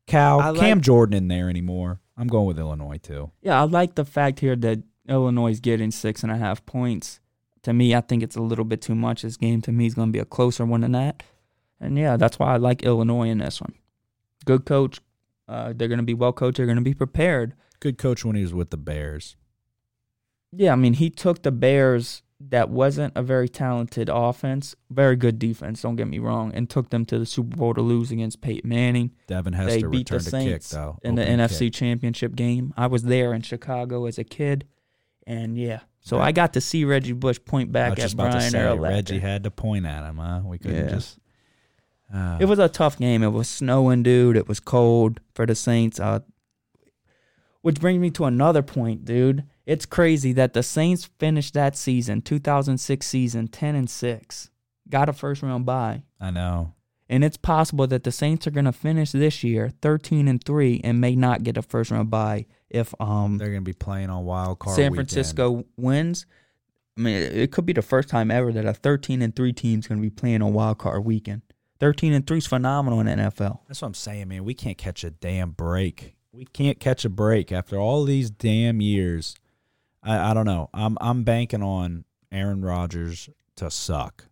Cal, 0.06 0.38
like- 0.38 0.56
Cam 0.58 0.80
Jordan 0.80 1.14
in 1.16 1.28
there 1.28 1.48
anymore. 1.48 2.00
I'm 2.16 2.28
going 2.28 2.46
with 2.46 2.58
Illinois 2.58 2.98
too. 2.98 3.30
Yeah, 3.42 3.60
I 3.60 3.64
like 3.64 3.94
the 3.94 4.04
fact 4.04 4.40
here 4.40 4.56
that 4.56 4.80
Illinois 5.08 5.52
is 5.52 5.60
getting 5.60 5.90
six 5.90 6.22
and 6.22 6.32
a 6.32 6.36
half 6.36 6.64
points. 6.66 7.20
To 7.62 7.72
me, 7.72 7.94
I 7.94 8.00
think 8.00 8.22
it's 8.22 8.36
a 8.36 8.42
little 8.42 8.64
bit 8.64 8.80
too 8.80 8.94
much. 8.94 9.22
This 9.22 9.36
game 9.36 9.60
to 9.62 9.72
me 9.72 9.86
is 9.86 9.94
going 9.94 10.08
to 10.08 10.12
be 10.12 10.18
a 10.18 10.24
closer 10.24 10.64
one 10.64 10.80
than 10.80 10.92
that. 10.92 11.22
And 11.80 11.96
yeah, 11.96 12.16
that's 12.16 12.38
why 12.38 12.54
I 12.54 12.56
like 12.56 12.82
Illinois 12.82 13.28
in 13.28 13.38
this 13.38 13.60
one. 13.60 13.74
Good 14.44 14.64
coach. 14.64 15.00
Uh, 15.46 15.72
they're 15.74 15.88
going 15.88 15.98
to 15.98 16.04
be 16.04 16.14
well 16.14 16.32
coached. 16.32 16.56
They're 16.56 16.66
going 16.66 16.76
to 16.76 16.82
be 16.82 16.94
prepared. 16.94 17.54
Good 17.80 17.98
coach 17.98 18.24
when 18.24 18.36
he 18.36 18.42
was 18.42 18.52
with 18.54 18.70
the 18.70 18.76
Bears. 18.76 19.36
Yeah, 20.52 20.72
I 20.72 20.76
mean, 20.76 20.94
he 20.94 21.10
took 21.10 21.42
the 21.42 21.52
Bears 21.52 22.22
that 22.40 22.70
wasn't 22.70 23.12
a 23.16 23.22
very 23.22 23.48
talented 23.48 24.08
offense, 24.12 24.74
very 24.90 25.16
good 25.16 25.38
defense, 25.38 25.82
don't 25.82 25.96
get 25.96 26.06
me 26.06 26.18
wrong, 26.20 26.52
and 26.54 26.70
took 26.70 26.90
them 26.90 27.04
to 27.06 27.18
the 27.18 27.26
Super 27.26 27.56
Bowl 27.56 27.74
to 27.74 27.80
lose 27.82 28.10
against 28.12 28.40
Peyton 28.40 28.68
Manning. 28.70 29.10
Devin 29.26 29.52
they 29.54 29.58
Hester 29.58 29.88
beat 29.88 30.08
the 30.08 30.14
returned 30.18 30.34
a 30.34 30.44
kick 30.44 30.50
Saints 30.50 30.70
though 30.70 30.98
in 31.02 31.16
the 31.16 31.24
NFC 31.24 31.66
kick. 31.66 31.72
Championship 31.74 32.36
game. 32.36 32.72
I 32.76 32.86
was 32.86 33.02
there 33.02 33.34
in 33.34 33.42
Chicago 33.42 34.06
as 34.06 34.18
a 34.18 34.24
kid, 34.24 34.66
and 35.26 35.58
yeah, 35.58 35.80
so 36.00 36.18
Right. 36.18 36.28
I 36.28 36.32
got 36.32 36.52
to 36.54 36.60
see 36.60 36.84
Reggie 36.84 37.12
Bush 37.12 37.38
point 37.44 37.72
back 37.72 37.98
at 37.98 38.14
Brian 38.16 38.40
say 38.50 38.58
Urlacher. 38.58 38.80
Reggie 38.82 39.18
had 39.18 39.42
to 39.44 39.50
point 39.50 39.84
at 39.84 40.08
him. 40.08 40.18
Huh? 40.18 40.42
We 40.44 40.58
couldn't 40.58 40.84
Yeah. 40.84 40.90
just. 40.90 41.18
Uh, 42.14 42.38
It 42.40 42.44
was 42.46 42.58
a 42.60 42.68
tough 42.68 42.96
game. 42.98 43.22
It 43.22 43.32
was 43.32 43.48
snowing, 43.48 44.02
dude. 44.04 44.36
It 44.36 44.48
was 44.48 44.60
cold 44.60 45.20
for 45.34 45.44
the 45.44 45.54
Saints. 45.56 45.98
Uh, 46.00 46.20
which 47.62 47.80
brings 47.80 48.00
me 48.00 48.10
to 48.12 48.24
another 48.24 48.62
point, 48.62 49.04
dude. 49.04 49.44
It's 49.68 49.84
crazy 49.84 50.32
that 50.32 50.54
the 50.54 50.62
Saints 50.62 51.10
finished 51.18 51.52
that 51.52 51.76
season, 51.76 52.22
2006 52.22 53.06
season, 53.06 53.48
10 53.48 53.74
and 53.74 53.90
6. 53.90 54.50
Got 54.88 55.10
a 55.10 55.12
first 55.12 55.42
round 55.42 55.66
bye. 55.66 56.04
I 56.18 56.30
know. 56.30 56.72
And 57.06 57.22
it's 57.22 57.36
possible 57.36 57.86
that 57.88 58.02
the 58.02 58.10
Saints 58.10 58.46
are 58.46 58.50
going 58.50 58.64
to 58.64 58.72
finish 58.72 59.12
this 59.12 59.44
year 59.44 59.70
13 59.82 60.26
and 60.26 60.42
3 60.42 60.80
and 60.82 61.02
may 61.02 61.14
not 61.14 61.42
get 61.42 61.58
a 61.58 61.62
first 61.62 61.90
round 61.90 62.08
bye 62.08 62.46
if 62.70 62.94
um 62.98 63.36
They're 63.36 63.48
going 63.50 63.60
to 63.60 63.68
be 63.68 63.74
playing 63.74 64.08
on 64.08 64.24
wild 64.24 64.58
card. 64.58 64.74
San 64.74 64.92
weekend. 64.92 65.10
Francisco 65.10 65.66
wins. 65.76 66.24
I 66.96 67.02
mean, 67.02 67.16
it 67.16 67.36
it 67.36 67.52
could 67.52 67.66
be 67.66 67.74
the 67.74 67.82
first 67.82 68.08
time 68.08 68.30
ever 68.30 68.50
that 68.54 68.64
a 68.64 68.72
13 68.72 69.20
and 69.20 69.36
3 69.36 69.52
team 69.52 69.80
is 69.80 69.86
going 69.86 70.00
to 70.00 70.02
be 70.02 70.08
playing 70.08 70.40
on 70.40 70.54
wild 70.54 70.78
card 70.78 71.04
weekend. 71.04 71.42
13 71.78 72.14
and 72.14 72.26
3 72.26 72.38
is 72.38 72.46
phenomenal 72.46 73.00
in 73.00 73.06
the 73.06 73.12
NFL. 73.12 73.58
That's 73.68 73.82
what 73.82 73.88
I'm 73.88 73.94
saying, 73.94 74.28
man. 74.28 74.44
We 74.44 74.54
can't 74.54 74.78
catch 74.78 75.04
a 75.04 75.10
damn 75.10 75.50
break. 75.50 76.16
We 76.32 76.46
can't 76.46 76.80
catch 76.80 77.04
a 77.04 77.10
break 77.10 77.52
after 77.52 77.76
all 77.76 78.04
these 78.04 78.30
damn 78.30 78.80
years. 78.80 79.36
I, 80.08 80.30
I 80.30 80.34
don't 80.34 80.46
know. 80.46 80.70
I'm 80.72 80.96
I'm 81.00 81.22
banking 81.22 81.62
on 81.62 82.04
Aaron 82.32 82.62
Rodgers 82.62 83.28
to 83.56 83.70
suck. 83.70 84.24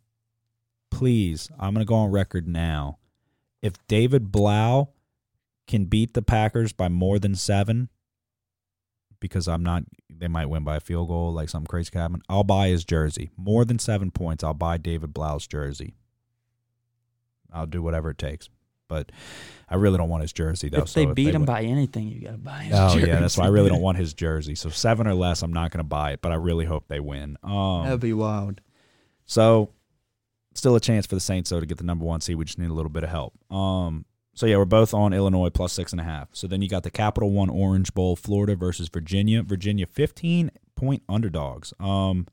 Please, 0.91 1.51
I'm 1.59 1.75
going 1.75 1.85
to 1.85 1.89
go 1.89 1.97
on 1.97 2.11
record 2.11 2.49
now. 2.49 2.99
If 3.61 3.75
David 3.87 4.33
Blough 4.33 4.91
can 5.67 5.85
beat 5.85 6.15
the 6.15 6.23
Packers 6.23 6.73
by 6.73 6.89
more 6.89 7.19
than 7.19 7.35
seven, 7.35 7.91
because 9.21 9.49
I'm 9.49 9.63
not, 9.63 9.83
they 10.09 10.29
might 10.29 10.47
win 10.47 10.65
by 10.65 10.77
a 10.77 10.81
field 10.81 11.09
goal, 11.09 11.33
like 11.33 11.49
something 11.49 11.67
crazy 11.67 11.91
happen. 11.93 12.23
I'll 12.29 12.45
buy 12.45 12.69
his 12.69 12.85
jersey. 12.85 13.31
More 13.37 13.65
than 13.65 13.79
seven 13.79 14.11
points, 14.11 14.45
I'll 14.45 14.55
buy 14.55 14.77
David 14.77 15.13
Blough's 15.13 15.47
jersey. 15.47 15.97
I'll 17.53 17.67
do 17.67 17.83
whatever 17.83 18.11
it 18.11 18.19
takes. 18.19 18.49
But 18.89 19.11
I 19.69 19.75
really 19.77 19.99
don't 19.99 20.09
want 20.09 20.23
his 20.23 20.33
jersey 20.33 20.69
though. 20.69 20.83
if 20.83 20.89
so 20.89 21.01
they 21.05 21.07
beat 21.13 21.35
him 21.35 21.43
win- 21.43 21.47
by 21.47 21.63
anything, 21.63 22.09
you 22.09 22.21
got 22.21 22.33
to 22.33 22.39
buy 22.39 22.59
his 22.65 22.79
Oh 22.79 22.95
jersey. 22.95 23.09
yeah, 23.09 23.21
that's 23.21 23.37
why 23.37 23.45
I 23.47 23.49
really 23.49 23.69
don't 23.71 23.81
want 23.83 23.99
his 23.99 24.15
jersey. 24.15 24.55
So 24.55 24.69
seven 24.71 25.07
or 25.07 25.15
less, 25.15 25.43
I'm 25.43 25.53
not 25.53 25.71
going 25.73 25.79
to 25.81 25.85
buy 25.89 26.13
it. 26.13 26.21
But 26.23 26.33
I 26.33 26.37
really 26.37 26.65
hope 26.67 26.87
they 26.89 27.01
win. 27.01 27.37
Um, 27.43 27.85
That'd 27.85 28.01
be 28.01 28.13
wild. 28.13 28.61
so 29.25 29.71
still 30.55 30.75
a 30.77 30.81
chance 30.81 31.07
for 31.07 31.15
the 31.17 31.21
Saints 31.21 31.51
though 31.51 31.61
to 31.61 31.67
get 31.67 31.79
the 31.79 31.85
number 31.85 32.05
one 32.05 32.21
seed. 32.21 32.37
We 32.37 32.45
just 32.45 32.59
need 32.59 32.71
a 32.71 32.75
little 32.75 32.91
bit 32.91 33.03
of 33.05 33.11
help. 33.11 33.35
Um, 33.53 34.05
so 34.35 34.47
yeah, 34.47 34.57
we're 34.57 34.65
both 34.67 34.95
on 34.95 35.13
Illinois 35.13 35.51
plus 35.51 35.73
six 35.73 35.93
and 35.93 36.01
a 36.01 36.05
half. 36.05 36.29
So 36.33 36.47
then 36.47 36.63
you 36.63 36.69
got 36.69 36.83
the 36.83 36.91
Capital 36.91 37.31
One 37.31 37.49
Orange 37.51 37.93
Bowl, 37.95 38.17
Florida 38.17 38.55
versus 38.55 38.89
Virginia. 38.89 39.43
Virginia 39.43 39.87
15 39.87 40.51
point 40.77 41.03
underdogs. 41.09 41.73
Um, 41.81 42.27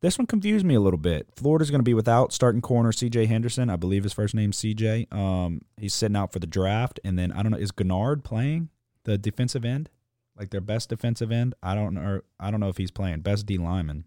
this 0.00 0.18
one 0.18 0.26
confused 0.26 0.64
me 0.64 0.74
a 0.74 0.80
little 0.80 0.98
bit. 0.98 1.28
Florida's 1.36 1.70
going 1.70 1.80
to 1.80 1.84
be 1.84 1.94
without 1.94 2.32
starting 2.32 2.60
corner 2.62 2.90
C.J. 2.90 3.26
Henderson. 3.26 3.68
I 3.68 3.76
believe 3.76 4.02
his 4.02 4.12
first 4.14 4.34
name's 4.34 4.56
C.J. 4.56 5.06
Um, 5.12 5.62
he's 5.76 5.94
sitting 5.94 6.16
out 6.16 6.32
for 6.32 6.38
the 6.38 6.46
draft, 6.46 6.98
and 7.04 7.18
then 7.18 7.32
I 7.32 7.42
don't 7.42 7.52
know 7.52 7.58
is 7.58 7.72
Greenard 7.72 8.24
playing 8.24 8.70
the 9.04 9.18
defensive 9.18 9.64
end, 9.64 9.90
like 10.38 10.50
their 10.50 10.60
best 10.60 10.88
defensive 10.88 11.30
end. 11.30 11.54
I 11.62 11.74
don't 11.74 11.94
know. 11.94 12.20
I 12.38 12.50
don't 12.50 12.60
know 12.60 12.68
if 12.68 12.78
he's 12.78 12.90
playing 12.90 13.20
best 13.20 13.46
D 13.46 13.58
lineman. 13.58 14.04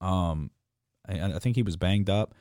Um, 0.00 0.50
I, 1.08 1.34
I 1.34 1.38
think 1.40 1.56
he 1.56 1.62
was 1.62 1.76
banged 1.76 2.08
up. 2.08 2.34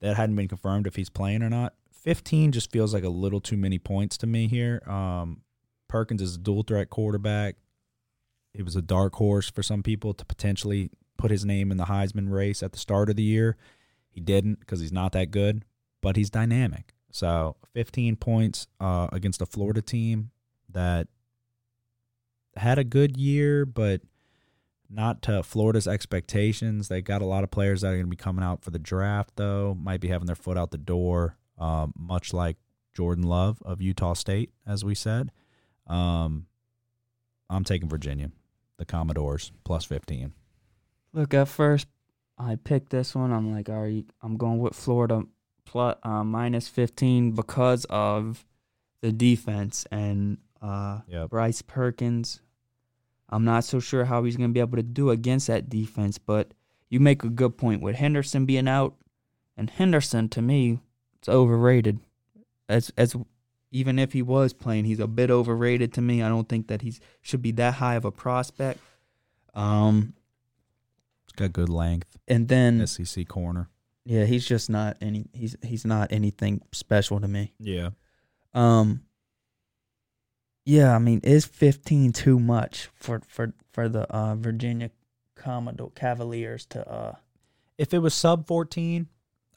That 0.00 0.16
hadn't 0.16 0.36
been 0.36 0.48
confirmed 0.48 0.86
if 0.86 0.96
he's 0.96 1.10
playing 1.10 1.42
or 1.42 1.50
not. 1.50 1.74
Fifteen 1.92 2.52
just 2.52 2.70
feels 2.70 2.92
like 2.92 3.04
a 3.04 3.08
little 3.08 3.40
too 3.40 3.56
many 3.56 3.78
points 3.78 4.18
to 4.18 4.26
me 4.26 4.48
here. 4.48 4.82
Um, 4.86 5.42
Perkins 5.88 6.20
is 6.20 6.34
a 6.34 6.38
dual 6.38 6.62
threat 6.62 6.90
quarterback. 6.90 7.56
He 8.52 8.62
was 8.62 8.76
a 8.76 8.82
dark 8.82 9.14
horse 9.14 9.50
for 9.50 9.62
some 9.62 9.82
people 9.82 10.12
to 10.12 10.24
potentially 10.26 10.90
put 11.22 11.30
his 11.30 11.44
name 11.44 11.70
in 11.70 11.76
the 11.76 11.84
Heisman 11.84 12.32
race 12.32 12.64
at 12.64 12.72
the 12.72 12.78
start 12.78 13.08
of 13.08 13.14
the 13.14 13.22
year. 13.22 13.56
He 14.10 14.20
didn't 14.20 14.58
because 14.58 14.80
he's 14.80 14.92
not 14.92 15.12
that 15.12 15.30
good, 15.30 15.64
but 16.00 16.16
he's 16.16 16.30
dynamic. 16.30 16.94
So 17.12 17.54
15 17.74 18.16
points 18.16 18.66
uh, 18.80 19.06
against 19.12 19.40
a 19.40 19.46
Florida 19.46 19.80
team 19.80 20.32
that 20.68 21.06
had 22.56 22.76
a 22.76 22.84
good 22.84 23.16
year, 23.16 23.64
but 23.64 24.00
not 24.90 25.22
to 25.22 25.44
Florida's 25.44 25.86
expectations. 25.86 26.88
They 26.88 27.00
got 27.00 27.22
a 27.22 27.26
lot 27.26 27.44
of 27.44 27.52
players 27.52 27.82
that 27.82 27.88
are 27.88 27.96
going 27.96 28.06
to 28.06 28.10
be 28.10 28.16
coming 28.16 28.44
out 28.44 28.64
for 28.64 28.72
the 28.72 28.80
draft, 28.80 29.36
though. 29.36 29.76
Might 29.80 30.00
be 30.00 30.08
having 30.08 30.26
their 30.26 30.34
foot 30.34 30.58
out 30.58 30.72
the 30.72 30.76
door, 30.76 31.36
um, 31.56 31.94
much 31.96 32.32
like 32.32 32.56
Jordan 32.94 33.24
Love 33.24 33.62
of 33.64 33.80
Utah 33.80 34.14
State, 34.14 34.50
as 34.66 34.84
we 34.84 34.96
said. 34.96 35.30
Um, 35.86 36.46
I'm 37.48 37.62
taking 37.62 37.88
Virginia, 37.88 38.32
the 38.76 38.84
Commodores, 38.84 39.52
plus 39.62 39.84
15. 39.84 40.32
Look, 41.12 41.34
at 41.34 41.48
first 41.48 41.86
I 42.38 42.56
picked 42.56 42.90
this 42.90 43.14
one. 43.14 43.32
I'm 43.32 43.52
like, 43.52 43.68
all 43.68 43.82
right, 43.82 44.04
I'm 44.22 44.36
going 44.36 44.58
with 44.58 44.74
Florida 44.74 45.22
plus 45.64 45.96
uh, 46.02 46.24
minus 46.24 46.68
15 46.68 47.32
because 47.32 47.84
of 47.90 48.44
the 49.00 49.12
defense 49.12 49.86
and 49.90 50.38
uh, 50.60 51.00
Yep. 51.08 51.30
Bryce 51.30 51.62
Perkins. 51.62 52.40
I'm 53.28 53.44
not 53.44 53.64
so 53.64 53.80
sure 53.80 54.04
how 54.04 54.24
he's 54.24 54.36
going 54.36 54.50
to 54.50 54.54
be 54.54 54.60
able 54.60 54.76
to 54.76 54.82
do 54.82 55.10
against 55.10 55.46
that 55.46 55.68
defense, 55.68 56.18
but 56.18 56.52
you 56.88 57.00
make 57.00 57.24
a 57.24 57.28
good 57.30 57.56
point 57.56 57.80
with 57.80 57.96
Henderson 57.96 58.44
being 58.44 58.68
out, 58.68 58.94
and 59.56 59.70
Henderson 59.70 60.28
to 60.30 60.42
me, 60.42 60.80
it's 61.18 61.28
overrated. 61.28 62.00
As 62.68 62.92
as 62.98 63.16
even 63.70 63.98
if 63.98 64.12
he 64.12 64.20
was 64.20 64.52
playing, 64.52 64.84
he's 64.84 65.00
a 65.00 65.06
bit 65.06 65.30
overrated 65.30 65.94
to 65.94 66.02
me. 66.02 66.22
I 66.22 66.28
don't 66.28 66.48
think 66.48 66.68
that 66.68 66.82
he 66.82 66.94
should 67.22 67.40
be 67.40 67.52
that 67.52 67.74
high 67.74 67.94
of 67.94 68.04
a 68.04 68.10
prospect. 68.10 68.80
Um, 69.54 70.12
got 71.36 71.52
good 71.52 71.68
length, 71.68 72.16
and 72.28 72.48
then 72.48 72.86
SEC 72.86 73.26
corner. 73.28 73.68
yeah, 74.04 74.24
he's 74.24 74.46
just 74.46 74.70
not 74.70 74.96
any. 75.00 75.26
He's 75.32 75.56
he's 75.62 75.84
not 75.84 76.12
anything 76.12 76.62
special 76.72 77.20
to 77.20 77.28
me. 77.28 77.52
Yeah. 77.58 77.90
Um. 78.54 79.02
Yeah, 80.64 80.94
I 80.94 80.98
mean, 80.98 81.20
is 81.24 81.44
fifteen 81.44 82.12
too 82.12 82.38
much 82.38 82.88
for 82.94 83.20
for 83.28 83.52
for 83.72 83.88
the 83.88 84.02
uh, 84.12 84.34
Virginia 84.36 84.90
Commodore 85.34 85.90
Cavaliers 85.94 86.66
to 86.66 86.88
uh? 86.88 87.14
If 87.78 87.92
it 87.92 87.98
was 87.98 88.14
sub 88.14 88.46
14, 88.46 89.08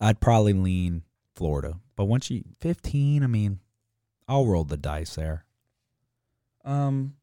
I'd 0.01 0.19
probably 0.19 0.53
lean 0.53 1.03
Florida. 1.35 1.79
But 1.95 2.05
once 2.05 2.31
you 2.31 2.43
15, 2.61 3.23
I 3.23 3.27
mean, 3.27 3.59
I'll 4.27 4.47
roll 4.47 4.63
the 4.63 4.77
dice 4.77 5.15
there. 5.15 5.45
Um. 6.63 7.15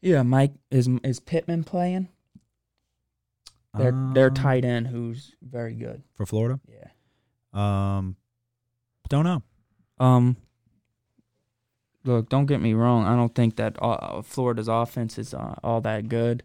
Yeah, 0.00 0.22
Mike 0.24 0.54
is 0.70 0.88
is 1.04 1.20
Pittman 1.20 1.62
playing? 1.62 2.08
Their 3.76 3.92
their 4.14 4.28
Um, 4.28 4.34
tight 4.34 4.64
end, 4.64 4.88
who's 4.88 5.34
very 5.42 5.74
good. 5.74 6.02
for 6.14 6.26
Florida. 6.26 6.60
Yeah. 6.68 6.88
Um, 7.54 8.16
don't 9.08 9.24
know. 9.24 9.42
Um. 9.98 10.36
look, 12.04 12.28
don't 12.28 12.46
get 12.46 12.60
me 12.60 12.74
wrong. 12.74 13.04
I 13.06 13.14
don't 13.16 13.34
think 13.34 13.56
that 13.56 13.76
uh, 13.80 14.22
Florida's 14.22 14.68
offense 14.68 15.18
is 15.18 15.32
uh, 15.34 15.54
all 15.62 15.80
that 15.82 16.08
good. 16.08 16.42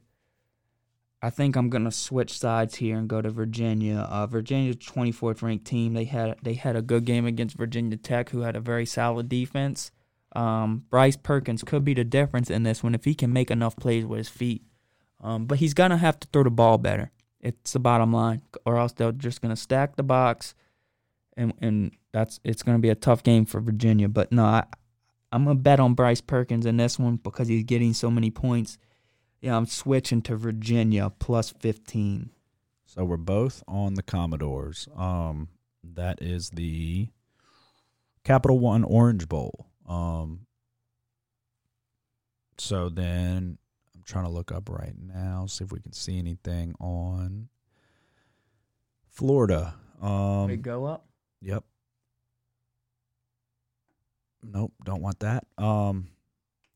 I 1.21 1.31
think 1.31 1.55
I'm 1.55 1.69
gonna 1.69 1.91
switch 1.91 2.37
sides 2.37 2.75
here 2.75 2.97
and 2.97 3.09
go 3.09 3.21
to 3.21 3.29
Virginia. 3.31 4.07
Uh, 4.09 4.27
Virginia's 4.27 4.75
24th 4.77 5.41
ranked 5.41 5.65
team. 5.65 5.93
They 5.93 6.05
had 6.05 6.37
they 6.43 6.53
had 6.53 6.75
a 6.75 6.81
good 6.81 7.05
game 7.05 7.25
against 7.25 7.57
Virginia 7.57 7.97
Tech, 7.97 8.29
who 8.29 8.41
had 8.41 8.55
a 8.55 8.59
very 8.61 8.85
solid 8.85 9.27
defense. 9.27 9.91
Um, 10.35 10.85
Bryce 10.91 11.17
Perkins 11.17 11.63
could 11.63 11.83
be 11.83 11.95
the 11.95 12.03
difference 12.03 12.49
in 12.51 12.63
this 12.63 12.83
one 12.83 12.93
if 12.93 13.05
he 13.05 13.15
can 13.15 13.33
make 13.33 13.49
enough 13.49 13.75
plays 13.75 14.05
with 14.05 14.19
his 14.19 14.29
feet. 14.29 14.63
Um, 15.19 15.47
but 15.47 15.57
he's 15.57 15.73
gonna 15.73 15.97
have 15.97 16.19
to 16.19 16.27
throw 16.31 16.43
the 16.43 16.51
ball 16.51 16.77
better. 16.77 17.11
It's 17.47 17.73
the 17.73 17.79
bottom 17.79 18.11
line, 18.11 18.41
or 18.65 18.77
else 18.77 18.93
they're 18.93 19.11
just 19.11 19.41
gonna 19.41 19.55
stack 19.55 19.95
the 19.95 20.03
box, 20.03 20.53
and 21.35 21.53
and 21.61 21.91
that's 22.11 22.39
it's 22.43 22.63
gonna 22.63 22.79
be 22.79 22.89
a 22.89 22.95
tough 22.95 23.23
game 23.23 23.45
for 23.45 23.61
Virginia. 23.61 24.09
But 24.09 24.31
no, 24.31 24.43
I, 24.43 24.65
I'm 25.31 25.45
gonna 25.45 25.55
bet 25.55 25.79
on 25.79 25.93
Bryce 25.93 26.21
Perkins 26.21 26.65
in 26.65 26.77
this 26.77 26.99
one 26.99 27.17
because 27.17 27.47
he's 27.47 27.63
getting 27.63 27.93
so 27.93 28.11
many 28.11 28.31
points. 28.31 28.77
Yeah, 29.41 29.55
I'm 29.55 29.65
switching 29.65 30.21
to 30.23 30.35
Virginia 30.35 31.11
plus 31.19 31.51
15. 31.51 32.31
So 32.85 33.05
we're 33.05 33.17
both 33.17 33.63
on 33.67 33.93
the 33.93 34.03
Commodores. 34.03 34.87
Um, 34.95 35.49
that 35.83 36.21
is 36.21 36.49
the 36.49 37.09
Capital 38.23 38.59
One 38.59 38.83
Orange 38.83 39.29
Bowl. 39.29 39.67
Um, 39.87 40.47
so 42.57 42.89
then 42.89 43.57
trying 44.07 44.23
to 44.25 44.31
look 44.31 44.51
up 44.51 44.69
right 44.69 44.95
now, 44.97 45.45
see 45.47 45.63
if 45.63 45.71
we 45.71 45.79
can 45.79 45.93
see 45.93 46.17
anything 46.17 46.73
on 46.79 47.49
Florida. 49.11 49.75
Um, 50.01 50.47
They 50.47 50.57
go 50.57 50.85
up. 50.85 51.05
Yep. 51.41 51.63
Nope, 54.43 54.73
don't 54.83 55.01
want 55.01 55.19
that. 55.19 55.45
Um 55.57 56.07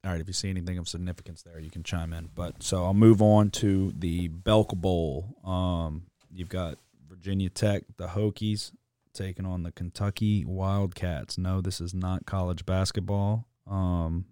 all 0.04 0.12
right, 0.12 0.20
if 0.20 0.26
you 0.28 0.34
see 0.34 0.50
anything 0.50 0.80
of 0.80 0.90
significance 0.90 1.44
there, 1.44 1.60
you 1.60 1.70
can 1.70 1.84
chime 1.84 2.12
in. 2.12 2.30
But 2.34 2.64
so 2.64 2.84
I'll 2.86 2.94
move 2.96 3.22
on 3.22 3.52
to 3.52 3.94
the 3.98 4.28
Belk 4.30 4.76
Bowl. 4.76 5.38
Um 5.44 6.08
you've 6.34 6.50
got 6.50 6.78
Virginia 7.08 7.50
Tech, 7.50 7.84
the 7.98 8.08
Hokies 8.08 8.72
taking 9.14 9.46
on 9.46 9.64
the 9.64 9.72
Kentucky 9.72 10.44
Wildcats. 10.44 11.38
No, 11.38 11.62
this 11.62 11.80
is 11.80 11.94
not 11.94 12.26
college 12.26 12.66
basketball. 12.66 13.48
Um 13.68 14.26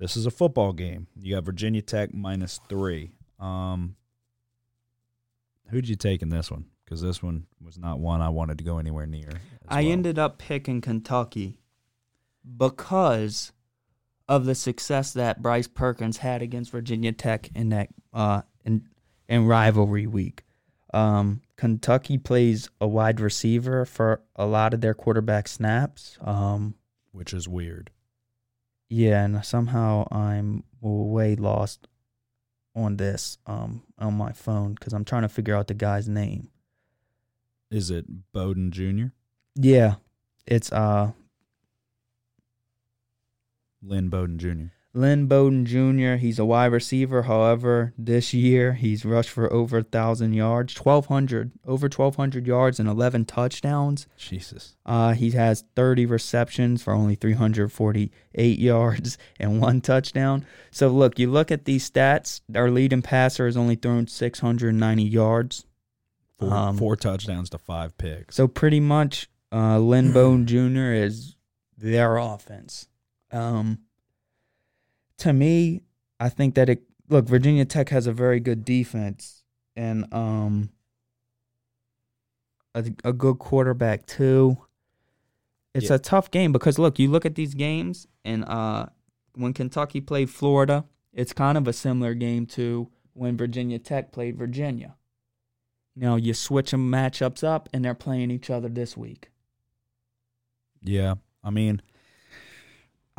this 0.00 0.16
is 0.16 0.26
a 0.26 0.30
football 0.30 0.72
game. 0.72 1.06
You 1.20 1.36
got 1.36 1.44
Virginia 1.44 1.82
Tech 1.82 2.12
minus 2.12 2.58
3. 2.68 3.12
Um 3.38 3.94
Who'd 5.68 5.88
you 5.88 5.94
take 5.94 6.20
in 6.22 6.30
this 6.30 6.50
one? 6.50 6.64
Because 6.84 7.00
this 7.00 7.22
one 7.22 7.46
was 7.64 7.78
not 7.78 8.00
one 8.00 8.20
I 8.20 8.28
wanted 8.30 8.58
to 8.58 8.64
go 8.64 8.78
anywhere 8.78 9.06
near. 9.06 9.28
I 9.68 9.82
well. 9.82 9.92
ended 9.92 10.18
up 10.18 10.38
picking 10.38 10.80
Kentucky 10.80 11.60
because 12.56 13.52
of 14.28 14.46
the 14.46 14.56
success 14.56 15.12
that 15.12 15.42
Bryce 15.42 15.68
Perkins 15.68 16.16
had 16.16 16.42
against 16.42 16.72
Virginia 16.72 17.12
Tech 17.12 17.50
in 17.54 17.68
that 17.68 17.90
uh 18.12 18.42
in 18.64 18.88
in 19.28 19.46
rivalry 19.46 20.08
week. 20.08 20.42
Um, 20.92 21.42
Kentucky 21.56 22.18
plays 22.18 22.68
a 22.80 22.88
wide 22.88 23.20
receiver 23.20 23.84
for 23.84 24.22
a 24.34 24.44
lot 24.44 24.74
of 24.74 24.80
their 24.80 24.94
quarterback 24.94 25.46
snaps. 25.46 26.18
Um, 26.20 26.74
which 27.12 27.32
is 27.32 27.48
weird. 27.48 27.90
Yeah, 28.90 29.24
and 29.24 29.42
somehow 29.44 30.06
I'm 30.10 30.64
way 30.82 31.36
lost 31.36 31.86
on 32.74 32.96
this 32.96 33.38
um 33.46 33.82
on 33.98 34.14
my 34.14 34.32
phone 34.32 34.74
because 34.74 34.92
I'm 34.92 35.04
trying 35.04 35.22
to 35.22 35.28
figure 35.28 35.56
out 35.56 35.68
the 35.68 35.74
guy's 35.74 36.08
name. 36.08 36.48
Is 37.70 37.90
it 37.90 38.32
Bowden 38.32 38.72
Jr., 38.72 39.06
Yeah, 39.54 39.94
it's 40.46 40.70
uh 40.72 41.12
Lynn 43.82 44.08
Bowden 44.08 44.38
Jr.? 44.38 44.74
Lynn 44.92 45.26
Bowden 45.26 45.66
Jr. 45.66 46.16
He's 46.16 46.40
a 46.40 46.44
wide 46.44 46.72
receiver. 46.72 47.22
However, 47.22 47.92
this 47.96 48.34
year 48.34 48.72
he's 48.72 49.04
rushed 49.04 49.30
for 49.30 49.52
over 49.52 49.78
a 49.78 49.82
thousand 49.84 50.32
yards, 50.32 50.74
twelve 50.74 51.06
hundred, 51.06 51.52
over 51.64 51.88
twelve 51.88 52.16
hundred 52.16 52.46
yards 52.46 52.80
and 52.80 52.88
eleven 52.88 53.24
touchdowns. 53.24 54.08
Jesus. 54.16 54.74
Uh, 54.84 55.12
he 55.12 55.30
has 55.30 55.62
thirty 55.76 56.06
receptions 56.06 56.82
for 56.82 56.92
only 56.92 57.14
three 57.14 57.34
hundred 57.34 57.70
forty-eight 57.70 58.58
yards 58.70 59.16
and 59.38 59.60
one 59.60 59.80
touchdown. 59.80 60.44
So 60.72 60.88
look, 60.88 61.20
you 61.20 61.30
look 61.30 61.52
at 61.52 61.66
these 61.66 61.88
stats. 61.88 62.40
Our 62.54 62.68
leading 62.70 63.02
passer 63.02 63.46
has 63.46 63.56
only 63.56 63.76
thrown 63.76 64.08
six 64.08 64.40
hundred 64.40 64.74
ninety 64.74 65.04
yards. 65.04 65.66
Four, 66.40 66.52
Um, 66.52 66.76
four 66.78 66.96
touchdowns 66.96 67.50
to 67.50 67.58
five 67.58 67.96
picks. 67.96 68.34
So 68.34 68.48
pretty 68.48 68.80
much, 68.80 69.28
uh, 69.52 69.78
Lynn 69.78 70.12
Bowden 70.12 70.46
Jr. 70.46 70.92
is 70.94 71.36
their 71.78 72.16
offense. 72.16 72.88
Um, 73.30 73.80
to 75.20 75.32
me, 75.32 75.82
I 76.18 76.28
think 76.28 76.54
that 76.56 76.68
it 76.68 76.82
look 77.08 77.26
Virginia 77.26 77.64
Tech 77.64 77.88
has 77.90 78.06
a 78.06 78.12
very 78.12 78.40
good 78.40 78.64
defense 78.64 79.42
and 79.76 80.12
um 80.12 80.70
a, 82.74 82.84
a 83.04 83.12
good 83.12 83.38
quarterback 83.38 84.06
too. 84.06 84.56
It's 85.74 85.88
Yeah. 85.88 85.96
a 85.96 85.98
tough 85.98 86.30
game 86.30 86.52
because 86.52 86.78
look, 86.78 86.98
you 86.98 87.08
look 87.10 87.24
at 87.26 87.34
these 87.34 87.54
games 87.54 88.06
and 88.24 88.44
uh 88.44 88.86
when 89.34 89.52
Kentucky 89.52 90.00
played 90.00 90.30
Florida, 90.30 90.84
it's 91.12 91.32
kind 91.32 91.56
of 91.56 91.66
a 91.68 91.72
similar 91.72 92.14
game 92.14 92.46
to 92.46 92.88
when 93.14 93.36
Virginia 93.36 93.78
Tech 93.78 94.12
played 94.12 94.36
Virginia. 94.36 94.96
Now 95.96 96.16
you 96.16 96.34
switch 96.34 96.70
them 96.70 96.90
matchups 96.90 97.42
up 97.44 97.68
and 97.72 97.84
they're 97.84 97.94
playing 97.94 98.30
each 98.30 98.50
other 98.50 98.68
this 98.68 98.96
week. 98.96 99.30
yeah. 100.82 101.14
I 101.42 101.50
mean, 101.50 101.80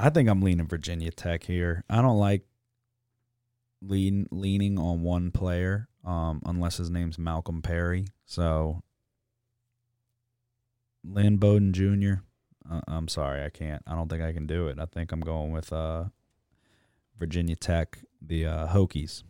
I 0.01 0.09
think 0.09 0.27
I'm 0.27 0.41
leaning 0.41 0.67
Virginia 0.67 1.11
Tech 1.11 1.43
here. 1.43 1.83
I 1.87 2.01
don't 2.01 2.17
like 2.17 2.41
lean, 3.83 4.27
leaning 4.31 4.79
on 4.79 5.03
one 5.03 5.29
player 5.29 5.89
um, 6.03 6.41
unless 6.43 6.77
his 6.77 6.89
name's 6.89 7.19
Malcolm 7.19 7.61
Perry. 7.61 8.07
So, 8.25 8.81
Lynn 11.03 11.37
Bowden 11.37 11.71
Jr., 11.71 12.23
uh, 12.69 12.81
I'm 12.87 13.07
sorry. 13.07 13.43
I 13.43 13.49
can't. 13.49 13.83
I 13.85 13.93
don't 13.93 14.09
think 14.09 14.23
I 14.23 14.33
can 14.33 14.47
do 14.47 14.67
it. 14.69 14.79
I 14.79 14.85
think 14.85 15.11
I'm 15.11 15.19
going 15.19 15.51
with 15.51 15.71
uh, 15.71 16.05
Virginia 17.19 17.55
Tech, 17.55 17.99
the 18.19 18.47
uh, 18.47 18.67
Hokies, 18.69 19.21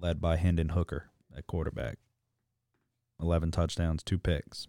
led 0.00 0.20
by 0.20 0.36
Hendon 0.36 0.68
Hooker 0.70 1.10
at 1.36 1.48
quarterback. 1.48 1.98
11 3.20 3.50
touchdowns, 3.50 4.04
two 4.04 4.18
picks. 4.18 4.68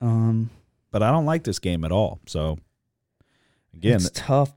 Um 0.00 0.50
But 0.90 1.02
I 1.02 1.12
don't 1.12 1.26
like 1.26 1.44
this 1.44 1.58
game 1.58 1.84
at 1.84 1.92
all. 1.92 2.20
So, 2.26 2.58
again, 3.76 3.96
it's 3.96 4.06
a 4.06 4.12
tough 4.12 4.52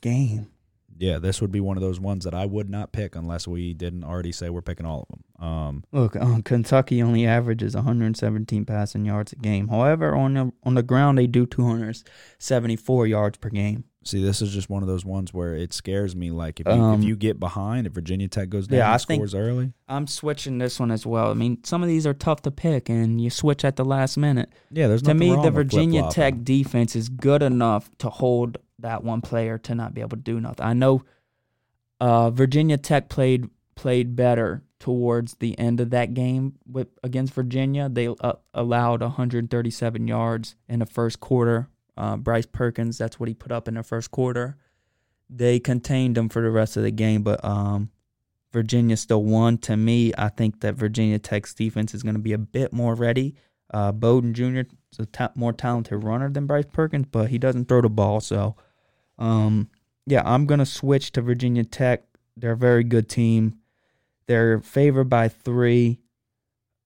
game. 0.00 0.50
yeah, 0.98 1.18
this 1.18 1.40
would 1.40 1.50
be 1.50 1.60
one 1.60 1.76
of 1.76 1.82
those 1.82 1.98
ones 1.98 2.24
that 2.24 2.34
I 2.34 2.46
would 2.46 2.68
not 2.68 2.92
pick 2.92 3.16
unless 3.16 3.48
we 3.48 3.72
didn't 3.74 4.04
already 4.04 4.32
say 4.32 4.50
we're 4.50 4.60
picking 4.62 4.86
all 4.86 5.02
of 5.02 5.08
them. 5.08 5.48
Um, 5.48 5.84
Look, 5.92 6.16
uh, 6.16 6.40
Kentucky 6.44 7.02
only 7.02 7.26
averages 7.26 7.74
117 7.74 8.64
passing 8.66 9.04
yards 9.04 9.32
a 9.32 9.36
game. 9.36 9.68
However, 9.68 10.14
on 10.14 10.34
the 10.34 10.52
on 10.62 10.74
the 10.74 10.82
ground 10.82 11.16
they 11.18 11.26
do 11.26 11.46
274 11.46 13.06
yards 13.06 13.38
per 13.38 13.48
game. 13.48 13.84
See, 14.04 14.22
this 14.22 14.40
is 14.42 14.52
just 14.52 14.70
one 14.70 14.82
of 14.82 14.88
those 14.88 15.04
ones 15.04 15.32
where 15.34 15.54
it 15.54 15.72
scares 15.72 16.16
me. 16.16 16.30
Like 16.30 16.60
if 16.60 16.66
you, 16.66 16.72
Um, 16.72 17.00
if 17.00 17.06
you 17.06 17.16
get 17.16 17.38
behind, 17.38 17.86
if 17.86 17.92
Virginia 17.92 18.28
Tech 18.28 18.48
goes 18.48 18.66
down, 18.66 18.78
Yeah, 18.78 18.90
I 18.90 18.94
and 18.94 19.02
think- 19.02 19.18
scores 19.20 19.34
early. 19.34 19.72
I'm 19.88 20.06
switching 20.06 20.58
this 20.58 20.80
one 20.80 20.90
as 20.90 21.04
well. 21.06 21.30
I 21.30 21.34
mean, 21.34 21.58
some 21.64 21.82
of 21.82 21.88
these 21.88 22.06
are 22.06 22.14
tough 22.14 22.42
to 22.42 22.50
pick, 22.50 22.88
and 22.88 23.20
you 23.20 23.30
switch 23.30 23.64
at 23.64 23.76
the 23.76 23.84
last 23.84 24.16
minute. 24.16 24.52
Yeah, 24.70 24.88
there's 24.88 25.02
to 25.02 25.14
me, 25.14 25.34
the 25.36 25.50
Virginia. 25.50 26.08
Tech 26.10 26.42
defense 26.44 26.94
is 26.96 27.08
good 27.08 27.42
enough 27.42 27.90
to 27.98 28.08
hold 28.08 28.58
that 28.78 29.04
one 29.04 29.20
player 29.20 29.58
to 29.58 29.74
not 29.74 29.92
be 29.94 30.00
able 30.00 30.16
to 30.16 30.22
do 30.22 30.40
nothing. 30.40 30.64
I 30.64 30.72
know 30.72 31.02
uh, 32.00 32.30
Virginia 32.30 32.78
Tech 32.78 33.08
played 33.08 33.48
played 33.74 34.14
better 34.16 34.62
towards 34.78 35.34
the 35.36 35.58
end 35.58 35.80
of 35.80 35.90
that 35.90 36.12
game 36.14 36.54
with 36.70 36.88
against 37.02 37.32
Virginia. 37.34 37.88
They 37.90 38.08
uh, 38.08 38.32
allowed 38.54 39.00
137 39.02 40.06
yards 40.08 40.54
in 40.68 40.78
the 40.80 40.86
first 40.86 41.20
quarter. 41.20 41.68
Uh, 41.96 42.16
Bryce 42.16 42.46
Perkins, 42.46 42.98
that's 42.98 43.20
what 43.20 43.28
he 43.28 43.34
put 43.34 43.52
up 43.52 43.68
in 43.68 43.74
the 43.74 43.82
first 43.82 44.10
quarter. 44.10 44.56
They 45.28 45.60
contained 45.60 46.16
them 46.16 46.28
for 46.28 46.42
the 46.42 46.50
rest 46.50 46.76
of 46.76 46.82
the 46.82 46.90
game, 46.90 47.22
but 47.22 47.44
um, 47.44 47.90
Virginia 48.52 48.96
still 48.96 49.22
won. 49.22 49.58
To 49.58 49.76
me, 49.76 50.12
I 50.18 50.28
think 50.28 50.60
that 50.60 50.74
Virginia 50.74 51.18
Tech's 51.18 51.54
defense 51.54 51.94
is 51.94 52.02
going 52.02 52.16
to 52.16 52.20
be 52.20 52.32
a 52.32 52.38
bit 52.38 52.72
more 52.72 52.94
ready. 52.94 53.34
Uh, 53.72 53.92
Bowden 53.92 54.34
Jr. 54.34 54.62
is 54.92 54.98
a 54.98 55.06
ta- 55.06 55.32
more 55.34 55.52
talented 55.52 56.02
runner 56.02 56.28
than 56.28 56.46
Bryce 56.46 56.66
Perkins, 56.72 57.06
but 57.10 57.30
he 57.30 57.38
doesn't 57.38 57.68
throw 57.68 57.80
the 57.80 57.88
ball. 57.88 58.20
So, 58.20 58.56
um, 59.18 59.70
yeah, 60.06 60.22
I'm 60.24 60.46
going 60.46 60.58
to 60.58 60.66
switch 60.66 61.12
to 61.12 61.22
Virginia 61.22 61.64
Tech. 61.64 62.04
They're 62.36 62.52
a 62.52 62.56
very 62.56 62.82
good 62.82 63.08
team. 63.08 63.58
They're 64.26 64.60
favored 64.60 65.08
by 65.08 65.28
three. 65.28 66.00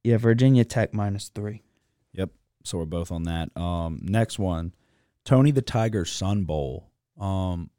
Yeah, 0.02 0.18
Virginia 0.18 0.64
Tech 0.64 0.92
minus 0.92 1.28
three. 1.28 1.62
Yep. 2.12 2.30
So 2.64 2.78
we're 2.78 2.84
both 2.84 3.10
on 3.10 3.22
that. 3.22 3.56
Um, 3.56 4.00
next 4.02 4.38
one, 4.38 4.74
Tony 5.24 5.50
the 5.50 5.62
Tiger 5.62 6.04
Sun 6.04 6.44
Bowl. 6.44 6.90
Um, 7.18 7.70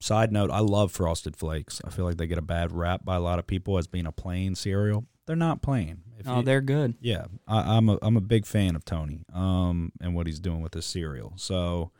side 0.00 0.32
note, 0.32 0.50
I 0.50 0.60
love 0.60 0.92
Frosted 0.92 1.36
Flakes. 1.36 1.80
I 1.84 1.90
feel 1.90 2.04
like 2.04 2.16
they 2.16 2.26
get 2.26 2.38
a 2.38 2.42
bad 2.42 2.72
rap 2.72 3.04
by 3.04 3.16
a 3.16 3.20
lot 3.20 3.38
of 3.38 3.46
people 3.46 3.78
as 3.78 3.86
being 3.86 4.06
a 4.06 4.12
plain 4.12 4.54
cereal. 4.54 5.06
They're 5.26 5.36
not 5.36 5.62
plain. 5.62 6.02
If 6.18 6.28
Oh, 6.28 6.38
you- 6.38 6.42
they're 6.42 6.60
good. 6.60 6.94
yeah, 7.00 7.26
I, 7.48 7.76
I'm 7.76 7.88
a 7.88 7.98
I'm 8.02 8.16
a 8.16 8.20
big 8.20 8.44
fan 8.46 8.76
of 8.76 8.84
Tony, 8.84 9.24
um, 9.32 9.92
and 10.00 10.14
what 10.14 10.26
he's 10.26 10.38
doing 10.40 10.60
with 10.60 10.74
his 10.74 10.84
cereal. 10.86 11.32
So, 11.36 11.90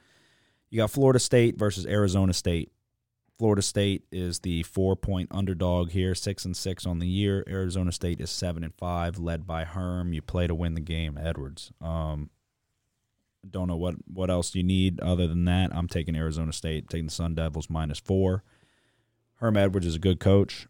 You 0.70 0.78
got 0.78 0.90
Florida 0.90 1.18
State 1.20 1.56
versus 1.56 1.86
Arizona 1.86 2.32
State. 2.32 2.72
Florida 3.38 3.62
State 3.62 4.04
is 4.12 4.40
the 4.40 4.62
four 4.64 4.94
point 4.96 5.28
underdog 5.30 5.90
here, 5.90 6.14
six 6.14 6.44
and 6.44 6.56
six 6.56 6.84
on 6.84 6.98
the 6.98 7.06
year. 7.08 7.44
Arizona 7.48 7.92
State 7.92 8.20
is 8.20 8.30
seven 8.30 8.62
and 8.64 8.74
five, 8.74 9.18
led 9.18 9.46
by 9.46 9.64
Herm. 9.64 10.12
You 10.12 10.20
play 10.20 10.46
to 10.48 10.54
win 10.54 10.74
the 10.74 10.80
game, 10.80 11.16
Edwards. 11.16 11.72
Um, 11.80 12.30
don't 13.50 13.68
know 13.68 13.76
what 13.76 13.94
what 14.06 14.30
else 14.30 14.54
you 14.54 14.62
need 14.62 15.00
other 15.00 15.26
than 15.26 15.44
that. 15.44 15.70
I'm 15.74 15.88
taking 15.88 16.16
Arizona 16.16 16.52
State, 16.52 16.88
taking 16.88 17.06
the 17.06 17.12
Sun 17.12 17.34
Devils 17.34 17.70
minus 17.70 17.98
four. 17.98 18.42
Herm 19.36 19.56
Edwards 19.56 19.86
is 19.86 19.96
a 19.96 20.00
good 20.00 20.20
coach. 20.20 20.66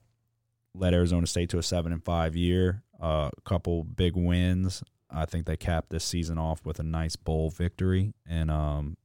Led 0.75 0.95
Arizona 0.95 1.27
State 1.27 1.51
to 1.51 1.59
a 1.59 1.63
seven 1.63 1.93
and 1.93 2.05
five 2.05 2.35
year. 2.35 2.83
A 3.01 3.05
uh, 3.05 3.31
couple 3.45 3.85
big 3.85 4.17
wins. 4.17 4.83
I 5.11 5.27
think 5.27 5.47
they 5.47 5.57
capped 5.57 5.91
this 5.91 6.05
season 6.05 6.39
off 6.39 6.65
with 6.65 6.81
a 6.81 6.83
nice 6.83 7.17
bowl 7.17 7.51
victory, 7.51 8.15
and 8.27 8.51
um, 8.51 8.97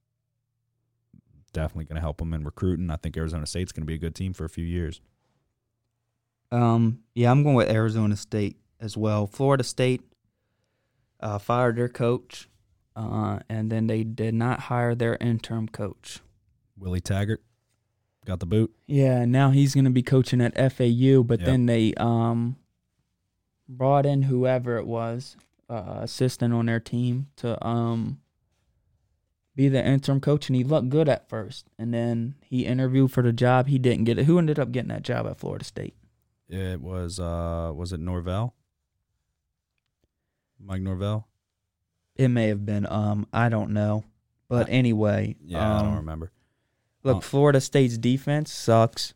definitely 1.53 1.85
going 1.85 1.95
to 1.95 2.01
help 2.01 2.17
them 2.17 2.33
in 2.33 2.43
recruiting. 2.43 2.89
I 2.89 2.95
think 2.95 3.17
Arizona 3.17 3.45
State's 3.45 3.71
going 3.71 3.83
to 3.83 3.87
be 3.87 3.95
a 3.95 3.99
good 3.99 4.15
team 4.15 4.33
for 4.33 4.45
a 4.45 4.49
few 4.49 4.65
years. 4.65 5.01
Um, 6.51 6.99
yeah, 7.13 7.29
I'm 7.29 7.43
going 7.43 7.55
with 7.55 7.69
Arizona 7.69 8.15
State 8.15 8.57
as 8.79 8.97
well. 8.97 9.27
Florida 9.27 9.63
State 9.63 10.01
uh, 11.19 11.37
fired 11.37 11.75
their 11.75 11.89
coach, 11.89 12.49
uh, 12.99 13.39
and 13.49 13.71
then 13.71 13.87
they 13.87 14.03
did 14.03 14.33
not 14.33 14.59
hire 14.61 14.93
their 14.95 15.15
interim 15.21 15.67
coach. 15.69 16.19
Willie 16.77 16.99
Taggart 17.01 17.41
got 18.25 18.39
the 18.39 18.45
boot. 18.45 18.71
Yeah, 18.87 19.25
now 19.25 19.51
he's 19.51 19.73
going 19.73 19.85
to 19.85 19.91
be 19.91 20.03
coaching 20.03 20.41
at 20.41 20.53
FAU, 20.55 21.23
but 21.23 21.39
Yep. 21.39 21.45
then 21.47 21.65
they 21.65 21.93
um 21.95 22.57
brought 23.67 24.05
in 24.05 24.23
whoever 24.23 24.77
it 24.77 24.85
was, 24.87 25.37
uh, 25.69 25.99
assistant 26.01 26.53
on 26.53 26.65
their 26.65 26.79
team 26.79 27.27
to 27.37 27.63
um 27.65 28.19
be 29.55 29.67
the 29.69 29.85
interim 29.85 30.19
coach, 30.21 30.47
and 30.49 30.55
he 30.55 30.63
looked 30.63 30.89
good 30.89 31.09
at 31.09 31.27
first, 31.29 31.67
and 31.77 31.93
then 31.93 32.35
he 32.41 32.65
interviewed 32.65 33.11
for 33.11 33.21
the 33.23 33.33
job. 33.33 33.67
He 33.67 33.77
didn't 33.77 34.05
get 34.05 34.17
it. 34.19 34.25
Who 34.25 34.37
ended 34.39 34.57
up 34.59 34.71
getting 34.71 34.89
that 34.89 35.03
job 35.03 35.27
at 35.27 35.37
Florida 35.37 35.63
State? 35.65 35.95
It 36.49 36.81
was 36.81 37.19
uh 37.19 37.71
was 37.75 37.93
it 37.93 37.99
Norvell? 37.99 38.55
Mike 40.61 40.81
Norvell? 40.81 41.27
It 42.19 42.27
may 42.27 42.47
have 42.49 42.65
been 42.65 42.85
um 42.85 43.25
I 43.31 43.47
don't 43.49 43.71
know, 43.71 44.03
but 44.49 44.67
anyway, 44.69 45.37
Yeah, 45.43 45.59
I 45.67 45.77
um, 45.79 45.85
don't 45.85 45.95
remember. 45.95 46.31
Look, 47.03 47.17
Oh. 47.17 47.21
Florida 47.21 47.61
State's 47.61 47.97
defense 47.97 48.51
sucks. 48.51 49.13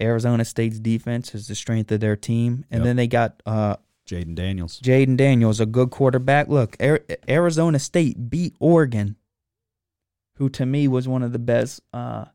Arizona 0.00 0.44
State's 0.44 0.78
defense 0.78 1.34
is 1.34 1.48
the 1.48 1.54
strength 1.54 1.90
of 1.92 2.00
their 2.00 2.14
team, 2.16 2.64
and 2.70 2.80
Yep. 2.80 2.84
then 2.84 2.96
they 2.96 3.06
got 3.06 3.42
uh, 3.46 3.76
Jayden 4.06 4.34
Daniels. 4.34 4.80
Jayden 4.80 5.16
Daniels, 5.16 5.60
a 5.60 5.66
good 5.66 5.90
quarterback. 5.90 6.48
Look, 6.48 6.76
Ar- 6.80 7.00
Arizona 7.28 7.78
State 7.78 8.28
beat 8.28 8.54
Oregon, 8.60 9.16
who 10.36 10.48
to 10.50 10.66
me 10.66 10.88
was 10.88 11.08
one 11.08 11.22
of 11.22 11.32
the 11.32 11.38
best 11.38 11.80
uh, 11.94 12.26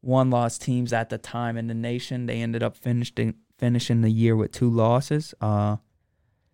one-loss 0.00 0.58
teams 0.58 0.92
at 0.92 1.10
the 1.10 1.18
time 1.18 1.56
in 1.56 1.66
the 1.68 1.74
nation. 1.74 2.26
They 2.26 2.40
ended 2.42 2.62
up 2.62 2.76
finishing 2.76 3.34
finishing 3.58 4.00
the 4.00 4.10
year 4.10 4.34
with 4.34 4.50
two 4.52 4.70
losses. 4.70 5.34
Uh, 5.40 5.76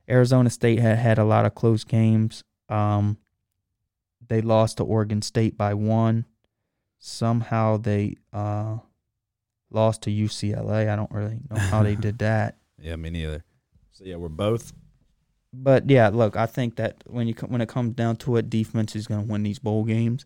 Arizona 0.08 0.50
State 0.50 0.80
had 0.80 0.98
had 0.98 1.18
a 1.18 1.24
lot 1.24 1.46
of 1.46 1.54
close 1.54 1.84
games. 1.84 2.44
Um, 2.68 3.18
they 4.26 4.40
lost 4.40 4.78
to 4.78 4.84
Oregon 4.84 5.22
State 5.22 5.56
by 5.56 5.74
one. 5.74 6.24
Somehow 6.98 7.76
they 7.76 8.16
uh, 8.32 8.78
lost 9.70 10.02
to 10.02 10.10
UCLA. 10.10 10.88
I 10.88 10.96
don't 10.96 11.10
really 11.10 11.40
know 11.50 11.60
how 11.60 11.82
they 11.82 11.94
did 11.96 12.18
that. 12.20 12.56
Yeah, 12.80 12.96
me 12.96 13.10
neither. 13.10 13.44
So 13.92 14.04
yeah, 14.04 14.16
we're 14.16 14.28
both 14.28 14.72
But 15.52 15.88
yeah, 15.90 16.08
look, 16.08 16.36
I 16.36 16.46
think 16.46 16.76
that 16.76 17.02
when 17.06 17.28
you 17.28 17.34
when 17.46 17.60
it 17.60 17.68
comes 17.68 17.94
down 17.94 18.16
to 18.16 18.36
it, 18.36 18.50
defense 18.50 18.96
is 18.96 19.06
going 19.06 19.24
to 19.26 19.30
win 19.30 19.42
these 19.42 19.58
bowl 19.58 19.84
games, 19.84 20.24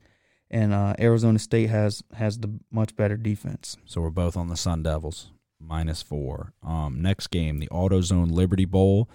and 0.50 0.72
uh, 0.72 0.94
Arizona 0.98 1.38
State 1.38 1.68
has 1.68 2.02
has 2.14 2.38
the 2.38 2.50
much 2.70 2.96
better 2.96 3.16
defense. 3.16 3.76
so 3.84 4.00
we're 4.00 4.10
both 4.10 4.36
on 4.36 4.48
the 4.48 4.56
Sun 4.56 4.84
Devils 4.84 5.30
minus 5.60 6.02
four. 6.02 6.52
Um, 6.62 7.02
next 7.02 7.26
game, 7.28 7.58
the 7.58 7.68
AutoZone 7.68 8.30
Liberty 8.30 8.64
Bowl. 8.64 9.10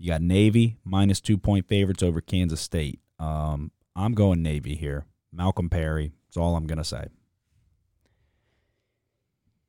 You 0.00 0.08
got 0.08 0.22
Navy 0.22 0.78
minus 0.82 1.20
two 1.20 1.36
point 1.36 1.68
favorites 1.68 2.02
over 2.02 2.22
Kansas 2.22 2.60
State. 2.60 3.00
Um, 3.18 3.70
I'm 3.94 4.14
going 4.14 4.42
Navy 4.42 4.74
here. 4.74 5.04
Malcolm 5.30 5.68
Perry. 5.68 6.14
That's 6.26 6.38
all 6.38 6.56
I'm 6.56 6.66
gonna 6.66 6.84
say. 6.84 7.08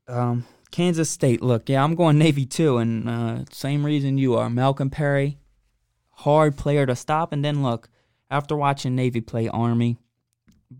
Um, 0.07 0.45
Kansas 0.71 1.09
State, 1.09 1.41
look, 1.41 1.67
yeah, 1.67 1.83
I'm 1.83 1.95
going 1.95 2.17
Navy 2.17 2.45
too, 2.45 2.77
and 2.77 3.09
uh, 3.09 3.39
same 3.51 3.85
reason 3.85 4.17
you 4.17 4.35
are. 4.35 4.49
Malcolm 4.49 4.89
Perry, 4.89 5.37
hard 6.11 6.57
player 6.57 6.85
to 6.85 6.95
stop, 6.95 7.33
and 7.33 7.43
then 7.43 7.61
look, 7.61 7.89
after 8.29 8.55
watching 8.55 8.95
Navy 8.95 9.19
play 9.19 9.49
Army, 9.49 9.97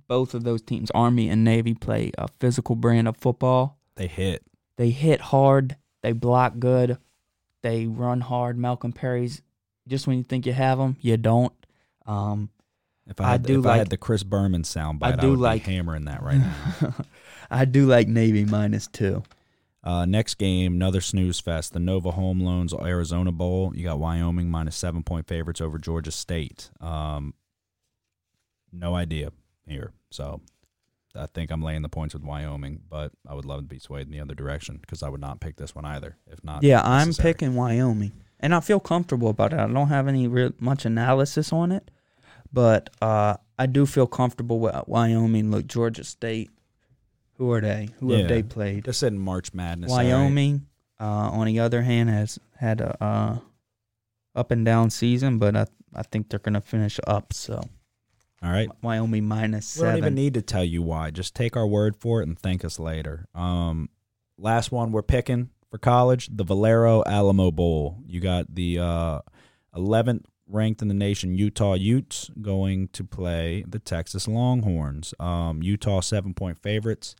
both 0.08 0.34
of 0.34 0.46
those 0.46 0.62
teams, 0.62 0.90
Army 0.92 1.28
and 1.28 1.44
Navy, 1.44 1.74
play 1.74 2.12
a 2.18 2.30
physical 2.40 2.76
brand 2.76 3.10
of 3.10 3.18
football. 3.18 3.78
They 3.96 4.08
hit. 4.08 4.44
They 4.78 4.92
hit 4.92 5.20
hard. 5.20 5.76
They 6.02 6.14
block 6.14 6.60
good. 6.60 6.98
They 7.64 7.86
run 7.88 8.22
hard. 8.22 8.58
Malcolm 8.58 8.92
Perry's 8.94 9.42
just 9.88 10.08
when 10.08 10.18
you 10.18 10.24
think 10.24 10.46
you 10.46 10.54
have 10.54 10.80
him, 10.80 10.98
you 11.02 11.18
don't. 11.18 11.54
Um, 12.06 12.50
If 13.08 13.20
I 13.22 13.34
I 13.34 13.38
do 13.38 13.60
if 13.60 13.66
I 13.66 13.70
like- 13.70 13.78
had 13.80 13.90
the 13.90 13.98
Chris 13.98 14.24
Berman 14.24 14.64
soundbite, 14.64 15.04
I 15.04 15.14
I, 15.14 15.16
do 15.16 15.30
would 15.32 15.40
like- 15.40 15.66
be 15.66 15.72
hammering 15.74 16.06
that 16.06 16.24
right 16.24 16.38
now. 16.40 16.94
I 17.52 17.66
do 17.66 17.86
like 17.86 18.08
Navy 18.08 18.46
minus 18.46 18.88
two. 18.88 19.24
Uh, 19.84 20.06
next 20.06 20.36
game, 20.36 20.74
another 20.74 21.02
snooze 21.02 21.40
fest. 21.40 21.74
The 21.74 21.80
Nova 21.80 22.12
Home 22.12 22.40
Loans 22.40 22.72
Arizona 22.74 23.32
Bowl. 23.32 23.74
You 23.76 23.84
got 23.84 23.98
Wyoming 24.00 24.50
minus 24.50 24.76
seven 24.76 25.02
point 25.04 25.28
favorites 25.28 25.60
over 25.60 25.80
Georgia 25.80 26.12
State. 26.12 26.70
Um, 26.80 27.34
no 28.72 28.96
idea 28.96 29.32
here. 29.68 29.92
So 30.12 30.42
I 31.16 31.26
think 31.28 31.52
I'm 31.52 31.62
laying 31.62 31.82
the 31.82 31.90
points 31.90 32.14
with 32.14 32.24
Wyoming, 32.24 32.82
but 32.90 33.12
I 33.28 33.34
would 33.34 33.46
love 33.46 33.60
to 33.62 33.66
be 33.68 33.80
swayed 33.80 34.06
in 34.08 34.12
the 34.12 34.20
other 34.20 34.34
direction 34.36 34.78
because 34.82 35.04
I 35.04 35.10
would 35.10 35.22
not 35.22 35.40
pick 35.40 35.58
this 35.58 35.76
one 35.76 35.86
either. 35.86 36.18
If 36.28 36.44
not, 36.44 36.64
Yeah, 36.64 36.82
I'm 36.84 37.14
picking 37.14 37.56
Wyoming, 37.56 38.12
and 38.40 38.54
I 38.56 38.60
feel 38.60 38.80
comfortable 38.80 39.30
about 39.30 39.54
it. 39.54 39.60
I 39.60 39.68
don't 39.68 39.90
have 39.90 40.08
any 40.08 40.28
real 40.28 40.52
much 40.60 40.86
analysis 40.86 41.52
on 41.52 41.72
it, 41.72 41.92
but 42.54 42.90
uh, 43.02 43.36
I 43.60 43.66
do 43.66 43.86
feel 43.86 44.08
comfortable 44.08 44.60
with 44.60 44.76
Wyoming. 44.88 45.52
Look, 45.52 45.68
Georgia 45.68 46.04
State. 46.04 46.50
Who 47.38 47.52
are 47.52 47.62
they? 47.62 47.90
Who 48.00 48.12
Yeah. 48.12 48.20
have 48.20 48.28
they 48.30 48.44
played? 48.44 48.86
Just 48.86 49.02
in 49.04 49.18
March 49.18 49.54
Madness. 49.54 49.92
all 49.92 49.98
right. 49.98 50.06
Wyoming, 50.06 50.68
uh, 51.00 51.04
on 51.32 51.48
the 51.48 51.60
other 51.60 51.82
hand, 51.82 52.10
has 52.10 52.38
had 52.56 52.82
a 52.82 53.04
uh, 53.04 53.38
up 54.36 54.52
and 54.52 54.64
down 54.66 54.90
season, 54.92 55.40
but 55.40 55.56
I 55.56 55.66
I 55.94 56.04
think 56.04 56.30
they're 56.30 56.40
gonna 56.40 56.62
finish 56.62 57.00
up. 57.08 57.34
So 57.34 57.62
All 58.44 58.52
right. 58.52 58.70
Wyoming 58.82 59.28
minus 59.28 59.78
We 59.78 59.84
don't 59.84 59.98
even 59.98 60.04
seven. 60.04 60.16
need 60.16 60.34
to 60.34 60.42
tell 60.42 60.64
you 60.64 60.82
why. 60.82 61.12
Just 61.12 61.36
take 61.36 61.56
our 61.56 61.68
word 61.68 61.96
for 61.96 62.22
it 62.22 62.28
and 62.28 62.38
thank 62.38 62.66
us 62.66 62.80
later. 62.80 63.28
Um, 63.36 63.90
last 64.38 64.72
one 64.72 64.92
we're 64.92 65.04
picking 65.04 65.50
for 65.70 65.78
college, 65.78 66.28
the 66.32 66.44
Valero 66.44 67.04
Alamo 67.06 67.52
Bowl. 67.52 68.00
You 68.08 68.20
got 68.20 68.54
the 68.56 68.80
uh, 68.80 69.20
11th 69.76 70.26
ranked 70.48 70.82
in 70.82 70.88
the 70.88 70.94
nation 70.94 71.36
Utah 71.36 71.76
Utes 71.76 72.30
going 72.42 72.90
to 72.90 73.04
play 73.04 73.64
the 73.68 73.80
Texas 73.80 74.28
Longhorns. 74.28 75.14
Um, 75.20 75.62
Utah 75.64 76.02
seven 76.02 76.34
point 76.34 76.58
favorites. 76.60 77.16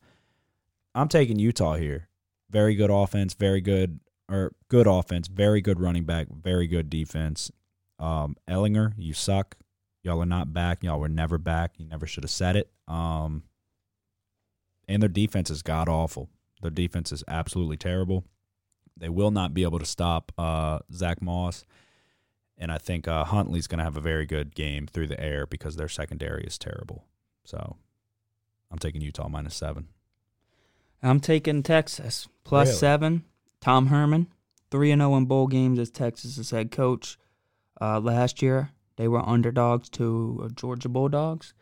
I'm 0.96 1.08
taking 1.08 1.40
Utah 1.40 1.76
here. 1.76 2.08
Very 2.50 2.76
good 2.76 2.90
offense, 2.90 3.34
very 3.34 3.62
good 3.62 4.00
or 4.28 4.54
good 4.70 4.88
offense, 4.88 5.28
very 5.28 5.62
good 5.62 5.80
running 5.80 6.04
back, 6.04 6.28
very 6.30 6.68
good 6.68 6.90
defense. 6.90 7.52
Um, 8.00 8.36
Ehlinger, 8.50 8.94
you 8.98 9.14
suck. 9.14 9.56
Y'all 10.04 10.22
are 10.22 10.26
not 10.26 10.54
back. 10.54 10.84
Y'all 10.84 11.00
were 11.00 11.10
never 11.10 11.38
back. 11.38 11.74
You 11.78 11.86
never 11.86 12.08
should 12.08 12.24
have 12.24 12.32
said 12.32 12.56
it. 12.56 12.72
Um, 12.88 13.44
and 14.88 15.02
their 15.02 15.10
defense 15.10 15.50
is 15.50 15.62
god 15.62 15.88
awful. 15.88 16.30
Their 16.62 16.72
defense 16.72 17.12
is 17.12 17.24
absolutely 17.28 17.78
terrible. 17.78 18.24
They 18.98 19.10
will 19.10 19.32
not 19.32 19.54
be 19.54 19.64
able 19.64 19.80
to 19.80 19.86
stop 19.86 20.32
uh, 20.38 20.80
Zach 20.92 21.22
Moss. 21.22 21.66
And 22.58 22.72
I 22.72 22.78
think 22.78 23.08
uh, 23.08 23.24
Huntley's 23.24 23.68
going 23.68 23.80
to 23.80 23.84
have 23.84 23.98
a 23.98 24.02
very 24.02 24.26
good 24.26 24.54
game 24.54 24.86
through 24.88 25.08
the 25.08 25.20
air 25.20 25.46
because 25.48 25.76
their 25.76 25.88
secondary 25.88 26.44
is 26.44 26.58
terrible. 26.58 27.06
So 27.44 27.78
I'm 28.70 28.78
taking 28.80 29.02
Utah 29.02 29.28
minus 29.28 29.56
seven. 29.56 29.88
I'm 31.02 31.20
taking 31.20 31.64
Texas 31.64 32.28
plus 32.44 32.68
Really? 32.68 32.78
seven. 32.78 33.24
Tom 33.60 33.88
Herman, 33.88 34.28
three 34.70 34.92
and 34.92 35.02
zero 35.02 35.16
in 35.18 35.26
bowl 35.26 35.48
games 35.48 35.80
as 35.80 35.90
Texas's 35.90 36.52
head 36.52 36.72
coach. 36.72 37.18
Uh, 37.80 38.00
last 38.00 38.42
year 38.44 38.70
they 38.98 39.08
were 39.08 39.28
underdogs 39.28 39.90
to 39.90 40.42
uh, 40.44 40.50
Georgia 40.50 40.90
Bulldogs, 40.90 41.54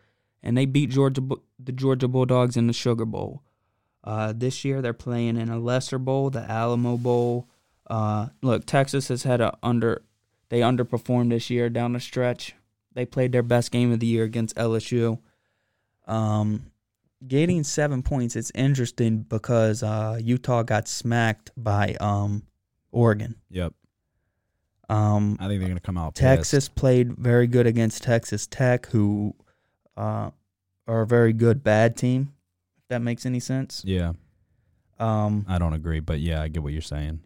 and 0.42 0.56
they 0.56 0.66
beat 0.66 0.90
Georgia 0.90 1.22
the 1.58 1.72
Georgia 1.72 2.08
Bulldogs 2.08 2.56
in 2.56 2.66
the 2.66 2.72
Sugar 2.72 3.04
Bowl. 3.04 3.42
Uh, 4.02 4.32
this 4.34 4.64
year 4.64 4.80
they're 4.80 4.92
playing 4.92 5.36
in 5.36 5.48
a 5.48 5.58
lesser 5.58 5.98
bowl, 5.98 6.30
the 6.30 6.50
Alamo 6.50 6.96
Bowl. 6.96 7.48
Uh, 7.88 8.28
look, 8.42 8.64
Texas 8.66 9.08
has 9.08 9.24
had 9.24 9.40
a 9.40 9.56
under 9.62 10.02
they 10.48 10.60
underperformed 10.60 11.30
this 11.30 11.50
year 11.50 11.68
down 11.68 11.92
the 11.92 12.00
stretch. 12.00 12.54
They 12.92 13.06
played 13.06 13.32
their 13.32 13.42
best 13.42 13.70
game 13.70 13.92
of 13.92 14.00
the 14.00 14.06
year 14.06 14.24
against 14.24 14.56
LSU. 14.56 15.20
Um, 16.06 16.72
getting 17.26 17.62
seven 17.62 18.02
points 18.02 18.34
it's 18.34 18.50
interesting 18.54 19.18
because 19.22 19.82
uh, 19.82 20.18
Utah 20.20 20.62
got 20.62 20.88
smacked 20.88 21.50
by 21.56 21.96
um, 22.00 22.42
Oregon. 22.90 23.36
Yep. 23.50 23.74
Um, 24.90 25.36
I 25.38 25.46
think 25.46 25.60
they're 25.60 25.68
going 25.68 25.74
to 25.76 25.80
come 25.80 25.96
out 25.96 26.14
pissed. 26.14 26.20
Texas 26.20 26.68
played 26.68 27.16
very 27.16 27.46
good 27.46 27.66
against 27.66 28.02
Texas 28.02 28.46
Tech, 28.46 28.86
who 28.86 29.34
uh, 29.96 30.30
are 30.88 31.02
a 31.02 31.06
very 31.06 31.32
good 31.32 31.62
bad 31.62 31.96
team. 31.96 32.32
If 32.78 32.88
that 32.88 33.00
makes 33.00 33.24
any 33.24 33.38
sense. 33.40 33.82
Yeah, 33.86 34.12
Um, 34.98 35.46
I 35.48 35.58
don't 35.58 35.74
agree, 35.74 36.00
but 36.00 36.18
yeah, 36.20 36.42
I 36.42 36.48
get 36.48 36.62
what 36.62 36.72
you're 36.72 36.82
saying. 36.82 37.20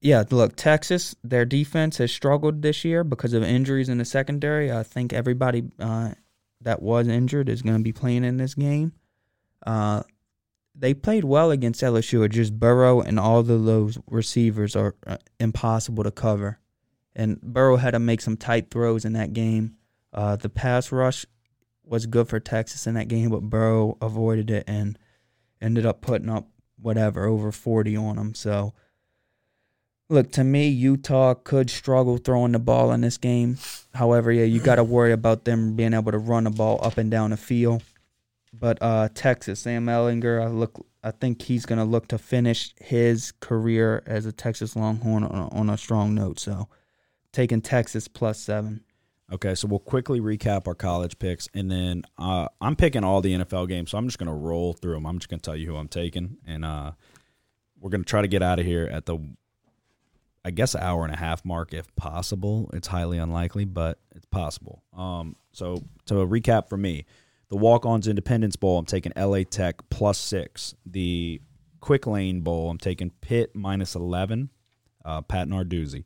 yeah, 0.00 0.24
look, 0.30 0.56
Texas, 0.56 1.14
their 1.22 1.44
defense 1.44 1.98
has 1.98 2.10
struggled 2.10 2.60
this 2.62 2.84
year 2.84 3.04
because 3.04 3.34
of 3.34 3.44
injuries 3.44 3.88
in 3.88 3.98
the 3.98 4.04
secondary. 4.04 4.72
I 4.72 4.82
think 4.82 5.12
everybody 5.12 5.62
uh, 5.78 6.12
that 6.60 6.82
was 6.82 7.06
injured 7.06 7.48
is 7.48 7.62
going 7.62 7.76
to 7.76 7.82
be 7.84 7.92
playing 7.92 8.24
in 8.24 8.36
this 8.36 8.54
game. 8.56 8.92
Uh, 9.64 10.02
they 10.74 10.94
played 10.94 11.24
well 11.24 11.50
against 11.50 11.82
LSU. 11.82 12.24
It's 12.24 12.34
just 12.34 12.58
Burrow 12.58 13.00
and 13.00 13.18
all 13.18 13.40
of 13.40 13.46
those 13.46 13.98
receivers 14.06 14.74
are 14.74 14.94
uh, 15.06 15.18
impossible 15.38 16.04
to 16.04 16.10
cover. 16.10 16.58
And 17.14 17.40
Burrow 17.42 17.76
had 17.76 17.90
to 17.90 17.98
make 17.98 18.20
some 18.20 18.36
tight 18.36 18.70
throws 18.70 19.04
in 19.04 19.12
that 19.12 19.32
game. 19.32 19.76
Uh, 20.12 20.36
the 20.36 20.48
pass 20.48 20.90
rush 20.90 21.26
was 21.84 22.06
good 22.06 22.28
for 22.28 22.40
Texas 22.40 22.86
in 22.86 22.94
that 22.94 23.08
game, 23.08 23.30
but 23.30 23.42
Burrow 23.42 23.98
avoided 24.00 24.50
it 24.50 24.64
and 24.66 24.98
ended 25.60 25.84
up 25.84 26.00
putting 26.00 26.30
up 26.30 26.48
whatever 26.80 27.26
over 27.26 27.52
40 27.52 27.96
on 27.96 28.16
them. 28.16 28.34
So, 28.34 28.72
look, 30.08 30.32
to 30.32 30.44
me, 30.44 30.68
Utah 30.68 31.34
could 31.34 31.70
struggle 31.70 32.16
throwing 32.16 32.52
the 32.52 32.58
ball 32.58 32.92
in 32.92 33.02
this 33.02 33.18
game. 33.18 33.58
However, 33.94 34.32
yeah, 34.32 34.44
you 34.44 34.60
got 34.60 34.76
to 34.76 34.84
worry 34.84 35.12
about 35.12 35.44
them 35.44 35.76
being 35.76 35.94
able 35.94 36.12
to 36.12 36.18
run 36.18 36.44
the 36.44 36.50
ball 36.50 36.80
up 36.82 36.98
and 36.98 37.10
down 37.10 37.30
the 37.30 37.36
field. 37.36 37.82
But 38.52 38.78
uh, 38.82 39.08
Texas, 39.14 39.60
Sam 39.60 39.86
Ehlinger, 39.86 40.42
I 40.42 40.48
look, 40.48 40.86
I 41.02 41.10
think 41.10 41.42
he's 41.42 41.64
gonna 41.64 41.84
look 41.84 42.08
to 42.08 42.18
finish 42.18 42.74
his 42.80 43.32
career 43.40 44.02
as 44.06 44.26
a 44.26 44.32
Texas 44.32 44.76
Longhorn 44.76 45.24
on 45.24 45.38
a, 45.38 45.48
on 45.48 45.70
a 45.70 45.78
strong 45.78 46.14
note. 46.14 46.38
So, 46.38 46.68
taking 47.32 47.62
Texas 47.62 48.08
plus 48.08 48.38
seven. 48.38 48.84
Okay, 49.32 49.54
so 49.54 49.66
we'll 49.66 49.78
quickly 49.78 50.20
recap 50.20 50.66
our 50.66 50.74
college 50.74 51.18
picks, 51.18 51.48
and 51.54 51.70
then 51.70 52.02
uh, 52.18 52.48
I'm 52.60 52.76
picking 52.76 53.02
all 53.02 53.22
the 53.22 53.32
NFL 53.32 53.68
games, 53.68 53.90
so 53.90 53.96
I'm 53.96 54.06
just 54.06 54.18
gonna 54.18 54.34
roll 54.34 54.74
through 54.74 54.94
them. 54.94 55.06
I'm 55.06 55.18
just 55.18 55.30
gonna 55.30 55.40
tell 55.40 55.56
you 55.56 55.66
who 55.66 55.76
I'm 55.76 55.88
taking, 55.88 56.36
and 56.46 56.64
uh, 56.64 56.92
we're 57.80 57.90
gonna 57.90 58.04
try 58.04 58.20
to 58.20 58.28
get 58.28 58.42
out 58.42 58.58
of 58.58 58.66
here 58.66 58.84
at 58.92 59.06
the, 59.06 59.18
I 60.44 60.50
guess, 60.50 60.76
hour 60.76 61.04
and 61.04 61.14
a 61.14 61.16
half 61.16 61.46
mark 61.46 61.72
if 61.72 61.94
possible. 61.96 62.68
It's 62.74 62.88
highly 62.88 63.16
unlikely, 63.16 63.64
but 63.64 63.98
it's 64.14 64.26
possible. 64.26 64.82
Um, 64.94 65.36
so 65.52 65.82
to 66.06 66.14
recap 66.14 66.68
for 66.68 66.76
me, 66.76 67.06
the 67.52 67.58
Walk-Ons 67.58 68.08
Independence 68.08 68.56
Bowl, 68.56 68.78
I'm 68.78 68.86
taking 68.86 69.12
LA 69.14 69.42
Tech 69.42 69.76
plus 69.90 70.16
six. 70.16 70.74
The 70.86 71.42
Quick 71.80 72.06
Lane 72.06 72.40
Bowl, 72.40 72.70
I'm 72.70 72.78
taking 72.78 73.10
Pitt 73.20 73.54
minus 73.54 73.94
eleven. 73.94 74.48
Uh, 75.04 75.20
Pat 75.20 75.48
Narduzzi. 75.48 76.04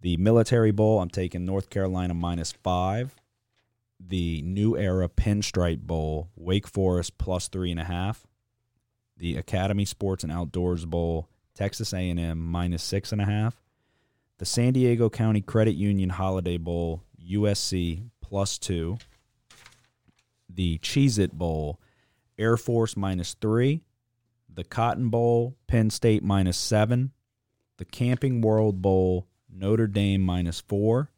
The 0.00 0.16
Military 0.16 0.72
Bowl, 0.72 1.00
I'm 1.00 1.08
taking 1.08 1.44
North 1.44 1.70
Carolina 1.70 2.14
minus 2.14 2.50
five. 2.50 3.14
The 4.04 4.42
New 4.42 4.76
Era 4.76 5.08
Pinstripe 5.08 5.82
Bowl, 5.82 6.30
Wake 6.34 6.66
Forest 6.66 7.18
plus 7.18 7.46
three 7.46 7.70
and 7.70 7.78
a 7.78 7.84
half. 7.84 8.26
The 9.16 9.36
Academy 9.36 9.84
Sports 9.84 10.24
and 10.24 10.32
Outdoors 10.32 10.86
Bowl, 10.86 11.28
Texas 11.54 11.92
A&M 11.92 12.36
minus 12.36 12.82
six 12.82 13.12
and 13.12 13.20
a 13.20 13.26
half. 13.26 13.62
The 14.38 14.44
San 14.44 14.72
Diego 14.72 15.08
County 15.08 15.40
Credit 15.40 15.76
Union 15.76 16.08
Holiday 16.08 16.56
Bowl, 16.56 17.04
USC 17.24 18.08
plus 18.20 18.58
two. 18.58 18.98
The 20.60 20.76
Cheez 20.76 21.18
It 21.18 21.38
Bowl, 21.38 21.80
Air 22.38 22.58
Force 22.58 22.94
minus 22.94 23.32
three. 23.32 23.80
The 24.46 24.62
Cotton 24.62 25.08
Bowl, 25.08 25.56
Penn 25.66 25.88
State 25.88 26.22
minus 26.22 26.58
seven. 26.58 27.12
The 27.78 27.86
Camping 27.86 28.42
World 28.42 28.82
Bowl, 28.82 29.26
Notre 29.50 29.86
Dame 29.86 30.20
minus 30.20 30.60
four. 30.60 31.12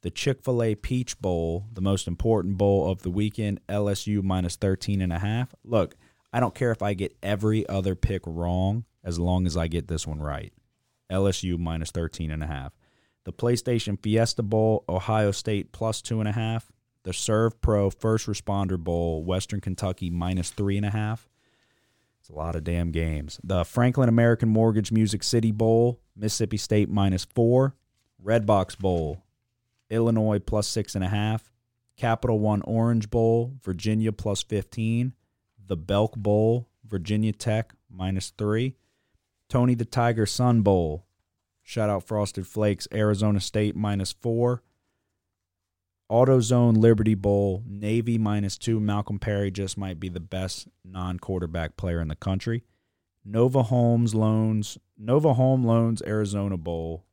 The 0.00 0.10
Chick 0.10 0.42
fil 0.42 0.60
A 0.64 0.74
Peach 0.74 1.20
Bowl, 1.20 1.66
the 1.72 1.80
most 1.80 2.08
important 2.08 2.58
bowl 2.58 2.90
of 2.90 3.02
the 3.02 3.10
weekend, 3.10 3.60
LSU 3.68 4.20
minus 4.20 4.56
13 4.56 5.00
and 5.00 5.12
a 5.12 5.20
half. 5.20 5.54
Look, 5.62 5.94
I 6.32 6.40
don't 6.40 6.56
care 6.56 6.72
if 6.72 6.82
I 6.82 6.94
get 6.94 7.16
every 7.22 7.64
other 7.68 7.94
pick 7.94 8.22
wrong 8.26 8.84
as 9.04 9.16
long 9.16 9.46
as 9.46 9.56
I 9.56 9.68
get 9.68 9.86
this 9.86 10.08
one 10.08 10.18
right. 10.18 10.52
LSU 11.08 11.56
minus 11.56 11.92
13 11.92 12.32
and 12.32 12.42
a 12.42 12.48
half. 12.48 12.72
The 13.22 13.32
PlayStation 13.32 13.96
Fiesta 14.02 14.42
Bowl, 14.42 14.82
Ohio 14.88 15.30
State 15.30 15.70
plus 15.70 16.02
two 16.02 16.18
and 16.18 16.28
a 16.28 16.32
half. 16.32 16.71
The 17.04 17.10
Servpro 17.10 17.92
First 17.92 18.26
Responder 18.26 18.78
Bowl, 18.78 19.24
Western 19.24 19.60
Kentucky 19.60 20.10
minus 20.10 20.50
three 20.50 20.76
and 20.76 20.86
a 20.86 20.90
half. 20.90 21.28
It's 22.20 22.28
a 22.28 22.34
lot 22.34 22.54
of 22.54 22.62
damn 22.62 22.92
games. 22.92 23.40
The 23.42 23.64
Franklin 23.64 24.08
American 24.08 24.48
Mortgage 24.48 24.92
Music 24.92 25.24
City 25.24 25.50
Bowl, 25.50 26.00
Mississippi 26.16 26.56
State 26.56 26.88
minus 26.88 27.24
four. 27.24 27.74
Redbox 28.24 28.78
Bowl, 28.78 29.24
Illinois 29.90 30.38
plus 30.38 30.68
six 30.68 30.94
and 30.94 31.02
a 31.02 31.08
half. 31.08 31.50
Capital 31.96 32.38
One 32.38 32.62
Orange 32.62 33.10
Bowl, 33.10 33.54
Virginia 33.62 34.12
plus 34.12 34.42
15. 34.42 35.12
The 35.66 35.76
Belk 35.76 36.16
Bowl, 36.16 36.68
Virginia 36.84 37.32
Tech 37.32 37.74
minus 37.90 38.30
three. 38.30 38.76
Tony 39.48 39.74
the 39.74 39.84
Tiger 39.84 40.24
Sun 40.24 40.62
Bowl, 40.62 41.04
shout 41.62 41.90
out 41.90 42.06
Frosted 42.06 42.46
Flakes, 42.46 42.88
Arizona 42.92 43.40
State 43.40 43.76
minus 43.76 44.12
four. 44.12 44.62
AutoZone 46.12 46.76
Liberty 46.76 47.14
Bowl, 47.14 47.64
Navy 47.66 48.18
minus 48.18 48.58
two. 48.58 48.78
Malcolm 48.78 49.18
Perry 49.18 49.50
just 49.50 49.78
might 49.78 49.98
be 49.98 50.10
the 50.10 50.20
best 50.20 50.68
non 50.84 51.18
quarterback 51.18 51.78
player 51.78 52.02
in 52.02 52.08
the 52.08 52.14
country. 52.14 52.64
Nova 53.24 53.62
Homes 53.62 54.14
Loans, 54.14 54.76
Nova 54.98 55.32
Home 55.32 55.64
Loans 55.64 56.02
Arizona 56.02 56.58
Bowl, 56.58 57.06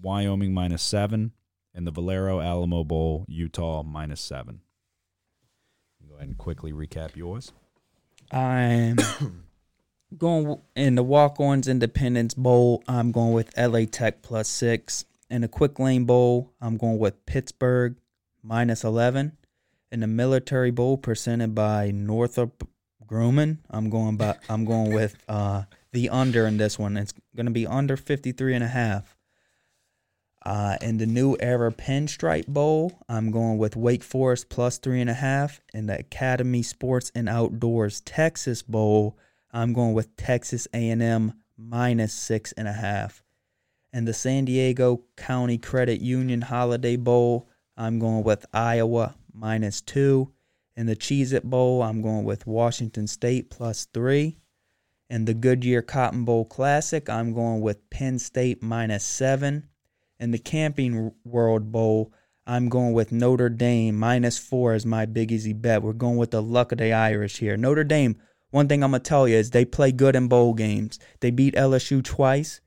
Wyoming 0.00 0.54
minus 0.54 0.84
seven, 0.84 1.32
and 1.74 1.84
the 1.84 1.90
Valero 1.90 2.40
Alamo 2.40 2.84
Bowl, 2.84 3.24
Utah 3.26 3.82
minus 3.82 4.20
seven. 4.20 4.60
Go 6.08 6.14
ahead 6.14 6.28
and 6.28 6.38
quickly 6.38 6.72
recap 6.72 7.16
yours. 7.16 7.52
I'm 8.30 8.98
going 10.16 10.60
in 10.76 10.94
the 10.94 11.02
Walk-Ons 11.02 11.66
Independence 11.66 12.34
Bowl. 12.34 12.84
I'm 12.86 13.10
going 13.10 13.32
with 13.32 13.58
LA 13.58 13.86
Tech 13.90 14.22
plus 14.22 14.46
six. 14.48 15.06
In 15.28 15.40
the 15.40 15.48
Quick 15.48 15.80
Lane 15.80 16.04
Bowl, 16.04 16.52
I'm 16.60 16.76
going 16.76 16.98
with 16.98 17.26
Pittsburgh 17.26 17.96
minus 18.42 18.84
eleven. 18.84 19.36
In 19.90 20.00
the 20.00 20.06
Military 20.06 20.70
Bowl, 20.70 20.98
presented 20.98 21.54
by 21.54 21.90
Northrop 21.90 22.68
Grumman, 23.06 23.58
I'm 23.70 23.88
going 23.88 24.16
by 24.16 24.36
I'm 24.48 24.64
going 24.64 24.92
with 24.92 25.16
uh, 25.28 25.62
the 25.92 26.10
under 26.10 26.46
in 26.46 26.58
this 26.58 26.78
one. 26.78 26.96
It's 26.96 27.14
going 27.34 27.46
to 27.46 27.52
be 27.52 27.66
under 27.66 27.96
53 27.96 28.54
and 28.54 28.64
a 28.64 28.68
half. 28.68 29.16
Uh, 30.44 30.76
in 30.80 30.98
the 30.98 31.06
New 31.06 31.36
Era 31.40 31.72
Pinstripe 31.72 32.46
Bowl, 32.46 33.02
I'm 33.08 33.30
going 33.30 33.58
with 33.58 33.76
Wake 33.76 34.04
Forest 34.04 34.48
plus 34.48 34.78
three 34.78 35.00
and 35.00 35.10
a 35.10 35.14
half. 35.14 35.60
In 35.74 35.86
the 35.86 35.98
Academy 35.98 36.62
Sports 36.62 37.10
and 37.14 37.28
Outdoors 37.28 38.00
Texas 38.02 38.62
Bowl, 38.62 39.18
I'm 39.52 39.72
going 39.72 39.94
with 39.94 40.16
Texas 40.16 40.68
A&M 40.72 41.34
minus 41.56 42.12
six 42.12 42.52
and 42.52 42.68
a 42.68 42.72
half. 42.72 43.22
In 43.92 44.04
the 44.04 44.14
San 44.14 44.44
Diego 44.44 45.02
County 45.16 45.58
Credit 45.58 46.00
Union 46.00 46.42
Holiday 46.42 46.96
Bowl, 46.96 47.48
I'm 47.78 48.00
going 48.00 48.24
with 48.24 48.44
Iowa 48.52 49.14
minus 49.32 49.80
two. 49.80 50.32
In 50.76 50.86
the 50.86 50.96
Cheez 50.96 51.32
It 51.32 51.44
Bowl, 51.44 51.80
I'm 51.80 52.02
going 52.02 52.24
with 52.24 52.44
Washington 52.44 53.06
State 53.06 53.50
plus 53.50 53.86
three. 53.94 54.36
In 55.08 55.24
the 55.24 55.34
Goodyear 55.34 55.80
Cotton 55.80 56.24
Bowl 56.24 56.44
Classic, 56.44 57.08
I'm 57.08 57.32
going 57.32 57.60
with 57.60 57.88
Penn 57.88 58.18
State 58.18 58.64
minus 58.64 59.04
seven. 59.04 59.68
In 60.18 60.32
the 60.32 60.38
Camping 60.38 61.12
World 61.24 61.70
Bowl, 61.70 62.12
I'm 62.48 62.68
going 62.68 62.94
with 62.94 63.12
Notre 63.12 63.48
Dame 63.48 63.94
minus 63.94 64.38
four 64.38 64.72
as 64.72 64.84
my 64.84 65.06
big 65.06 65.30
easy 65.30 65.52
bet. 65.52 65.82
We're 65.82 65.92
going 65.92 66.16
with 66.16 66.32
the 66.32 66.42
luck 66.42 66.72
of 66.72 66.78
the 66.78 66.92
Irish 66.92 67.36
here. 67.36 67.56
Notre 67.56 67.84
Dame, 67.84 68.16
one 68.50 68.66
thing 68.66 68.82
I'm 68.82 68.90
going 68.90 69.02
to 69.02 69.08
tell 69.08 69.28
you 69.28 69.36
is 69.36 69.50
they 69.50 69.64
play 69.64 69.92
good 69.92 70.16
in 70.16 70.26
bowl 70.26 70.52
games. 70.52 70.98
They 71.20 71.30
beat 71.30 71.54
LSU 71.54 72.02
twice 72.02 72.60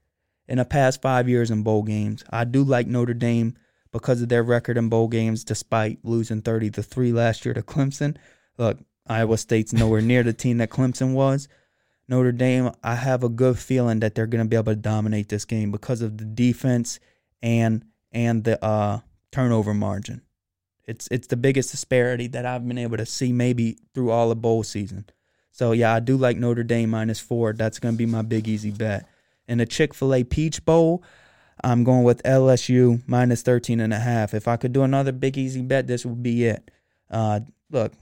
in 0.48 0.58
the 0.58 0.66
past 0.66 1.02
five 1.02 1.28
years 1.28 1.52
in 1.52 1.64
bowl 1.64 1.84
games. 1.84 2.24
I 2.30 2.46
do 2.46 2.64
like 2.64 2.88
Notre 2.88 3.14
Dame 3.14 3.56
because 3.92 4.22
of 4.22 4.30
their 4.30 4.44
record 4.44 4.78
in 4.78 4.90
bowl 4.90 5.08
games, 5.08 5.44
despite 5.44 6.00
losing 6.04 6.42
30 6.42 6.72
to 6.72 6.84
3 6.84 7.12
last 7.12 7.46
year 7.46 7.54
to 7.54 7.62
Clemson. 7.62 8.16
Look, 8.58 8.80
Iowa 9.08 9.38
State's 9.38 9.74
nowhere 9.74 10.02
near 10.02 10.24
the 10.24 10.34
team 10.34 10.58
that 10.60 10.70
Clemson 10.70 11.14
was. 11.14 11.48
Notre 12.08 12.32
Dame, 12.32 12.72
I 12.84 12.96
have 12.96 13.24
a 13.24 13.30
good 13.30 13.58
feeling 13.58 14.02
that 14.02 14.16
they're 14.16 14.28
going 14.28 14.44
to 14.44 14.50
be 14.50 14.56
able 14.56 14.74
to 14.74 14.76
dominate 14.76 15.30
this 15.30 15.46
game 15.46 15.72
because 15.72 16.02
of 16.02 16.18
the 16.18 16.26
defense 16.26 17.00
and 17.42 17.86
and 18.12 18.44
the 18.44 18.64
uh, 18.64 19.00
turnover 19.32 19.74
margin. 19.74 20.22
It's 20.86 21.08
it's 21.10 21.28
the 21.28 21.38
biggest 21.38 21.72
disparity 21.72 22.28
that 22.28 22.46
I've 22.46 22.68
been 22.68 22.78
able 22.78 22.98
to 22.98 23.06
see 23.06 23.32
maybe 23.32 23.78
through 23.94 24.12
all 24.12 24.32
of 24.32 24.42
bowl 24.42 24.64
season. 24.64 25.06
So 25.52 25.72
yeah, 25.72 25.94
I 25.94 26.00
do 26.00 26.18
like 26.18 26.38
Notre 26.38 26.64
Dame 26.64 26.90
minus 26.90 27.20
four. 27.20 27.54
That's 27.54 27.80
going 27.80 27.96
to 27.96 27.98
be 27.98 28.06
my 28.06 28.22
big 28.22 28.48
easy 28.48 28.72
bet. 28.72 29.08
In 29.48 29.58
the 29.58 29.66
Chick 29.66 29.94
Fil 29.94 30.14
A 30.14 30.24
Peach 30.24 30.66
Bowl, 30.66 31.04
I'm 31.64 31.84
going 31.84 32.04
with 32.04 32.24
LSU 32.24 33.02
minus 33.08 33.42
13 33.44 33.80
and 33.80 33.94
a 33.94 34.00
half. 34.00 34.34
If 34.34 34.48
I 34.48 34.58
could 34.58 34.74
do 34.74 34.84
another 34.84 35.12
big 35.12 35.38
easy 35.38 35.62
bet, 35.62 35.88
this 35.88 36.06
would 36.06 36.24
be 36.24 36.46
it. 36.46 36.72
Uh, 37.10 37.42
look, 37.70 37.94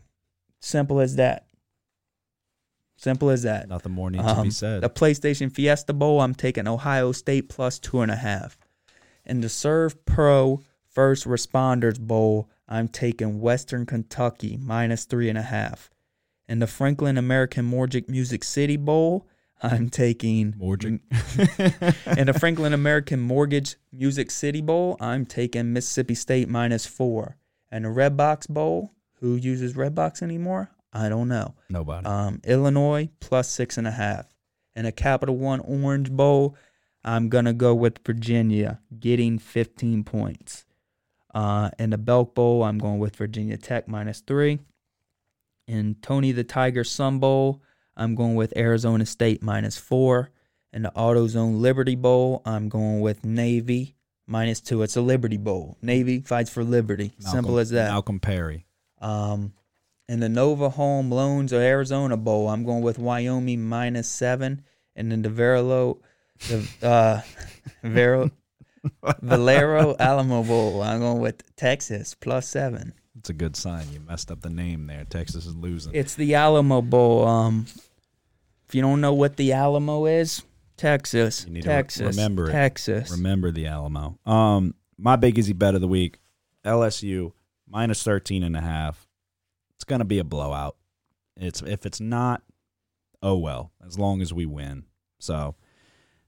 simple 0.60 1.00
as 1.00 1.16
that. 1.18 1.46
Simple 2.96 3.30
as 3.30 3.44
that. 3.44 3.70
Nothing 3.70 3.94
more 3.94 4.12
needs 4.12 4.26
to 4.26 4.34
be 4.36 4.40
Um, 4.40 4.52
said. 4.52 4.82
The 4.82 4.90
PlayStation 4.90 5.52
Fiesta 5.52 5.94
Bowl, 5.94 6.20
I'm 6.20 6.36
taking 6.36 6.68
Ohio 6.68 7.12
State 7.12 7.48
plus 7.50 7.80
two 7.80 8.02
and 8.02 8.12
a 8.12 8.16
half. 8.16 8.58
In 9.26 9.42
the 9.42 9.48
Servpro 9.48 10.64
First 10.90 11.26
Responders 11.26 12.00
Bowl, 12.00 12.50
I'm 12.68 12.88
taking 12.88 13.40
Western 13.40 13.86
Kentucky 13.86 14.58
minus 14.58 15.06
three 15.06 15.30
and 15.30 15.38
a 15.38 15.44
half. 15.44 15.90
In 16.48 16.60
the 16.60 16.68
Franklin 16.68 17.18
American 17.18 17.64
Mortgage 17.64 18.08
Music 18.08 18.44
City 18.44 18.76
Bowl, 18.76 19.28
I'm 19.62 19.90
taking 19.90 20.54
Morgan. 20.58 21.02
in 22.18 22.28
the 22.28 22.36
Franklin 22.40 22.74
American 22.74 23.20
Mortgage 23.20 23.76
Music 23.92 24.32
City 24.32 24.62
Bowl, 24.62 24.96
I'm 25.00 25.26
taking 25.26 25.74
Mississippi 25.74 26.16
State 26.16 26.48
minus 26.48 26.86
four. 26.86 27.38
And 27.72 27.86
a 27.86 27.90
Redbox 27.90 28.48
Bowl, 28.48 28.94
who 29.20 29.36
uses 29.36 29.74
Redbox 29.74 30.22
anymore? 30.22 30.72
I 30.92 31.10
don't 31.10 31.28
know. 31.28 31.56
Nobody. 31.70 32.06
Um, 32.06 32.42
Illinois 32.46 33.10
plus 33.20 33.50
six 33.50 33.78
and 33.78 33.86
a 33.88 33.92
half. 33.92 34.26
In 34.76 34.86
a 34.86 34.92
Capital 34.92 35.36
One 35.38 35.60
Orange 35.60 36.10
Bowl, 36.12 36.56
I'm 37.04 37.30
gonna 37.30 37.54
go 37.54 37.76
with 37.76 38.00
Virginia, 38.06 38.80
getting 39.00 39.40
15 39.40 40.04
points. 40.04 40.66
Uh, 41.34 41.70
in 41.78 41.92
the 41.92 41.98
Belk 41.98 42.34
Bowl, 42.34 42.64
I'm 42.64 42.80
going 42.80 42.98
with 42.98 43.16
Virginia 43.16 43.58
Tech 43.58 43.88
minus 43.88 44.22
three. 44.22 44.60
In 45.68 45.96
Tony 46.02 46.32
the 46.32 46.44
Tiger 46.44 46.84
Sun 46.84 47.20
Bowl, 47.20 47.62
I'm 48.00 48.16
going 48.16 48.36
with 48.36 48.56
Arizona 48.58 49.06
State 49.06 49.44
minus 49.44 49.78
four. 49.78 50.32
In 50.72 50.84
the 50.84 50.92
AutoZone 50.96 51.60
Liberty 51.60 51.96
Bowl, 51.96 52.42
I'm 52.46 52.70
going 52.70 53.02
with 53.02 53.26
Navy 53.26 53.96
minus 54.26 54.62
two. 54.62 54.84
It's 54.84 54.96
a 54.96 55.02
Liberty 55.02 55.38
Bowl. 55.38 55.78
Navy 55.82 56.22
fights 56.22 56.50
for 56.50 56.64
liberty. 56.64 57.12
Simple 57.20 57.58
as 57.60 57.72
that. 57.72 57.90
Malcolm 57.90 58.20
Perry. 58.20 58.66
Um, 59.02 59.54
in 60.08 60.22
the 60.22 60.30
Nova 60.30 60.70
Home 60.70 61.12
Loans 61.12 61.52
of 61.52 61.62
Arizona 61.62 62.16
Bowl, 62.16 62.48
I'm 62.48 62.64
going 62.64 62.82
with 62.82 62.98
Wyoming 62.98 63.68
minus 63.68 64.08
seven, 64.08 64.62
and 64.96 65.12
in 65.12 65.22
the 65.22 65.30
Verilo, 65.30 66.00
the 66.48 66.68
uh, 66.82 67.22
Vero, 67.84 68.32
Valero 69.22 69.96
Alamo 70.00 70.44
Bowl, 70.44 70.82
I'm 70.82 71.00
going 71.00 71.20
with 71.20 71.56
Texas 71.56 72.16
plus 72.16 72.48
seven. 72.48 72.94
It's 73.18 73.30
a 73.30 73.34
good 73.34 73.58
sign. 73.58 73.86
You 73.92 74.00
messed 74.00 74.32
up 74.32 74.42
the 74.42 74.50
name 74.50 74.88
there. 74.88 75.04
Texas 75.04 75.46
is 75.46 75.56
losing. 75.56 75.94
It's 75.94 76.16
the 76.16 76.36
Alamo 76.36 76.82
Bowl. 76.82 77.28
Um, 77.28 77.66
if 78.70 78.76
you 78.76 78.84
don't 78.84 79.02
know 79.02 79.14
what 79.16 79.36
the 79.36 79.52
Alamo 79.52 80.06
is, 80.06 80.44
Texas, 80.78 81.44
You 81.48 81.54
need 81.54 81.64
to 81.64 81.70
re- 81.70 81.76
Texas, 81.76 82.16
remember 82.16 82.50
it. 82.50 82.52
Texas. 82.52 83.10
Remember 83.10 83.50
the 83.50 83.66
Alamo. 83.66 84.20
Um, 84.28 84.76
my 84.96 85.16
big 85.16 85.40
easy 85.40 85.54
bet 85.54 85.74
of 85.74 85.82
the 85.82 85.88
week, 85.88 86.20
LSU 86.64 87.32
minus 87.68 88.04
13 88.04 88.44
and 88.44 88.56
a 88.56 88.62
half. 88.62 89.08
It's 89.74 89.84
going 89.86 90.00
to 90.00 90.06
be 90.06 90.20
a 90.20 90.24
blowout. 90.24 90.76
It's 91.36 91.64
if 91.64 91.88
it's 91.88 92.00
not, 92.00 92.44
oh 93.24 93.38
well, 93.38 93.72
as 93.84 93.98
long 93.98 94.22
as 94.22 94.34
we 94.34 94.46
win. 94.46 94.84
So 95.18 95.56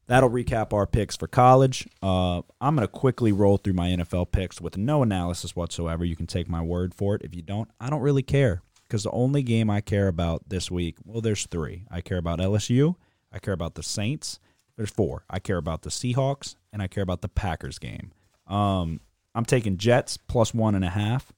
that'll 0.07 0.31
recap 0.31 0.73
our 0.73 0.87
picks 0.87 1.15
for 1.15 1.27
college. 1.27 1.87
Uh, 2.01 2.41
I'm 2.59 2.75
going 2.75 2.87
to 2.87 2.91
quickly 2.91 3.31
roll 3.31 3.57
through 3.57 3.73
my 3.73 3.89
NFL 3.89 4.31
picks 4.31 4.59
with 4.59 4.77
no 4.77 5.03
analysis 5.03 5.55
whatsoever. 5.55 6.03
You 6.03 6.15
can 6.15 6.27
take 6.27 6.49
my 6.49 6.61
word 6.63 6.95
for 6.95 7.13
it. 7.13 7.21
If 7.23 7.35
you 7.35 7.43
don't, 7.43 7.69
I 7.79 7.91
don't 7.91 8.01
really 8.01 8.23
care 8.23 8.63
because 8.91 9.03
the 9.03 9.11
only 9.11 9.41
game 9.41 9.69
I 9.69 9.79
care 9.79 10.09
about 10.09 10.49
this 10.49 10.69
week, 10.69 10.97
well, 11.05 11.21
there's 11.21 11.45
three. 11.45 11.85
I 11.89 12.01
care 12.01 12.17
about 12.17 12.39
LSU. 12.39 12.95
I 13.31 13.39
care 13.39 13.53
about 13.53 13.75
the 13.75 13.83
Saints. 13.83 14.37
There's 14.75 14.89
four. 14.89 15.23
I 15.29 15.39
care 15.39 15.55
about 15.55 15.83
the 15.83 15.89
Seahawks 15.89 16.57
and 16.73 16.81
I 16.81 16.87
care 16.87 17.01
about 17.01 17.21
the 17.21 17.29
Packers 17.29 17.79
game. 17.79 18.11
Um, 18.47 18.99
I'm 19.33 19.45
taking 19.45 19.77
Jets 19.77 20.17
plus 20.17 20.53
one 20.53 20.75
and 20.75 20.83
a 20.83 20.89
half. 20.89 21.31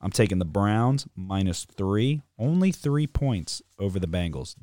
I'm 0.00 0.10
taking 0.10 0.40
the 0.40 0.44
Browns 0.44 1.06
minus 1.14 1.64
three. 1.64 2.22
Only 2.40 2.72
three 2.72 3.06
points 3.06 3.62
over 3.78 4.00
the 4.00 4.08
Bengals. 4.08 4.56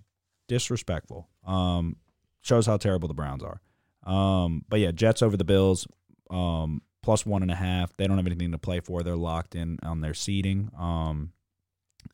Disrespectful. 0.49 1.29
Um, 1.45 1.95
shows 2.41 2.65
how 2.65 2.75
terrible 2.75 3.07
the 3.07 3.13
Browns 3.13 3.41
are. 3.41 3.61
Um, 4.03 4.65
but 4.67 4.81
yeah, 4.81 4.91
Jets 4.91 5.21
over 5.21 5.37
the 5.37 5.45
Bills. 5.45 5.87
Um, 6.29 6.81
plus 7.01 7.25
one 7.25 7.41
and 7.41 7.51
a 7.51 7.55
half. 7.55 7.95
They 7.95 8.05
don't 8.05 8.17
have 8.17 8.27
anything 8.27 8.51
to 8.51 8.57
play 8.57 8.81
for. 8.81 9.01
They're 9.01 9.15
locked 9.15 9.55
in 9.55 9.79
on 9.81 10.01
their 10.01 10.13
seating. 10.13 10.69
Um, 10.77 11.31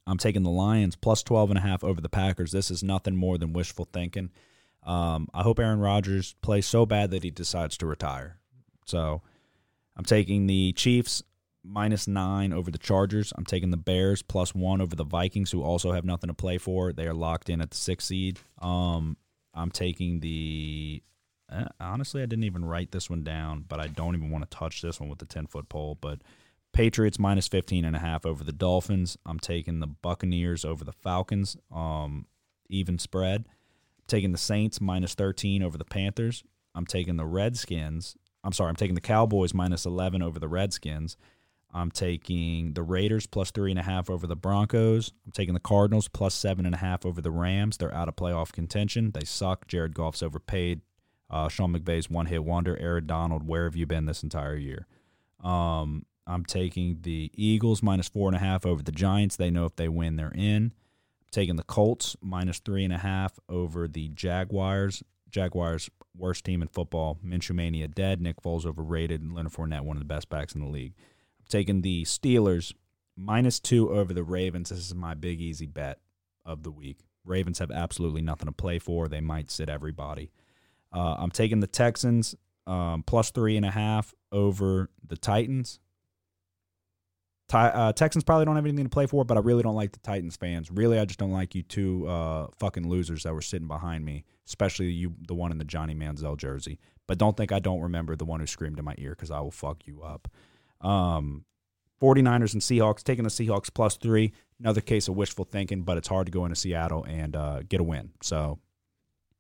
I'm 0.06 0.18
taking 0.18 0.44
the 0.44 0.50
Lions 0.50 0.96
plus 0.96 1.24
12 1.24 1.52
and 1.52 1.58
a 1.58 1.62
half 1.62 1.84
over 1.84 2.02
the 2.02 2.10
Packers. 2.10 2.52
This 2.52 2.70
is 2.72 2.84
nothing 2.84 3.16
more 3.16 3.38
than 3.38 3.54
wishful 3.54 3.88
thinking. 3.92 4.32
Um, 4.84 5.30
I 5.34 5.44
hope 5.44 5.60
Aaron 5.60 5.80
Rodgers 5.80 6.36
plays 6.42 6.66
so 6.66 6.86
bad 6.86 7.12
that 7.12 7.24
he 7.24 7.30
decides 7.32 7.78
to 7.78 7.86
retire. 7.86 8.38
So 8.86 9.22
I'm 9.96 10.04
taking 10.04 10.48
the 10.48 10.74
Chiefs 10.74 11.24
minus 11.64 12.06
nine 12.08 12.52
over 12.52 12.70
the 12.70 12.78
Chargers. 12.78 13.32
I'm 13.38 13.46
taking 13.46 13.72
the 13.72 13.78
Bears 13.78 14.22
plus 14.22 14.54
one 14.54 14.82
over 14.82 14.96
the 14.96 15.06
Vikings, 15.06 15.52
who 15.52 15.64
also 15.64 15.94
have 15.94 16.04
nothing 16.04 16.28
to 16.28 16.34
play 16.34 16.58
for. 16.58 16.92
They 16.92 17.08
are 17.08 17.14
locked 17.14 17.50
in 17.50 17.62
at 17.62 17.72
the 17.72 17.78
sixth 17.78 18.08
seed. 18.08 18.40
Um, 18.62 19.16
I'm 19.54 19.72
taking 19.72 20.20
the. 20.20 21.02
eh, 21.50 21.64
Honestly, 21.80 22.22
I 22.22 22.26
didn't 22.26 22.44
even 22.44 22.66
write 22.66 22.92
this 22.92 23.10
one 23.10 23.24
down, 23.24 23.64
but 23.70 23.80
I 23.80 23.88
don't 23.88 24.16
even 24.16 24.32
want 24.32 24.50
to 24.50 24.58
touch 24.58 24.82
this 24.82 25.00
one 25.00 25.08
with 25.10 25.20
the 25.20 25.26
10 25.26 25.48
foot 25.48 25.70
pole. 25.70 25.98
But 26.02 26.20
Patriots 26.74 27.20
minus 27.20 27.48
15 27.48 27.86
and 27.86 27.96
a 27.96 28.00
half 28.00 28.26
over 28.26 28.44
the 28.44 28.52
Dolphins. 28.52 29.18
I'm 29.26 29.40
taking 29.40 29.80
the 29.80 29.88
Buccaneers 29.88 30.66
over 30.66 30.84
the 30.84 30.92
Falcons. 30.92 31.56
Um, 31.72 32.26
even 32.70 32.98
spread. 32.98 33.46
taking 34.08 34.32
the 34.32 34.38
Saints 34.38 34.82
minus 34.82 35.14
13 35.14 35.64
over 35.64 35.78
the 35.78 35.86
Panthers. 35.86 36.44
I'm 36.76 36.86
taking 36.86 37.16
the 37.16 37.26
Redskins. 37.26 38.18
I'm 38.44 38.52
sorry, 38.52 38.70
I'm 38.70 38.76
taking 38.76 38.96
the 38.96 39.02
Cowboys 39.02 39.54
minus 39.54 39.86
11 39.86 40.22
over 40.22 40.40
the 40.40 40.50
Redskins. 40.50 41.16
I'm 41.74 41.90
taking 41.90 42.74
the 42.74 42.84
Raiders 42.84 43.26
plus 43.26 43.50
three 43.52 43.72
and 43.72 43.80
a 43.80 43.84
half 43.84 44.10
over 44.10 44.28
the 44.28 44.36
Broncos. 44.36 45.12
I'm 45.26 45.32
taking 45.32 45.54
the 45.54 45.60
Cardinals 45.60 46.08
plus 46.08 46.36
seven 46.36 46.66
and 46.66 46.76
a 46.76 46.80
half 46.80 47.06
over 47.06 47.22
the 47.22 47.32
Rams. 47.32 47.78
They're 47.78 47.94
out 47.94 48.08
of 48.08 48.16
playoff 48.16 48.52
contention. 48.52 49.12
They 49.12 49.26
suck. 49.26 49.68
Jared 49.68 49.96
Goff's 49.96 50.22
overpaid. 50.22 50.82
Uh, 51.30 51.50
Sean 51.50 51.74
McVay's 51.74 52.10
one 52.10 52.28
hit 52.28 52.44
wonder. 52.44 52.78
Aaron 52.78 53.08
Donald, 53.08 53.48
where 53.48 53.64
have 53.64 53.76
you 53.76 53.88
been 53.88 54.06
this 54.06 54.22
entire 54.22 54.56
year? 54.56 54.86
Um, 55.44 56.06
I'm 56.26 56.46
taking 56.46 57.00
the 57.02 57.32
Eagles 57.34 57.84
minus 57.84 58.08
four 58.08 58.30
and 58.30 58.36
a 58.36 58.40
half 58.40 58.66
over 58.66 58.82
the 58.82 58.92
Giants. 58.92 59.36
They 59.36 59.50
know 59.52 59.66
if 59.66 59.76
they 59.76 59.90
win, 59.90 60.16
they're 60.16 60.34
in. 60.34 60.74
taking 61.32 61.56
the 61.56 61.64
Colts 61.64 62.16
minus 62.22 62.60
three 62.60 62.84
and 62.84 62.94
a 62.94 63.00
half 63.00 63.40
over 63.50 63.88
the 63.88 64.10
Jaguars. 64.10 65.04
Jaguars 65.30 65.90
worst 66.16 66.46
team 66.46 66.62
in 66.62 66.68
football. 66.68 67.18
Minshew 67.26 67.56
mania 67.56 67.88
dead. 67.88 68.22
Nick 68.22 68.42
Foles 68.42 68.66
overrated. 68.66 69.34
Leonard 69.34 69.52
Fournette 69.52 69.82
one 69.82 69.98
of 69.98 70.02
the 70.02 70.06
best 70.06 70.30
backs 70.30 70.54
in 70.54 70.62
the 70.62 70.68
league. 70.70 70.94
I'm 71.40 71.46
taking 71.50 71.82
the 71.82 72.04
Steelers 72.04 72.74
minus 73.18 73.60
two 73.60 73.90
over 73.92 74.14
the 74.14 74.24
Ravens. 74.24 74.70
This 74.70 74.80
is 74.80 74.96
my 74.96 75.16
big 75.16 75.42
easy 75.42 75.66
bet 75.66 76.00
of 76.46 76.64
the 76.64 76.72
week. 76.72 77.00
Ravens 77.26 77.60
have 77.60 77.72
absolutely 77.72 78.22
nothing 78.22 78.46
to 78.48 78.52
play 78.52 78.80
for. 78.80 79.08
They 79.08 79.22
might 79.22 79.50
sit 79.50 79.70
everybody. 79.70 80.32
Uh, 80.92 81.16
I'm 81.18 81.32
taking 81.32 81.60
the 81.62 81.68
Texans 81.68 82.36
um, 82.68 83.04
plus 83.04 83.32
three 83.32 83.58
and 83.58 83.66
a 83.66 83.72
half 83.72 84.14
over 84.32 84.90
the 85.06 85.18
Titans. 85.18 85.80
Uh, 87.54 87.94
Texans 87.94 88.24
probably 88.24 88.46
don't 88.46 88.56
have 88.56 88.66
anything 88.66 88.86
to 88.86 88.90
play 88.90 89.06
for, 89.06 89.24
but 89.24 89.38
I 89.38 89.42
really 89.42 89.64
don't 89.64 89.76
like 89.76 89.92
the 89.92 90.00
Titans 90.00 90.36
fans. 90.36 90.72
Really, 90.72 91.00
I 91.00 91.06
just 91.06 91.20
don't 91.20 91.32
like 91.32 91.56
you 91.56 91.64
two 91.64 92.08
uh, 92.08 92.48
fucking 92.58 92.88
losers 92.88 93.24
that 93.24 93.34
were 93.34 93.42
sitting 93.42 93.68
behind 93.68 94.06
me, 94.06 94.26
especially 94.48 94.88
you, 94.88 95.14
the 95.28 95.36
one 95.36 95.52
in 95.52 95.58
the 95.58 95.66
Johnny 95.66 95.94
Manziel 95.94 96.38
jersey. 96.38 96.80
But 97.08 97.18
don't 97.18 97.36
think 97.36 97.52
I 97.52 97.60
don't 97.60 97.82
remember 97.82 98.16
the 98.16 98.26
one 98.26 98.40
who 98.40 98.48
screamed 98.48 98.80
in 98.80 98.86
my 98.86 98.96
ear 98.98 99.12
because 99.12 99.32
I 99.32 99.40
will 99.42 99.52
fuck 99.52 99.86
you 99.86 100.02
up. 100.02 100.28
Um, 100.82 101.46
49ers 102.02 102.54
and 102.54 102.62
Seahawks, 102.62 103.04
taking 103.04 103.24
the 103.24 103.30
Seahawks 103.30 103.74
plus 103.74 103.98
three. 103.98 104.34
Another 104.60 104.82
case 104.82 105.08
of 105.08 105.16
wishful 105.16 105.46
thinking, 105.46 105.84
but 105.84 105.98
it's 105.98 106.08
hard 106.08 106.26
to 106.28 106.32
go 106.32 106.46
into 106.46 106.56
Seattle 106.56 107.06
and 107.06 107.36
uh, 107.36 107.62
get 107.68 107.80
a 107.80 107.84
win. 107.84 108.12
So 108.22 108.60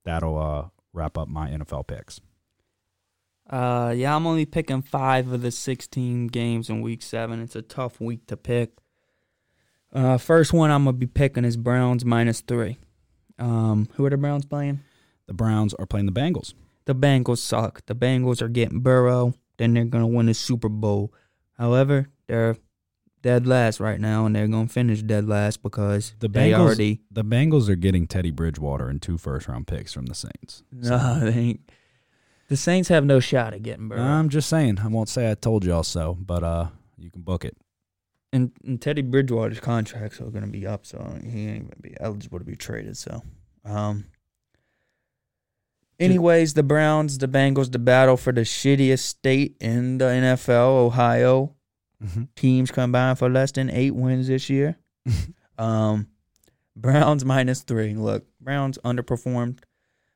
that'll 0.05 0.37
uh, 0.37 0.67
wrap 0.93 1.17
up 1.17 1.27
my 1.27 1.49
NFL 1.49 1.87
picks. 1.87 2.21
Uh, 3.49 3.93
yeah, 3.95 4.15
I'm 4.15 4.25
only 4.25 4.45
picking 4.45 4.81
five 4.81 5.31
of 5.31 5.41
the 5.41 5.51
16 5.51 6.27
games 6.27 6.69
in 6.69 6.81
week 6.81 7.01
seven. 7.01 7.41
It's 7.41 7.55
a 7.55 7.61
tough 7.61 7.99
week 7.99 8.25
to 8.27 8.37
pick. 8.37 8.71
Uh, 9.91 10.17
first 10.17 10.53
one 10.53 10.71
I'm 10.71 10.85
gonna 10.85 10.97
be 10.97 11.05
picking 11.05 11.45
is 11.45 11.55
Browns 11.57 12.03
minus 12.03 12.41
three. 12.41 12.77
Um, 13.37 13.87
who 13.93 14.05
are 14.05 14.09
the 14.09 14.17
Browns 14.17 14.45
playing? 14.45 14.79
The 15.27 15.33
Browns 15.33 15.73
are 15.75 15.85
playing 15.85 16.07
the 16.07 16.11
Bengals. 16.11 16.53
The 16.85 16.95
Bengals 16.95 17.37
suck. 17.39 17.85
The 17.85 17.95
Bengals 17.95 18.41
are 18.41 18.47
getting 18.47 18.79
Burrow. 18.79 19.33
Then 19.57 19.73
they're 19.73 19.85
gonna 19.85 20.07
win 20.07 20.25
the 20.25 20.33
Super 20.33 20.69
Bowl. 20.69 21.13
However, 21.59 22.09
they're 22.27 22.57
dead 23.21 23.45
last 23.45 23.79
right 23.79 23.99
now, 23.99 24.25
and 24.25 24.35
they're 24.35 24.47
gonna 24.47 24.67
finish 24.67 25.03
dead 25.03 25.27
last 25.27 25.61
because 25.61 26.13
The 26.19 26.27
they 26.27 26.51
Bengals, 26.51 26.59
already. 26.59 27.01
the 27.11 27.23
Bengals 27.23 27.69
are 27.69 27.75
getting 27.75 28.07
Teddy 28.07 28.31
Bridgewater 28.31 28.87
and 28.89 28.99
two 29.01 29.17
first 29.19 29.47
round 29.47 29.67
picks 29.67 29.93
from 29.93 30.07
the 30.07 30.15
Saints. 30.15 30.63
No, 30.71 31.19
they 31.19 31.39
ain't. 31.39 31.69
The 32.53 32.57
Saints 32.57 32.87
have 32.89 33.03
no 33.03 33.19
shot 33.19 33.55
at 33.55 33.63
getting 33.63 33.87
Burrow. 33.87 34.03
I'm 34.03 34.29
just 34.29 34.47
saying. 34.47 34.77
I 34.77 34.87
won't 34.87 35.09
say 35.09 35.31
I 35.31 35.33
told 35.33 35.65
y'all 35.65 35.81
so, 35.81 36.15
but 36.19 36.43
uh, 36.43 36.67
you 36.99 37.09
can 37.09 37.23
book 37.23 37.45
it. 37.45 37.57
and, 38.31 38.51
and 38.63 38.79
Teddy 38.79 39.01
Bridgewater's 39.01 39.59
contracts 39.59 40.21
are 40.21 40.25
going 40.25 40.43
to 40.43 40.51
be 40.51 40.67
up, 40.67 40.85
so 40.85 40.99
he 41.23 41.47
ain't 41.47 41.63
going 41.63 41.77
to 41.77 41.81
be 41.81 41.95
eligible 41.99 42.37
to 42.37 42.45
be 42.45 42.55
traded. 42.55 42.95
So, 42.95 43.23
um, 43.65 44.05
anyways, 45.99 46.53
the 46.53 46.61
Browns, 46.61 47.17
the 47.17 47.27
Bengals, 47.27 47.71
the 47.71 47.79
battle 47.79 48.17
for 48.17 48.31
the 48.31 48.41
shittiest 48.41 48.99
state 48.99 49.57
in 49.59 49.97
the 49.97 50.05
NFL, 50.05 50.85
Ohio. 50.85 51.55
Teams 52.35 52.69
combined 52.69 53.17
for 53.17 53.31
less 53.31 53.51
than 53.51 53.71
eight 53.71 53.95
wins 53.95 54.27
this 54.27 54.47
year. 54.47 54.77
um, 55.57 56.07
Browns 56.75 57.25
minus 57.25 57.63
three. 57.63 57.95
Look, 57.95 58.27
Browns 58.39 58.77
underperformed. 58.85 59.57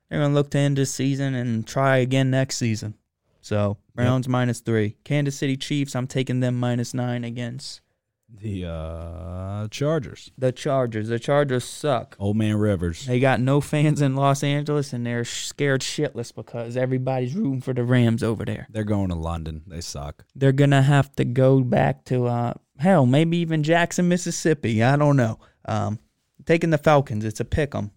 They're 0.09 0.19
going 0.19 0.31
to 0.31 0.35
look 0.35 0.51
to 0.51 0.57
end 0.57 0.77
this 0.77 0.93
season 0.93 1.35
and 1.35 1.65
try 1.67 1.97
again 1.97 2.29
next 2.31 2.57
season. 2.57 2.95
So, 3.41 3.77
Browns 3.95 4.27
minus 4.27 4.59
three. 4.59 4.97
Kansas 5.03 5.37
City 5.37 5.55
Chiefs, 5.57 5.95
I'm 5.95 6.07
taking 6.07 6.39
them 6.41 6.59
minus 6.59 6.93
nine 6.93 7.23
against 7.23 7.81
The 8.29 8.65
uh, 8.65 9.67
Chargers. 9.69 10.31
The 10.37 10.51
Chargers. 10.51 11.07
The 11.07 11.17
Chargers 11.19 11.63
suck. 11.63 12.15
Old 12.19 12.35
Man 12.35 12.57
Rivers. 12.57 13.05
They 13.05 13.19
got 13.21 13.39
no 13.39 13.61
fans 13.61 14.01
in 14.01 14.15
Los 14.15 14.43
Angeles, 14.43 14.91
and 14.91 15.05
they're 15.05 15.23
scared 15.23 15.79
shitless 15.81 16.35
because 16.35 16.75
everybody's 16.75 17.35
rooting 17.35 17.61
for 17.61 17.73
the 17.73 17.83
Rams 17.83 18.21
over 18.21 18.43
there. 18.43 18.67
They're 18.69 18.83
going 18.83 19.09
to 19.09 19.15
London. 19.15 19.63
They 19.65 19.81
suck. 19.81 20.25
They're 20.35 20.51
gonna 20.51 20.81
have 20.81 21.13
to 21.15 21.23
go 21.25 21.61
back 21.61 22.03
to 22.05 22.27
uh, 22.27 22.53
hell, 22.79 23.05
maybe 23.05 23.37
even 23.37 23.63
Jackson, 23.63 24.09
Mississippi. 24.09 24.83
I 24.83 24.97
don't 24.97 25.15
know. 25.15 25.39
Um, 25.65 25.99
taking 26.45 26.69
the 26.71 26.77
Falcons. 26.77 27.23
It's 27.23 27.39
a 27.39 27.45
pick 27.45 27.73
'em. 27.73 27.91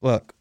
Look, 0.00 0.34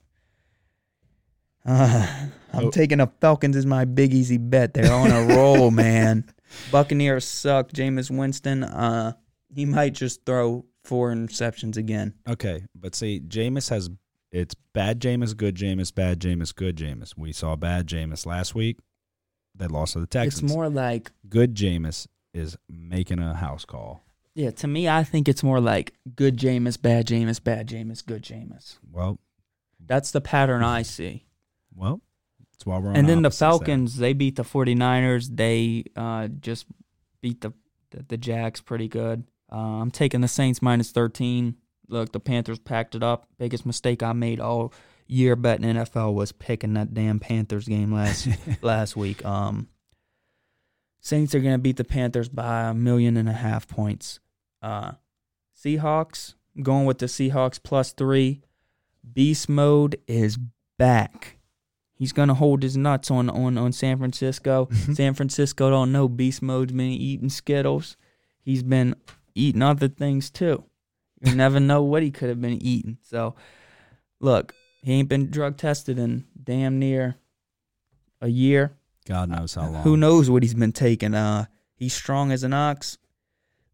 uh, 1.66 2.08
I'm 2.54 2.66
Oh. 2.66 2.70
taking 2.72 2.98
the 3.00 3.08
Falcons 3.22 3.56
as 3.56 3.66
my 3.66 3.86
big 3.86 4.14
easy 4.14 4.38
bet. 4.38 4.74
They're 4.74 4.94
on 4.94 5.12
a 5.12 5.36
roll, 5.36 5.72
man. 5.72 6.26
Buccaneers 6.72 7.26
suck. 7.26 7.72
Jameis 7.72 8.10
Winston, 8.16 8.64
uh, 8.64 9.14
he 9.54 9.66
might 9.66 9.94
just 9.94 10.26
throw 10.26 10.66
four 10.84 11.14
interceptions 11.14 11.78
again. 11.78 12.14
Okay, 12.28 12.66
but 12.76 12.96
see, 12.96 13.20
Jameis 13.22 13.70
has 13.70 13.90
it's 14.32 14.56
bad 14.74 15.00
Jameis, 15.02 15.36
good 15.36 15.56
Jameis, 15.56 15.94
bad 15.94 16.20
Jameis, 16.20 16.54
good 16.56 16.76
Jameis. 16.78 17.14
We 17.18 17.32
saw 17.34 17.56
bad 17.56 17.88
Jameis 17.88 18.26
last 18.26 18.56
week. 18.56 18.78
They 19.56 19.68
lost 19.68 19.94
to 19.94 20.00
the 20.00 20.08
Texans. 20.08 20.44
It's 20.44 20.54
more 20.54 20.70
like 20.70 21.12
good 21.30 21.54
Jameis 21.56 22.08
is 22.34 22.58
making 22.70 23.20
a 23.20 23.34
house 23.36 23.66
call. 23.66 24.04
Yeah, 24.34 24.52
to 24.52 24.68
me, 24.68 24.88
I 24.88 25.04
think 25.04 25.28
it's 25.28 25.44
more 25.44 25.60
like 25.60 25.94
good 26.16 26.38
Jameis, 26.38 26.82
bad 26.82 27.08
Jameis, 27.08 27.44
bad 27.44 27.68
Jameis, 27.68 28.06
good 28.06 28.24
Jameis. 28.24 28.78
Well, 28.90 29.20
That's 29.86 30.12
the 30.12 30.22
pattern 30.22 30.64
I 30.64 30.84
see. 30.84 31.26
Well, 31.76 32.02
that's 32.54 32.66
why 32.66 32.78
we're 32.78 32.90
on 32.90 32.96
And 32.96 33.10
then 33.10 33.22
the. 33.22 33.32
Falcons, 33.32 33.98
they 33.98 34.14
beat 34.14 34.36
the 34.36 34.44
49ers. 34.44 35.36
They 35.36 35.86
uh, 35.96 36.28
just 36.28 36.66
beat 37.22 37.42
the, 37.42 37.54
the 37.92 38.06
the 38.08 38.18
Jags 38.18 38.62
pretty 38.62 38.88
good. 38.88 39.24
Uh, 39.52 39.82
I'm 39.82 39.92
taking 39.92 40.22
the 40.22 40.28
Saints 40.28 40.62
minus 40.62 40.92
13. 40.92 41.56
Look, 41.88 42.12
the 42.14 42.20
Panthers 42.20 42.60
packed 42.60 42.96
it 42.96 43.04
up. 43.04 43.28
Biggest 43.38 43.66
mistake 43.66 44.02
I 44.02 44.14
made 44.14 44.40
all 44.40 44.74
year 45.08 45.36
betting 45.36 45.66
NFL 45.66 46.14
was 46.14 46.32
picking 46.32 46.74
that 46.76 46.94
damn 46.94 47.20
Panthers 47.20 47.68
game 47.68 47.92
last 47.94 48.30
last 48.62 48.96
week. 48.96 49.24
Um, 49.26 49.68
Saints 51.02 51.36
are 51.36 51.40
gonna 51.40 51.58
beat 51.58 51.78
the 51.78 51.84
Panthers 51.84 52.30
by 52.30 52.70
a 52.70 52.74
million 52.74 53.18
and 53.18 53.28
a 53.28 53.34
half 53.34 53.68
points. 53.68 54.20
Uh, 54.62 54.94
Seahawks 55.58 56.36
going 56.62 56.86
with 56.86 57.00
the 57.00 57.08
Seahawks 57.08 57.62
plus 57.62 57.92
three. 57.92 58.42
Beast 59.14 59.50
mode 59.50 60.00
is 60.08 60.38
back. 60.78 61.38
He's 62.02 62.14
gonna 62.14 62.34
hold 62.34 62.64
his 62.64 62.76
nuts 62.76 63.12
on 63.12 63.30
on 63.30 63.60
on 63.60 63.72
San 63.74 64.00
Francisco. 64.00 64.68
San 64.94 65.14
Francisco 65.14 65.70
don't 65.70 65.92
know 65.92 66.08
Beast 66.08 66.42
mode's 66.42 66.72
been 66.72 66.88
eating 66.88 67.30
Skittles. 67.30 67.96
He's 68.42 68.64
been 68.64 68.96
eating 69.36 69.62
other 69.62 69.88
things 69.88 70.32
too. 70.32 70.64
You 71.24 71.36
never 71.36 71.60
know 71.60 71.84
what 71.84 72.02
he 72.02 72.10
could 72.10 72.30
have 72.30 72.42
been 72.42 72.60
eating. 72.60 72.98
So, 73.04 73.36
look, 74.20 74.56
he 74.82 74.94
ain't 74.94 75.10
been 75.10 75.30
drug 75.30 75.58
tested 75.58 76.00
in 76.00 76.26
damn 76.44 76.80
near 76.80 77.18
a 78.20 78.30
year. 78.30 78.76
God 79.06 79.30
knows 79.30 79.54
how 79.54 79.70
long. 79.70 79.84
Who 79.84 79.96
knows 79.96 80.28
what 80.28 80.42
he's 80.42 80.56
been 80.56 80.72
taking? 80.72 81.14
Uh, 81.14 81.46
he's 81.76 81.94
strong 81.94 82.32
as 82.32 82.44
an 82.44 82.54
ox. 82.54 82.98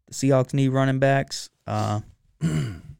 The 0.08 0.12
Seahawks 0.12 0.52
need 0.52 0.68
running 0.68 0.98
backs. 0.98 1.48
Uh, 1.66 2.00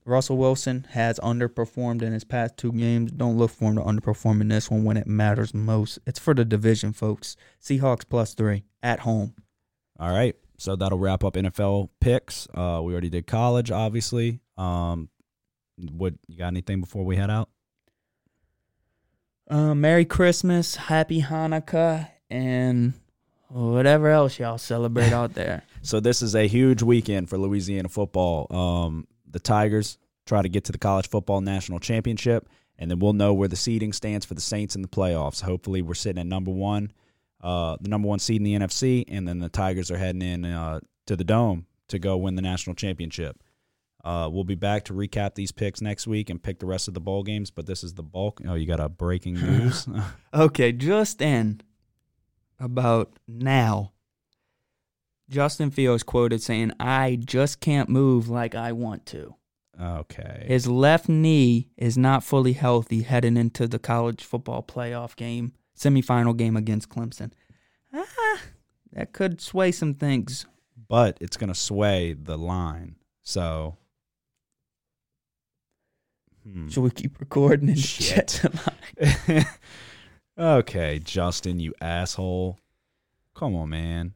Russell 0.09 0.39
Wilson 0.39 0.87
has 0.91 1.21
underperformed 1.21 2.03
in 2.03 2.13
his 2.13 2.25
past 2.25 2.57
two 2.57 2.73
games. 2.73 3.13
Don't 3.13 3.37
look 3.37 3.51
for 3.51 3.71
him 3.71 3.77
to 3.77 3.83
underperform 3.83 4.41
in 4.41 4.49
this 4.49 4.71
one 4.71 4.85
when 4.85 4.97
it 4.97 5.07
matters 5.07 5.53
most. 5.53 5.99
It's 6.07 6.19
for 6.19 6.35
the 6.35 6.45
division, 6.45 6.93
folks. 6.93 7.37
Seahawks 7.63 8.09
plus 8.09 8.35
three 8.35 8.65
at 8.83 9.01
home. 9.01 9.35
All 10.01 10.11
right. 10.11 10.35
So 10.57 10.75
that'll 10.75 10.99
wrap 10.99 11.23
up 11.25 11.35
NFL 11.35 11.91
picks. 12.01 12.49
Uh, 12.53 12.81
we 12.83 12.93
already 12.93 13.11
did 13.11 13.27
college, 13.27 13.71
obviously. 13.71 14.41
Um, 14.57 15.09
what 15.77 16.15
you 16.27 16.39
got 16.39 16.49
anything 16.49 16.81
before 16.81 17.05
we 17.05 17.17
head 17.17 17.31
out? 17.31 17.51
Uh, 19.49 19.75
Merry 19.75 20.05
Christmas, 20.05 20.77
Happy 20.77 21.23
Hanukkah, 21.23 22.09
and 22.29 22.95
whatever 23.49 24.09
else 24.09 24.39
y'all 24.39 24.59
celebrate 24.59 25.13
out 25.13 25.35
there. 25.35 25.63
So 25.81 26.01
this 26.01 26.23
is 26.23 26.35
a 26.35 26.49
huge 26.49 26.83
weekend 26.83 27.31
for 27.31 27.39
Louisiana 27.39 27.89
football. 27.89 28.49
Um, 28.51 29.07
the 29.31 29.41
Tigers 29.41 29.99
try 30.27 30.43
to 30.43 30.49
get 30.49 30.65
to 30.65 30.73
the 30.73 30.79
college 30.79 31.09
football 31.09 31.41
national 31.41 31.81
championship, 31.81 32.49
and 32.79 32.91
then 32.91 32.99
we'll 32.99 33.13
know 33.13 33.35
where 33.35 33.49
the 33.49 33.57
seeding 33.57 33.93
stands 33.93 34.25
for 34.25 34.35
the 34.35 34.41
Saints 34.41 34.77
in 34.77 34.83
the 34.83 34.89
playoffs. 34.89 35.43
Hopefully, 35.43 35.83
we're 35.83 35.95
sitting 35.95 36.21
at 36.21 36.27
number 36.27 36.51
one, 36.51 36.93
uh, 37.41 37.77
the 37.81 37.89
number 37.89 38.09
one 38.09 38.19
seed 38.19 38.41
in 38.41 38.45
the 38.45 38.55
NFC, 38.55 39.05
and 39.09 39.27
then 39.27 39.39
the 39.39 39.49
Tigers 39.49 39.91
are 39.91 39.99
heading 39.99 40.23
in 40.23 40.45
uh, 40.45 40.81
to 41.07 41.17
the 41.17 41.25
Dome 41.25 41.67
to 41.89 41.99
go 41.99 42.17
win 42.17 42.35
the 42.35 42.43
national 42.43 42.77
championship. 42.77 43.43
Uh, 44.05 44.29
we'll 44.31 44.45
be 44.45 44.55
back 44.55 44.85
to 44.85 44.93
recap 44.93 45.35
these 45.35 45.51
picks 45.51 45.81
next 45.81 46.07
week 46.07 46.31
and 46.31 46.43
pick 46.43 46.61
the 46.61 46.67
rest 46.67 46.89
of 46.89 46.95
the 46.95 47.01
bowl 47.01 47.23
games. 47.23 47.51
But 47.51 47.67
this 47.67 47.83
is 47.83 47.95
the 47.95 48.03
bulk. 48.03 48.41
Oh, 48.47 48.55
you 48.55 48.67
got 48.67 48.81
a 48.81 48.89
breaking 48.89 49.35
news. 49.41 49.89
Okay, 50.33 50.73
just 50.73 51.21
in 51.21 51.61
about 52.61 53.19
now, 53.27 53.93
Justin 55.29 55.71
Fields 55.71 56.03
quoted 56.03 56.43
saying, 56.43 56.73
I 56.81 57.19
just 57.23 57.61
can't 57.61 57.89
move 57.89 58.29
like 58.29 58.55
I 58.55 58.73
want 58.73 59.05
to. 59.07 59.35
okay. 59.81 60.45
His 60.49 60.67
left 60.67 61.09
knee 61.09 61.69
is 61.77 61.99
not 61.99 62.25
fully 62.25 62.55
healthy 62.55 63.03
heading 63.03 63.37
into 63.37 63.67
the 63.69 63.79
college 63.79 64.25
football 64.25 64.63
playoff 64.63 65.15
game, 65.17 65.53
semifinal 65.79 66.37
game 66.37 66.57
against 66.57 66.89
Clemson. 66.89 67.33
Ah, 67.93 68.41
that 68.93 69.13
could 69.13 69.41
sway 69.41 69.71
some 69.73 69.95
things. 69.95 70.47
but 70.89 71.19
it's 71.21 71.37
going 71.37 71.49
to 71.49 71.55
sway 71.55 72.15
the 72.15 72.39
line. 72.39 72.97
So, 73.23 73.77
hmm. 76.43 76.69
Should 76.69 76.83
we 76.83 76.91
keep 76.91 77.21
recording 77.21 77.69
and 77.69 77.79
Shit. 77.79 78.43
okay, 80.39 80.99
Justin, 80.99 81.61
you 81.61 81.75
asshole. 81.81 82.59
Come 83.35 83.55
on, 83.55 83.69
man. 83.69 84.15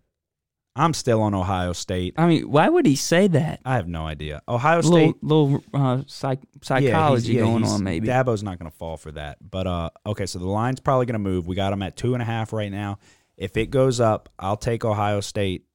I'm 0.74 0.94
still 0.94 1.20
on 1.20 1.34
Ohio 1.34 1.74
State. 1.74 2.14
I 2.16 2.26
mean, 2.26 2.50
why 2.50 2.68
would 2.68 2.86
he 2.86 2.96
say 2.96 3.28
that? 3.28 3.60
I 3.64 3.74
have 3.76 3.88
no 3.88 4.06
idea. 4.06 4.42
Ohio 4.48 4.78
A 4.78 4.80
little, 4.80 5.10
State 5.10 5.22
little 5.22 5.64
uh, 5.74 6.02
psych, 6.06 6.40
psychology 6.62 7.34
yeah, 7.34 7.42
going 7.42 7.64
on, 7.64 7.84
maybe. 7.84 8.08
Dabo's 8.08 8.42
not 8.42 8.58
going 8.58 8.70
to 8.70 8.76
fall 8.76 8.96
for 8.96 9.12
that. 9.12 9.38
But 9.50 9.66
uh, 9.66 9.90
okay, 10.06 10.24
so 10.24 10.38
the 10.38 10.48
line's 10.48 10.80
probably 10.80 11.06
going 11.06 11.14
to 11.14 11.18
move. 11.18 11.46
We 11.46 11.56
got 11.56 11.70
them 11.70 11.82
at 11.82 11.96
two 11.96 12.14
and 12.14 12.22
a 12.22 12.26
half 12.26 12.52
right 12.54 12.72
now. 12.72 12.98
If 13.36 13.56
it 13.56 13.66
goes 13.66 14.00
up, 14.00 14.30
I'll 14.38 14.56
take 14.56 14.84
Ohio 14.84 15.20
State 15.20 15.66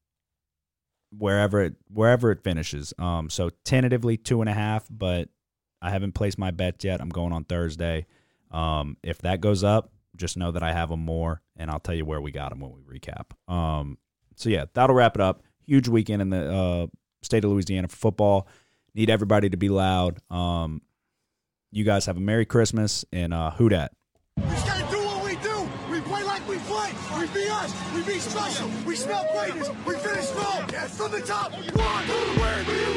wherever 1.15 1.61
it 1.61 1.75
wherever 1.93 2.31
it 2.31 2.43
finishes. 2.43 2.93
Um, 2.97 3.29
so 3.29 3.51
tentatively 3.63 4.17
two 4.17 4.41
and 4.41 4.49
a 4.49 4.53
half, 4.53 4.87
but 4.89 5.29
I 5.81 5.91
haven't 5.91 6.13
placed 6.13 6.39
my 6.39 6.51
bet 6.51 6.83
yet. 6.83 7.01
I'm 7.01 7.09
going 7.09 7.33
on 7.33 7.43
Thursday. 7.43 8.07
Um, 8.49 8.97
if 9.03 9.19
that 9.19 9.41
goes 9.41 9.63
up, 9.63 9.91
just 10.15 10.37
know 10.37 10.51
that 10.51 10.63
I 10.63 10.71
have 10.71 10.89
them 10.89 11.01
more, 11.01 11.41
and 11.55 11.69
I'll 11.69 11.79
tell 11.79 11.95
you 11.95 12.05
where 12.05 12.21
we 12.21 12.31
got 12.31 12.49
them 12.49 12.61
when 12.61 12.71
we 12.73 12.99
recap. 12.99 13.31
Um, 13.51 13.97
so 14.37 14.49
yeah, 14.49 14.65
that'll 14.73 14.95
wrap 14.95 15.15
it 15.15 15.21
up. 15.21 15.43
Huge 15.65 15.89
weekend 15.89 16.21
in 16.21 16.29
the 16.29 16.53
uh, 16.53 16.87
state 17.23 17.43
of 17.43 17.51
Louisiana 17.51 17.89
for 17.89 17.97
football. 17.97 18.47
Need 18.95 19.09
everybody 19.09 19.49
to 19.49 19.57
be 19.57 19.67
loud. 19.67 20.19
Um, 20.31 20.81
you 21.71 21.83
guys 21.83 22.05
have 22.05 22.15
a 22.15 22.21
Merry 22.21 22.45
Christmas 22.45 23.03
and 23.11 23.33
uh, 23.33 23.51
who 23.51 23.67
dat? 23.67 23.91
We 24.37 24.43
just 24.43 24.65
gotta 24.65 24.89
do 24.89 24.99
what 25.03 25.25
we 25.25 25.35
do. 25.37 25.69
We 25.91 25.99
play 26.01 26.23
like 26.23 26.47
we 26.47 26.57
play. 26.59 26.93
We 27.19 27.27
be 27.27 27.49
us. 27.49 27.73
We 27.93 28.03
be 28.03 28.19
special. 28.19 28.69
We 28.85 28.95
smell 28.95 29.27
greatness. 29.33 29.69
We 29.85 29.95
finish 29.95 30.25
strong. 30.25 30.69
Yes, 30.71 30.97
From 30.97 31.11
the 31.11 31.21
top. 31.21 31.51
One, 31.51 32.05
two, 32.05 32.39
where 32.39 32.96